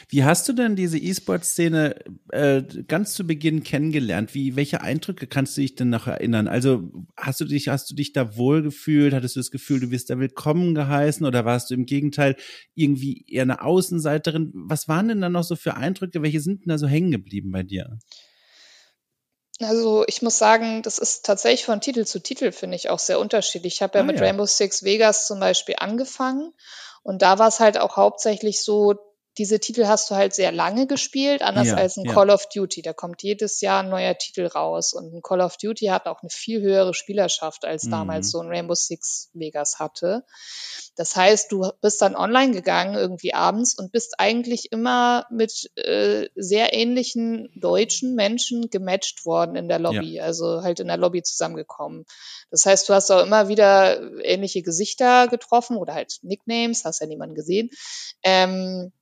Wie 0.09 0.23
hast 0.23 0.47
du 0.49 0.53
denn 0.53 0.77
diese 0.77 0.99
E-Sport-Szene 0.99 1.97
äh, 2.31 2.63
ganz 2.87 3.15
zu 3.15 3.27
Beginn 3.27 3.63
kennengelernt? 3.63 4.35
Wie, 4.35 4.55
welche 4.55 4.83
Eindrücke 4.83 5.27
kannst 5.27 5.57
du 5.57 5.63
dich 5.63 5.75
denn 5.75 5.89
noch 5.89 6.07
erinnern? 6.07 6.47
Also 6.47 6.91
hast 7.17 7.41
du 7.41 7.47
dich, 7.47 7.69
hast 7.69 7.91
du 7.91 7.95
dich 7.95 8.13
da 8.13 8.37
wohl 8.37 8.63
gefühlt? 8.63 9.15
Hattest 9.15 9.37
du 9.37 9.41
das 9.41 9.51
Gefühl, 9.51 9.81
du 9.81 9.91
wirst 9.91 10.11
da 10.11 10.19
willkommen 10.19 10.75
geheißen 10.75 11.25
oder 11.25 11.47
warst 11.47 11.71
du 11.71 11.75
im 11.75 11.87
Gegenteil 11.87 12.37
irgendwie 12.75 13.25
eher 13.27 13.43
eine 13.43 13.63
Außenseiterin? 13.63 14.53
Was 14.55 14.89
waren 14.89 15.09
denn 15.09 15.23
da 15.23 15.31
noch 15.31 15.45
so 15.45 15.57
für 15.57 15.75
Eindrücke? 15.75 16.23
Welche 16.23 16.41
sind 16.41 16.65
denn 16.65 16.69
da 16.69 16.79
so 16.79 16.87
hängen 16.87 17.11
geblieben 17.11 17.51
bei 17.51 17.63
dir? 17.63 17.99
Also 19.65 20.05
ich 20.07 20.23
muss 20.23 20.39
sagen, 20.39 20.83
das 20.83 20.99
ist 20.99 21.25
tatsächlich 21.27 21.65
von 21.65 21.81
Titel 21.81 22.05
zu 22.05 22.21
Titel, 22.21 22.53
finde 22.53 22.77
ich, 22.77 22.91
auch 22.91 22.99
sehr 22.99 23.19
unterschiedlich. 23.19 23.75
Ich 23.75 23.83
habe 23.83 23.99
ja 23.99 24.05
ah, 24.05 24.07
mit 24.07 24.19
ja. 24.19 24.27
Rainbow 24.27 24.47
Six 24.47 24.85
Vegas 24.85 25.27
zum 25.27 25.41
Beispiel 25.41 25.77
angefangen 25.79 26.53
und 27.03 27.23
da 27.23 27.39
war 27.39 27.49
es 27.49 27.61
halt 27.61 27.79
auch 27.79 27.97
hauptsächlich 27.97 28.63
so, 28.63 28.95
diese 29.39 29.61
Titel 29.61 29.87
hast 29.87 30.11
du 30.11 30.15
halt 30.15 30.35
sehr 30.35 30.53
lange 30.53 30.87
gespielt, 30.87 31.43
anders 31.43 31.69
ja, 31.69 31.75
als 31.75 31.97
ein 31.97 32.05
ja. 32.05 32.13
Call 32.13 32.31
of 32.31 32.49
Duty. 32.49 32.83
Da 32.83 32.93
kommt 32.93 33.23
jedes 33.23 33.61
Jahr 33.63 33.83
ein 33.83 33.89
neuer 33.89 34.17
Titel 34.19 34.47
raus. 34.47 34.93
Und 34.93 35.15
ein 35.15 35.23
Call 35.23 35.41
of 35.41 35.57
Duty 35.57 35.87
hat 35.87 36.07
auch 36.07 36.21
eine 36.21 36.29
viel 36.31 36.61
höhere 36.61 36.93
Spielerschaft, 36.93 37.65
als 37.65 37.85
mhm. 37.85 37.91
damals 37.93 38.31
so 38.31 38.41
ein 38.41 38.49
Rainbow 38.49 38.75
Six 38.75 39.31
Vegas 39.33 39.79
hatte. 39.79 40.25
Das 40.97 41.17
heißt, 41.17 41.51
du 41.51 41.71
bist 41.81 42.03
dann 42.03 42.15
online 42.15 42.53
gegangen 42.53 42.95
irgendwie 42.95 43.33
abends 43.33 43.75
und 43.79 43.93
bist 43.93 44.17
eigentlich 44.19 44.71
immer 44.73 45.27
mit 45.31 45.71
äh, 45.77 46.29
sehr 46.37 46.75
ähnlichen 46.75 47.51
deutschen 47.57 48.15
Menschen 48.15 48.69
gematcht 48.69 49.25
worden 49.25 49.57
in 49.57 49.69
der 49.69 49.79
Lobby, 49.79 50.17
ja. 50.17 50.25
also 50.25 50.63
halt 50.63 50.81
in 50.81 50.89
der 50.89 50.99
Lobby 50.99 51.23
zusammengekommen. 51.23 52.05
Das 52.51 52.67
heißt, 52.67 52.87
du 52.89 52.93
hast 52.93 53.11
auch 53.11 53.25
immer 53.25 53.49
wieder 53.49 53.99
ähnliche 54.23 54.63
Gesichter 54.63 55.29
getroffen 55.29 55.79
oder 55.79 55.95
halt 55.95 56.19
Nicknames, 56.21 56.85
hast 56.85 57.01
ja 57.01 57.07
niemanden 57.07 57.35
gesehen. 57.35 57.71
Ähm, 58.23 58.93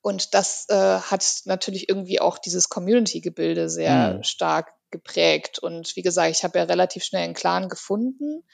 und 0.00 0.34
das 0.34 0.66
äh, 0.68 0.74
hat 0.74 1.24
natürlich 1.44 1.88
irgendwie 1.88 2.20
auch 2.20 2.38
dieses 2.38 2.68
Community-Gebilde 2.68 3.68
sehr 3.68 4.14
mhm. 4.14 4.22
stark 4.22 4.72
geprägt. 4.90 5.58
Und 5.58 5.96
wie 5.96 6.02
gesagt, 6.02 6.30
ich 6.30 6.44
habe 6.44 6.58
ja 6.58 6.64
relativ 6.64 7.04
schnell 7.04 7.24
einen 7.24 7.34
Clan 7.34 7.68
gefunden. 7.68 8.44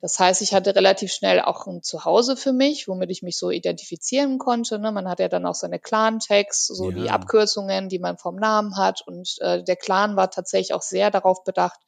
Das 0.00 0.18
heißt, 0.18 0.42
ich 0.42 0.52
hatte 0.52 0.74
relativ 0.74 1.12
schnell 1.12 1.40
auch 1.40 1.66
ein 1.66 1.82
Zuhause 1.82 2.36
für 2.36 2.52
mich, 2.52 2.88
womit 2.88 3.10
ich 3.10 3.22
mich 3.22 3.38
so 3.38 3.50
identifizieren 3.50 4.38
konnte. 4.38 4.78
Ne? 4.78 4.92
Man 4.92 5.08
hat 5.08 5.18
ja 5.18 5.28
dann 5.28 5.46
auch 5.46 5.54
seine 5.54 5.78
Clan-Tags, 5.78 6.66
so 6.66 6.90
ja. 6.90 6.96
die 6.96 7.10
Abkürzungen, 7.10 7.88
die 7.88 7.98
man 7.98 8.18
vom 8.18 8.36
Namen 8.36 8.76
hat. 8.76 9.02
Und 9.06 9.36
äh, 9.40 9.62
der 9.62 9.76
Clan 9.76 10.16
war 10.16 10.30
tatsächlich 10.30 10.74
auch 10.74 10.82
sehr 10.82 11.10
darauf 11.10 11.42
bedacht, 11.44 11.80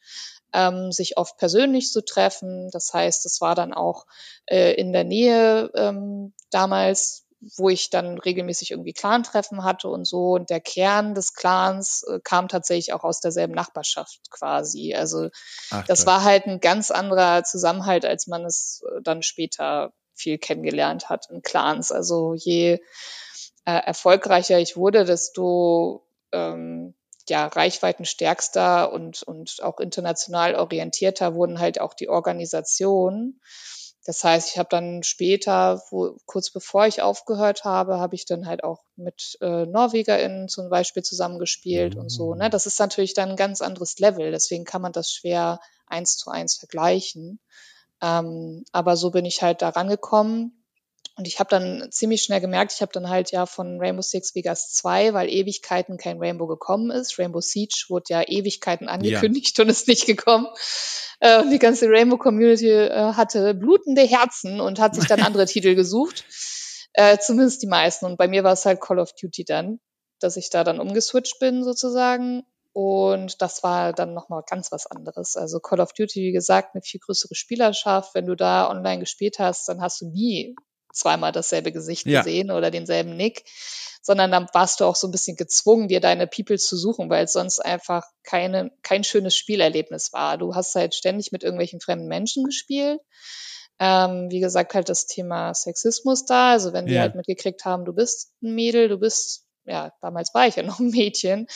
ähm, 0.53 0.93
sich 0.93 1.19
oft 1.19 1.37
persönlich 1.37 1.93
zu 1.93 2.03
treffen. 2.03 2.71
Das 2.71 2.93
heißt, 2.95 3.27
es 3.27 3.41
war 3.41 3.55
dann 3.55 3.75
auch 3.75 4.07
äh, 4.47 4.73
in 4.75 4.93
der 4.93 5.05
Nähe 5.05 5.71
ähm, 5.75 6.33
damals 6.51 7.26
wo 7.57 7.69
ich 7.69 7.91
dann 7.91 8.19
regelmäßig 8.19 8.71
irgendwie 8.71 8.93
Clan-Treffen 8.93 9.65
hatte 9.65 9.89
und 9.89 10.05
so. 10.07 10.33
Und 10.33 10.51
der 10.51 10.61
Kern 10.61 11.15
des 11.15 11.35
Clans 11.35 12.05
äh, 12.05 12.21
kam 12.23 12.49
tatsächlich 12.49 12.93
auch 12.93 13.05
aus 13.05 13.21
derselben 13.21 13.55
Nachbarschaft 13.55 14.31
quasi. 14.31 14.95
Also 14.95 15.29
Ach, 15.71 15.85
das 15.87 16.05
toll. 16.05 16.15
war 16.15 16.25
halt 16.25 16.47
ein 16.47 16.61
ganz 16.61 16.91
anderer 16.91 17.45
Zusammenhalt, 17.45 18.05
als 18.05 18.27
man 18.27 18.45
es 18.45 18.83
äh, 18.87 19.03
dann 19.03 19.23
später 19.23 19.93
viel 20.15 20.39
kennengelernt 20.39 21.09
hat 21.09 21.29
in 21.31 21.43
Clans. 21.43 21.93
Also 21.93 22.35
je 22.35 22.81
äh, 23.65 23.73
erfolgreicher 23.73 24.59
ich 24.59 24.77
wurde, 24.77 25.05
desto 25.05 26.07
ähm, 26.33 26.95
ja, 27.29 27.47
reichweitenstärkster 27.47 28.93
und, 28.93 29.23
und 29.23 29.63
auch 29.63 29.81
international 29.81 30.55
orientierter 30.55 31.35
wurden 31.35 31.59
halt 31.59 31.81
auch 31.81 31.95
die 31.95 32.09
Organisationen. 32.09 33.41
Das 34.07 34.23
heißt, 34.23 34.51
ich 34.51 34.59
habe 34.59 34.69
dann 34.71 35.03
später, 35.03 35.83
wo, 35.91 36.17
kurz 36.27 36.51
bevor 36.51 36.87
ich 36.87 37.03
aufgehört 37.03 37.65
habe, 37.65 37.99
habe 37.99 38.15
ich 38.15 38.25
dann 38.25 38.47
halt 38.47 38.63
auch 38.63 38.85
mit 38.95 39.37
äh, 39.41 39.67
NorwegerInnen 39.67 40.49
zum 40.49 40.71
Beispiel 40.71 41.03
zusammengespielt 41.03 41.97
mhm. 41.97 42.03
und 42.03 42.09
so. 42.11 42.35
Ne? 42.37 42.49
Das 42.49 42.67
ist 42.67 42.79
natürlich 42.79 43.15
dann 43.15 43.31
ein 43.31 43.37
ganz 43.37 43.61
anderes 43.63 43.99
Level, 43.99 44.31
deswegen 44.31 44.65
kann 44.65 44.81
man 44.81 44.93
das 44.93 45.11
schwer 45.11 45.59
eins 45.89 46.17
zu 46.17 46.31
eins 46.31 46.55
vergleichen. 46.55 47.41
Ähm, 48.01 48.65
aber 48.71 48.97
so 48.97 49.11
bin 49.11 49.25
ich 49.25 49.43
halt 49.43 49.61
da 49.61 49.71
rangekommen. 49.71 50.56
Und 51.19 51.27
ich 51.27 51.39
habe 51.41 51.49
dann 51.49 51.89
ziemlich 51.91 52.23
schnell 52.23 52.43
gemerkt, 52.43 52.75
ich 52.75 52.83
habe 52.83 52.93
dann 52.93 53.09
halt 53.09 53.31
ja 53.31 53.47
von 53.47 53.81
Rainbow 53.81 54.03
Six 54.03 54.35
Vegas 54.35 54.75
2, 54.75 55.14
weil 55.14 55.31
Ewigkeiten 55.31 55.97
kein 55.97 56.19
Rainbow 56.19 56.47
gekommen 56.47 56.91
ist. 56.91 57.19
Rainbow 57.19 57.41
Siege 57.41 57.87
wurde 57.89 58.05
ja 58.11 58.23
Ewigkeiten 58.23 58.87
angekündigt 58.87 59.57
ja. 59.57 59.64
und 59.64 59.71
ist 59.71 59.89
nicht 59.89 60.05
gekommen. 60.05 60.47
Äh, 61.21 61.41
und 61.41 61.51
die 61.51 61.59
ganze 61.59 61.89
Rainbow 61.89 62.19
Community 62.19 62.69
äh, 62.69 63.14
hatte 63.14 63.55
blutende 63.55 64.03
Herzen 64.03 64.61
und 64.61 64.79
hat 64.79 64.95
sich 64.95 65.07
dann 65.07 65.21
andere 65.23 65.47
Titel 65.47 65.75
gesucht. 65.75 66.25
Äh, 66.93 67.17
zumindest 67.19 67.62
die 67.62 67.67
meisten. 67.67 68.05
Und 68.05 68.19
bei 68.19 68.29
mir 68.29 68.45
war 68.45 68.53
es 68.53 68.67
halt 68.67 68.83
Call 68.83 68.99
of 68.99 69.14
Duty 69.14 69.45
dann, 69.45 69.81
dass 70.21 70.37
ich 70.37 70.51
da 70.51 70.64
dann 70.64 70.81
umgeswitcht 70.81 71.39
bin 71.39 71.64
sozusagen. 71.64 72.43
Und 72.75 73.41
das 73.41 73.62
war 73.62 73.95
dann 73.95 74.12
nochmal 74.12 74.43
ganz 74.47 74.71
was 74.71 74.87
anderes. 74.87 75.35
Also 75.37 75.61
Call 75.61 75.81
of 75.81 75.95
Duty, 75.95 76.21
wie 76.21 76.33
gesagt, 76.33 76.75
eine 76.75 76.83
viel 76.83 77.01
größere 77.01 77.35
Spielerschaft. 77.35 78.14
Wenn 78.14 78.27
du 78.27 78.35
da 78.35 78.69
online 78.69 79.01
gespielt 79.01 79.39
hast, 79.39 79.67
dann 79.71 79.81
hast 79.81 80.03
du 80.03 80.11
nie 80.11 80.55
zweimal 80.97 81.33
dasselbe 81.33 81.73
Gesicht 81.73 82.07
ja. 82.07 82.23
gesehen 82.23 82.51
oder 82.51 82.71
denselben 82.71 83.17
Nick, 83.17 83.45
sondern 84.03 84.31
dann 84.31 84.47
warst 84.53 84.81
du 84.81 84.85
auch 84.85 84.97
so 84.97 85.09
ein 85.09 85.11
bisschen 85.11 85.37
gezwungen, 85.37 85.89
dir 85.89 86.01
deine 86.01 86.27
People 86.27 86.59
zu 86.59 86.77
suchen, 86.77 87.11
weil 87.11 87.25
es 87.25 87.33
sonst 87.33 87.59
einfach 87.59 88.05
keine, 88.23 88.71
kein 88.83 89.05
schönes 89.05 89.37
Spielerlebnis 89.37 90.13
war. 90.13 90.39
Du 90.39 90.55
hast 90.55 90.75
halt 90.75 90.95
ständig 90.95 91.33
mit 91.33 91.43
irgendwelchen 91.43 91.81
fremden 91.81 92.07
Menschen 92.07 92.45
gespielt. 92.45 93.01
Ähm, 93.79 94.31
wie 94.31 94.41
gesagt, 94.41 94.75
halt 94.75 94.89
das 94.89 95.07
Thema 95.07 95.53
Sexismus 95.55 96.25
da. 96.25 96.53
Also 96.53 96.73
wenn 96.73 96.87
die 96.87 96.95
ja. 96.95 97.03
halt 97.03 97.15
mitgekriegt 97.15 97.65
haben, 97.65 97.85
du 97.85 97.93
bist 97.93 98.33
ein 98.43 98.55
Mädel, 98.55 98.89
du 98.89 98.99
bist, 98.99 99.45
ja, 99.65 99.93
damals 100.01 100.33
war 100.35 100.47
ich 100.47 100.57
ja 100.57 100.63
noch 100.63 100.79
ein 100.79 100.91
Mädchen, 100.91 101.47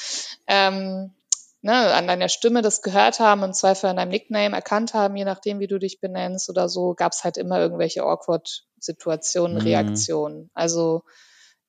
ähm, 0.47 1.15
ne, 1.63 1.95
an 1.95 2.07
deiner 2.07 2.29
Stimme 2.29 2.63
das 2.63 2.83
gehört 2.83 3.21
haben, 3.21 3.43
im 3.43 3.53
Zweifel 3.53 3.91
an 3.91 3.97
deinem 3.97 4.11
Nickname 4.11 4.55
erkannt 4.55 4.95
haben, 4.95 5.17
je 5.17 5.25
nachdem, 5.25 5.61
wie 5.61 5.67
du 5.67 5.79
dich 5.79 6.01
benennst 6.01 6.49
oder 6.49 6.69
so, 6.69 6.95
gab 6.95 7.13
es 7.13 7.25
halt 7.25 7.37
immer 7.37 7.61
irgendwelche 7.61 8.03
awkward 8.03 8.65
Situationen, 8.79 9.59
mhm. 9.59 9.63
Reaktionen. 9.63 10.51
Also 10.55 11.03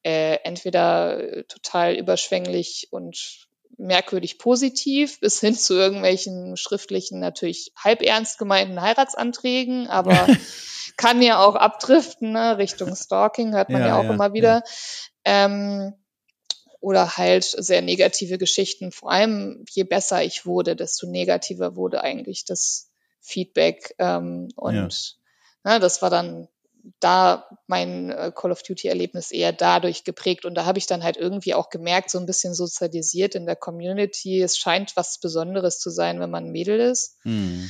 äh, 0.03 0.37
entweder 0.43 1.45
total 1.47 1.95
überschwänglich 1.95 2.87
und 2.91 3.47
merkwürdig 3.77 4.37
positiv 4.37 5.19
bis 5.19 5.39
hin 5.39 5.55
zu 5.55 5.73
irgendwelchen 5.73 6.55
schriftlichen, 6.57 7.19
natürlich 7.19 7.71
halb 7.75 8.01
ernst 8.01 8.37
gemeinten 8.37 8.81
Heiratsanträgen, 8.81 9.87
aber 9.87 10.27
kann 10.97 11.21
ja 11.21 11.39
auch 11.43 11.55
abdriften, 11.55 12.31
ne? 12.31 12.57
Richtung 12.57 12.95
Stalking, 12.95 13.53
hört 13.53 13.69
man 13.69 13.81
ja, 13.81 13.87
ja 13.89 13.99
auch 13.99 14.03
ja, 14.03 14.13
immer 14.13 14.33
wieder. 14.33 14.63
Ja. 15.25 15.45
Ähm, 15.45 15.93
oder 16.81 17.15
halt 17.15 17.43
sehr 17.45 17.81
negative 17.81 18.37
Geschichten. 18.37 18.91
Vor 18.91 19.11
allem, 19.11 19.63
je 19.69 19.83
besser 19.83 20.23
ich 20.23 20.45
wurde, 20.45 20.75
desto 20.75 21.07
negativer 21.07 21.75
wurde 21.75 22.03
eigentlich 22.03 22.43
das 22.43 22.89
Feedback. 23.21 23.95
Ähm, 23.99 24.49
und 24.55 24.75
ja. 24.75 24.89
na, 25.63 25.73
ne, 25.75 25.79
das 25.79 26.01
war 26.01 26.09
dann 26.09 26.47
da 26.99 27.47
mein 27.67 28.09
äh, 28.09 28.31
Call 28.35 28.51
of 28.51 28.63
Duty-Erlebnis 28.63 29.31
eher 29.31 29.53
dadurch 29.53 30.03
geprägt. 30.03 30.43
Und 30.43 30.55
da 30.55 30.65
habe 30.65 30.79
ich 30.79 30.87
dann 30.87 31.03
halt 31.03 31.17
irgendwie 31.17 31.53
auch 31.53 31.69
gemerkt, 31.69 32.09
so 32.09 32.17
ein 32.17 32.25
bisschen 32.25 32.55
sozialisiert 32.55 33.35
in 33.35 33.45
der 33.45 33.55
Community. 33.55 34.41
Es 34.41 34.57
scheint 34.57 34.95
was 34.95 35.19
Besonderes 35.19 35.79
zu 35.79 35.91
sein, 35.91 36.19
wenn 36.19 36.31
man 36.31 36.45
ein 36.45 36.51
Mädel 36.51 36.79
ist. 36.79 37.17
Mhm. 37.23 37.69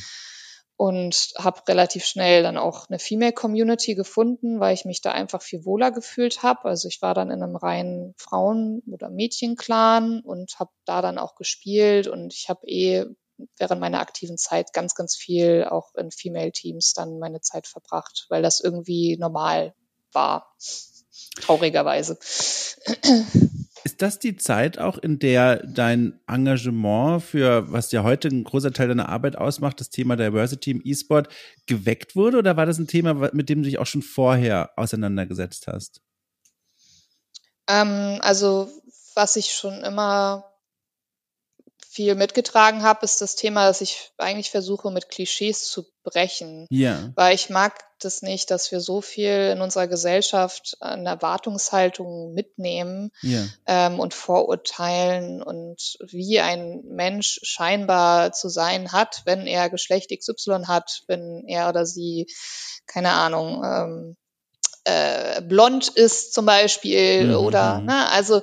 Und 0.82 1.34
habe 1.38 1.62
relativ 1.68 2.06
schnell 2.06 2.42
dann 2.42 2.58
auch 2.58 2.90
eine 2.90 2.98
Female 2.98 3.34
Community 3.34 3.94
gefunden, 3.94 4.60
weil 4.60 4.74
ich 4.74 4.84
mich 4.84 5.00
da 5.00 5.12
einfach 5.12 5.44
viel 5.44 5.64
wohler 5.64 5.92
gefühlt 5.92 6.42
habe. 6.42 6.66
Also 6.66 6.88
ich 6.88 7.04
war 7.04 7.14
dann 7.14 7.30
in 7.30 7.44
einem 7.44 7.56
reinen 7.56 8.16
Frauen- 8.18 8.82
oder 8.92 9.12
Mädchenclan 9.12 10.22
und 10.22 10.58
habe 10.58 10.72
da 10.86 11.04
dann 11.04 11.20
auch 11.20 11.36
gespielt 11.36 12.08
und 12.08 12.34
ich 12.34 12.50
habe 12.50 12.66
eh 12.66 13.06
während 13.60 13.80
meiner 13.80 14.00
aktiven 14.00 14.40
Zeit 14.40 14.74
ganz, 14.74 14.96
ganz 14.96 15.16
viel 15.16 15.68
auch 15.70 15.94
in 15.94 16.10
Female-Teams 16.10 16.94
dann 16.96 17.20
meine 17.20 17.42
Zeit 17.42 17.68
verbracht, 17.68 18.26
weil 18.30 18.42
das 18.42 18.60
irgendwie 18.60 19.18
normal 19.18 19.76
war. 20.14 20.56
Traurigerweise. 21.42 22.18
Das 24.02 24.18
die 24.18 24.36
Zeit 24.36 24.80
auch, 24.80 24.98
in 24.98 25.20
der 25.20 25.58
dein 25.58 26.20
Engagement 26.26 27.22
für, 27.22 27.72
was 27.72 27.92
ja 27.92 28.02
heute 28.02 28.30
ein 28.30 28.44
großer 28.44 28.74
Teil 28.74 28.88
deiner 28.88 29.10
Arbeit 29.10 29.36
ausmacht, 29.36 29.80
das 29.80 29.92
Thema 29.92 30.16
Diversity 30.16 30.72
im 30.72 30.82
E-Sport, 30.84 31.28
geweckt 31.68 32.16
wurde? 32.16 32.40
Oder 32.40 32.58
war 32.58 32.66
das 32.66 32.80
ein 32.80 32.88
Thema, 32.88 33.30
mit 33.32 33.48
dem 33.48 33.62
du 33.62 33.70
dich 33.70 33.78
auch 33.78 33.86
schon 33.86 34.02
vorher 34.02 34.72
auseinandergesetzt 34.76 35.68
hast? 35.68 36.02
Ähm, 37.68 38.18
also, 38.22 38.72
was 39.14 39.36
ich 39.36 39.54
schon 39.54 39.84
immer 39.84 40.51
viel 41.92 42.16
mitgetragen 42.16 42.84
habe, 42.84 43.04
ist 43.04 43.20
das 43.20 43.36
Thema, 43.36 43.68
dass 43.68 43.82
ich 43.82 44.12
eigentlich 44.18 44.50
versuche, 44.50 44.92
mit 44.92 45.10
Klischees 45.10 45.66
zu 45.66 45.84
brechen. 46.04 46.66
Ja. 46.70 47.12
Weil 47.16 47.36
ich 47.36 47.50
mag 47.50 47.84
das 48.00 48.22
nicht, 48.22 48.50
dass 48.50 48.72
wir 48.72 48.80
so 48.80 49.02
viel 49.02 49.52
in 49.54 49.60
unserer 49.60 49.88
Gesellschaft 49.90 50.78
an 50.80 51.06
Erwartungshaltung 51.06 52.34
mitnehmen 52.34 53.12
ja. 53.22 53.44
ähm, 53.68 54.00
und 54.00 54.14
vorurteilen 54.14 55.44
und 55.44 55.98
wie 56.00 56.40
ein 56.40 56.82
Mensch 56.86 57.42
scheinbar 57.44 58.32
zu 58.32 58.48
sein 58.48 58.94
hat, 58.94 59.24
wenn 59.26 59.46
er 59.46 59.70
Geschlecht 59.70 60.18
XY 60.18 60.64
hat, 60.68 61.04
wenn 61.08 61.44
er 61.46 61.68
oder 61.68 61.86
sie, 61.86 62.28
keine 62.86 63.12
Ahnung, 63.12 63.64
ähm, 63.66 64.18
äh, 64.86 65.42
blond 65.42 65.90
ist 65.90 66.34
zum 66.34 66.46
Beispiel 66.46 67.28
mhm. 67.28 67.36
oder, 67.36 67.80
ne, 67.80 68.10
also 68.12 68.42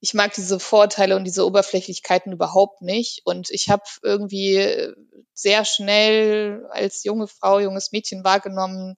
ich 0.00 0.14
mag 0.14 0.34
diese 0.34 0.60
Vorurteile 0.60 1.16
und 1.16 1.24
diese 1.24 1.46
Oberflächlichkeiten 1.46 2.32
überhaupt 2.32 2.82
nicht. 2.82 3.22
Und 3.24 3.50
ich 3.50 3.68
habe 3.70 3.82
irgendwie 4.02 4.92
sehr 5.32 5.64
schnell 5.64 6.66
als 6.70 7.04
junge 7.04 7.26
Frau, 7.28 7.58
junges 7.60 7.92
Mädchen 7.92 8.22
wahrgenommen, 8.22 8.96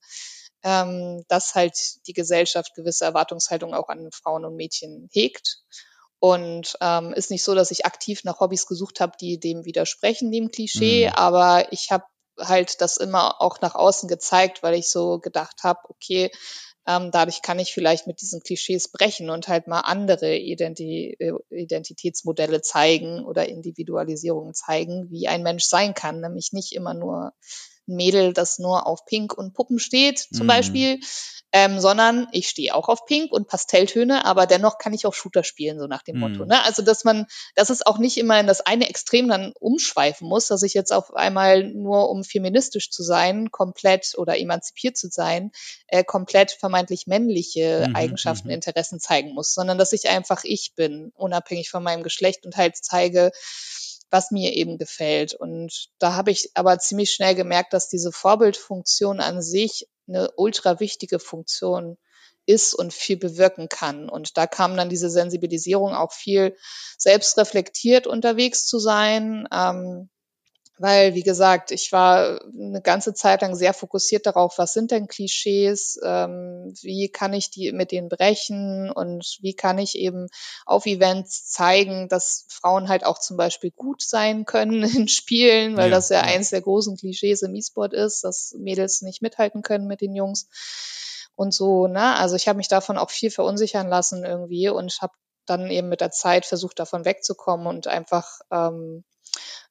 ähm, 0.65 1.25
dass 1.29 1.55
halt 1.55 2.07
die 2.07 2.13
Gesellschaft 2.13 2.75
gewisse 2.75 3.05
Erwartungshaltung 3.05 3.75
auch 3.75 3.89
an 3.89 4.11
Frauen 4.13 4.45
und 4.45 4.57
Mädchen 4.57 5.09
hegt. 5.13 5.59
Und 6.21 6.77
ähm, 6.81 7.13
ist 7.13 7.31
nicht 7.31 7.45
so, 7.45 7.55
dass 7.55 7.71
ich 7.71 7.87
aktiv 7.87 8.25
nach 8.25 8.41
Hobbys 8.41 8.67
gesucht 8.67 8.99
habe, 8.99 9.13
die 9.21 9.39
dem 9.39 9.65
widersprechen, 9.65 10.33
dem 10.33 10.51
Klischee, 10.51 11.07
mhm. 11.07 11.13
aber 11.15 11.73
ich 11.73 11.93
habe 11.93 12.05
halt 12.41 12.81
das 12.81 12.97
immer 12.97 13.41
auch 13.41 13.61
nach 13.61 13.75
außen 13.75 14.09
gezeigt, 14.09 14.63
weil 14.63 14.75
ich 14.75 14.91
so 14.91 15.19
gedacht 15.21 15.63
habe, 15.63 15.81
okay, 15.89 16.31
ähm, 16.89 17.11
dadurch 17.13 17.43
kann 17.43 17.59
ich 17.59 17.75
vielleicht 17.75 18.07
mit 18.07 18.23
diesen 18.23 18.43
Klischees 18.43 18.91
brechen 18.91 19.29
und 19.29 19.47
halt 19.47 19.67
mal 19.67 19.81
andere 19.81 20.37
Identi 20.37 21.15
äh, 21.19 21.33
Identitätsmodelle 21.51 22.63
zeigen 22.63 23.27
oder 23.27 23.47
Individualisierungen 23.47 24.55
zeigen, 24.55 25.11
wie 25.11 25.29
ein 25.29 25.43
Mensch 25.43 25.65
sein 25.65 25.93
kann, 25.93 26.21
nämlich 26.21 26.53
nicht 26.53 26.73
immer 26.73 26.95
nur 26.95 27.35
Mädel, 27.89 28.33
das 28.33 28.59
nur 28.59 28.87
auf 28.87 29.05
Pink 29.05 29.37
und 29.37 29.55
Puppen 29.55 29.79
steht, 29.79 30.19
zum 30.19 30.45
mhm. 30.45 30.49
Beispiel, 30.49 31.01
ähm, 31.53 31.81
sondern 31.81 32.29
ich 32.33 32.49
stehe 32.49 32.75
auch 32.75 32.89
auf 32.89 33.07
Pink 33.07 33.33
und 33.33 33.49
Pastelltöne, 33.49 34.27
aber 34.27 34.47
dennoch 34.47 34.77
kann 34.77 34.93
ich 34.93 35.07
auch 35.07 35.15
Shooter 35.15 35.43
spielen, 35.45 35.79
so 35.79 35.87
nach 35.87 36.03
dem 36.03 36.17
mhm. 36.17 36.21
Motto. 36.21 36.45
Ne? 36.45 36.63
Also, 36.63 36.83
dass 36.83 37.05
man, 37.05 37.27
dass 37.55 37.71
es 37.71 37.85
auch 37.87 37.99
nicht 37.99 38.19
immer 38.19 38.39
in 38.39 38.47
das 38.47 38.61
eine 38.61 38.89
Extrem 38.89 39.29
dann 39.29 39.53
umschweifen 39.59 40.29
muss, 40.29 40.49
dass 40.49 40.63
ich 40.63 40.75
jetzt 40.75 40.93
auf 40.93 41.15
einmal 41.15 41.65
nur, 41.65 42.11
um 42.11 42.23
feministisch 42.23 42.91
zu 42.91 43.03
sein, 43.03 43.51
komplett 43.51 44.15
oder 44.19 44.39
emanzipiert 44.39 44.99
zu 44.99 45.09
sein, 45.11 45.51
äh, 45.87 46.05
komplett 46.05 46.51
vermeintlich 46.51 47.07
männliche 47.07 47.87
mhm. 47.89 47.97
Eigenschaften, 47.97 48.49
mhm. 48.49 48.55
Interessen 48.55 49.01
zeigen 49.01 49.33
muss, 49.33 49.55
sondern 49.55 49.79
dass 49.79 49.93
ich 49.93 50.11
einfach 50.11 50.45
ich 50.45 50.75
bin, 50.77 51.13
unabhängig 51.17 51.71
von 51.71 51.83
meinem 51.83 52.03
Geschlecht 52.03 52.45
und 52.45 52.57
halt 52.57 52.77
zeige, 52.77 53.33
was 54.11 54.31
mir 54.31 54.55
eben 54.55 54.79
gefällt. 54.79 55.35
Und 55.35 55.89
da 55.99 56.15
habe 56.15 56.31
ich 56.31 56.51
aber 56.55 56.79
ziemlich 56.79 57.13
schnell 57.13 57.35
gemerkt, 57.35 57.73
dass 57.73 57.89
diese 57.89 58.13
Vorbildfunktion 58.13 59.21
an 59.21 59.43
sich 59.43 59.89
eine 60.07 60.31
ultra 60.37 60.81
wichtige 60.81 61.19
Funktion 61.19 61.99
ist 62.47 62.75
und 62.75 62.95
viel 62.95 63.19
bewirken 63.19 63.69
kann. 63.69 64.09
Und 64.09 64.39
da 64.39 64.47
kam 64.47 64.77
dann 64.77 64.89
diese 64.89 65.11
Sensibilisierung 65.11 65.95
auch 65.95 66.13
viel 66.13 66.57
selbstreflektiert 66.97 68.07
unterwegs 68.07 68.67
zu 68.67 68.79
sein. 68.79 69.47
Ähm, 69.53 70.09
weil, 70.79 71.15
wie 71.15 71.23
gesagt, 71.23 71.71
ich 71.71 71.93
war 71.93 72.41
eine 72.55 72.81
ganze 72.81 73.15
Zeit 73.15 73.43
lang 73.43 73.55
sehr 73.55 73.75
fokussiert 73.75 74.27
darauf, 74.27 74.59
was 74.59 74.73
sind 74.73 74.91
denn 74.91 75.09
Klischees, 75.09 75.99
ähm, 76.05 76.73
wie 76.83 77.09
kann 77.09 77.33
ich 77.33 77.51
die 77.51 77.73
mit 77.73 77.93
denen 77.93 78.09
brechen 78.09 78.91
und 78.91 79.39
wie 79.41 79.55
kann 79.55 79.79
ich 79.79 79.97
eben 79.97 80.29
auf 80.67 80.87
Events 80.87 81.49
zeigen, 81.51 82.09
dass 82.09 82.47
Frauen 82.49 82.89
halt 82.89 83.05
auch 83.05 83.19
zum 83.19 83.37
Beispiel 83.37 83.71
gut 83.71 84.03
sein 84.03 84.45
können 84.45 84.83
in 84.97 85.09
Spielen, 85.09 85.77
weil 85.77 85.91
ja, 85.91 85.97
das 85.97 86.09
ja, 86.09 86.19
ja 86.19 86.23
eins 86.23 86.51
der 86.51 86.63
großen 86.63 86.97
Klischees 86.97 87.43
im 87.43 87.55
E-Sport 87.55 87.95
ist, 87.95 88.25
dass 88.25 88.55
Mädels 88.59 89.03
nicht 89.03 89.23
mithalten 89.23 89.63
können 89.63 89.87
mit 89.87 90.01
den 90.01 90.15
Jungs 90.15 90.49
und 91.35 91.53
so. 91.53 91.87
Ne? 91.87 92.17
Also 92.17 92.37
ich 92.37 92.49
habe 92.49 92.57
mich 92.57 92.69
davon 92.69 92.99
auch 92.99 93.11
viel 93.11 93.31
verunsichern 93.31 93.89
lassen 93.89 94.25
irgendwie 94.25 94.69
und 94.69 94.99
habe 95.01 95.13
dann 95.47 95.71
eben 95.71 95.89
mit 95.89 96.01
der 96.01 96.11
Zeit 96.11 96.45
versucht, 96.47 96.79
davon 96.79 97.05
wegzukommen 97.05 97.67
und 97.67 97.87
einfach 97.87 98.41
ähm, 98.51 99.05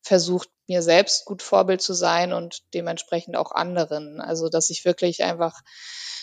versucht, 0.02 0.50
mir 0.68 0.82
selbst 0.82 1.26
gut 1.26 1.42
Vorbild 1.42 1.82
zu 1.82 1.94
sein 1.94 2.34
und 2.34 2.62
dementsprechend 2.74 3.38
auch 3.38 3.52
anderen. 3.52 4.20
Also, 4.22 4.50
dass 4.50 4.70
ich 4.70 4.86
wirklich 4.86 5.24
einfach 5.24 5.62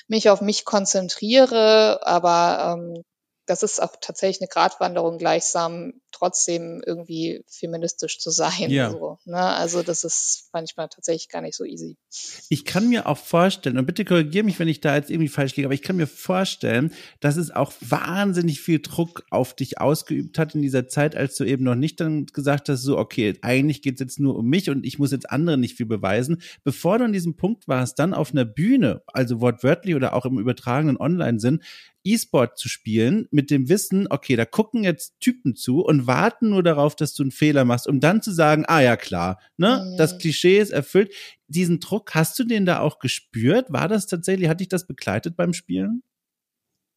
mich 0.06 0.28
auf 0.28 0.40
mich 0.40 0.64
konzentriere, 0.64 2.00
aber 2.06 2.76
ähm, 2.78 3.04
das 3.46 3.62
ist 3.62 3.82
auch 3.82 3.94
tatsächlich 4.00 4.40
eine 4.40 4.48
Gratwanderung, 4.48 5.18
gleichsam 5.18 5.94
trotzdem 6.10 6.82
irgendwie 6.86 7.44
feministisch 7.48 8.18
zu 8.18 8.30
sein. 8.30 8.70
Ja. 8.70 8.90
So, 8.90 9.18
ne? 9.24 9.36
Also 9.36 9.82
das 9.82 10.04
ist 10.04 10.48
manchmal 10.52 10.88
tatsächlich 10.88 11.28
gar 11.28 11.42
nicht 11.42 11.56
so 11.56 11.64
easy. 11.64 11.96
Ich 12.48 12.64
kann 12.64 12.88
mir 12.88 13.06
auch 13.06 13.18
vorstellen, 13.18 13.76
und 13.76 13.86
bitte 13.86 14.04
korrigiere 14.04 14.44
mich, 14.44 14.58
wenn 14.58 14.68
ich 14.68 14.80
da 14.80 14.94
jetzt 14.94 15.10
irgendwie 15.10 15.28
falsch 15.28 15.56
liege, 15.56 15.66
aber 15.66 15.74
ich 15.74 15.82
kann 15.82 15.96
mir 15.96 16.06
vorstellen, 16.06 16.92
dass 17.20 17.36
es 17.36 17.50
auch 17.50 17.72
wahnsinnig 17.80 18.60
viel 18.60 18.80
Druck 18.80 19.24
auf 19.30 19.54
dich 19.54 19.80
ausgeübt 19.80 20.38
hat 20.38 20.54
in 20.54 20.62
dieser 20.62 20.88
Zeit, 20.88 21.16
als 21.16 21.36
du 21.36 21.44
eben 21.44 21.64
noch 21.64 21.74
nicht 21.74 22.00
dann 22.00 22.26
gesagt 22.26 22.68
hast, 22.68 22.82
so, 22.82 22.96
okay, 22.96 23.36
eigentlich 23.42 23.82
geht 23.82 23.94
es 23.94 24.00
jetzt 24.00 24.20
nur 24.20 24.36
um 24.36 24.46
mich 24.46 24.70
und 24.70 24.86
ich 24.86 24.98
muss 24.98 25.12
jetzt 25.12 25.30
anderen 25.30 25.60
nicht 25.60 25.76
viel 25.76 25.86
beweisen. 25.86 26.40
Bevor 26.62 26.98
du 26.98 27.04
an 27.04 27.12
diesem 27.12 27.36
Punkt 27.36 27.68
warst, 27.68 27.98
dann 27.98 28.14
auf 28.14 28.30
einer 28.30 28.44
Bühne, 28.44 29.02
also 29.06 29.40
wortwörtlich 29.40 29.94
oder 29.94 30.14
auch 30.14 30.24
im 30.24 30.38
übertragenen 30.38 30.96
Online-Sinn, 30.96 31.60
E-Sport 32.04 32.58
zu 32.58 32.68
spielen 32.68 33.26
mit 33.30 33.50
dem 33.50 33.68
Wissen, 33.68 34.06
okay, 34.10 34.36
da 34.36 34.44
gucken 34.44 34.84
jetzt 34.84 35.18
Typen 35.20 35.56
zu 35.56 35.80
und 35.80 36.06
warten 36.06 36.50
nur 36.50 36.62
darauf, 36.62 36.94
dass 36.94 37.14
du 37.14 37.22
einen 37.22 37.32
Fehler 37.32 37.64
machst, 37.64 37.88
um 37.88 38.00
dann 38.00 38.22
zu 38.22 38.32
sagen, 38.32 38.64
ah 38.66 38.80
ja 38.80 38.96
klar, 38.96 39.40
ne, 39.56 39.84
mhm. 39.84 39.96
das 39.96 40.18
Klischee 40.18 40.58
ist 40.58 40.70
erfüllt. 40.70 41.12
Diesen 41.48 41.80
Druck, 41.80 42.14
hast 42.14 42.38
du 42.38 42.44
den 42.44 42.66
da 42.66 42.80
auch 42.80 42.98
gespürt? 42.98 43.66
War 43.72 43.88
das 43.88 44.06
tatsächlich, 44.06 44.48
hat 44.48 44.60
dich 44.60 44.68
das 44.68 44.86
begleitet 44.86 45.36
beim 45.36 45.52
Spielen? 45.52 46.02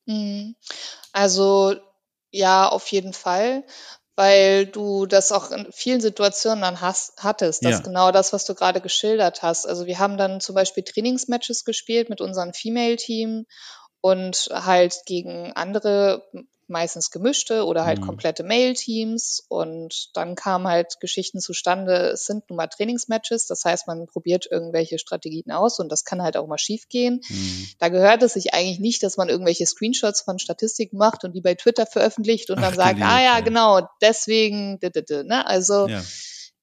Mhm. 0.05 0.55
Also 1.13 1.75
ja, 2.31 2.67
auf 2.67 2.87
jeden 2.87 3.13
Fall 3.13 3.63
weil 4.17 4.65
du 4.65 5.05
das 5.05 5.31
auch 5.31 5.51
in 5.51 5.71
vielen 5.71 6.01
Situationen 6.01 6.63
dann 6.63 6.81
hast, 6.81 7.13
hattest. 7.23 7.63
Das 7.63 7.71
ja. 7.71 7.79
genau 7.81 8.11
das, 8.11 8.33
was 8.33 8.45
du 8.45 8.55
gerade 8.55 8.81
geschildert 8.81 9.43
hast. 9.43 9.67
Also 9.67 9.85
wir 9.85 9.99
haben 9.99 10.17
dann 10.17 10.41
zum 10.41 10.55
Beispiel 10.55 10.83
Trainingsmatches 10.83 11.65
gespielt 11.65 12.09
mit 12.09 12.19
unserem 12.19 12.51
Female-Team 12.51 13.45
und 14.01 14.49
halt 14.51 15.01
gegen 15.05 15.53
andere 15.53 16.23
meistens 16.67 17.11
gemischte 17.11 17.65
oder 17.65 17.85
halt 17.85 17.99
mhm. 17.99 18.05
komplette 18.05 18.43
Mail-Teams 18.43 19.45
und 19.47 20.09
dann 20.13 20.35
kamen 20.35 20.67
halt 20.67 20.99
Geschichten 20.99 21.39
zustande, 21.39 22.09
es 22.09 22.25
sind 22.25 22.49
nun 22.49 22.57
mal 22.57 22.67
Trainingsmatches, 22.67 23.47
das 23.47 23.63
heißt, 23.63 23.87
man 23.87 24.05
probiert 24.05 24.47
irgendwelche 24.51 24.99
Strategien 24.99 25.51
aus 25.51 25.79
und 25.79 25.89
das 25.89 26.03
kann 26.03 26.21
halt 26.21 26.35
auch 26.35 26.47
mal 26.47 26.57
schief 26.57 26.89
gehen. 26.89 27.21
Mhm. 27.27 27.69
Da 27.79 27.89
gehört 27.89 28.21
es 28.21 28.33
sich 28.33 28.53
eigentlich 28.53 28.79
nicht, 28.79 29.01
dass 29.03 29.17
man 29.17 29.29
irgendwelche 29.29 29.65
Screenshots 29.65 30.21
von 30.21 30.39
Statistiken 30.39 30.97
macht 30.97 31.23
und 31.23 31.33
die 31.33 31.41
bei 31.41 31.55
Twitter 31.55 31.85
veröffentlicht 31.85 32.49
und 32.49 32.59
Ach, 32.59 32.63
dann 32.63 32.75
sagt, 32.75 33.01
ah 33.01 33.21
ja, 33.21 33.39
genau, 33.39 33.87
deswegen, 34.01 34.79
ne? 34.81 35.47
also 35.47 35.87
ja. 35.87 36.03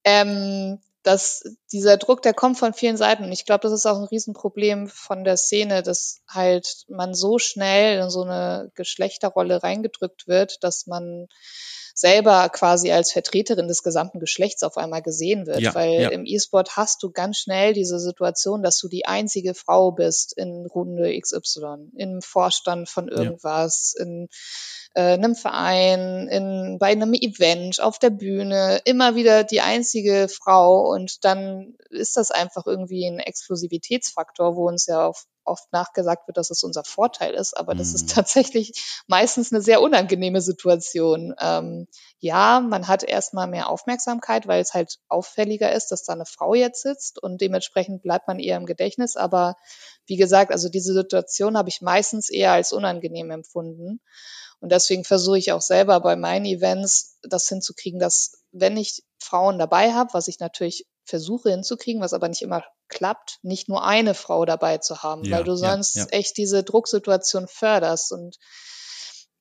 ähm, 0.05 0.81
dass 1.03 1.45
dieser 1.75 1.97
Druck, 1.97 2.23
der 2.23 2.35
kommt 2.35 2.57
von 2.57 2.73
vielen 2.73 2.97
Seiten. 2.97 3.25
Und 3.25 3.33
ich 3.33 3.45
glaube, 3.45 3.63
das 3.63 3.73
ist 3.73 3.85
auch 3.85 3.99
ein 3.99 4.05
Riesenproblem 4.05 4.87
von 4.87 5.25
der 5.25 5.37
Szene, 5.37 5.83
dass 5.83 6.21
halt 6.29 6.85
man 6.89 7.15
so 7.15 7.39
schnell 7.39 8.01
in 8.01 8.11
so 8.11 8.23
eine 8.23 8.71
Geschlechterrolle 8.77 9.63
reingedrückt 9.63 10.29
wird, 10.29 10.63
dass 10.63 10.87
man 10.87 11.27
selber 11.93 12.49
quasi 12.49 12.93
als 12.93 13.13
Vertreterin 13.13 13.69
des 13.69 13.83
gesamten 13.83 14.21
Geschlechts 14.21 14.63
auf 14.63 14.77
einmal 14.77 15.03
gesehen 15.03 15.47
wird. 15.47 15.61
Ja, 15.61 15.75
Weil 15.75 16.03
ja. 16.03 16.09
im 16.11 16.27
E-Sport 16.27 16.77
hast 16.77 17.03
du 17.03 17.11
ganz 17.11 17.39
schnell 17.39 17.73
diese 17.73 17.99
Situation, 17.99 18.63
dass 18.63 18.79
du 18.79 18.89
die 18.89 19.07
einzige 19.07 19.55
Frau 19.55 19.91
bist 19.91 20.37
in 20.37 20.67
Runde 20.67 21.19
XY, 21.21 21.91
im 21.97 22.23
Vorstand 22.23 22.89
von 22.89 23.09
irgendwas, 23.09 23.95
ja. 23.97 24.05
in 24.05 24.29
äh, 24.95 25.15
einem 25.15 25.35
Verein, 25.35 26.29
in, 26.29 26.79
bei 26.79 26.89
einem 26.89 27.15
Event, 27.15 27.81
auf 27.81 27.99
der 27.99 28.11
Bühne, 28.11 28.81
immer 28.85 29.15
wieder 29.15 29.45
die 29.45 29.61
einzige 29.61 30.29
Frau 30.29 30.91
und 30.93 31.25
dann 31.25 31.64
ist 31.91 32.17
das 32.17 32.31
einfach 32.31 32.67
irgendwie 32.67 33.07
ein 33.07 33.19
Exklusivitätsfaktor, 33.19 34.57
wo 34.57 34.69
uns 34.69 34.87
ja 34.87 35.13
oft 35.45 35.73
nachgesagt 35.73 36.27
wird, 36.27 36.37
dass 36.37 36.51
es 36.51 36.63
unser 36.63 36.85
Vorteil 36.85 37.35
ist, 37.35 37.57
aber 37.57 37.75
mhm. 37.75 37.79
das 37.79 37.95
ist 37.95 38.09
mhm. 38.09 38.15
tatsächlich 38.15 39.03
meistens 39.07 39.53
eine 39.53 39.63
sehr 39.63 39.83
unangenehme 39.83 40.41
Situation. 40.41 41.35
Ähm, 41.41 41.87
ja, 42.19 42.61
man 42.61 42.89
hat 42.89 43.03
erstmal 43.03 43.47
mehr 43.47 43.69
Aufmerksamkeit, 43.69 44.47
weil 44.47 44.61
es 44.61 44.75
halt 44.75 44.99
auffälliger 45.09 45.73
ist, 45.73 45.89
dass 45.89 46.05
da 46.05 46.15
eine 46.15 46.27
Frau 46.27 46.55
jetzt 46.55 46.83
sitzt 46.83 47.23
und 47.23 47.41
dementsprechend 47.41 48.03
bleibt 48.03 48.29
man 48.29 48.39
eher 48.39 48.57
im 48.57 48.67
Gedächtnis, 48.67 49.17
aber 49.17 49.57
wie 50.07 50.17
gesagt, 50.17 50.51
also 50.53 50.69
diese 50.69 50.93
Situation 50.93 51.57
habe 51.57 51.69
ich 51.69 51.81
meistens 51.81 52.31
eher 52.31 52.53
als 52.53 52.73
unangenehm 52.73 53.31
empfunden. 53.31 54.01
Und 54.61 54.73
deswegen 54.73 55.05
versuche 55.05 55.39
ich 55.39 55.53
auch 55.53 55.61
selber 55.61 56.01
bei 56.01 56.17
meinen 56.17 56.47
Events 56.47 57.19
das 57.23 57.49
hinzukriegen, 57.49 58.01
dass 58.01 58.43
wenn 58.51 58.77
ich 58.79 59.03
Frauen 59.19 59.59
dabei 59.59 59.93
habe, 59.93 60.15
was 60.15 60.29
ich 60.29 60.39
natürlich 60.39 60.87
versuche 61.05 61.51
hinzukriegen, 61.51 62.01
was 62.01 62.13
aber 62.13 62.29
nicht 62.29 62.43
immer 62.43 62.65
klappt, 62.89 63.39
nicht 63.43 63.69
nur 63.69 63.85
eine 63.85 64.15
Frau 64.15 64.45
dabei 64.45 64.79
zu 64.79 65.03
haben, 65.03 65.25
ja, 65.25 65.37
weil 65.37 65.45
du 65.45 65.57
sonst 65.57 65.97
ja, 65.97 66.03
ja. 66.03 66.09
echt 66.11 66.37
diese 66.37 66.63
Drucksituation 66.63 67.47
förderst. 67.49 68.13
Und 68.13 68.39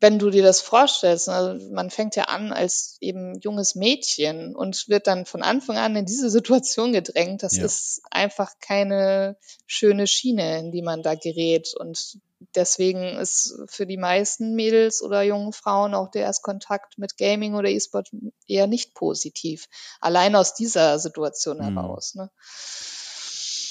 wenn 0.03 0.19
du 0.19 0.29
dir 0.29 0.43
das 0.43 0.59
vorstellst, 0.59 1.29
also 1.29 1.65
man 1.71 1.89
fängt 1.89 2.17
ja 2.17 2.25
an 2.25 2.51
als 2.51 2.97
eben 2.99 3.39
junges 3.39 3.73
Mädchen 3.73 4.53
und 4.53 4.89
wird 4.89 5.07
dann 5.07 5.25
von 5.25 5.41
Anfang 5.41 5.77
an 5.77 5.95
in 5.95 6.05
diese 6.05 6.29
Situation 6.29 6.91
gedrängt, 6.91 7.41
das 7.41 7.53
ist 7.57 8.01
einfach 8.11 8.51
keine 8.59 9.37
schöne 9.65 10.05
Schiene, 10.05 10.59
in 10.59 10.71
die 10.73 10.81
man 10.81 11.03
da 11.03 11.15
gerät. 11.15 11.73
Und 11.79 12.19
deswegen 12.53 13.17
ist 13.17 13.57
für 13.67 13.85
die 13.85 13.95
meisten 13.95 14.55
Mädels 14.55 15.01
oder 15.01 15.21
jungen 15.21 15.53
Frauen 15.53 15.93
auch 15.93 16.11
der 16.11 16.23
Erstkontakt 16.23 16.97
mit 16.97 17.15
Gaming 17.15 17.55
oder 17.55 17.69
E-Sport 17.69 18.09
eher 18.45 18.67
nicht 18.67 18.95
positiv. 18.95 19.69
Allein 20.01 20.35
aus 20.35 20.53
dieser 20.53 20.99
Situation 20.99 21.59
mhm. 21.59 21.79
heraus. 21.79 22.15
Ne? 22.15 22.29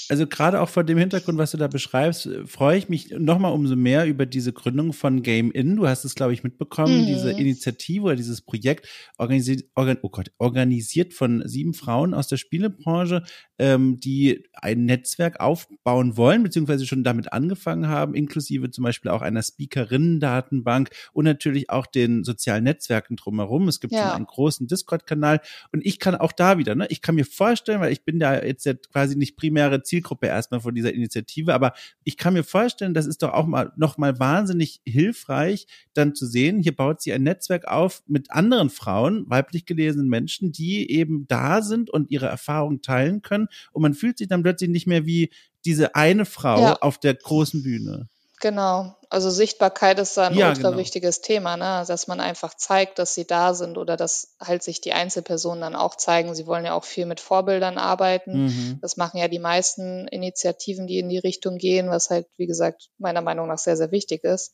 Also 0.09 0.27
gerade 0.27 0.61
auch 0.61 0.69
vor 0.69 0.83
dem 0.83 0.97
Hintergrund, 0.97 1.37
was 1.37 1.51
du 1.51 1.57
da 1.57 1.67
beschreibst, 1.67 2.29
freue 2.45 2.77
ich 2.77 2.89
mich 2.89 3.11
nochmal 3.11 3.53
umso 3.53 3.75
mehr 3.75 4.05
über 4.05 4.25
diese 4.25 4.53
Gründung 4.53 4.93
von 4.93 5.21
Game 5.21 5.51
In. 5.51 5.75
Du 5.75 5.87
hast 5.87 6.05
es, 6.05 6.15
glaube 6.15 6.33
ich, 6.33 6.43
mitbekommen, 6.43 7.01
mhm. 7.01 7.05
diese 7.07 7.31
Initiative 7.31 8.03
oder 8.03 8.15
dieses 8.15 8.41
Projekt 8.41 8.87
organisiert, 9.17 9.63
organ, 9.75 9.97
oh 10.01 10.09
Gott, 10.09 10.31
organisiert 10.37 11.13
von 11.13 11.43
sieben 11.47 11.73
Frauen 11.73 12.13
aus 12.13 12.27
der 12.27 12.37
Spielebranche, 12.37 13.23
ähm, 13.59 13.99
die 13.99 14.43
ein 14.53 14.85
Netzwerk 14.85 15.39
aufbauen 15.39 16.17
wollen, 16.17 16.43
beziehungsweise 16.43 16.85
schon 16.85 17.03
damit 17.03 17.33
angefangen 17.33 17.87
haben, 17.87 18.15
inklusive 18.15 18.71
zum 18.71 18.83
Beispiel 18.83 19.11
auch 19.11 19.21
einer 19.21 19.43
Speakerinnen-Datenbank 19.43 20.89
und 21.13 21.25
natürlich 21.25 21.69
auch 21.69 21.85
den 21.85 22.23
sozialen 22.23 22.63
Netzwerken 22.63 23.15
drumherum. 23.15 23.67
Es 23.67 23.79
gibt 23.79 23.93
ja. 23.93 24.03
schon 24.03 24.11
einen 24.11 24.25
großen 24.25 24.67
Discord-Kanal 24.67 25.41
und 25.71 25.85
ich 25.85 25.99
kann 25.99 26.15
auch 26.15 26.31
da 26.31 26.57
wieder, 26.57 26.75
ne, 26.75 26.87
ich 26.89 27.01
kann 27.01 27.15
mir 27.15 27.25
vorstellen, 27.25 27.81
weil 27.81 27.91
ich 27.91 28.03
bin 28.03 28.19
da 28.19 28.41
jetzt 28.41 28.67
quasi 28.91 29.15
nicht 29.15 29.35
primäre 29.35 29.83
Zielgruppe 29.83 30.27
erstmal 30.27 30.61
von 30.61 30.73
dieser 30.73 30.93
Initiative, 30.93 31.53
aber 31.53 31.73
ich 32.03 32.17
kann 32.17 32.33
mir 32.33 32.43
vorstellen, 32.43 32.93
das 32.93 33.05
ist 33.05 33.21
doch 33.21 33.33
auch 33.33 33.45
mal 33.45 33.71
noch 33.75 33.97
mal 33.97 34.19
wahnsinnig 34.19 34.81
hilfreich, 34.85 35.67
dann 35.93 36.15
zu 36.15 36.25
sehen, 36.25 36.59
hier 36.59 36.75
baut 36.75 37.01
sie 37.01 37.13
ein 37.13 37.23
Netzwerk 37.23 37.67
auf 37.67 38.03
mit 38.07 38.31
anderen 38.31 38.69
Frauen, 38.69 39.25
weiblich 39.29 39.65
gelesenen 39.65 40.07
Menschen, 40.07 40.51
die 40.51 40.89
eben 40.89 41.27
da 41.27 41.61
sind 41.61 41.89
und 41.89 42.09
ihre 42.09 42.25
Erfahrungen 42.25 42.81
teilen 42.81 43.21
können 43.21 43.47
und 43.71 43.81
man 43.81 43.93
fühlt 43.93 44.17
sich 44.17 44.27
dann 44.27 44.43
plötzlich 44.43 44.69
nicht 44.69 44.87
mehr 44.87 45.05
wie 45.05 45.31
diese 45.65 45.95
eine 45.95 46.25
Frau 46.25 46.59
ja. 46.59 46.73
auf 46.81 46.97
der 46.97 47.13
großen 47.13 47.63
Bühne. 47.63 48.09
Genau. 48.43 48.97
Also 49.09 49.29
Sichtbarkeit 49.29 49.99
ist 49.99 50.17
da 50.17 50.27
ein 50.27 50.33
ja, 50.33 50.49
ultra 50.49 50.71
genau. 50.71 50.77
wichtiges 50.77 51.21
Thema, 51.21 51.55
ne? 51.55 51.85
dass 51.87 52.07
man 52.07 52.19
einfach 52.19 52.53
zeigt, 52.55 52.99
dass 52.99 53.15
sie 53.15 53.25
da 53.25 53.53
sind 53.53 53.77
oder 53.77 53.95
dass 53.95 54.35
halt 54.37 54.63
sich 54.63 54.81
die 54.81 54.91
Einzelpersonen 54.91 55.61
dann 55.61 55.75
auch 55.75 55.95
zeigen. 55.95 56.35
Sie 56.35 56.45
wollen 56.45 56.65
ja 56.65 56.73
auch 56.73 56.83
viel 56.83 57.05
mit 57.05 57.21
Vorbildern 57.21 57.77
arbeiten. 57.77 58.47
Mhm. 58.47 58.79
Das 58.81 58.97
machen 58.97 59.17
ja 59.17 59.29
die 59.29 59.39
meisten 59.39 60.09
Initiativen, 60.09 60.87
die 60.87 60.99
in 60.99 61.07
die 61.07 61.19
Richtung 61.19 61.57
gehen, 61.57 61.89
was 61.89 62.09
halt, 62.09 62.27
wie 62.35 62.47
gesagt, 62.47 62.89
meiner 62.97 63.21
Meinung 63.21 63.47
nach 63.47 63.59
sehr, 63.59 63.77
sehr 63.77 63.91
wichtig 63.91 64.25
ist. 64.25 64.51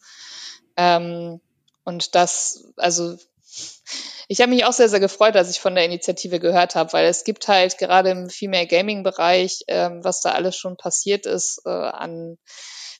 Ähm, 0.77 1.41
und 1.83 2.13
das, 2.13 2.65
also 2.77 3.17
ich 4.27 4.41
habe 4.41 4.51
mich 4.51 4.65
auch 4.65 4.73
sehr, 4.73 4.89
sehr 4.89 4.99
gefreut, 4.99 5.35
als 5.35 5.49
ich 5.49 5.59
von 5.59 5.75
der 5.75 5.85
Initiative 5.85 6.39
gehört 6.39 6.75
habe, 6.75 6.93
weil 6.93 7.07
es 7.07 7.23
gibt 7.23 7.47
halt 7.47 7.77
gerade 7.77 8.11
im 8.11 8.29
Female 8.29 8.67
Gaming 8.67 9.03
Bereich, 9.03 9.63
ähm, 9.67 10.03
was 10.03 10.21
da 10.21 10.31
alles 10.31 10.55
schon 10.55 10.77
passiert 10.77 11.25
ist, 11.25 11.61
äh, 11.65 11.69
an 11.69 12.37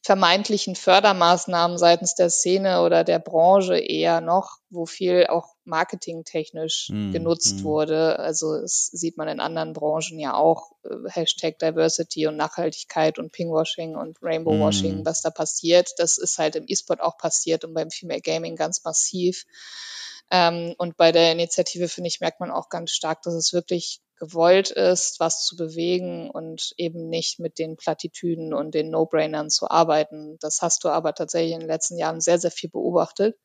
vermeintlichen 0.02 0.76
Fördermaßnahmen 0.76 1.78
seitens 1.78 2.16
der 2.16 2.30
Szene 2.30 2.82
oder 2.82 3.04
der 3.04 3.20
Branche 3.20 3.78
eher 3.78 4.22
noch, 4.22 4.58
wo 4.70 4.86
viel 4.86 5.28
auch 5.28 5.56
marketingtechnisch 5.66 6.89
mm, 6.89 7.12
genutzt 7.12 7.58
mm. 7.58 7.64
wurde. 7.64 8.18
Also 8.18 8.56
es 8.56 8.88
sieht 8.88 9.18
man 9.18 9.28
in 9.28 9.39
anderen 9.39 9.74
Branchen 9.74 10.18
ja 10.18 10.36
auch, 10.36 10.72
äh, 10.84 11.10
Hashtag 11.10 11.60
Diversity 11.60 12.28
und 12.28 12.38
Nachhaltigkeit 12.38 13.20
und 13.20 13.32
Pingwashing 13.32 13.97
und 13.97 14.18
Rainbowwashing, 14.22 15.02
mm. 15.02 15.06
was 15.06 15.22
da 15.22 15.32
passiert. 15.32 15.91
Das 15.97 16.18
ist 16.18 16.38
halt 16.38 16.56
im 16.56 16.64
E-Sport 16.66 17.02
auch 17.02 17.18
passiert 17.18 17.66
und 17.66 17.74
beim 17.74 17.91
Female 17.91 18.22
Gaming 18.22 18.56
ganz 18.56 18.84
massiv. 18.86 19.45
Ähm, 20.32 20.75
und 20.77 20.97
bei 20.97 21.11
der 21.11 21.32
Initiative, 21.32 21.88
finde 21.88 22.07
ich, 22.09 22.19
merkt 22.19 22.39
man 22.39 22.51
auch 22.51 22.69
ganz 22.69 22.91
stark, 22.91 23.21
dass 23.23 23.34
es 23.34 23.53
wirklich 23.53 23.99
gewollt 24.17 24.69
ist, 24.69 25.19
was 25.19 25.45
zu 25.45 25.55
bewegen 25.55 26.30
und 26.30 26.73
eben 26.77 27.07
nicht 27.07 27.39
mit 27.39 27.57
den 27.57 27.77
Plattitüden 27.77 28.53
und 28.53 28.75
den 28.75 28.91
No-Brainern 28.91 29.49
zu 29.49 29.69
arbeiten. 29.69 30.38
Das 30.41 30.61
hast 30.61 30.84
du 30.84 30.89
aber 30.89 31.13
tatsächlich 31.13 31.53
in 31.53 31.61
den 31.61 31.69
letzten 31.69 31.97
Jahren 31.97 32.19
sehr, 32.19 32.38
sehr 32.38 32.51
viel 32.51 32.69
beobachtet 32.69 33.38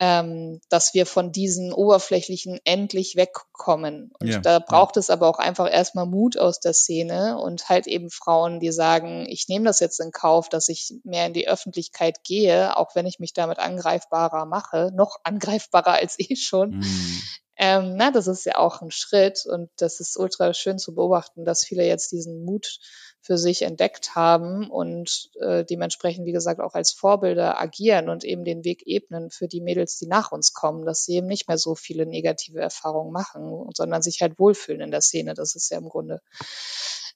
ähm, 0.00 0.60
dass 0.68 0.92
wir 0.94 1.06
von 1.06 1.30
diesen 1.30 1.72
oberflächlichen 1.72 2.58
endlich 2.64 3.14
wegkommen. 3.16 4.12
Und 4.18 4.28
ja, 4.28 4.40
da 4.40 4.58
braucht 4.58 4.96
es 4.96 5.08
aber 5.08 5.28
auch 5.28 5.38
einfach 5.38 5.70
erstmal 5.70 6.06
Mut 6.06 6.36
aus 6.36 6.58
der 6.58 6.74
Szene 6.74 7.38
und 7.38 7.68
halt 7.68 7.86
eben 7.86 8.10
Frauen, 8.10 8.58
die 8.58 8.72
sagen, 8.72 9.26
ich 9.28 9.46
nehme 9.48 9.66
das 9.66 9.78
jetzt 9.80 10.00
in 10.00 10.10
Kauf, 10.10 10.48
dass 10.48 10.68
ich 10.68 10.94
mehr 11.04 11.26
in 11.26 11.32
die 11.32 11.48
Öffentlichkeit 11.48 12.24
gehe, 12.24 12.76
auch 12.76 12.94
wenn 12.94 13.06
ich 13.06 13.20
mich 13.20 13.32
damit 13.34 13.58
angreifbarer 13.58 14.46
mache, 14.46 14.90
noch 14.94 15.20
angreifbarer 15.22 15.92
als 15.92 16.16
eh 16.18 16.34
schon. 16.34 16.78
Mhm. 16.78 17.22
Ähm, 17.56 17.94
na, 17.96 18.10
das 18.10 18.26
ist 18.26 18.44
ja 18.46 18.58
auch 18.58 18.82
ein 18.82 18.90
Schritt 18.90 19.46
und 19.46 19.70
das 19.76 20.00
ist 20.00 20.16
ultra 20.16 20.52
schön 20.54 20.78
zu 20.78 20.94
beobachten, 20.94 21.44
dass 21.44 21.64
viele 21.64 21.86
jetzt 21.86 22.10
diesen 22.10 22.44
Mut 22.44 22.78
für 23.24 23.38
sich 23.38 23.62
entdeckt 23.62 24.14
haben 24.14 24.70
und 24.70 25.30
äh, 25.40 25.64
dementsprechend, 25.64 26.26
wie 26.26 26.32
gesagt, 26.32 26.60
auch 26.60 26.74
als 26.74 26.92
Vorbilder 26.92 27.58
agieren 27.58 28.10
und 28.10 28.22
eben 28.22 28.44
den 28.44 28.64
Weg 28.64 28.82
ebnen 28.86 29.30
für 29.30 29.48
die 29.48 29.62
Mädels, 29.62 29.96
die 29.96 30.06
nach 30.06 30.30
uns 30.30 30.52
kommen, 30.52 30.84
dass 30.84 31.06
sie 31.06 31.16
eben 31.16 31.26
nicht 31.26 31.48
mehr 31.48 31.56
so 31.56 31.74
viele 31.74 32.04
negative 32.04 32.60
Erfahrungen 32.60 33.12
machen, 33.12 33.66
sondern 33.74 34.02
sich 34.02 34.20
halt 34.20 34.38
wohlfühlen 34.38 34.82
in 34.82 34.90
der 34.90 35.00
Szene. 35.00 35.32
Das 35.32 35.54
ist 35.54 35.70
ja 35.70 35.78
im 35.78 35.88
Grunde 35.88 36.20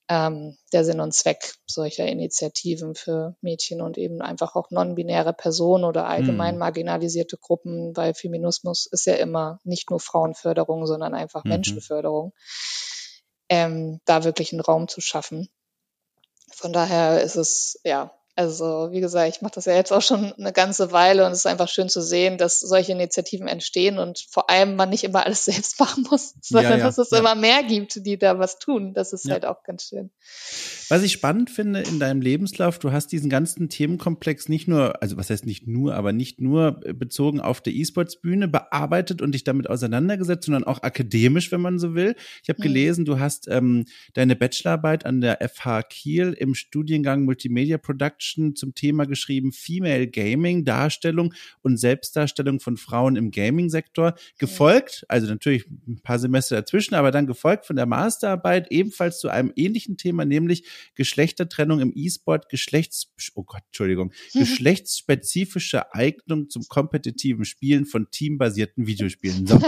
ähm, 0.08 0.56
der 0.72 0.86
Sinn 0.86 1.00
und 1.00 1.12
Zweck 1.12 1.56
solcher 1.66 2.06
Initiativen 2.06 2.94
für 2.94 3.36
Mädchen 3.42 3.82
und 3.82 3.98
eben 3.98 4.22
einfach 4.22 4.56
auch 4.56 4.70
non-binäre 4.70 5.34
Personen 5.34 5.84
oder 5.84 6.06
allgemein 6.06 6.54
mhm. 6.54 6.60
marginalisierte 6.60 7.36
Gruppen, 7.36 7.94
weil 7.94 8.14
Feminismus 8.14 8.86
ist 8.86 9.04
ja 9.04 9.16
immer 9.16 9.58
nicht 9.64 9.90
nur 9.90 10.00
Frauenförderung, 10.00 10.86
sondern 10.86 11.14
einfach 11.14 11.44
mhm. 11.44 11.50
Menschenförderung, 11.50 12.32
ähm, 13.50 14.00
da 14.06 14.24
wirklich 14.24 14.52
einen 14.52 14.62
Raum 14.62 14.88
zu 14.88 15.02
schaffen. 15.02 15.50
Von 16.54 16.72
daher 16.72 17.22
ist 17.22 17.36
es, 17.36 17.80
ja, 17.84 18.17
also 18.38 18.90
wie 18.92 19.00
gesagt, 19.00 19.34
ich 19.34 19.42
mache 19.42 19.54
das 19.56 19.64
ja 19.64 19.74
jetzt 19.74 19.90
auch 19.92 20.00
schon 20.00 20.32
eine 20.34 20.52
ganze 20.52 20.92
Weile 20.92 21.26
und 21.26 21.32
es 21.32 21.38
ist 21.38 21.46
einfach 21.46 21.66
schön 21.66 21.88
zu 21.88 22.00
sehen, 22.00 22.38
dass 22.38 22.60
solche 22.60 22.92
Initiativen 22.92 23.48
entstehen 23.48 23.98
und 23.98 24.24
vor 24.30 24.48
allem 24.48 24.76
man 24.76 24.90
nicht 24.90 25.02
immer 25.02 25.26
alles 25.26 25.44
selbst 25.46 25.80
machen 25.80 26.06
muss, 26.08 26.36
sondern 26.40 26.74
ja, 26.74 26.78
ja, 26.78 26.84
dass 26.84 26.98
es 26.98 27.10
ja. 27.10 27.18
immer 27.18 27.34
mehr 27.34 27.64
gibt, 27.64 28.06
die 28.06 28.16
da 28.16 28.38
was 28.38 28.60
tun. 28.60 28.94
Das 28.94 29.12
ist 29.12 29.28
halt 29.28 29.44
auch 29.44 29.64
ganz 29.64 29.88
schön. 29.88 30.12
Was 30.88 31.02
ich 31.02 31.10
spannend 31.10 31.50
finde 31.50 31.80
in 31.80 31.98
deinem 31.98 32.20
Lebenslauf, 32.20 32.78
du 32.78 32.92
hast 32.92 33.08
diesen 33.08 33.28
ganzen 33.28 33.68
Themenkomplex 33.68 34.48
nicht 34.48 34.68
nur, 34.68 35.02
also 35.02 35.16
was 35.16 35.30
heißt 35.30 35.44
nicht 35.44 35.66
nur, 35.66 35.96
aber 35.96 36.12
nicht 36.12 36.40
nur 36.40 36.80
bezogen 36.94 37.40
auf 37.40 37.60
der 37.60 37.72
E-Sports-Bühne 37.72 38.46
bearbeitet 38.46 39.20
und 39.20 39.32
dich 39.32 39.42
damit 39.42 39.68
auseinandergesetzt, 39.68 40.44
sondern 40.44 40.62
auch 40.62 40.84
akademisch, 40.84 41.50
wenn 41.50 41.60
man 41.60 41.80
so 41.80 41.96
will. 41.96 42.14
Ich 42.44 42.50
habe 42.50 42.60
mhm. 42.60 42.62
gelesen, 42.62 43.04
du 43.04 43.18
hast 43.18 43.48
ähm, 43.48 43.86
deine 44.14 44.36
Bachelorarbeit 44.36 45.04
an 45.04 45.20
der 45.20 45.40
FH 45.40 45.82
Kiel 45.82 46.34
im 46.34 46.54
Studiengang 46.54 47.24
Multimedia 47.24 47.78
Production 47.78 48.27
Fiction 48.28 48.54
zum 48.54 48.74
Thema 48.74 49.06
geschrieben, 49.06 49.52
Female 49.52 50.06
Gaming, 50.06 50.64
Darstellung 50.64 51.34
und 51.62 51.78
Selbstdarstellung 51.78 52.60
von 52.60 52.76
Frauen 52.76 53.16
im 53.16 53.30
Gaming-Sektor. 53.30 54.14
Gefolgt, 54.38 55.04
also 55.08 55.26
natürlich 55.26 55.66
ein 55.86 56.00
paar 56.02 56.18
Semester 56.18 56.56
dazwischen, 56.56 56.94
aber 56.94 57.10
dann 57.10 57.26
gefolgt 57.26 57.66
von 57.66 57.76
der 57.76 57.86
Masterarbeit 57.86 58.70
ebenfalls 58.70 59.20
zu 59.20 59.28
einem 59.28 59.52
ähnlichen 59.56 59.96
Thema, 59.96 60.24
nämlich 60.24 60.64
Geschlechtertrennung 60.94 61.80
im 61.80 61.92
E-Sport, 61.94 62.48
Geschlechts, 62.48 63.12
oh 63.34 63.44
Gott, 63.44 63.62
Entschuldigung, 63.66 64.12
geschlechtsspezifische 64.34 65.94
Eignung 65.94 66.50
zum 66.50 66.64
kompetitiven 66.68 67.44
Spielen 67.44 67.86
von 67.86 68.10
teambasierten 68.10 68.86
Videospielen. 68.86 69.46
So. 69.46 69.60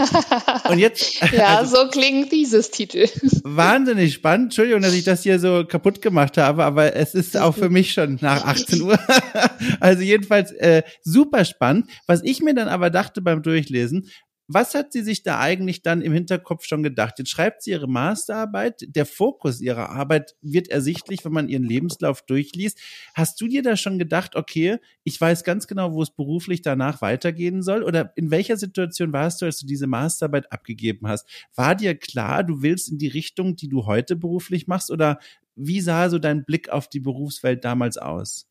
Und 0.69 0.79
jetzt. 0.79 1.19
ja, 1.31 1.57
also, 1.57 1.75
so 1.75 1.89
klingt 1.89 2.31
dieses 2.31 2.71
Titel. 2.71 3.07
Wahnsinnig 3.43 4.13
spannend. 4.13 4.45
Entschuldigung, 4.47 4.81
dass 4.81 4.93
ich 4.93 5.03
das 5.03 5.23
hier 5.23 5.39
so 5.39 5.65
kaputt 5.65 6.01
gemacht 6.01 6.37
habe, 6.37 6.63
aber 6.63 6.95
es 6.95 7.15
ist 7.15 7.37
auch 7.37 7.55
für 7.55 7.69
mich 7.69 7.93
schon 7.93 8.17
nach 8.21 8.45
18 8.51 8.81
Uhr. 8.81 8.99
also 9.79 10.01
jedenfalls 10.01 10.51
äh, 10.51 10.83
super 11.01 11.45
spannend. 11.45 11.89
Was 12.07 12.23
ich 12.23 12.41
mir 12.41 12.53
dann 12.53 12.67
aber 12.67 12.89
dachte 12.89 13.21
beim 13.21 13.41
Durchlesen, 13.41 14.09
was 14.53 14.75
hat 14.75 14.91
sie 14.91 15.01
sich 15.01 15.23
da 15.23 15.39
eigentlich 15.39 15.81
dann 15.81 16.01
im 16.01 16.11
Hinterkopf 16.11 16.65
schon 16.65 16.83
gedacht? 16.83 17.15
Jetzt 17.19 17.29
schreibt 17.29 17.63
sie 17.63 17.71
ihre 17.71 17.87
Masterarbeit. 17.87 18.85
Der 18.85 19.05
Fokus 19.05 19.61
ihrer 19.61 19.89
Arbeit 19.89 20.35
wird 20.41 20.67
ersichtlich, 20.67 21.23
wenn 21.23 21.31
man 21.31 21.47
ihren 21.47 21.63
Lebenslauf 21.63 22.21
durchliest. 22.23 22.77
Hast 23.13 23.39
du 23.39 23.47
dir 23.47 23.63
da 23.63 23.77
schon 23.77 23.97
gedacht, 23.97 24.35
okay, 24.35 24.77
ich 25.03 25.19
weiß 25.19 25.45
ganz 25.45 25.67
genau, 25.67 25.93
wo 25.93 26.01
es 26.01 26.11
beruflich 26.11 26.61
danach 26.61 27.01
weitergehen 27.01 27.61
soll? 27.61 27.83
Oder 27.83 28.11
in 28.15 28.29
welcher 28.29 28.57
Situation 28.57 29.13
warst 29.13 29.41
du, 29.41 29.45
als 29.45 29.59
du 29.59 29.67
diese 29.67 29.87
Masterarbeit 29.87 30.51
abgegeben 30.51 31.07
hast? 31.07 31.27
War 31.55 31.75
dir 31.75 31.95
klar, 31.95 32.43
du 32.43 32.61
willst 32.61 32.91
in 32.91 32.97
die 32.97 33.07
Richtung, 33.07 33.55
die 33.55 33.69
du 33.69 33.85
heute 33.85 34.17
beruflich 34.17 34.67
machst? 34.67 34.91
Oder 34.91 35.19
wie 35.61 35.81
sah 35.81 36.09
so 36.09 36.19
dein 36.19 36.43
Blick 36.45 36.69
auf 36.69 36.87
die 36.87 36.99
Berufswelt 36.99 37.63
damals 37.63 37.97
aus? 37.97 38.47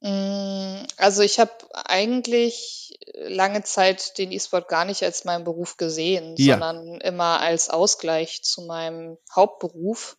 Mm, 0.00 0.84
also 0.96 1.22
ich 1.22 1.40
habe 1.40 1.52
eigentlich 1.72 2.98
lange 3.14 3.62
Zeit 3.62 4.18
den 4.18 4.32
E-Sport 4.32 4.68
gar 4.68 4.84
nicht 4.84 5.02
als 5.02 5.24
meinen 5.24 5.44
Beruf 5.44 5.76
gesehen, 5.76 6.34
ja. 6.36 6.54
sondern 6.54 7.00
immer 7.00 7.40
als 7.40 7.70
Ausgleich 7.70 8.42
zu 8.42 8.62
meinem 8.62 9.16
Hauptberuf. 9.34 10.16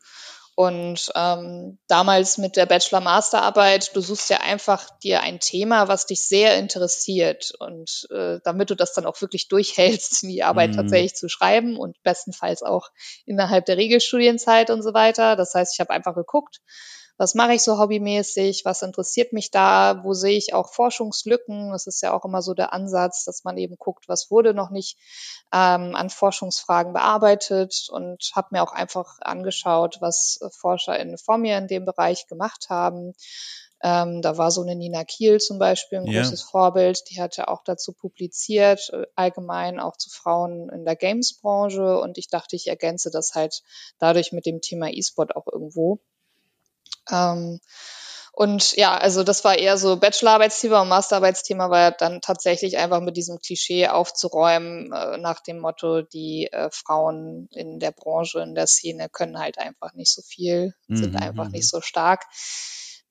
Und 0.55 1.11
ähm, 1.15 1.79
damals 1.87 2.37
mit 2.37 2.55
der 2.55 2.65
Bachelor-Masterarbeit, 2.65 3.93
du 3.93 3.99
suchst 3.99 4.29
ja 4.29 4.37
einfach 4.37 4.89
dir 4.99 5.19
ein 5.19 5.41
Thema, 5.41 5.89
was 5.89 6.05
dich 6.05 6.25
sehr 6.25 6.57
interessiert. 6.57 7.51
Und 7.59 8.07
äh, 8.09 8.39
damit 8.45 8.69
du 8.69 8.75
das 8.75 8.93
dann 8.93 9.05
auch 9.05 9.19
wirklich 9.19 9.49
durchhältst, 9.49 10.23
die 10.23 10.43
Arbeit 10.43 10.71
mhm. 10.71 10.77
tatsächlich 10.77 11.15
zu 11.15 11.27
schreiben 11.27 11.77
und 11.77 12.01
bestenfalls 12.03 12.63
auch 12.63 12.89
innerhalb 13.25 13.65
der 13.65 13.75
Regelstudienzeit 13.75 14.69
und 14.69 14.81
so 14.81 14.93
weiter. 14.93 15.35
Das 15.35 15.53
heißt, 15.53 15.73
ich 15.73 15.81
habe 15.81 15.89
einfach 15.89 16.15
geguckt, 16.15 16.61
was 17.17 17.33
mache 17.33 17.53
ich 17.53 17.63
so 17.63 17.79
hobbymäßig, 17.79 18.65
was 18.65 18.81
interessiert 18.81 19.31
mich 19.31 19.51
da, 19.51 20.01
wo 20.03 20.13
sehe 20.13 20.37
ich 20.37 20.53
auch 20.53 20.73
Forschungslücken. 20.73 21.71
Das 21.71 21.87
ist 21.87 22.01
ja 22.01 22.13
auch 22.13 22.25
immer 22.25 22.41
so 22.41 22.53
der 22.53 22.73
Ansatz, 22.73 23.23
dass 23.23 23.43
man 23.43 23.57
eben 23.57 23.77
guckt, 23.77 24.07
was 24.07 24.29
wurde 24.29 24.53
noch 24.53 24.69
nicht 24.69 24.97
ähm, 25.53 25.95
an 25.95 26.09
Forschungsfragen 26.09 26.93
bearbeitet 26.93 27.87
und 27.89 28.31
habe 28.35 28.49
mir 28.51 28.63
auch 28.63 28.73
einfach 28.73 29.17
angeschaut, 29.21 29.97
was 30.01 30.39
ForscherInnen 30.51 31.17
vor 31.17 31.37
mir 31.37 31.57
in 31.57 31.67
dem 31.67 31.85
Bereich 31.85 32.27
gemacht 32.27 32.67
haben. 32.69 33.13
Ähm, 33.83 34.21
da 34.21 34.37
war 34.37 34.51
so 34.51 34.61
eine 34.61 34.75
Nina 34.75 35.03
Kiel 35.03 35.39
zum 35.39 35.59
Beispiel 35.59 35.99
ein 35.99 36.07
ja. 36.07 36.21
großes 36.21 36.41
Vorbild. 36.41 37.09
Die 37.09 37.21
hatte 37.21 37.47
auch 37.49 37.63
dazu 37.63 37.93
publiziert, 37.93 38.89
äh, 38.91 39.05
allgemein 39.15 39.79
auch 39.79 39.95
zu 39.97 40.09
Frauen 40.09 40.69
in 40.69 40.85
der 40.85 40.95
Games-Branche. 40.95 41.99
Und 41.99 42.17
ich 42.17 42.29
dachte, 42.29 42.55
ich 42.55 42.67
ergänze 42.67 43.11
das 43.11 43.35
halt 43.35 43.63
dadurch 43.99 44.31
mit 44.31 44.45
dem 44.45 44.61
Thema 44.61 44.89
E-Sport 44.89 45.35
auch 45.35 45.45
irgendwo. 45.51 45.99
Ähm, 47.11 47.59
und 48.37 48.75
ja, 48.75 48.97
also 48.97 49.23
das 49.23 49.45
war 49.45 49.57
eher 49.57 49.77
so 49.77 49.95
Bachelorarbeitsthema 49.95 50.81
und 50.81 50.89
Masterarbeitsthema 50.89 51.69
war 51.69 51.91
dann 51.91 52.19
tatsächlich 52.19 52.77
einfach 52.77 52.99
mit 52.99 53.15
diesem 53.15 53.39
Klischee 53.39 53.87
aufzuräumen, 53.87 54.91
äh, 54.91 55.17
nach 55.17 55.39
dem 55.39 55.59
Motto, 55.59 56.01
die 56.01 56.49
äh, 56.51 56.69
Frauen 56.69 57.47
in 57.51 57.79
der 57.79 57.91
Branche, 57.91 58.41
in 58.41 58.53
der 58.53 58.67
Szene 58.67 59.07
können 59.07 59.39
halt 59.39 59.57
einfach 59.57 59.93
nicht 59.93 60.13
so 60.13 60.21
viel, 60.21 60.73
mhm. 60.87 60.97
sind 60.97 61.15
einfach 61.15 61.47
nicht 61.47 61.63
mhm. 61.63 61.77
so 61.77 61.81
stark. 61.81 62.25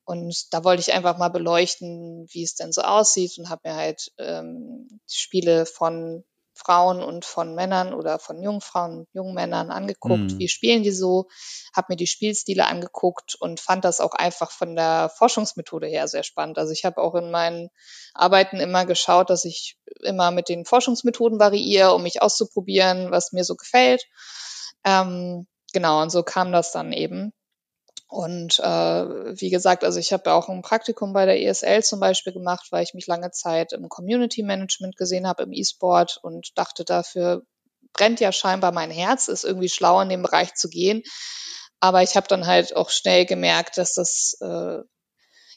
Und 0.04 0.52
da 0.52 0.62
wollte 0.62 0.82
ich 0.82 0.92
einfach 0.92 1.16
mal 1.16 1.30
beleuchten, 1.30 2.26
wie 2.30 2.42
es 2.42 2.54
denn 2.54 2.72
so 2.72 2.82
aussieht 2.82 3.38
und 3.38 3.48
habe 3.48 3.70
mir 3.70 3.76
halt 3.76 4.12
ähm, 4.18 5.00
Spiele 5.08 5.64
von 5.64 6.22
Frauen 6.64 7.02
und 7.02 7.24
von 7.24 7.54
Männern 7.54 7.92
oder 7.92 8.18
von 8.18 8.42
jungen 8.42 8.60
Frauen 8.60 9.00
und 9.00 9.08
jungen 9.12 9.34
Männern 9.34 9.70
angeguckt, 9.70 10.32
mhm. 10.32 10.38
wie 10.38 10.48
spielen 10.48 10.82
die 10.82 10.92
so, 10.92 11.26
habe 11.74 11.88
mir 11.90 11.96
die 11.96 12.06
Spielstile 12.06 12.66
angeguckt 12.66 13.34
und 13.38 13.60
fand 13.60 13.84
das 13.84 14.00
auch 14.00 14.12
einfach 14.12 14.50
von 14.50 14.74
der 14.74 15.10
Forschungsmethode 15.16 15.86
her 15.86 16.08
sehr 16.08 16.22
spannend. 16.22 16.58
Also 16.58 16.72
ich 16.72 16.84
habe 16.84 17.00
auch 17.02 17.14
in 17.14 17.30
meinen 17.30 17.68
Arbeiten 18.14 18.60
immer 18.60 18.86
geschaut, 18.86 19.30
dass 19.30 19.44
ich 19.44 19.76
immer 20.02 20.30
mit 20.30 20.48
den 20.48 20.64
Forschungsmethoden 20.64 21.38
variiere, 21.38 21.94
um 21.94 22.02
mich 22.02 22.22
auszuprobieren, 22.22 23.10
was 23.10 23.32
mir 23.32 23.44
so 23.44 23.56
gefällt. 23.56 24.04
Ähm, 24.84 25.46
genau, 25.72 26.00
und 26.00 26.10
so 26.10 26.22
kam 26.22 26.52
das 26.52 26.72
dann 26.72 26.92
eben. 26.92 27.32
Und 28.14 28.60
äh, 28.60 28.64
wie 29.40 29.50
gesagt, 29.50 29.82
also 29.82 29.98
ich 29.98 30.12
habe 30.12 30.32
auch 30.34 30.48
ein 30.48 30.62
Praktikum 30.62 31.12
bei 31.12 31.26
der 31.26 31.42
ESL 31.42 31.82
zum 31.82 31.98
Beispiel 31.98 32.32
gemacht, 32.32 32.68
weil 32.70 32.84
ich 32.84 32.94
mich 32.94 33.08
lange 33.08 33.32
Zeit 33.32 33.72
im 33.72 33.88
Community 33.88 34.44
Management 34.44 34.96
gesehen 34.96 35.26
habe, 35.26 35.42
im 35.42 35.52
E-Sport 35.52 36.20
und 36.22 36.56
dachte, 36.56 36.84
dafür 36.84 37.42
brennt 37.92 38.20
ja 38.20 38.30
scheinbar 38.30 38.70
mein 38.70 38.92
Herz, 38.92 39.26
ist 39.26 39.42
irgendwie 39.42 39.68
schlau 39.68 40.00
in 40.00 40.10
dem 40.10 40.22
Bereich 40.22 40.54
zu 40.54 40.68
gehen. 40.68 41.02
Aber 41.80 42.04
ich 42.04 42.14
habe 42.14 42.28
dann 42.28 42.46
halt 42.46 42.76
auch 42.76 42.90
schnell 42.90 43.26
gemerkt, 43.26 43.78
dass 43.78 43.94
das 43.94 44.36
äh, 44.40 44.78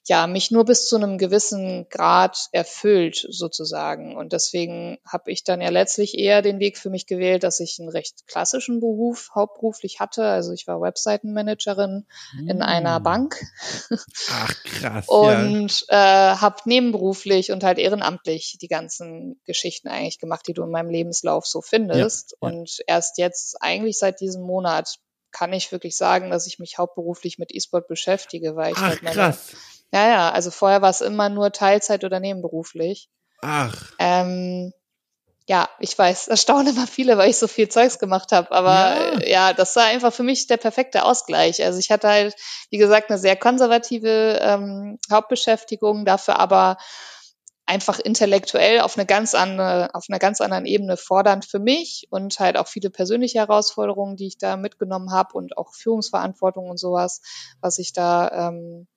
ja, 0.07 0.25
mich 0.25 0.51
nur 0.51 0.63
bis 0.63 0.87
zu 0.87 0.95
einem 0.95 1.17
gewissen 1.17 1.87
Grad 1.89 2.47
erfüllt 2.53 3.27
sozusagen. 3.29 4.15
Und 4.15 4.31
deswegen 4.31 4.99
habe 5.05 5.31
ich 5.31 5.43
dann 5.43 5.59
ja 5.59 5.69
letztlich 5.69 6.17
eher 6.17 6.41
den 6.41 6.59
Weg 6.59 6.77
für 6.77 6.89
mich 6.89 7.07
gewählt, 7.07 7.43
dass 7.43 7.59
ich 7.59 7.77
einen 7.79 7.89
recht 7.89 8.25
klassischen 8.25 8.79
Beruf 8.79 9.31
hauptberuflich 9.35 9.99
hatte. 9.99 10.23
Also 10.23 10.53
ich 10.53 10.65
war 10.65 10.79
Webseitenmanagerin 10.79 12.05
mm. 12.35 12.49
in 12.49 12.61
einer 12.61 12.97
hm. 12.97 13.03
Bank. 13.03 13.45
Ach 14.31 14.63
krass. 14.63 15.07
und 15.09 15.85
ja. 15.89 16.33
äh, 16.33 16.35
habe 16.37 16.61
nebenberuflich 16.63 17.51
und 17.51 17.65
halt 17.65 17.77
ehrenamtlich 17.77 18.57
die 18.61 18.69
ganzen 18.69 19.41
Geschichten 19.45 19.89
eigentlich 19.89 20.19
gemacht, 20.19 20.47
die 20.47 20.53
du 20.53 20.63
in 20.63 20.71
meinem 20.71 20.89
Lebenslauf 20.89 21.45
so 21.45 21.61
findest. 21.61 22.37
Ja, 22.41 22.49
ja. 22.49 22.55
Und 22.55 22.77
erst 22.87 23.17
jetzt, 23.17 23.61
eigentlich 23.61 23.97
seit 23.97 24.21
diesem 24.21 24.43
Monat, 24.43 24.99
kann 25.31 25.53
ich 25.53 25.71
wirklich 25.71 25.95
sagen, 25.95 26.31
dass 26.31 26.47
ich 26.47 26.59
mich 26.59 26.77
hauptberuflich 26.77 27.37
mit 27.37 27.53
E-Sport 27.53 27.87
beschäftige, 27.87 28.55
weil 28.55 28.71
ich 28.71 28.77
Ach, 28.77 28.87
halt 28.87 29.03
meine, 29.03 29.15
krass. 29.15 29.51
Ja, 29.91 30.07
ja, 30.07 30.31
also 30.31 30.51
vorher 30.51 30.81
war 30.81 30.89
es 30.89 31.01
immer 31.01 31.29
nur 31.29 31.51
Teilzeit 31.51 32.03
oder 32.03 32.19
nebenberuflich. 32.19 33.09
Ach. 33.41 33.93
Ähm, 33.99 34.73
ja, 35.49 35.69
ich 35.79 35.97
weiß, 35.97 36.27
erstaunen 36.27 36.75
immer 36.75 36.87
viele, 36.87 37.17
weil 37.17 37.29
ich 37.29 37.37
so 37.37 37.47
viel 37.47 37.69
Zeugs 37.69 37.99
gemacht 37.99 38.33
habe. 38.33 38.51
Aber 38.51 39.21
ja. 39.21 39.27
ja. 39.27 39.53
das 39.53 39.75
war 39.77 39.85
einfach 39.85 40.11
für 40.11 40.23
mich 40.23 40.47
der 40.47 40.57
perfekte 40.57 41.03
Ausgleich. 41.03 41.63
Also 41.63 41.79
ich 41.79 41.89
hatte 41.89 42.09
halt, 42.09 42.35
wie 42.69 42.77
gesagt, 42.77 43.09
eine 43.09 43.17
sehr 43.17 43.37
konservative 43.37 44.39
ähm, 44.41 44.99
Hauptbeschäftigung, 45.09 46.03
dafür 46.03 46.37
aber 46.37 46.77
einfach 47.65 47.99
intellektuell 47.99 48.79
auf 48.81 48.97
eine 48.97 49.05
ganz 49.05 49.35
andere, 49.35 49.93
auf 49.93 50.05
einer 50.09 50.19
ganz 50.19 50.41
anderen 50.41 50.65
Ebene 50.65 50.97
fordernd 50.97 51.45
für 51.45 51.59
mich 51.59 52.07
und 52.09 52.39
halt 52.39 52.57
auch 52.57 52.67
viele 52.67 52.89
persönliche 52.89 53.39
Herausforderungen, 53.39 54.15
die 54.15 54.27
ich 54.27 54.37
da 54.37 54.57
mitgenommen 54.57 55.11
habe 55.11 55.33
und 55.33 55.57
auch 55.57 55.73
Führungsverantwortung 55.73 56.69
und 56.69 56.77
sowas, 56.77 57.21
was 57.61 57.77
ich 57.77 57.93
da 57.93 58.49
ähm, 58.49 58.87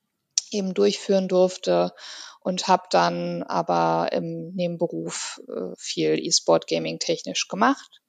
eben 0.51 0.73
durchführen 0.73 1.27
durfte 1.27 1.93
und 2.41 2.67
habe 2.67 2.83
dann 2.89 3.43
aber 3.43 4.11
im 4.11 4.53
Nebenberuf 4.53 5.41
äh, 5.47 5.73
viel 5.77 6.19
E-Sport 6.19 6.67
Gaming 6.67 6.99
technisch 6.99 7.47
gemacht. 7.47 8.01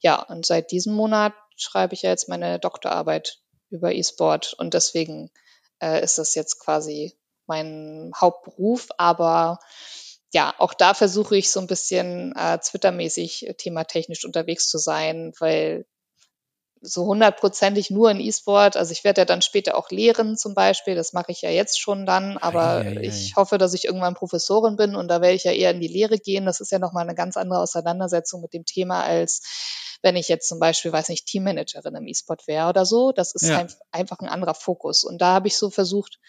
Ja, 0.00 0.22
und 0.22 0.46
seit 0.46 0.70
diesem 0.70 0.94
Monat 0.94 1.32
schreibe 1.56 1.94
ich 1.94 2.02
ja 2.02 2.10
jetzt 2.10 2.28
meine 2.28 2.58
Doktorarbeit 2.58 3.38
über 3.70 3.92
E-Sport 3.92 4.54
und 4.58 4.74
deswegen 4.74 5.30
äh, 5.80 6.02
ist 6.02 6.18
das 6.18 6.34
jetzt 6.34 6.60
quasi 6.60 7.18
mein 7.46 8.12
Hauptberuf, 8.14 8.88
aber 8.98 9.58
ja, 10.32 10.54
auch 10.58 10.74
da 10.74 10.92
versuche 10.92 11.36
ich 11.36 11.50
so 11.50 11.60
ein 11.60 11.66
bisschen 11.66 12.34
äh, 12.36 12.58
Twitter-mäßig 12.58 13.54
thematechnisch 13.56 14.24
unterwegs 14.26 14.68
zu 14.68 14.78
sein, 14.78 15.32
weil 15.38 15.86
so 16.80 17.06
hundertprozentig 17.06 17.90
nur 17.90 18.10
in 18.10 18.20
E-Sport. 18.20 18.76
Also 18.76 18.92
ich 18.92 19.04
werde 19.04 19.22
ja 19.22 19.24
dann 19.24 19.42
später 19.42 19.76
auch 19.76 19.90
lehren 19.90 20.36
zum 20.36 20.54
Beispiel. 20.54 20.94
Das 20.94 21.12
mache 21.12 21.32
ich 21.32 21.42
ja 21.42 21.50
jetzt 21.50 21.80
schon 21.80 22.06
dann. 22.06 22.36
Aber 22.38 22.78
ei, 22.78 22.88
ei, 22.88 22.96
ei. 22.98 23.00
ich 23.02 23.36
hoffe, 23.36 23.58
dass 23.58 23.74
ich 23.74 23.84
irgendwann 23.84 24.14
Professorin 24.14 24.76
bin 24.76 24.94
und 24.94 25.08
da 25.08 25.20
werde 25.20 25.34
ich 25.34 25.44
ja 25.44 25.52
eher 25.52 25.70
in 25.70 25.80
die 25.80 25.88
Lehre 25.88 26.18
gehen. 26.18 26.46
Das 26.46 26.60
ist 26.60 26.72
ja 26.72 26.78
nochmal 26.78 27.04
eine 27.04 27.14
ganz 27.14 27.36
andere 27.36 27.60
Auseinandersetzung 27.60 28.40
mit 28.40 28.52
dem 28.52 28.64
Thema 28.64 29.02
als 29.02 29.42
wenn 30.02 30.16
ich 30.16 30.28
jetzt 30.28 30.48
zum 30.48 30.60
Beispiel, 30.60 30.92
weiß 30.92 31.08
nicht, 31.08 31.26
Teammanagerin 31.26 31.96
im 31.96 32.06
E-Sport 32.06 32.46
wäre 32.46 32.68
oder 32.68 32.86
so. 32.86 33.12
Das 33.12 33.34
ist 33.34 33.48
ja. 33.48 33.66
einfach 33.90 34.20
ein 34.20 34.28
anderer 34.28 34.54
Fokus. 34.54 35.02
Und 35.02 35.20
da 35.20 35.34
habe 35.34 35.48
ich 35.48 35.56
so 35.56 35.70
versucht, 35.70 36.20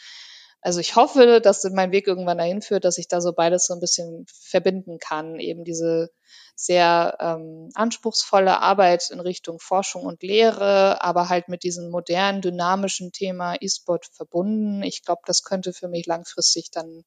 also 0.62 0.80
ich 0.80 0.96
hoffe, 0.96 1.40
dass 1.42 1.64
mein 1.72 1.92
Weg 1.92 2.08
irgendwann 2.08 2.38
dahin 2.38 2.62
führt, 2.62 2.86
dass 2.86 2.98
ich 2.98 3.08
da 3.08 3.22
so 3.22 3.34
beides 3.34 3.66
so 3.66 3.74
ein 3.74 3.80
bisschen 3.80 4.26
verbinden 4.28 5.00
kann. 5.00 5.40
Eben 5.40 5.64
diese 5.64 6.12
sehr 6.56 7.18
ähm, 7.22 7.70
anspruchsvolle 7.74 8.60
Arbeit 8.60 9.10
in 9.12 9.22
Richtung 9.22 9.60
Forschung 9.60 10.04
und 10.04 10.22
Lehre, 10.22 11.02
aber 11.02 11.30
halt 11.30 11.48
mit 11.48 11.64
diesem 11.64 11.90
modernen, 11.90 12.42
dynamischen 12.42 13.14
Thema 13.14 13.56
E-Sport 13.60 14.08
verbunden. 14.12 14.84
Ich 14.84 15.04
glaube, 15.04 15.22
das 15.26 15.44
könnte 15.44 15.72
für 15.72 15.88
mich 15.88 16.06
langfristig 16.06 16.72
dann 16.72 17.04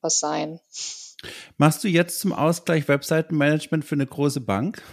was 0.00 0.18
sein. 0.18 0.60
Machst 1.56 1.82
du 1.82 1.88
jetzt 1.88 2.20
zum 2.20 2.32
Ausgleich 2.32 2.86
Webseitenmanagement 2.88 3.84
für 3.84 3.94
eine 3.94 4.06
große 4.06 4.40
Bank? 4.40 4.82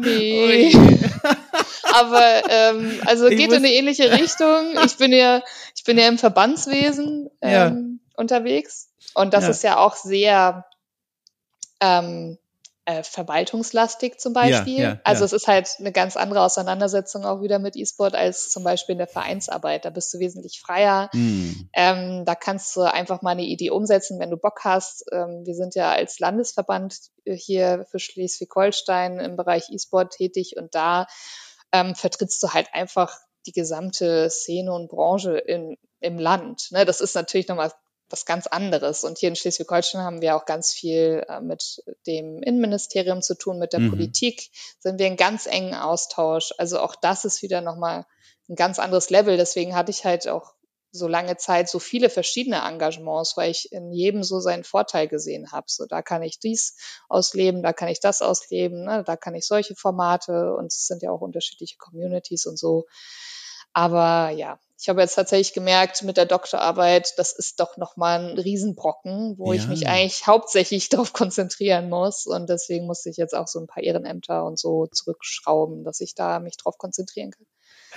nee. 0.00 0.74
Aber 1.92 2.42
ähm, 2.48 3.00
also 3.04 3.28
geht 3.28 3.52
in 3.52 3.54
eine 3.54 3.72
ähnliche 3.72 4.10
Richtung. 4.10 4.74
Ich 4.84 4.96
bin 4.96 5.12
ja, 5.12 5.42
ich 5.76 5.84
bin 5.84 5.98
ja 5.98 6.08
im 6.08 6.18
Verbandswesen 6.18 7.30
ähm, 7.42 7.52
ja. 7.52 7.76
unterwegs. 8.16 8.88
Und 9.14 9.34
das 9.34 9.44
ja. 9.44 9.50
ist 9.50 9.62
ja 9.62 9.76
auch 9.78 9.96
sehr 9.96 10.64
ähm, 11.80 12.38
äh, 12.88 13.02
verwaltungslastig 13.02 14.18
zum 14.18 14.32
Beispiel. 14.32 14.78
Ja, 14.78 14.88
ja, 14.92 15.00
also 15.04 15.20
ja. 15.20 15.26
es 15.26 15.32
ist 15.34 15.46
halt 15.46 15.68
eine 15.78 15.92
ganz 15.92 16.16
andere 16.16 16.40
Auseinandersetzung 16.40 17.26
auch 17.26 17.42
wieder 17.42 17.58
mit 17.58 17.76
E-Sport 17.76 18.14
als 18.14 18.48
zum 18.48 18.64
Beispiel 18.64 18.94
in 18.94 18.98
der 18.98 19.06
Vereinsarbeit. 19.06 19.84
Da 19.84 19.90
bist 19.90 20.14
du 20.14 20.18
wesentlich 20.20 20.62
freier. 20.62 21.10
Mhm. 21.12 21.68
Ähm, 21.74 22.24
da 22.24 22.34
kannst 22.34 22.74
du 22.74 22.80
einfach 22.80 23.20
mal 23.20 23.32
eine 23.32 23.42
Idee 23.42 23.68
umsetzen, 23.68 24.18
wenn 24.20 24.30
du 24.30 24.38
Bock 24.38 24.60
hast. 24.64 25.04
Ähm, 25.12 25.42
wir 25.44 25.54
sind 25.54 25.74
ja 25.74 25.92
als 25.92 26.18
Landesverband 26.18 26.96
hier 27.26 27.84
für 27.90 27.98
Schleswig-Holstein 27.98 29.20
im 29.20 29.36
Bereich 29.36 29.68
E-Sport 29.68 30.14
tätig 30.14 30.54
und 30.56 30.74
da 30.74 31.08
ähm, 31.72 31.94
vertrittst 31.94 32.42
du 32.42 32.54
halt 32.54 32.68
einfach 32.72 33.18
die 33.44 33.52
gesamte 33.52 34.30
Szene 34.30 34.72
und 34.72 34.88
Branche 34.88 35.36
in, 35.36 35.76
im 36.00 36.18
Land. 36.18 36.68
Ne? 36.70 36.86
Das 36.86 37.02
ist 37.02 37.14
natürlich 37.14 37.48
nochmal 37.48 37.70
was 38.10 38.24
ganz 38.24 38.46
anderes. 38.46 39.04
Und 39.04 39.18
hier 39.18 39.28
in 39.28 39.36
Schleswig-Holstein 39.36 40.02
haben 40.02 40.20
wir 40.20 40.36
auch 40.36 40.44
ganz 40.44 40.72
viel 40.72 41.24
äh, 41.28 41.40
mit 41.40 41.82
dem 42.06 42.42
Innenministerium 42.42 43.22
zu 43.22 43.34
tun, 43.36 43.58
mit 43.58 43.72
der 43.72 43.80
mhm. 43.80 43.90
Politik 43.90 44.50
sind 44.78 44.98
wir 44.98 45.06
in 45.06 45.16
ganz 45.16 45.46
engen 45.46 45.74
Austausch. 45.74 46.52
Also 46.58 46.80
auch 46.80 46.94
das 46.94 47.24
ist 47.24 47.42
wieder 47.42 47.60
nochmal 47.60 48.06
ein 48.48 48.56
ganz 48.56 48.78
anderes 48.78 49.10
Level. 49.10 49.36
Deswegen 49.36 49.74
hatte 49.74 49.90
ich 49.90 50.04
halt 50.04 50.26
auch 50.28 50.54
so 50.90 51.06
lange 51.06 51.36
Zeit 51.36 51.68
so 51.68 51.78
viele 51.78 52.08
verschiedene 52.08 52.62
Engagements, 52.66 53.36
weil 53.36 53.50
ich 53.50 53.72
in 53.72 53.92
jedem 53.92 54.22
so 54.22 54.40
seinen 54.40 54.64
Vorteil 54.64 55.06
gesehen 55.06 55.52
habe. 55.52 55.66
So, 55.68 55.84
da 55.86 56.00
kann 56.00 56.22
ich 56.22 56.38
dies 56.38 56.76
ausleben, 57.08 57.62
da 57.62 57.72
kann 57.72 57.88
ich 57.88 58.00
das 58.00 58.22
ausleben, 58.22 58.84
ne? 58.84 59.04
da 59.04 59.16
kann 59.16 59.34
ich 59.34 59.46
solche 59.46 59.74
Formate 59.74 60.54
und 60.54 60.66
es 60.66 60.86
sind 60.86 61.02
ja 61.02 61.10
auch 61.10 61.20
unterschiedliche 61.20 61.76
Communities 61.76 62.46
und 62.46 62.58
so. 62.58 62.86
Aber 63.74 64.30
ja, 64.30 64.58
ich 64.80 64.88
habe 64.88 65.00
jetzt 65.00 65.14
tatsächlich 65.14 65.54
gemerkt 65.54 66.04
mit 66.04 66.16
der 66.16 66.24
Doktorarbeit, 66.24 67.18
das 67.18 67.32
ist 67.32 67.58
doch 67.58 67.76
nochmal 67.76 68.20
ein 68.20 68.38
Riesenbrocken, 68.38 69.36
wo 69.36 69.52
ja. 69.52 69.60
ich 69.60 69.66
mich 69.66 69.88
eigentlich 69.88 70.26
hauptsächlich 70.28 70.88
darauf 70.88 71.12
konzentrieren 71.12 71.88
muss. 71.88 72.26
Und 72.26 72.48
deswegen 72.48 72.86
musste 72.86 73.10
ich 73.10 73.16
jetzt 73.16 73.34
auch 73.34 73.48
so 73.48 73.58
ein 73.58 73.66
paar 73.66 73.82
Ehrenämter 73.82 74.44
und 74.44 74.56
so 74.56 74.86
zurückschrauben, 74.86 75.82
dass 75.82 76.00
ich 76.00 76.14
da 76.14 76.38
mich 76.38 76.56
drauf 76.56 76.78
konzentrieren 76.78 77.32
kann. 77.32 77.46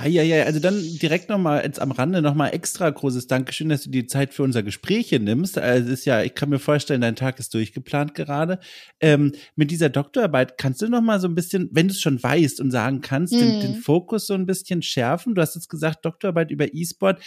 Ja, 0.06 0.24
ja, 0.24 0.44
also 0.44 0.60
dann 0.60 0.82
direkt 1.02 1.30
nochmal 1.30 1.64
jetzt 1.64 1.80
am 1.80 1.92
Rande 1.92 2.22
nochmal 2.22 2.54
extra 2.54 2.90
großes 2.90 3.28
Dankeschön, 3.28 3.70
dass 3.70 3.84
du 3.84 3.90
die 3.90 4.06
Zeit 4.06 4.34
für 4.34 4.44
unser 4.44 4.64
Gespräch 4.64 5.10
hier 5.10 5.20
nimmst. 5.20 5.58
Also 5.58 5.88
es 5.88 6.00
ist 6.00 6.06
ja, 6.06 6.22
ich 6.24 6.36
kann 6.36 6.50
mir 6.50 6.60
vorstellen, 6.60 7.02
dein 7.02 7.16
Tag 7.16 7.40
ist 7.40 7.54
durchgeplant 7.54 8.16
gerade. 8.16 8.60
Ähm, 9.00 9.34
mit 9.56 9.72
dieser 9.72 9.90
Doktorarbeit 9.90 10.58
kannst 10.58 10.82
du 10.82 10.88
nochmal 10.88 11.20
so 11.20 11.28
ein 11.28 11.36
bisschen, 11.36 11.70
wenn 11.72 11.88
du 11.88 11.94
es 11.94 12.02
schon 12.02 12.22
weißt 12.22 12.62
und 12.62 12.72
sagen 12.72 13.02
kannst, 13.02 13.34
mhm. 13.34 13.40
den, 13.40 13.60
den 13.62 13.76
Fokus 13.76 14.28
so 14.28 14.34
ein 14.34 14.46
bisschen 14.46 14.82
schärfen. 14.82 15.36
Du 15.36 15.42
hast 15.42 15.56
jetzt 15.56 15.70
gesagt, 15.70 16.06
Doktorarbeit 16.06 16.52
über 16.52 16.74
E-Sport. 16.74 17.22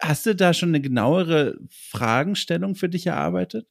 Hast 0.00 0.26
du 0.26 0.34
da 0.34 0.52
schon 0.52 0.70
eine 0.70 0.80
genauere 0.80 1.56
Fragenstellung 1.70 2.74
für 2.74 2.88
dich 2.88 3.06
erarbeitet? 3.06 3.66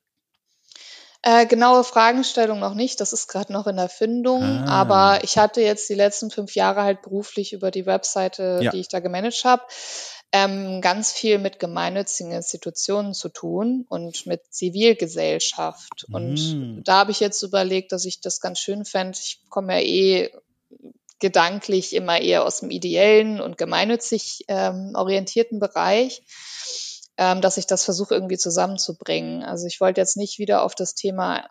Äh, 1.27 1.47
genaue 1.47 1.83
Fragestellung 1.83 2.59
noch 2.59 2.75
nicht, 2.75 3.01
das 3.01 3.11
ist 3.11 3.27
gerade 3.27 3.51
noch 3.51 3.65
in 3.65 3.79
Erfindung, 3.79 4.43
ah. 4.43 4.65
aber 4.67 5.23
ich 5.23 5.39
hatte 5.39 5.59
jetzt 5.59 5.89
die 5.89 5.95
letzten 5.95 6.29
fünf 6.29 6.53
Jahre 6.53 6.83
halt 6.83 7.01
beruflich 7.01 7.51
über 7.51 7.71
die 7.71 7.87
Webseite, 7.87 8.59
ja. 8.61 8.69
die 8.69 8.79
ich 8.79 8.89
da 8.89 8.99
gemanagt 8.99 9.43
habe, 9.43 9.63
ähm, 10.31 10.81
ganz 10.81 11.11
viel 11.11 11.39
mit 11.39 11.57
gemeinnützigen 11.57 12.31
Institutionen 12.31 13.15
zu 13.15 13.29
tun 13.29 13.87
und 13.89 14.27
mit 14.27 14.41
Zivilgesellschaft. 14.53 16.05
Und 16.11 16.35
mm. 16.35 16.83
da 16.83 16.99
habe 16.99 17.09
ich 17.09 17.21
jetzt 17.21 17.41
überlegt, 17.41 17.91
dass 17.91 18.05
ich 18.05 18.21
das 18.21 18.39
ganz 18.39 18.59
schön 18.59 18.85
fände. 18.85 19.17
Ich 19.19 19.39
komme 19.49 19.73
ja 19.73 19.83
eh 19.83 20.31
gedanklich 21.17 21.95
immer 21.95 22.21
eher 22.21 22.45
aus 22.45 22.59
dem 22.59 22.69
ideellen 22.69 23.41
und 23.41 23.57
gemeinnützig 23.57 24.45
ähm, 24.47 24.91
orientierten 24.93 25.59
Bereich 25.59 26.21
ähm, 27.17 27.41
dass 27.41 27.57
ich 27.57 27.65
das 27.65 27.83
versuche 27.83 28.13
irgendwie 28.13 28.37
zusammenzubringen. 28.37 29.43
Also 29.43 29.67
ich 29.67 29.79
wollte 29.81 30.01
jetzt 30.01 30.17
nicht 30.17 30.39
wieder 30.39 30.63
auf 30.63 30.75
das 30.75 30.95
Thema 30.95 31.47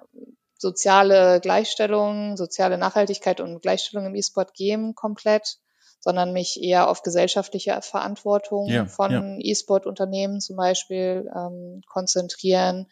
soziale 0.57 1.41
Gleichstellung, 1.41 2.37
soziale 2.37 2.79
Nachhaltigkeit 2.79 3.41
und 3.41 3.61
Gleichstellung 3.61 4.07
im 4.07 4.15
E-Sport 4.15 4.55
gehen 4.55 4.95
komplett, 4.95 5.59
sondern 6.01 6.33
mich 6.33 6.63
eher 6.63 6.89
auf 6.89 7.03
gesellschaftliche 7.03 7.81
Verantwortung 7.83 8.69
ja, 8.69 8.87
von 8.87 9.11
ja. 9.11 9.37
E-Sport-Unternehmen 9.41 10.41
zum 10.41 10.57
Beispiel 10.57 11.31
ähm, 11.35 11.83
konzentrieren. 11.89 12.87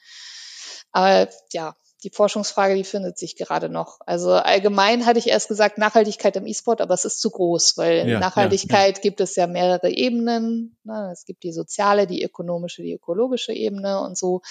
Aber 0.93 1.29
ja, 1.53 1.75
die 2.03 2.11
Forschungsfrage, 2.11 2.75
die 2.75 2.85
findet 2.85 3.19
sich 3.19 3.37
gerade 3.37 3.69
noch. 3.69 4.01
Also 4.07 4.33
allgemein 4.33 5.07
hatte 5.07 5.19
ich 5.19 5.29
erst 5.29 5.49
gesagt 5.49 5.79
Nachhaltigkeit 5.79 6.37
im 6.37 6.47
E-Sport, 6.47 6.81
aber 6.81 6.95
es 6.95 7.05
ist 7.05 7.21
zu 7.21 7.31
groß, 7.31 7.77
weil 7.77 7.99
in 7.99 8.09
ja, 8.09 8.19
Nachhaltigkeit 8.19 8.97
ja, 8.97 8.97
ja. 8.97 9.03
gibt 9.03 9.21
es 9.21 9.37
ja 9.37 9.47
mehrere 9.47 9.91
Ebenen. 9.91 10.77
Ne? 10.85 11.11
Es 11.13 11.25
gibt 11.25 11.45
die 11.45 11.53
soziale, 11.53 12.07
die 12.07 12.23
ökonomische, 12.23 12.83
die 12.83 12.95
ökologische 12.95 13.53
Ebene 13.53 14.01
und 14.01 14.19
so. 14.19 14.43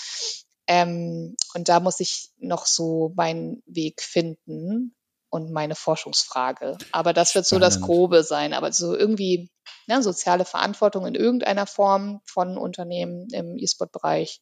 Ähm, 0.68 1.36
und 1.54 1.68
da 1.70 1.80
muss 1.80 2.00
ich 2.00 2.30
noch 2.38 2.66
so 2.66 3.12
meinen 3.16 3.62
Weg 3.66 4.02
finden. 4.02 4.96
und 5.34 5.50
meine 5.50 5.76
Forschungsfrage. 5.76 6.78
Aber 6.92 7.14
das 7.14 7.34
wird 7.36 7.48
Spannend. 7.48 7.64
so 7.64 7.80
das 7.80 7.82
Grobe 7.82 8.24
sein. 8.24 8.54
Aber 8.54 8.72
so 8.74 8.96
irgendwie 8.96 9.50
ne, 9.88 10.04
soziale 10.04 10.46
Verantwortung 10.46 11.06
in 11.08 11.16
irgendeiner 11.16 11.66
Form 11.66 12.22
von 12.26 12.58
Unternehmen 12.58 13.28
im 13.32 13.58
E-Sport-Bereich, 13.58 14.42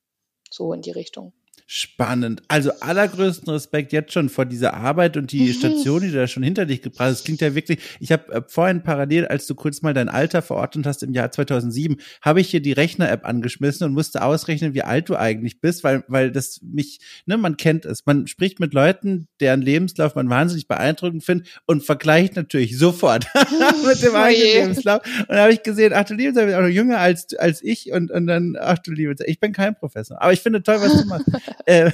so 0.49 0.74
in 0.74 0.82
die 0.82 0.91
Richtung. 0.91 1.34
Spannend. 1.68 2.41
Also 2.47 2.72
allergrößten 2.80 3.51
Respekt 3.51 3.93
jetzt 3.93 4.14
schon 4.14 4.30
vor 4.30 4.45
dieser 4.45 4.74
Arbeit 4.74 5.18
und 5.18 5.32
die 5.32 5.47
mhm. 5.47 5.53
Station, 5.53 6.01
die 6.01 6.12
du 6.12 6.16
da 6.16 6.28
schon 6.28 6.43
hinter 6.43 6.66
dich 6.66 6.82
gebracht 6.82 7.07
hast. 7.07 7.20
Das 7.20 7.24
klingt 7.24 7.41
ja 7.41 7.55
wirklich, 7.55 7.80
ich 7.99 8.12
habe 8.12 8.32
äh, 8.32 8.41
vorhin 8.47 8.84
parallel, 8.84 9.28
als 9.28 9.47
du 9.47 9.55
kurz 9.55 9.82
mal 9.82 9.93
dein 9.93 10.10
Alter 10.10 10.41
verordnet 10.41 10.86
hast 10.86 11.03
im 11.03 11.14
Jahr 11.14 11.32
2007, 11.32 11.97
habe 12.22 12.41
ich 12.41 12.49
hier 12.49 12.62
die 12.62 12.72
Rechner-App 12.72 13.26
angeschmissen 13.26 13.86
und 13.86 13.93
musste 13.93 14.24
ausrechnen, 14.24 14.74
wie 14.74 14.84
alt 14.84 15.10
du 15.10 15.16
eigentlich 15.16 15.62
bist, 15.62 15.84
weil, 15.84 16.03
weil 16.07 16.32
das 16.32 16.62
mich, 16.62 16.99
ne, 17.26 17.38
man 17.38 17.57
kennt 17.57 17.86
es. 17.86 18.05
Man 18.05 18.28
spricht 18.28 18.60
mit 18.60 18.74
Leuten, 18.74 19.28
deren 19.39 19.62
Lebenslauf 19.62 20.16
man 20.16 20.30
wahnsinnig 20.30 20.68
beeindruckend 20.68 21.24
findet 21.24 21.47
und 21.66 21.84
vergleicht 21.84 22.36
natürlich 22.36 22.78
sofort 22.78 23.28
mit 23.88 24.01
dem 24.01 24.14
oh 24.14 24.18
eigenen 24.18 24.47
Lebenslauf. 24.47 25.01
Und 25.20 25.30
da 25.30 25.41
habe 25.43 25.53
ich 25.53 25.64
gesehen, 25.64 25.93
ach 25.93 26.05
du 26.05 26.14
liebe 26.14 26.34
Zeit, 26.34 26.53
auch 26.53 26.62
noch 26.62 26.68
jünger 26.68 26.99
als, 26.99 27.34
als 27.36 27.64
ich 27.64 27.91
und, 27.91 28.12
und 28.12 28.28
dann, 28.28 28.55
ach 28.60 28.80
du 28.80 28.91
liebe 28.91 29.16
Zeit, 29.16 29.28
ich 29.28 29.39
bin 29.39 29.53
kein 29.53 29.76
Professor. 29.76 30.22
Aber 30.22 30.34
ich 30.34 30.41
finde 30.41 30.64
toll, 30.64 30.78
was 30.80 31.01
du 31.01 31.07
machst. 31.07 31.28
äh, 31.66 31.91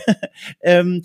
ähm, 0.62 1.03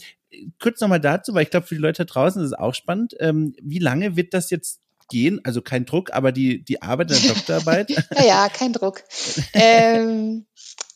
kurz 0.58 0.80
nochmal 0.80 1.00
dazu, 1.00 1.34
weil 1.34 1.42
ich 1.42 1.50
glaube, 1.50 1.66
für 1.66 1.74
die 1.74 1.80
Leute 1.80 2.04
da 2.04 2.12
draußen 2.12 2.42
ist 2.42 2.48
es 2.48 2.58
auch 2.58 2.74
spannend. 2.74 3.14
Ähm, 3.20 3.54
wie 3.62 3.78
lange 3.78 4.16
wird 4.16 4.34
das 4.34 4.50
jetzt 4.50 4.80
gehen? 5.08 5.40
Also 5.44 5.60
kein 5.60 5.84
Druck, 5.84 6.12
aber 6.12 6.32
die, 6.32 6.64
die 6.64 6.82
Arbeit 6.82 7.10
der 7.10 7.18
Doktorarbeit? 7.18 7.90
ja, 8.16 8.24
ja, 8.24 8.48
kein 8.48 8.72
Druck. 8.72 9.02
ähm, 9.52 10.46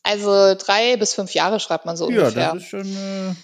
also 0.02 0.54
drei 0.54 0.96
bis 0.96 1.14
fünf 1.14 1.32
Jahre 1.34 1.60
schreibt 1.60 1.86
man 1.86 1.96
so 1.96 2.10
ja, 2.10 2.20
ungefähr. 2.20 2.42
Ja, 2.42 2.54
das 2.54 2.62
ist 2.62 2.68
schon. 2.68 2.86
Äh 2.86 3.34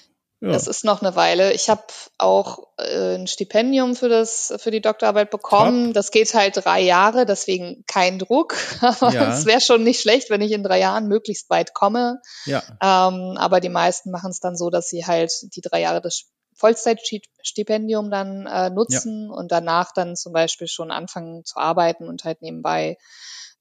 ja. 0.40 0.52
Das 0.52 0.66
ist 0.66 0.84
noch 0.84 1.02
eine 1.02 1.16
Weile. 1.16 1.52
Ich 1.52 1.68
habe 1.68 1.82
auch 2.16 2.68
äh, 2.78 3.16
ein 3.16 3.26
Stipendium 3.26 3.94
für 3.94 4.08
das 4.08 4.54
für 4.56 4.70
die 4.70 4.80
Doktorarbeit 4.80 5.30
bekommen. 5.30 5.86
Top. 5.86 5.94
Das 5.94 6.10
geht 6.10 6.32
halt 6.32 6.64
drei 6.64 6.80
Jahre, 6.80 7.26
deswegen 7.26 7.84
kein 7.86 8.18
Druck. 8.18 8.56
Aber 8.80 9.12
ja. 9.12 9.34
es 9.34 9.44
wäre 9.44 9.60
schon 9.60 9.84
nicht 9.84 10.00
schlecht, 10.00 10.30
wenn 10.30 10.40
ich 10.40 10.52
in 10.52 10.62
drei 10.62 10.80
Jahren 10.80 11.08
möglichst 11.08 11.50
weit 11.50 11.74
komme. 11.74 12.22
Ja. 12.46 12.62
Ähm, 12.80 13.36
aber 13.36 13.60
die 13.60 13.68
meisten 13.68 14.10
machen 14.10 14.30
es 14.30 14.40
dann 14.40 14.56
so, 14.56 14.70
dass 14.70 14.88
sie 14.88 15.06
halt 15.06 15.32
die 15.54 15.60
drei 15.60 15.82
Jahre 15.82 16.00
des 16.00 16.30
Vollzeitstipendium 16.54 18.10
dann 18.10 18.46
äh, 18.46 18.70
nutzen 18.70 19.28
ja. 19.30 19.36
und 19.36 19.52
danach 19.52 19.92
dann 19.92 20.16
zum 20.16 20.32
Beispiel 20.32 20.68
schon 20.68 20.90
anfangen 20.90 21.44
zu 21.44 21.58
arbeiten 21.58 22.08
und 22.08 22.24
halt 22.24 22.40
nebenbei 22.42 22.96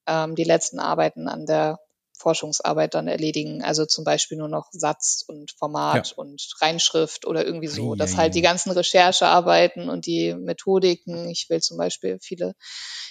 ähm, 0.08 0.36
die 0.36 0.44
letzten 0.44 0.80
Arbeiten 0.80 1.28
an 1.28 1.46
der 1.46 1.80
Forschungsarbeit 2.20 2.94
dann 2.94 3.08
erledigen. 3.08 3.64
Also 3.64 3.86
zum 3.86 4.04
Beispiel 4.04 4.38
nur 4.38 4.50
noch 4.50 4.68
Satz 4.72 5.24
und 5.26 5.52
Format 5.58 6.10
ja. 6.10 6.14
und 6.18 6.42
Reinschrift 6.62 7.26
oder 7.26 7.46
irgendwie 7.46 7.68
so. 7.68 7.96
Dass 7.96 8.18
halt 8.18 8.36
die 8.36 8.42
ganzen 8.42 8.72
Recherchearbeiten 8.72 9.90
und 9.90 10.06
die 10.06 10.36
Methodiken, 10.36 11.30
ich 11.30 11.50
will 11.50 11.62
zum 11.62 11.78
Beispiel 11.78 12.20
viele 12.22 12.56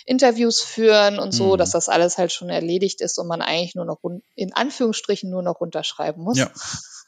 Interviews 0.04 0.60
führen 0.60 1.18
und 1.18 1.32
so, 1.32 1.54
mhm. 1.54 1.58
dass 1.58 1.70
das 1.70 1.88
alles 1.88 2.18
halt 2.18 2.32
schon 2.32 2.50
erledigt 2.50 3.00
ist 3.00 3.18
und 3.18 3.26
man 3.26 3.42
eigentlich 3.42 3.74
nur 3.74 3.84
noch 3.84 3.98
in 4.34 4.52
Anführungsstrichen 4.52 5.30
nur 5.30 5.42
noch 5.42 5.60
unterschreiben 5.60 6.22
muss. 6.22 6.38
Ja. 6.38 6.50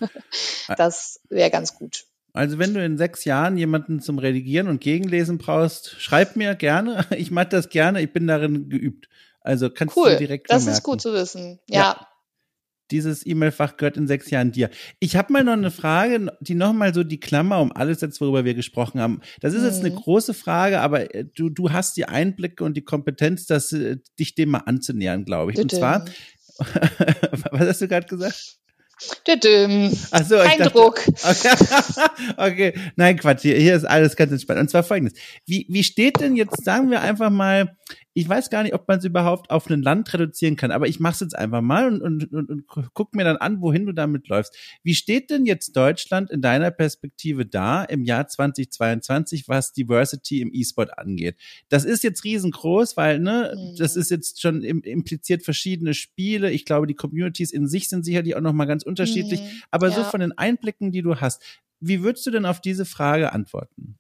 das 0.76 1.20
wäre 1.28 1.50
ganz 1.50 1.74
gut. 1.74 2.04
Also 2.32 2.58
wenn 2.58 2.74
du 2.74 2.84
in 2.84 2.96
sechs 2.96 3.24
Jahren 3.24 3.56
jemanden 3.56 4.00
zum 4.00 4.18
Redigieren 4.18 4.68
und 4.68 4.80
Gegenlesen 4.80 5.38
brauchst, 5.38 6.00
schreib 6.00 6.36
mir 6.36 6.54
gerne. 6.54 7.04
Ich 7.16 7.30
mache 7.30 7.48
das 7.48 7.68
gerne. 7.68 8.00
Ich 8.00 8.12
bin 8.12 8.26
darin 8.26 8.68
geübt. 8.68 9.08
Also 9.40 9.70
kannst 9.70 9.96
cool. 9.96 10.12
du 10.12 10.18
direkt 10.18 10.50
Das 10.50 10.66
ist 10.66 10.82
gut 10.82 11.00
zu 11.00 11.12
wissen. 11.12 11.60
ja. 11.68 11.80
ja 11.80 12.06
dieses 12.90 13.24
E-Mail-Fach 13.24 13.76
gehört 13.76 13.96
in 13.96 14.06
sechs 14.06 14.30
Jahren 14.30 14.52
dir. 14.52 14.70
Ich 14.98 15.16
habe 15.16 15.32
mal 15.32 15.44
noch 15.44 15.52
eine 15.52 15.70
Frage, 15.70 16.36
die 16.40 16.54
nochmal 16.54 16.92
so 16.94 17.04
die 17.04 17.20
Klammer 17.20 17.60
um 17.60 17.72
alles 17.72 18.00
jetzt, 18.00 18.20
worüber 18.20 18.44
wir 18.44 18.54
gesprochen 18.54 19.00
haben. 19.00 19.20
Das 19.40 19.54
ist 19.54 19.64
jetzt 19.64 19.80
eine 19.80 19.90
mhm. 19.90 19.96
große 19.96 20.34
Frage, 20.34 20.80
aber 20.80 21.14
äh, 21.14 21.24
du, 21.24 21.50
du 21.50 21.70
hast 21.72 21.96
die 21.96 22.06
Einblicke 22.06 22.64
und 22.64 22.76
die 22.76 22.84
Kompetenz, 22.84 23.46
das, 23.46 23.72
äh, 23.72 23.98
dich 24.18 24.34
dem 24.34 24.50
mal 24.50 24.62
anzunähern, 24.66 25.24
glaube 25.24 25.52
ich. 25.52 25.58
Und 25.58 25.70
zwar, 25.70 26.04
was 26.58 27.68
hast 27.68 27.80
du 27.80 27.88
gerade 27.88 28.06
gesagt? 28.06 28.56
Ach 30.10 30.24
so, 30.24 30.36
Kein 30.36 30.58
dachte, 30.58 30.72
Druck. 30.72 31.02
Okay. 31.08 31.54
okay, 32.36 32.74
nein, 32.96 33.16
Quatsch, 33.16 33.42
hier, 33.42 33.56
hier 33.56 33.74
ist 33.74 33.84
alles 33.84 34.14
ganz 34.14 34.30
entspannt. 34.30 34.60
Und 34.60 34.68
zwar 34.68 34.82
folgendes. 34.82 35.18
Wie, 35.46 35.66
wie 35.70 35.82
steht 35.82 36.20
denn 36.20 36.36
jetzt, 36.36 36.62
sagen 36.64 36.90
wir 36.90 37.00
einfach 37.00 37.30
mal, 37.30 37.78
ich 38.20 38.28
weiß 38.28 38.50
gar 38.50 38.62
nicht, 38.62 38.74
ob 38.74 38.86
man 38.86 38.98
es 38.98 39.04
überhaupt 39.06 39.50
auf 39.50 39.70
ein 39.70 39.80
Land 39.80 40.12
reduzieren 40.12 40.54
kann, 40.54 40.72
aber 40.72 40.86
ich 40.86 41.00
mache 41.00 41.14
es 41.14 41.20
jetzt 41.20 41.38
einfach 41.38 41.62
mal 41.62 41.86
und, 41.86 42.02
und, 42.02 42.32
und, 42.34 42.50
und 42.50 42.66
guck 42.92 43.14
mir 43.14 43.24
dann 43.24 43.38
an, 43.38 43.62
wohin 43.62 43.86
du 43.86 43.92
damit 43.92 44.28
läufst. 44.28 44.54
Wie 44.82 44.94
steht 44.94 45.30
denn 45.30 45.46
jetzt 45.46 45.74
Deutschland 45.74 46.30
in 46.30 46.42
deiner 46.42 46.70
Perspektive 46.70 47.46
da 47.46 47.82
im 47.82 48.04
Jahr 48.04 48.28
2022, 48.28 49.48
was 49.48 49.72
Diversity 49.72 50.42
im 50.42 50.50
E-Sport 50.52 50.98
angeht? 50.98 51.36
Das 51.70 51.86
ist 51.86 52.04
jetzt 52.04 52.22
riesengroß, 52.24 52.98
weil 52.98 53.20
ne, 53.20 53.54
mhm. 53.56 53.76
das 53.78 53.96
ist 53.96 54.10
jetzt 54.10 54.42
schon 54.42 54.62
im, 54.64 54.82
impliziert 54.82 55.42
verschiedene 55.42 55.94
Spiele. 55.94 56.50
Ich 56.50 56.66
glaube, 56.66 56.86
die 56.86 56.94
Communities 56.94 57.52
in 57.52 57.68
sich 57.68 57.88
sind 57.88 58.04
sicherlich 58.04 58.36
auch 58.36 58.42
noch 58.42 58.52
mal 58.52 58.66
ganz 58.66 58.82
unterschiedlich. 58.82 59.40
Mhm. 59.40 59.62
Aber 59.70 59.88
ja. 59.88 59.94
so 59.94 60.04
von 60.04 60.20
den 60.20 60.36
Einblicken, 60.36 60.92
die 60.92 61.00
du 61.00 61.16
hast, 61.16 61.42
wie 61.80 62.02
würdest 62.02 62.26
du 62.26 62.30
denn 62.30 62.44
auf 62.44 62.60
diese 62.60 62.84
Frage 62.84 63.32
antworten? 63.32 63.96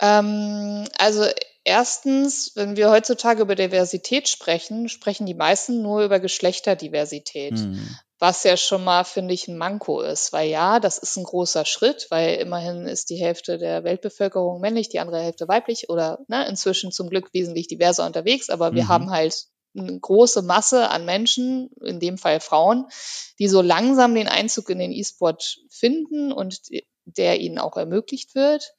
Ähm, 0.00 0.84
also 0.98 1.24
Erstens, 1.68 2.52
wenn 2.54 2.78
wir 2.78 2.90
heutzutage 2.90 3.42
über 3.42 3.54
Diversität 3.54 4.26
sprechen, 4.26 4.88
sprechen 4.88 5.26
die 5.26 5.34
meisten 5.34 5.82
nur 5.82 6.02
über 6.02 6.18
Geschlechterdiversität. 6.18 7.52
Mhm. 7.52 7.94
Was 8.18 8.42
ja 8.42 8.56
schon 8.56 8.84
mal, 8.84 9.04
finde 9.04 9.34
ich, 9.34 9.48
ein 9.48 9.58
Manko 9.58 10.00
ist. 10.00 10.32
Weil 10.32 10.48
ja, 10.48 10.80
das 10.80 10.96
ist 10.96 11.18
ein 11.18 11.24
großer 11.24 11.66
Schritt, 11.66 12.06
weil 12.08 12.36
immerhin 12.36 12.86
ist 12.86 13.10
die 13.10 13.16
Hälfte 13.16 13.58
der 13.58 13.84
Weltbevölkerung 13.84 14.62
männlich, 14.62 14.88
die 14.88 14.98
andere 14.98 15.20
Hälfte 15.20 15.46
weiblich 15.46 15.90
oder 15.90 16.20
ne, 16.26 16.48
inzwischen 16.48 16.90
zum 16.90 17.10
Glück 17.10 17.34
wesentlich 17.34 17.68
diverser 17.68 18.06
unterwegs. 18.06 18.48
Aber 18.48 18.72
wir 18.72 18.84
mhm. 18.84 18.88
haben 18.88 19.10
halt 19.10 19.44
eine 19.76 20.00
große 20.00 20.40
Masse 20.40 20.88
an 20.88 21.04
Menschen, 21.04 21.68
in 21.84 22.00
dem 22.00 22.16
Fall 22.16 22.40
Frauen, 22.40 22.86
die 23.38 23.46
so 23.46 23.60
langsam 23.60 24.14
den 24.14 24.26
Einzug 24.26 24.70
in 24.70 24.78
den 24.78 24.92
E-Sport 24.92 25.58
finden 25.68 26.32
und 26.32 26.62
der 27.04 27.40
ihnen 27.40 27.58
auch 27.58 27.76
ermöglicht 27.76 28.34
wird. 28.34 28.72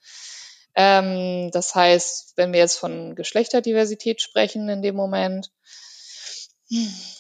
Ähm, 0.82 1.52
das 1.52 1.76
heißt, 1.76 2.38
wenn 2.38 2.54
wir 2.54 2.62
jetzt 2.62 2.78
von 2.78 3.14
Geschlechterdiversität 3.16 4.22
sprechen 4.22 4.70
in 4.70 4.82
dem 4.82 4.96
Moment, 4.96 5.52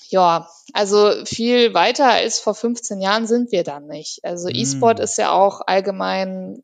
ja, 0.09 0.49
also 0.73 1.25
viel 1.25 1.73
weiter 1.73 2.07
als 2.07 2.39
vor 2.39 2.55
15 2.55 3.01
Jahren 3.01 3.27
sind 3.27 3.51
wir 3.51 3.63
dann 3.63 3.87
nicht. 3.87 4.19
Also 4.23 4.47
mm. 4.47 4.55
E-Sport 4.55 4.99
ist 4.99 5.17
ja 5.17 5.31
auch 5.31 5.61
allgemein 5.65 6.63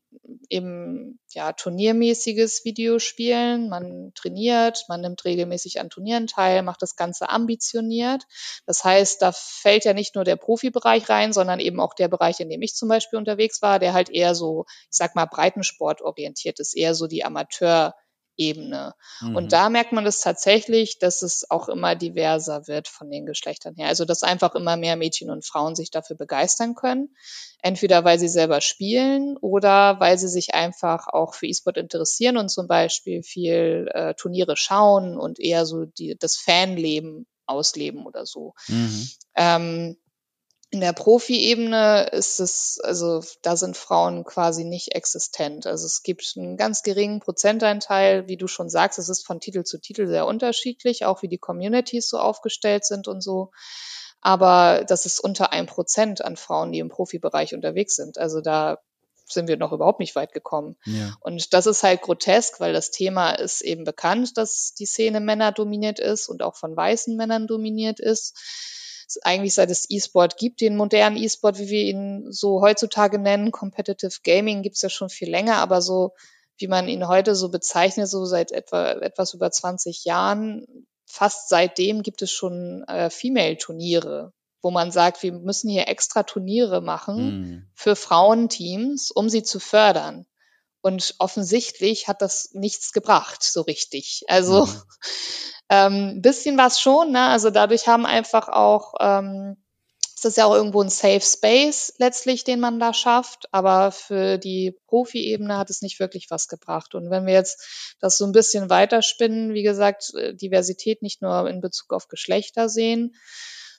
eben 0.49 1.19
ja 1.29 1.53
turniermäßiges 1.53 2.65
Videospielen. 2.65 3.69
Man 3.69 4.11
trainiert, 4.15 4.85
man 4.87 5.01
nimmt 5.01 5.25
regelmäßig 5.25 5.79
an 5.79 5.89
Turnieren 5.89 6.27
teil, 6.27 6.63
macht 6.63 6.81
das 6.81 6.95
Ganze 6.95 7.29
ambitioniert. 7.29 8.23
Das 8.65 8.83
heißt, 8.83 9.21
da 9.21 9.31
fällt 9.31 9.85
ja 9.85 9.93
nicht 9.93 10.15
nur 10.15 10.23
der 10.23 10.35
Profibereich 10.35 11.09
rein, 11.09 11.33
sondern 11.33 11.59
eben 11.59 11.79
auch 11.79 11.93
der 11.93 12.07
Bereich, 12.07 12.39
in 12.39 12.49
dem 12.49 12.61
ich 12.61 12.75
zum 12.75 12.89
Beispiel 12.89 13.19
unterwegs 13.19 13.61
war, 13.61 13.79
der 13.79 13.93
halt 13.93 14.09
eher 14.09 14.35
so, 14.35 14.65
ich 14.67 14.97
sag 14.97 15.15
mal, 15.15 15.25
Breitensport 15.25 16.01
orientiert 16.01 16.59
ist, 16.59 16.75
eher 16.75 16.95
so 16.95 17.07
die 17.07 17.23
Amateur- 17.23 17.93
Ebene. 18.37 18.93
Mhm. 19.21 19.35
Und 19.35 19.53
da 19.53 19.69
merkt 19.69 19.91
man 19.91 20.05
das 20.05 20.21
tatsächlich, 20.21 20.99
dass 20.99 21.21
es 21.21 21.49
auch 21.49 21.69
immer 21.69 21.95
diverser 21.95 22.67
wird 22.67 22.87
von 22.87 23.09
den 23.09 23.25
Geschlechtern 23.25 23.75
her. 23.75 23.87
Also 23.87 24.05
dass 24.05 24.23
einfach 24.23 24.55
immer 24.55 24.77
mehr 24.77 24.95
Mädchen 24.95 25.29
und 25.29 25.45
Frauen 25.45 25.75
sich 25.75 25.91
dafür 25.91 26.15
begeistern 26.15 26.75
können. 26.75 27.15
Entweder 27.61 28.03
weil 28.03 28.19
sie 28.19 28.27
selber 28.27 28.61
spielen 28.61 29.37
oder 29.37 29.99
weil 29.99 30.17
sie 30.17 30.27
sich 30.27 30.53
einfach 30.53 31.07
auch 31.07 31.33
für 31.33 31.47
E-Sport 31.47 31.77
interessieren 31.77 32.37
und 32.37 32.49
zum 32.49 32.67
Beispiel 32.67 33.23
viel 33.23 33.89
äh, 33.93 34.13
Turniere 34.13 34.55
schauen 34.57 35.17
und 35.17 35.39
eher 35.39 35.65
so 35.65 35.85
die, 35.85 36.15
das 36.17 36.37
Fanleben 36.37 37.25
ausleben 37.47 38.05
oder 38.05 38.25
so. 38.25 38.53
Mhm. 38.67 39.09
Ähm, 39.35 39.97
in 40.75 40.81
der 40.81 40.91
Profi-Ebene 40.91 42.09
ist 42.11 42.41
es, 42.41 42.81
also 42.83 43.23
da 43.41 43.55
sind 43.55 43.77
Frauen 43.77 44.25
quasi 44.25 44.65
nicht 44.65 44.93
existent. 44.93 45.65
Also 45.65 45.85
es 45.85 46.03
gibt 46.03 46.33
einen 46.35 46.57
ganz 46.57 46.83
geringen 46.83 47.21
Prozentanteil, 47.21 48.27
wie 48.27 48.35
du 48.35 48.47
schon 48.47 48.69
sagst, 48.69 48.99
es 48.99 49.07
ist 49.07 49.25
von 49.25 49.39
Titel 49.39 49.63
zu 49.63 49.79
Titel 49.79 50.05
sehr 50.05 50.27
unterschiedlich, 50.27 51.05
auch 51.05 51.21
wie 51.21 51.29
die 51.29 51.37
Communities 51.37 52.09
so 52.09 52.19
aufgestellt 52.19 52.83
sind 52.83 53.07
und 53.07 53.21
so. 53.21 53.51
Aber 54.19 54.83
das 54.85 55.05
ist 55.05 55.21
unter 55.21 55.53
ein 55.53 55.65
Prozent 55.65 56.21
an 56.25 56.35
Frauen, 56.35 56.73
die 56.73 56.79
im 56.79 56.89
Profibereich 56.89 57.55
unterwegs 57.55 57.95
sind. 57.95 58.17
Also 58.17 58.41
da 58.41 58.79
sind 59.25 59.47
wir 59.47 59.55
noch 59.55 59.71
überhaupt 59.71 60.01
nicht 60.01 60.17
weit 60.17 60.33
gekommen. 60.33 60.75
Ja. 60.83 61.15
Und 61.21 61.53
das 61.53 61.67
ist 61.67 61.83
halt 61.83 62.01
grotesk, 62.01 62.59
weil 62.59 62.73
das 62.73 62.91
Thema 62.91 63.31
ist 63.31 63.61
eben 63.61 63.85
bekannt, 63.85 64.37
dass 64.37 64.73
die 64.73 64.85
Szene 64.85 65.21
Männer 65.21 65.53
dominiert 65.53 66.01
ist 66.01 66.27
und 66.27 66.43
auch 66.43 66.57
von 66.57 66.75
weißen 66.75 67.15
Männern 67.15 67.47
dominiert 67.47 68.01
ist 68.01 68.37
eigentlich 69.23 69.53
seit 69.53 69.69
es 69.69 69.89
E-Sport 69.89 70.37
gibt, 70.37 70.61
den 70.61 70.75
modernen 70.75 71.17
E-Sport, 71.17 71.59
wie 71.59 71.69
wir 71.69 71.83
ihn 71.83 72.31
so 72.31 72.61
heutzutage 72.61 73.19
nennen, 73.19 73.51
Competitive 73.51 74.19
Gaming 74.23 74.61
gibt's 74.61 74.81
ja 74.81 74.89
schon 74.89 75.09
viel 75.09 75.29
länger, 75.29 75.57
aber 75.57 75.81
so 75.81 76.13
wie 76.57 76.67
man 76.67 76.87
ihn 76.87 77.07
heute 77.07 77.35
so 77.35 77.49
bezeichnet, 77.49 78.07
so 78.07 78.25
seit 78.25 78.51
etwa 78.51 78.91
etwas 78.91 79.33
über 79.33 79.51
20 79.51 80.05
Jahren, 80.05 80.87
fast 81.05 81.49
seitdem 81.49 82.01
gibt 82.01 82.21
es 82.21 82.31
schon 82.31 82.83
äh, 82.87 83.09
Female-Turniere, 83.09 84.33
wo 84.61 84.71
man 84.71 84.91
sagt, 84.91 85.21
wir 85.23 85.33
müssen 85.33 85.69
hier 85.69 85.87
extra 85.87 86.23
Turniere 86.23 86.81
machen 86.81 87.41
mm. 87.41 87.67
für 87.73 87.95
Frauenteams, 87.95 89.11
um 89.11 89.29
sie 89.29 89.43
zu 89.43 89.59
fördern. 89.59 90.25
Und 90.85 91.15
offensichtlich 91.17 92.07
hat 92.07 92.21
das 92.21 92.51
nichts 92.53 92.91
gebracht, 92.91 93.41
so 93.41 93.61
richtig. 93.61 94.21
Also 94.27 94.67
mhm. 94.67 94.81
ähm, 95.69 96.21
bisschen 96.21 96.59
was 96.59 96.79
schon, 96.79 97.11
ne? 97.11 97.25
Also 97.25 97.49
dadurch 97.49 97.87
haben 97.87 98.05
einfach 98.05 98.49
auch 98.49 98.93
ähm, 98.99 99.57
es 100.15 100.23
ist 100.25 100.37
ja 100.37 100.45
auch 100.45 100.53
irgendwo 100.53 100.83
ein 100.83 100.89
Safe 100.89 101.21
Space 101.21 101.95
letztlich, 101.97 102.43
den 102.43 102.59
man 102.59 102.79
da 102.79 102.93
schafft, 102.93 103.47
aber 103.51 103.91
für 103.91 104.37
die 104.37 104.77
Profi-Ebene 104.85 105.57
hat 105.57 105.71
es 105.71 105.81
nicht 105.81 105.99
wirklich 105.99 106.27
was 106.29 106.47
gebracht. 106.47 106.93
Und 106.93 107.09
wenn 107.09 107.25
wir 107.25 107.33
jetzt 107.33 107.95
das 107.99 108.19
so 108.19 108.25
ein 108.25 108.31
bisschen 108.31 108.69
weiterspinnen, 108.69 109.55
wie 109.55 109.63
gesagt, 109.63 110.13
äh, 110.13 110.35
Diversität 110.35 111.01
nicht 111.01 111.19
nur 111.23 111.49
in 111.49 111.61
Bezug 111.61 111.93
auf 111.93 112.09
Geschlechter 112.09 112.69
sehen, 112.69 113.15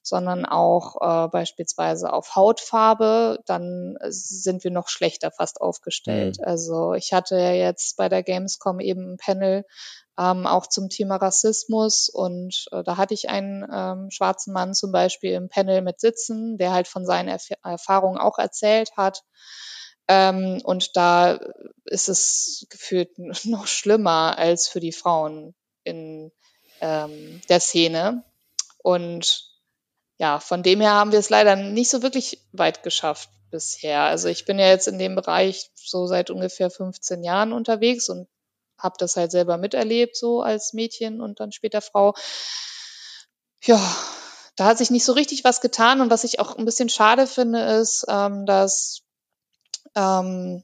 sondern 0.06 0.46
auch 0.46 0.96
äh, 1.00 1.28
beispielsweise 1.28 2.12
auf 2.12 2.36
Hautfarbe, 2.36 3.40
dann 3.46 3.98
sind 4.08 4.62
wir 4.62 4.70
noch 4.70 4.88
schlechter 4.88 5.30
fast 5.30 5.60
aufgestellt. 5.60 6.38
Mhm. 6.38 6.44
Also 6.44 6.94
ich 6.94 7.12
hatte 7.12 7.36
ja 7.36 7.52
jetzt 7.52 7.96
bei 7.96 8.08
der 8.08 8.22
Gamescom 8.22 8.78
eben 8.80 9.14
ein 9.14 9.16
Panel 9.16 9.64
ähm, 10.18 10.46
auch 10.46 10.66
zum 10.66 10.88
Thema 10.88 11.16
Rassismus 11.16 12.08
und 12.08 12.66
äh, 12.72 12.82
da 12.84 12.96
hatte 12.96 13.14
ich 13.14 13.28
einen 13.28 13.66
ähm, 13.70 14.10
schwarzen 14.10 14.52
Mann 14.52 14.74
zum 14.74 14.92
Beispiel 14.92 15.32
im 15.32 15.48
Panel 15.48 15.82
mit 15.82 16.00
sitzen, 16.00 16.56
der 16.56 16.72
halt 16.72 16.88
von 16.88 17.04
seinen 17.04 17.28
Erf 17.28 17.48
Erfahrungen 17.62 18.18
auch 18.18 18.38
erzählt 18.38 18.96
hat. 18.96 19.24
Ähm, 20.08 20.60
und 20.62 20.96
da 20.96 21.40
ist 21.84 22.08
es 22.08 22.66
gefühlt 22.70 23.10
noch 23.44 23.66
schlimmer 23.66 24.38
als 24.38 24.68
für 24.68 24.80
die 24.80 24.92
Frauen 24.92 25.54
in 25.82 26.30
ähm, 26.80 27.40
der 27.48 27.60
Szene. 27.60 28.24
Und 28.78 29.45
ja, 30.18 30.40
von 30.40 30.62
dem 30.62 30.80
her 30.80 30.92
haben 30.92 31.12
wir 31.12 31.18
es 31.18 31.30
leider 31.30 31.56
nicht 31.56 31.90
so 31.90 32.02
wirklich 32.02 32.40
weit 32.52 32.82
geschafft 32.82 33.28
bisher. 33.50 34.02
Also 34.02 34.28
ich 34.28 34.44
bin 34.44 34.58
ja 34.58 34.68
jetzt 34.68 34.88
in 34.88 34.98
dem 34.98 35.14
Bereich 35.14 35.70
so 35.74 36.06
seit 36.06 36.30
ungefähr 36.30 36.70
15 36.70 37.22
Jahren 37.22 37.52
unterwegs 37.52 38.08
und 38.08 38.26
habe 38.78 38.96
das 38.98 39.16
halt 39.16 39.30
selber 39.30 39.56
miterlebt, 39.56 40.16
so 40.16 40.42
als 40.42 40.72
Mädchen 40.72 41.20
und 41.20 41.40
dann 41.40 41.52
später 41.52 41.80
Frau. 41.80 42.14
Ja, 43.62 43.80
da 44.56 44.64
hat 44.66 44.78
sich 44.78 44.90
nicht 44.90 45.04
so 45.04 45.12
richtig 45.12 45.44
was 45.44 45.60
getan 45.60 46.00
und 46.00 46.10
was 46.10 46.24
ich 46.24 46.40
auch 46.40 46.56
ein 46.56 46.64
bisschen 46.64 46.88
schade 46.88 47.26
finde, 47.26 47.60
ist, 47.60 48.06
ähm, 48.08 48.46
dass 48.46 49.02
ähm, 49.94 50.62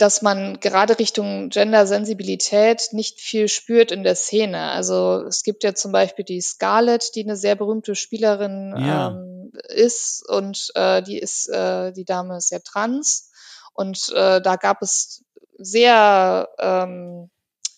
dass 0.00 0.22
man 0.22 0.60
gerade 0.60 0.98
Richtung 0.98 1.50
Gendersensibilität 1.50 2.88
nicht 2.92 3.20
viel 3.20 3.48
spürt 3.48 3.92
in 3.92 4.02
der 4.02 4.14
Szene. 4.14 4.70
Also 4.70 5.24
es 5.26 5.42
gibt 5.42 5.62
ja 5.62 5.74
zum 5.74 5.92
Beispiel 5.92 6.24
die 6.24 6.40
Scarlett, 6.40 7.14
die 7.14 7.24
eine 7.24 7.36
sehr 7.36 7.54
berühmte 7.54 7.94
Spielerin 7.94 8.74
ja. 8.78 9.08
ähm, 9.08 9.52
ist 9.68 10.26
und 10.28 10.70
äh, 10.74 11.02
die 11.02 11.18
ist, 11.18 11.48
äh, 11.48 11.92
die 11.92 12.06
Dame 12.06 12.38
ist 12.38 12.50
ja 12.50 12.60
trans 12.60 13.30
und 13.74 14.08
äh, 14.14 14.40
da 14.40 14.56
gab 14.56 14.80
es 14.80 15.22
sehr 15.58 16.48
ähm, 16.58 17.30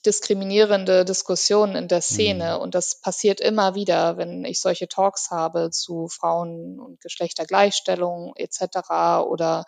diskriminierende 0.05 1.05
Diskussionen 1.05 1.77
in 1.77 1.89
der 1.89 2.03
Szene. 2.03 2.57
Mhm. 2.57 2.63
Und 2.63 2.75
das 2.75 3.01
passiert 3.01 3.41
immer 3.41 3.75
wieder, 3.75 4.17
wenn 4.17 4.45
ich 4.45 4.61
solche 4.61 4.89
Talks 4.89 5.31
habe 5.31 5.71
zu 5.71 6.09
Frauen- 6.09 6.81
und 6.81 7.01
Geschlechtergleichstellung 7.01 8.33
etc. 8.37 9.25
Oder 9.27 9.65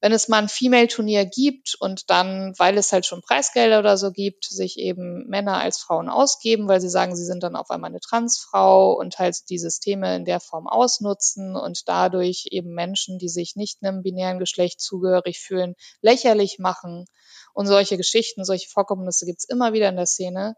wenn 0.00 0.12
es 0.12 0.28
mal 0.28 0.38
ein 0.38 0.48
Female-Turnier 0.48 1.26
gibt 1.26 1.76
und 1.78 2.10
dann, 2.10 2.54
weil 2.58 2.76
es 2.76 2.92
halt 2.92 3.06
schon 3.06 3.22
Preisgelder 3.22 3.78
oder 3.78 3.96
so 3.96 4.10
gibt, 4.10 4.44
sich 4.44 4.78
eben 4.78 5.28
Männer 5.28 5.58
als 5.58 5.78
Frauen 5.78 6.08
ausgeben, 6.08 6.68
weil 6.68 6.80
sie 6.80 6.90
sagen, 6.90 7.14
sie 7.14 7.24
sind 7.24 7.42
dann 7.42 7.54
auf 7.54 7.70
einmal 7.70 7.90
eine 7.90 8.00
Transfrau 8.00 8.92
und 8.92 9.18
halt 9.18 9.48
die 9.48 9.58
Systeme 9.58 10.16
in 10.16 10.24
der 10.24 10.40
Form 10.40 10.66
ausnutzen 10.66 11.56
und 11.56 11.88
dadurch 11.88 12.48
eben 12.50 12.74
Menschen, 12.74 13.18
die 13.18 13.28
sich 13.28 13.54
nicht 13.54 13.78
einem 13.82 14.02
binären 14.02 14.40
Geschlecht 14.40 14.80
zugehörig 14.80 15.38
fühlen, 15.38 15.76
lächerlich 16.00 16.58
machen 16.58 17.06
und 17.54 17.66
solche 17.66 17.96
Geschichten, 17.96 18.44
solche 18.44 18.68
Vorkommnisse 18.68 19.26
gibt's 19.26 19.44
immer 19.44 19.72
wieder 19.72 19.88
in 19.88 19.96
der 19.96 20.06
Szene. 20.06 20.56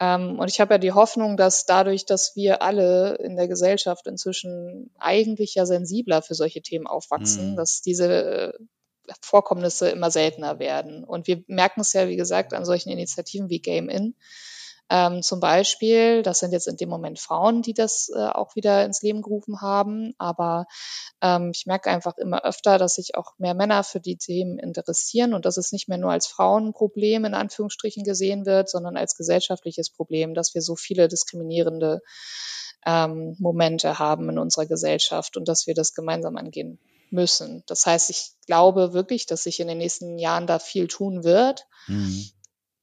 Ähm, 0.00 0.38
und 0.38 0.48
ich 0.48 0.60
habe 0.60 0.74
ja 0.74 0.78
die 0.78 0.92
Hoffnung, 0.92 1.36
dass 1.36 1.66
dadurch, 1.66 2.06
dass 2.06 2.36
wir 2.36 2.62
alle 2.62 3.16
in 3.16 3.36
der 3.36 3.48
Gesellschaft 3.48 4.06
inzwischen 4.06 4.90
eigentlich 4.98 5.54
ja 5.54 5.66
sensibler 5.66 6.22
für 6.22 6.34
solche 6.34 6.62
Themen 6.62 6.86
aufwachsen, 6.86 7.52
mhm. 7.52 7.56
dass 7.56 7.80
diese 7.82 8.54
Vorkommnisse 9.22 9.88
immer 9.88 10.10
seltener 10.10 10.58
werden. 10.58 11.04
Und 11.04 11.26
wir 11.26 11.42
merken 11.46 11.80
es 11.80 11.92
ja, 11.92 12.08
wie 12.08 12.16
gesagt, 12.16 12.52
an 12.52 12.64
solchen 12.64 12.90
Initiativen 12.90 13.48
wie 13.48 13.60
Game 13.60 13.88
In, 13.88 14.14
ähm, 14.90 15.22
zum 15.22 15.40
Beispiel, 15.40 16.22
das 16.22 16.38
sind 16.38 16.52
jetzt 16.52 16.66
in 16.66 16.76
dem 16.76 16.88
Moment 16.88 17.18
Frauen, 17.18 17.62
die 17.62 17.74
das 17.74 18.10
äh, 18.14 18.18
auch 18.18 18.56
wieder 18.56 18.84
ins 18.84 19.02
Leben 19.02 19.20
gerufen 19.20 19.60
haben. 19.60 20.14
Aber 20.18 20.66
ähm, 21.20 21.50
ich 21.54 21.66
merke 21.66 21.90
einfach 21.90 22.16
immer 22.16 22.44
öfter, 22.44 22.78
dass 22.78 22.94
sich 22.94 23.14
auch 23.14 23.38
mehr 23.38 23.54
Männer 23.54 23.84
für 23.84 24.00
die 24.00 24.16
Themen 24.16 24.58
interessieren 24.58 25.34
und 25.34 25.44
dass 25.44 25.58
es 25.58 25.72
nicht 25.72 25.88
mehr 25.88 25.98
nur 25.98 26.12
als 26.12 26.26
Frauenproblem 26.26 27.26
in 27.26 27.34
Anführungsstrichen 27.34 28.02
gesehen 28.02 28.46
wird, 28.46 28.70
sondern 28.70 28.96
als 28.96 29.16
gesellschaftliches 29.16 29.90
Problem, 29.90 30.34
dass 30.34 30.54
wir 30.54 30.62
so 30.62 30.74
viele 30.74 31.08
diskriminierende 31.08 32.00
ähm, 32.86 33.36
Momente 33.38 33.98
haben 33.98 34.30
in 34.30 34.38
unserer 34.38 34.66
Gesellschaft 34.66 35.36
und 35.36 35.48
dass 35.48 35.66
wir 35.66 35.74
das 35.74 35.94
gemeinsam 35.94 36.36
angehen 36.36 36.78
müssen. 37.10 37.62
Das 37.66 37.86
heißt, 37.86 38.10
ich 38.10 38.32
glaube 38.46 38.92
wirklich, 38.92 39.26
dass 39.26 39.42
sich 39.42 39.60
in 39.60 39.68
den 39.68 39.78
nächsten 39.78 40.18
Jahren 40.18 40.46
da 40.46 40.58
viel 40.58 40.88
tun 40.88 41.24
wird. 41.24 41.66
Mhm. 41.86 42.30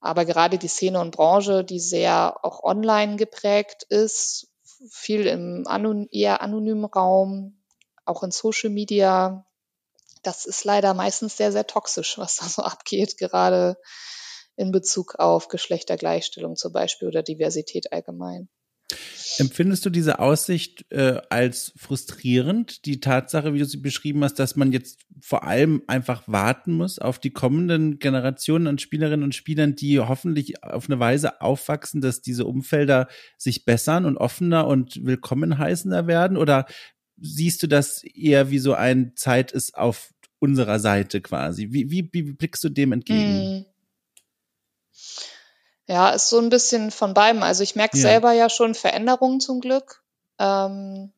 Aber 0.06 0.24
gerade 0.24 0.60
die 0.60 0.68
Szene 0.68 0.99
und 0.99 1.16
Branche, 1.16 1.64
die 1.64 1.80
sehr 1.80 2.38
auch 2.45 2.64
online 2.64 3.16
geprägt 3.16 3.88
ist, 3.89 4.47
viel 4.91 5.26
im 5.26 5.64
anon 5.66 6.08
eher 6.12 6.43
anonymen 6.43 6.86
Raum, 6.86 7.64
auch 8.06 8.22
in 8.22 8.30
Social 8.30 8.70
Media, 8.70 9.47
das 10.22 10.45
ist 10.45 10.64
leider 10.64 10.93
meistens 10.93 11.38
sehr, 11.38 11.51
sehr 11.51 11.66
toxisch, 11.66 12.20
was 12.20 12.36
da 12.36 12.45
so 12.45 12.62
abgeht, 12.62 13.18
gerade 13.18 13.78
in 14.56 14.72
Bezug 14.72 15.16
auf 15.16 15.47
Geschlechtergleichstellung 15.47 16.56
zum 16.56 16.72
Beispiel 16.72 17.08
oder 17.08 17.24
Diversität 17.24 17.91
allgemein. 17.91 18.47
Empfindest 19.38 19.86
du 19.86 19.90
diese 19.90 20.20
Aussicht 20.20 20.86
äh, 20.92 21.22
als 21.30 21.74
frustrierend, 21.78 22.86
die 22.86 23.00
Tatsache, 23.00 23.54
wie 23.54 23.60
du 23.60 23.66
sie 23.66 23.78
beschrieben 23.78 24.24
hast, 24.24 24.40
dass 24.40 24.56
man 24.56 24.72
jetzt 24.72 25.00
vor 25.20 25.44
allem 25.44 25.82
einfach 25.88 26.24
warten 26.28 26.74
muss 26.74 27.00
auf 27.00 27.20
die 27.20 27.32
kommenden 27.32 28.00
Generationen 28.00 28.68
an 28.68 28.78
Spielerinnen 28.78 29.24
und 29.24 29.36
Spielern, 29.36 29.76
die 29.76 30.00
hoffentlich 30.00 30.64
auf 30.64 30.90
eine 30.90 31.00
Weise 31.00 31.42
aufwachsen, 31.42 32.02
dass 32.02 32.22
diese 32.22 32.46
Umfelder 32.46 33.08
sich 33.38 33.66
bessern 33.66 34.06
und 34.06 34.18
offener 34.18 34.68
und 34.68 35.06
willkommen 35.06 35.58
heißender 35.58 36.08
werden? 36.08 36.38
Oder 36.38 36.66
siehst 37.18 37.64
du 37.64 37.68
das 37.68 38.04
eher 38.04 38.52
wie 38.52 38.60
so 38.60 38.74
ein 38.74 39.14
Zeit 39.16 39.52
ist 39.52 39.76
auf 39.76 40.14
unserer 40.40 40.80
Seite 40.80 41.22
quasi? 41.22 41.72
Wie, 41.72 41.90
wie, 41.90 42.10
wie 42.12 42.24
blickst 42.24 42.64
du 42.64 42.70
dem 42.70 42.92
entgegen? 42.92 43.60
Mm. 43.60 43.66
Ja, 45.88 46.10
ist 46.10 46.30
so 46.30 46.40
ein 46.40 46.50
bisschen 46.50 46.92
von 46.92 47.14
beidem. 47.14 47.44
Also 47.44 47.64
ich 47.64 47.76
merke 47.76 47.98
ja. 47.98 48.02
selber 48.02 48.32
ja 48.32 48.50
schon 48.50 48.74
Veränderungen 48.74 49.40
zum 49.40 49.62
Glück. 49.62 50.04
Ähm, 50.40 51.12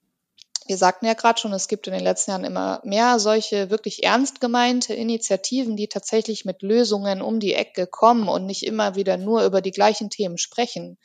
wir 0.68 0.78
sagten 0.78 1.06
ja 1.06 1.14
gerade 1.14 1.40
schon, 1.40 1.54
es 1.54 1.70
gibt 1.70 1.88
in 1.88 1.94
den 1.94 2.04
letzten 2.04 2.32
Jahren 2.32 2.44
immer 2.44 2.82
mehr 2.84 3.20
solche 3.20 3.70
wirklich 3.70 4.04
ernst 4.04 4.42
gemeinte 4.42 4.94
Initiativen, 4.94 5.78
die 5.78 5.88
tatsächlich 5.88 6.44
mit 6.44 6.62
Lösungen 6.62 7.22
um 7.22 7.40
die 7.40 7.54
Ecke 7.54 7.88
kommen 7.88 8.28
und 8.28 8.46
nicht 8.46 8.66
immer 8.66 8.96
wieder 8.96 9.16
nur 9.16 9.46
über 9.46 9.62
die 9.62 9.72
gleichen 9.72 10.10
Themen 10.10 10.38
sprechen, 10.38 10.98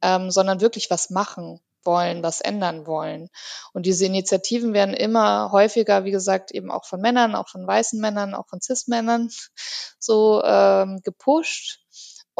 ähm, 0.00 0.30
sondern 0.30 0.60
wirklich 0.60 0.90
was 0.90 1.10
machen 1.10 1.60
wollen, 1.84 2.22
was 2.22 2.40
ändern 2.40 2.86
wollen. 2.86 3.30
Und 3.72 3.86
diese 3.86 4.06
Initiativen 4.06 4.74
werden 4.74 4.94
immer 4.94 5.50
häufiger, 5.50 6.04
wie 6.04 6.10
gesagt, 6.10 6.52
eben 6.52 6.70
auch 6.70 6.84
von 6.84 7.00
Männern, 7.00 7.34
auch 7.34 7.48
von 7.48 7.66
weißen 7.66 8.00
Männern, 8.00 8.34
auch 8.34 8.46
von 8.46 8.60
Cis-Männern 8.60 9.30
so 9.98 10.42
ähm, 10.44 11.00
gepusht. 11.02 11.80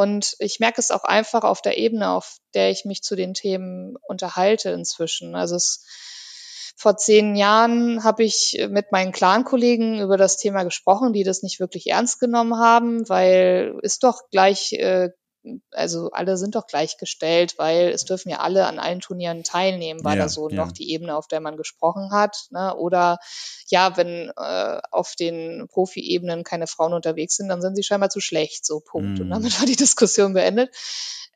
Und 0.01 0.35
ich 0.39 0.61
merke 0.61 0.81
es 0.81 0.91
auch 0.91 1.05
einfach 1.05 1.45
auf 1.45 1.61
der 1.61 1.77
Ebene, 1.77 2.09
auf 2.09 2.39
der 2.55 2.71
ich 2.71 2.87
mich 2.87 3.03
zu 3.03 3.17
den 3.17 3.35
Themen 3.35 3.97
unterhalte 4.09 4.71
inzwischen. 4.71 5.35
Also 5.35 5.57
es, 5.57 5.85
vor 6.75 6.97
zehn 6.97 7.37
Jahren 7.37 8.03
habe 8.03 8.25
ich 8.25 8.67
mit 8.71 8.93
meinen 8.93 9.13
Clan-Kollegen 9.13 10.01
über 10.01 10.17
das 10.17 10.39
Thema 10.39 10.63
gesprochen, 10.63 11.13
die 11.13 11.23
das 11.23 11.43
nicht 11.43 11.61
wirklich 11.61 11.89
ernst 11.89 12.19
genommen 12.19 12.57
haben, 12.57 13.07
weil 13.11 13.75
ist 13.83 14.03
doch 14.03 14.23
gleich 14.31 14.73
äh, 14.73 15.11
also 15.71 16.11
alle 16.11 16.37
sind 16.37 16.55
doch 16.55 16.67
gleichgestellt, 16.67 17.55
weil 17.57 17.89
es 17.89 18.05
dürfen 18.05 18.29
ja 18.29 18.41
alle 18.41 18.67
an 18.67 18.79
allen 18.79 19.01
Turnieren 19.01 19.43
teilnehmen, 19.43 20.05
war 20.05 20.17
ja, 20.17 20.23
da 20.23 20.29
so 20.29 20.49
ja. 20.49 20.57
noch 20.57 20.73
die 20.73 20.93
Ebene, 20.93 21.17
auf 21.17 21.29
der 21.29 21.41
man 21.41 21.57
gesprochen 21.57 22.11
hat. 22.13 22.47
Ne? 22.51 22.75
Oder 22.77 23.19
ja, 23.69 23.97
wenn 23.97 24.31
äh, 24.37 24.81
auf 24.91 25.15
den 25.17 25.67
Profi-Ebenen 25.69 26.45
keine 26.45 26.67
Frauen 26.67 26.93
unterwegs 26.93 27.37
sind, 27.37 27.49
dann 27.49 27.63
sind 27.63 27.77
sie 27.77 27.83
scheinbar 27.83 28.11
zu 28.11 28.21
schlecht, 28.21 28.67
so 28.67 28.81
Punkt. 28.81 29.19
Mhm. 29.19 29.25
Und 29.25 29.31
damit 29.31 29.59
war 29.59 29.67
die 29.67 29.77
Diskussion 29.77 30.35
beendet. 30.35 30.75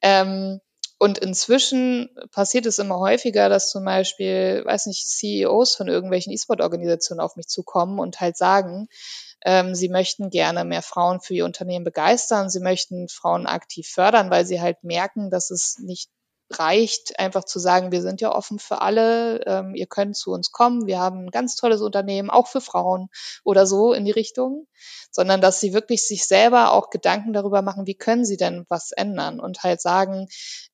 Ähm, 0.02 0.60
und 0.98 1.18
inzwischen 1.18 2.08
passiert 2.30 2.66
es 2.66 2.78
immer 2.78 2.98
häufiger, 2.98 3.48
dass 3.48 3.70
zum 3.70 3.84
Beispiel, 3.84 4.62
weiß 4.64 4.86
nicht, 4.86 5.08
CEOs 5.08 5.74
von 5.74 5.88
irgendwelchen 5.88 6.32
E-Sport-Organisationen 6.32 7.20
auf 7.20 7.36
mich 7.36 7.48
zukommen 7.48 7.98
und 7.98 8.20
halt 8.20 8.36
sagen, 8.36 8.88
ähm, 9.44 9.74
sie 9.74 9.88
möchten 9.88 10.30
gerne 10.30 10.64
mehr 10.64 10.82
Frauen 10.82 11.20
für 11.20 11.34
ihr 11.34 11.44
Unternehmen 11.44 11.84
begeistern. 11.84 12.48
Sie 12.48 12.60
möchten 12.60 13.08
Frauen 13.08 13.46
aktiv 13.46 13.86
fördern, 13.86 14.30
weil 14.30 14.46
sie 14.46 14.60
halt 14.60 14.82
merken, 14.82 15.30
dass 15.30 15.50
es 15.50 15.78
nicht 15.78 16.10
reicht, 16.50 17.18
einfach 17.18 17.44
zu 17.44 17.58
sagen, 17.58 17.90
wir 17.90 18.02
sind 18.02 18.20
ja 18.20 18.34
offen 18.34 18.58
für 18.58 18.80
alle, 18.82 19.40
ähm, 19.46 19.74
ihr 19.74 19.86
könnt 19.86 20.16
zu 20.16 20.30
uns 20.30 20.52
kommen, 20.52 20.86
wir 20.86 20.98
haben 20.98 21.26
ein 21.26 21.30
ganz 21.30 21.56
tolles 21.56 21.80
Unternehmen, 21.80 22.30
auch 22.30 22.48
für 22.48 22.60
Frauen 22.60 23.08
oder 23.44 23.66
so 23.66 23.92
in 23.92 24.04
die 24.04 24.10
Richtung, 24.10 24.66
sondern 25.10 25.40
dass 25.40 25.60
sie 25.60 25.72
wirklich 25.72 26.06
sich 26.06 26.26
selber 26.26 26.72
auch 26.72 26.90
Gedanken 26.90 27.32
darüber 27.32 27.62
machen, 27.62 27.86
wie 27.86 27.94
können 27.94 28.24
sie 28.24 28.36
denn 28.36 28.66
was 28.68 28.92
ändern 28.92 29.40
und 29.40 29.62
halt 29.62 29.80
sagen, 29.80 30.26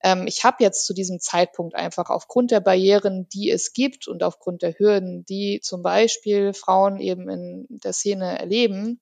ähm, 0.03 0.27
ich 0.27 0.45
habe 0.45 0.57
jetzt 0.61 0.87
zu 0.87 0.95
diesem 0.95 1.21
Zeitpunkt 1.21 1.75
einfach 1.75 2.11
aufgrund 2.11 2.51
der 2.51 2.61
Barrieren, 2.61 3.29
die 3.33 3.51
es 3.51 3.73
gibt 3.73 4.09
und 4.09 4.23
aufgrund 4.23 4.63
der 4.63 4.79
Hürden, 4.79 5.25
die 5.25 5.61
zum 5.63 5.83
Beispiel 5.83 6.53
Frauen 6.53 6.99
eben 6.99 7.29
in 7.29 7.67
der 7.69 7.93
Szene 7.93 8.39
erleben, 8.39 9.01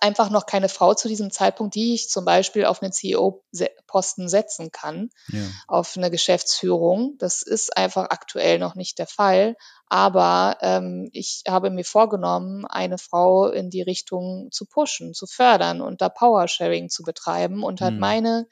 einfach 0.00 0.30
noch 0.30 0.46
keine 0.46 0.68
Frau 0.68 0.94
zu 0.94 1.08
diesem 1.08 1.30
Zeitpunkt, 1.30 1.74
die 1.74 1.94
ich 1.94 2.10
zum 2.10 2.24
Beispiel 2.24 2.64
auf 2.64 2.82
einen 2.82 2.92
CEO-Posten 2.92 4.28
setzen 4.28 4.70
kann, 4.70 5.10
ja. 5.28 5.40
auf 5.68 5.96
eine 5.96 6.10
Geschäftsführung. 6.10 7.16
Das 7.18 7.42
ist 7.42 7.76
einfach 7.76 8.10
aktuell 8.10 8.58
noch 8.58 8.74
nicht 8.74 8.98
der 8.98 9.06
Fall. 9.06 9.56
Aber 9.88 10.58
ähm, 10.60 11.08
ich 11.12 11.42
habe 11.48 11.70
mir 11.70 11.84
vorgenommen, 11.84 12.64
eine 12.66 12.98
Frau 12.98 13.48
in 13.48 13.70
die 13.70 13.82
Richtung 13.82 14.48
zu 14.50 14.66
pushen, 14.66 15.14
zu 15.14 15.26
fördern 15.26 15.80
und 15.80 16.00
da 16.00 16.08
Power-Sharing 16.08 16.88
zu 16.88 17.02
betreiben 17.02 17.62
und 17.62 17.80
halt 17.80 17.94
mhm. 17.94 18.00
meine 18.00 18.46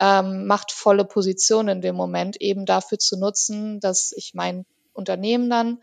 ähm, 0.00 0.46
machtvolle 0.46 1.04
Position 1.04 1.68
in 1.68 1.82
dem 1.82 1.94
Moment 1.94 2.40
eben 2.40 2.64
dafür 2.64 2.98
zu 2.98 3.18
nutzen, 3.18 3.80
dass 3.80 4.12
ich 4.16 4.32
mein 4.34 4.64
Unternehmen 4.92 5.50
dann 5.50 5.82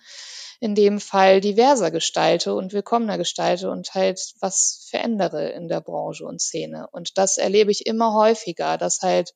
in 0.60 0.76
dem 0.76 1.00
Fall 1.00 1.40
diverser 1.42 1.92
gestalte 1.92 2.54
und 2.54 2.74
willkommener 2.74 3.18
gestalte 3.18 3.70
und 3.70 3.94
halt 3.94 4.34
was 4.40 4.88
verändere 4.90 5.50
in 5.50 5.68
der 5.68 5.82
Branche 5.82 6.26
und 6.26 6.42
Szene. 6.42 6.88
Und 6.92 7.18
das 7.18 7.38
erlebe 7.38 7.72
ich 7.72 7.86
immer 7.86 8.14
häufiger, 8.14 8.78
dass 8.78 9.02
halt 9.02 9.34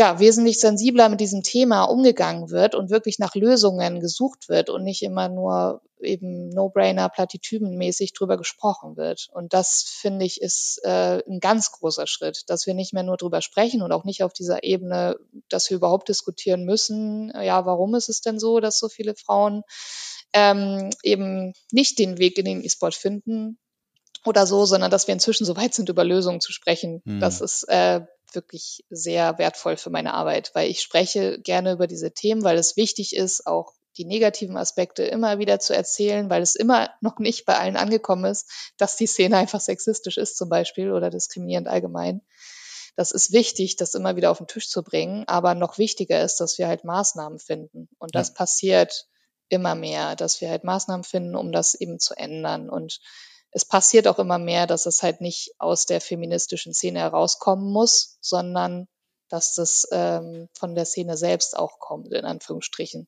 ja, 0.00 0.18
wesentlich 0.18 0.58
sensibler 0.58 1.10
mit 1.10 1.20
diesem 1.20 1.42
Thema 1.42 1.84
umgegangen 1.84 2.48
wird 2.48 2.74
und 2.74 2.88
wirklich 2.88 3.18
nach 3.18 3.34
Lösungen 3.34 4.00
gesucht 4.00 4.48
wird 4.48 4.70
und 4.70 4.82
nicht 4.82 5.02
immer 5.02 5.28
nur 5.28 5.82
eben 6.00 6.48
No-Brainer, 6.48 7.10
Plattitüdenmäßig 7.10 8.14
drüber 8.14 8.38
gesprochen 8.38 8.96
wird. 8.96 9.28
Und 9.34 9.52
das 9.52 9.82
finde 9.86 10.24
ich 10.24 10.40
ist 10.40 10.80
äh, 10.84 11.22
ein 11.28 11.38
ganz 11.38 11.70
großer 11.72 12.06
Schritt, 12.06 12.44
dass 12.48 12.66
wir 12.66 12.72
nicht 12.72 12.94
mehr 12.94 13.02
nur 13.02 13.18
drüber 13.18 13.42
sprechen 13.42 13.82
und 13.82 13.92
auch 13.92 14.04
nicht 14.04 14.22
auf 14.22 14.32
dieser 14.32 14.64
Ebene, 14.64 15.16
dass 15.50 15.68
wir 15.68 15.76
überhaupt 15.76 16.08
diskutieren 16.08 16.64
müssen, 16.64 17.30
ja, 17.38 17.66
warum 17.66 17.94
ist 17.94 18.08
es 18.08 18.22
denn 18.22 18.38
so, 18.38 18.58
dass 18.60 18.78
so 18.78 18.88
viele 18.88 19.14
Frauen 19.14 19.64
ähm, 20.32 20.88
eben 21.02 21.52
nicht 21.72 21.98
den 21.98 22.16
Weg 22.16 22.38
in 22.38 22.46
den 22.46 22.64
E-Sport 22.64 22.94
finden 22.94 23.58
oder 24.24 24.46
so, 24.46 24.64
sondern 24.66 24.90
dass 24.90 25.06
wir 25.06 25.14
inzwischen 25.14 25.44
so 25.44 25.56
weit 25.56 25.74
sind, 25.74 25.88
über 25.88 26.04
Lösungen 26.04 26.40
zu 26.40 26.52
sprechen. 26.52 27.02
Mhm. 27.04 27.20
Das 27.20 27.40
ist 27.40 27.64
äh, 27.68 28.02
wirklich 28.32 28.84
sehr 28.90 29.38
wertvoll 29.38 29.76
für 29.76 29.90
meine 29.90 30.14
Arbeit, 30.14 30.50
weil 30.54 30.70
ich 30.70 30.82
spreche 30.82 31.40
gerne 31.40 31.72
über 31.72 31.86
diese 31.86 32.12
Themen, 32.12 32.44
weil 32.44 32.58
es 32.58 32.76
wichtig 32.76 33.16
ist, 33.16 33.46
auch 33.46 33.72
die 33.96 34.04
negativen 34.04 34.56
Aspekte 34.56 35.02
immer 35.02 35.38
wieder 35.38 35.58
zu 35.58 35.74
erzählen, 35.74 36.30
weil 36.30 36.42
es 36.42 36.54
immer 36.54 36.90
noch 37.00 37.18
nicht 37.18 37.44
bei 37.44 37.56
allen 37.58 37.76
angekommen 37.76 38.24
ist, 38.24 38.50
dass 38.76 38.96
die 38.96 39.06
Szene 39.06 39.36
einfach 39.36 39.60
sexistisch 39.60 40.16
ist 40.16 40.36
zum 40.36 40.48
Beispiel 40.48 40.92
oder 40.92 41.10
diskriminierend 41.10 41.68
allgemein. 41.68 42.22
Das 42.96 43.12
ist 43.12 43.32
wichtig, 43.32 43.76
das 43.76 43.94
immer 43.94 44.16
wieder 44.16 44.30
auf 44.30 44.38
den 44.38 44.46
Tisch 44.46 44.68
zu 44.68 44.82
bringen, 44.82 45.24
aber 45.26 45.54
noch 45.54 45.78
wichtiger 45.78 46.22
ist, 46.22 46.36
dass 46.36 46.58
wir 46.58 46.68
halt 46.68 46.84
Maßnahmen 46.84 47.38
finden. 47.38 47.88
Und 47.98 48.14
das 48.14 48.28
ja. 48.28 48.34
passiert 48.34 49.06
immer 49.48 49.74
mehr, 49.74 50.16
dass 50.16 50.40
wir 50.40 50.50
halt 50.50 50.64
Maßnahmen 50.64 51.04
finden, 51.04 51.34
um 51.36 51.52
das 51.52 51.74
eben 51.74 51.98
zu 51.98 52.14
ändern. 52.14 52.68
Und 52.68 53.00
es 53.52 53.64
passiert 53.64 54.06
auch 54.06 54.18
immer 54.18 54.38
mehr, 54.38 54.66
dass 54.66 54.86
es 54.86 55.02
halt 55.02 55.20
nicht 55.20 55.52
aus 55.58 55.86
der 55.86 56.00
feministischen 56.00 56.72
Szene 56.72 57.00
herauskommen 57.00 57.72
muss, 57.72 58.18
sondern 58.20 58.86
dass 59.28 59.54
das 59.54 59.86
ähm, 59.92 60.48
von 60.54 60.74
der 60.74 60.84
Szene 60.84 61.16
selbst 61.16 61.56
auch 61.56 61.78
kommt, 61.78 62.12
in 62.12 62.24
Anführungsstrichen. 62.24 63.06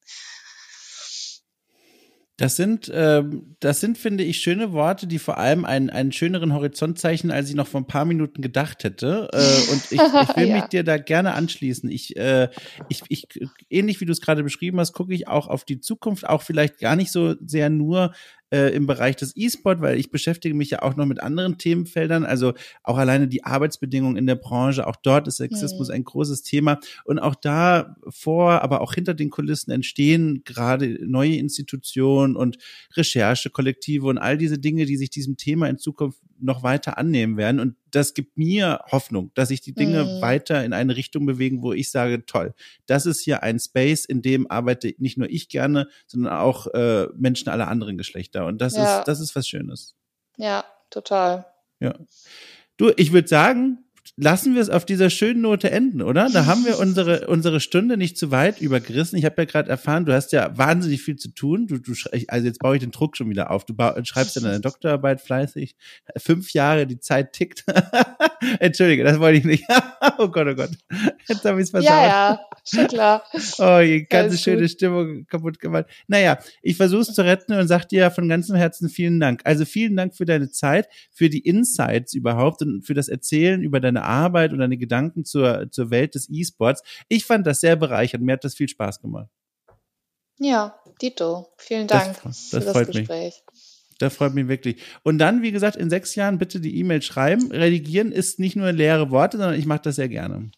Das 2.39 2.57
sind, 2.57 2.89
äh, 2.89 3.23
das 3.61 3.81
sind, 3.81 3.99
finde 3.99 4.25
ich, 4.25 4.39
schöne 4.39 4.73
Worte, 4.73 5.07
die 5.07 5.19
vor 5.19 5.37
allem 5.39 5.65
einen, 5.65 5.91
einen 5.91 6.13
schöneren 6.13 6.55
Horizont 6.55 6.99
zeichnen, 6.99 7.31
als 7.31 7.49
ich 7.51 7.55
noch 7.55 7.69
vor 7.69 7.81
ein 7.81 7.87
paar 7.87 8.05
Minuten 8.05 8.41
gedacht 8.41 8.85
hätte. 8.85 9.29
Äh, 9.33 9.71
und 9.71 9.93
ich, 9.93 10.01
ich 10.31 10.37
will 10.37 10.49
ja. 10.49 10.57
mich 10.57 10.65
dir 10.65 10.83
da 10.83 10.97
gerne 10.97 11.35
anschließen. 11.35 11.91
Ich, 11.91 12.17
äh, 12.17 12.49
ich, 12.89 13.03
ich 13.09 13.29
ähnlich 13.69 14.01
wie 14.01 14.07
du 14.07 14.13
es 14.13 14.21
gerade 14.21 14.43
beschrieben 14.43 14.81
hast, 14.81 14.93
gucke 14.93 15.15
ich 15.15 15.29
auch 15.29 15.47
auf 15.47 15.65
die 15.65 15.79
Zukunft, 15.79 16.27
auch 16.27 16.43
vielleicht 16.43 16.79
gar 16.79 16.97
nicht 16.97 17.13
so 17.13 17.35
sehr 17.47 17.69
nur 17.69 18.13
äh, 18.53 18.69
im 18.75 18.87
Bereich 18.87 19.17
des 19.17 19.35
E-Sport, 19.35 19.81
weil 19.81 19.99
ich 19.99 20.11
beschäftige 20.11 20.55
mich 20.55 20.71
ja 20.71 20.83
auch 20.83 20.95
noch 20.95 21.07
mit 21.07 21.21
anderen 21.21 21.59
Themenfeldern, 21.59 22.25
also 22.25 22.53
auch 22.83 22.99
alleine 22.99 23.27
die 23.27 23.45
Arbeitsbedingungen 23.45 24.17
in 24.17 24.27
der 24.27 24.35
Branche, 24.35 24.87
auch 24.87 24.97
dort 24.97 25.27
ist 25.27 25.39
Sexismus 25.39 25.89
mhm. 25.89 25.95
ein 25.95 26.05
großes 26.05 26.43
Thema 26.43 26.79
und 27.05 27.19
auch 27.19 27.35
da 27.35 27.97
vor, 28.09 28.63
aber 28.63 28.83
auch 28.83 28.93
hinter 28.93 29.15
den 29.15 29.31
Kulissen 29.31 29.71
entstehen 29.71 30.43
gerade 30.45 30.99
neue 31.07 31.37
Institutionen 31.37 32.37
und 32.37 32.59
Recherchekollektive 32.95 34.07
und 34.07 34.19
all 34.19 34.37
diese 34.37 34.59
Dinge, 34.59 34.85
die 34.85 34.97
sich 34.97 35.11
diesem 35.11 35.37
Thema 35.37 35.69
in 35.69 35.79
Zukunft 35.79 36.21
noch 36.43 36.63
weiter 36.63 36.99
annehmen 36.99 37.37
werden 37.37 37.61
und 37.61 37.77
das 37.91 38.15
gibt 38.15 38.37
mir 38.37 38.81
Hoffnung, 38.91 39.31
dass 39.35 39.49
sich 39.49 39.61
die 39.61 39.75
Dinge 39.75 40.05
mhm. 40.05 40.21
weiter 40.21 40.65
in 40.65 40.73
eine 40.73 40.97
Richtung 40.97 41.27
bewegen, 41.27 41.63
wo 41.63 41.73
ich 41.73 41.91
sage, 41.91 42.25
toll, 42.27 42.55
das 42.87 43.07
ist 43.07 43.21
hier 43.21 43.43
ein 43.43 43.59
Space, 43.59 44.05
in 44.05 44.23
dem 44.23 44.51
arbeite 44.51 44.95
nicht 44.99 45.19
nur 45.19 45.29
ich 45.31 45.49
gerne, 45.49 45.89
sondern 46.07 46.33
auch 46.33 46.67
äh, 46.69 47.07
Menschen 47.17 47.49
aller 47.49 47.69
anderen 47.69 47.99
Geschlechter. 47.99 48.47
Und 48.47 48.61
das 48.61 48.77
ja. 48.77 49.01
ist, 49.01 49.09
das 49.09 49.21
ist 49.21 49.37
was 49.37 49.47
Schönes. 49.47 49.95
Ja, 50.37 50.65
total. 50.91 51.47
Ja. 51.81 51.95
Du, 52.77 52.91
ich 52.97 53.13
würde 53.13 53.29
sagen, 53.29 53.85
lassen 54.17 54.55
wir 54.55 54.61
es 54.61 54.69
auf 54.69 54.85
dieser 54.85 55.11
schönen 55.11 55.41
Note 55.41 55.71
enden, 55.71 56.03
oder? 56.03 56.29
Da 56.31 56.47
haben 56.47 56.65
wir 56.65 56.79
unsere, 56.81 57.27
unsere 57.29 57.61
Stunde 57.61 57.97
nicht 57.97 58.19
zu 58.19 58.31
weit 58.31 58.61
übergerissen. 58.61 59.19
Ich 59.19 59.25
habe 59.25 59.37
ja 59.39 59.45
gerade 59.47 59.71
erfahren, 59.71 60.05
du 60.05 60.13
hast 60.13 60.33
ja 60.33 60.57
wahnsinnig 60.57 61.03
viel 61.03 61.17
zu 61.17 61.29
tun. 61.29 61.67
Du, 61.67 61.79
du, 61.79 61.93
also 62.29 62.47
jetzt 62.47 62.59
baue 62.59 62.77
ich 62.77 62.83
den 62.83 62.91
Druck 62.91 63.17
schon 63.17 63.31
wieder 63.31 63.51
auf. 63.51 63.65
Du 63.65 63.75
schreibst 64.05 64.37
ja 64.37 64.43
deine 64.43 64.61
Doktorarbeit 64.61 65.21
fleißig. 65.21 65.77
Fünf 66.17 66.53
Jahre, 66.53 66.87
die 66.87 66.99
Zeit 66.99 67.33
tickt. 67.33 67.65
Entschuldige, 68.59 69.05
das 69.05 69.19
wollte 69.19 69.39
ich 69.39 69.45
nicht. 69.45 69.65
oh 70.19 70.29
Gott, 70.29 70.47
oh 70.49 70.55
Gott. 70.55 70.71
Jetzt 71.29 71.45
habe 71.45 71.61
ich 71.61 71.65
es 71.65 71.71
versaut. 71.71 71.91
Ja, 71.91 72.07
ja, 72.07 72.41
schon 72.65 72.87
klar. 72.89 73.25
Oh, 73.59 73.79
die 73.81 74.07
ganze 74.09 74.37
schöne 74.37 74.63
gut. 74.63 74.71
Stimmung 74.71 75.27
kaputt 75.27 75.59
gemacht. 75.59 75.87
Naja, 76.07 76.39
ich 76.61 76.77
versuche 76.77 77.03
es 77.03 77.15
zu 77.15 77.23
retten 77.23 77.53
und 77.55 77.69
sag 77.69 77.89
dir 77.89 78.11
von 78.11 78.29
ganzem 78.29 78.57
Herzen 78.57 78.89
vielen 78.89 79.21
Dank. 79.21 79.43
Also 79.45 79.65
vielen 79.65 79.97
Dank 79.97 80.15
für 80.15 80.25
deine 80.25 80.51
Zeit, 80.51 80.89
für 81.11 81.29
die 81.29 81.41
Insights 81.41 82.15
überhaupt 82.15 82.63
und 82.63 82.85
für 82.85 82.95
das 82.95 83.09
Erzählen 83.09 83.63
über 83.63 83.81
deine 83.81 83.92
Arbeit 83.97 84.53
und 84.53 84.61
deine 84.61 84.79
Gedanken 84.79 85.25
zur, 85.25 85.71
zur 85.71 85.91
Welt 85.91 86.15
des 86.15 86.31
E-Sports. 86.31 86.83
Ich 87.09 87.25
fand 87.27 87.47
das 87.47 87.61
sehr 87.61 87.77
bereichernd. 87.77 88.25
Mir 88.25 88.33
hat 88.33 88.45
das 88.45 88.55
viel 88.55 88.69
Spaß 88.69 89.01
gemacht. 89.01 89.29
Ja, 90.39 90.75
Dito. 91.01 91.49
Vielen 91.59 91.87
Dank 91.87 92.17
das, 92.23 92.51
das 92.51 92.65
für 92.65 92.73
das 92.73 92.87
Gespräch. 92.87 93.43
Mich. 93.51 93.63
Das 93.99 94.17
freut 94.17 94.35
mich 94.35 94.49
wirklich. 94.49 94.83
Und 95.05 95.19
dann, 95.19 95.43
wie 95.43 95.53
gesagt, 95.53 95.77
in 95.77 95.89
sechs 95.89 96.15
Jahren 96.17 96.39
bitte 96.39 96.59
die 96.61 96.77
E-Mail 96.79 97.03
schreiben. 97.03 97.53
Redigieren 97.53 98.11
ist 98.11 98.41
nicht 98.41 98.57
nur 98.57 98.73
leere 98.73 99.11
Worte, 99.11 99.37
sondern 99.37 99.59
ich 99.59 99.67
mache 99.67 99.83
das 99.83 99.97
sehr 99.97 100.09
gerne. 100.09 100.51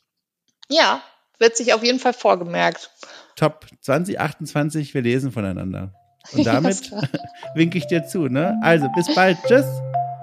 Ja, 0.70 1.02
wird 1.38 1.56
sich 1.56 1.74
auf 1.74 1.84
jeden 1.84 1.98
Fall 1.98 2.14
vorgemerkt. 2.14 2.90
Top. 3.36 3.66
2028, 3.82 4.94
wir 4.94 5.02
lesen 5.02 5.32
voneinander. 5.32 5.92
Und 6.32 6.46
damit 6.46 6.90
winke 7.54 7.76
ich 7.76 7.86
dir 7.86 8.06
zu, 8.06 8.28
ne? 8.28 8.58
Also, 8.62 8.88
bis 8.94 9.14
bald. 9.14 9.36
Tschüss. 9.46 9.66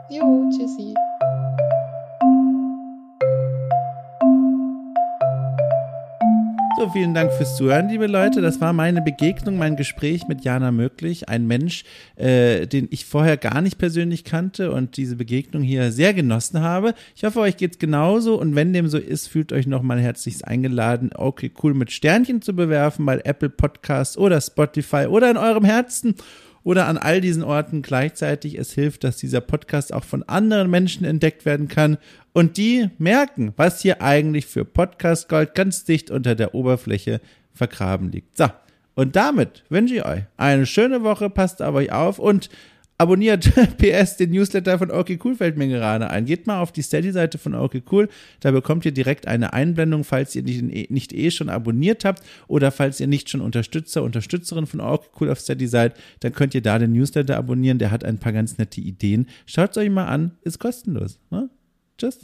Jo, 0.09 0.49
tschüssi. 0.49 0.95
So, 6.81 6.89
vielen 6.89 7.13
Dank 7.13 7.31
fürs 7.33 7.57
Zuhören, 7.57 7.89
liebe 7.89 8.07
Leute. 8.07 8.41
Das 8.41 8.59
war 8.59 8.73
meine 8.73 9.03
Begegnung, 9.03 9.55
mein 9.55 9.75
Gespräch 9.75 10.27
mit 10.27 10.43
Jana 10.43 10.71
Möglich, 10.71 11.29
ein 11.29 11.45
Mensch, 11.45 11.83
äh, 12.15 12.65
den 12.65 12.87
ich 12.89 13.05
vorher 13.05 13.37
gar 13.37 13.61
nicht 13.61 13.77
persönlich 13.77 14.23
kannte 14.23 14.71
und 14.71 14.97
diese 14.97 15.15
Begegnung 15.15 15.61
hier 15.61 15.91
sehr 15.91 16.15
genossen 16.15 16.61
habe. 16.61 16.95
Ich 17.15 17.23
hoffe, 17.23 17.39
euch 17.41 17.57
geht's 17.57 17.77
genauso 17.77 18.41
und 18.41 18.55
wenn 18.55 18.73
dem 18.73 18.87
so 18.87 18.97
ist, 18.97 19.27
fühlt 19.27 19.53
euch 19.53 19.67
nochmal 19.67 19.99
herzlichst 19.99 20.43
eingeladen, 20.43 21.11
okay, 21.15 21.51
cool 21.61 21.75
mit 21.75 21.91
Sternchen 21.91 22.41
zu 22.41 22.55
bewerfen 22.55 23.05
bei 23.05 23.21
Apple 23.25 23.51
Podcasts 23.51 24.17
oder 24.17 24.41
Spotify 24.41 25.05
oder 25.05 25.29
in 25.29 25.37
eurem 25.37 25.65
Herzen 25.65 26.15
oder 26.63 26.87
an 26.87 26.97
all 26.97 27.21
diesen 27.21 27.43
Orten 27.43 27.81
gleichzeitig. 27.81 28.57
Es 28.57 28.73
hilft, 28.73 29.03
dass 29.03 29.17
dieser 29.17 29.41
Podcast 29.41 29.93
auch 29.93 30.03
von 30.03 30.23
anderen 30.23 30.69
Menschen 30.69 31.05
entdeckt 31.05 31.45
werden 31.45 31.67
kann 31.67 31.97
und 32.33 32.57
die 32.57 32.89
merken, 32.97 33.53
was 33.57 33.81
hier 33.81 34.01
eigentlich 34.01 34.45
für 34.45 34.65
Podcast 34.65 35.29
Gold 35.29 35.55
ganz 35.55 35.83
dicht 35.83 36.11
unter 36.11 36.35
der 36.35 36.55
Oberfläche 36.55 37.21
vergraben 37.53 38.11
liegt. 38.11 38.37
So. 38.37 38.47
Und 38.93 39.15
damit 39.15 39.63
wünsche 39.69 39.95
ich 39.95 40.05
euch 40.05 40.23
eine 40.37 40.65
schöne 40.65 41.03
Woche, 41.03 41.29
passt 41.29 41.61
auf 41.61 41.75
euch 41.75 41.91
auf 41.91 42.19
und 42.19 42.49
abonniert 43.01 43.51
PS 43.77 44.17
den 44.17 44.29
Newsletter 44.29 44.77
von 44.77 44.91
Okay 44.91 45.17
Cool 45.23 45.35
fällt 45.35 45.57
mir 45.57 45.67
gerade 45.67 46.09
ein. 46.11 46.25
Geht 46.25 46.45
mal 46.45 46.59
auf 46.59 46.71
die 46.71 46.83
Steady-Seite 46.83 47.39
von 47.39 47.55
Okay 47.55 47.81
Cool, 47.91 48.09
da 48.41 48.51
bekommt 48.51 48.85
ihr 48.85 48.91
direkt 48.91 49.27
eine 49.27 49.53
Einblendung, 49.53 50.03
falls 50.03 50.35
ihr 50.35 50.43
nicht, 50.43 50.91
nicht 50.91 51.11
eh 51.11 51.31
schon 51.31 51.49
abonniert 51.49 52.05
habt 52.05 52.21
oder 52.47 52.71
falls 52.71 52.99
ihr 52.99 53.07
nicht 53.07 53.29
schon 53.29 53.41
Unterstützer, 53.41 54.03
Unterstützerin 54.03 54.67
von 54.67 54.81
Okay 54.81 55.09
Cool 55.19 55.31
auf 55.31 55.39
Steady 55.39 55.67
seid, 55.67 55.95
dann 56.19 56.33
könnt 56.33 56.53
ihr 56.53 56.61
da 56.61 56.77
den 56.77 56.91
Newsletter 56.93 57.37
abonnieren, 57.37 57.79
der 57.79 57.89
hat 57.89 58.03
ein 58.03 58.19
paar 58.19 58.33
ganz 58.33 58.59
nette 58.59 58.81
Ideen. 58.81 59.27
Schaut 59.47 59.71
es 59.71 59.77
euch 59.77 59.89
mal 59.89 60.05
an, 60.05 60.37
ist 60.43 60.59
kostenlos. 60.59 61.19
Ne? 61.31 61.49
Tschüss. 61.97 62.19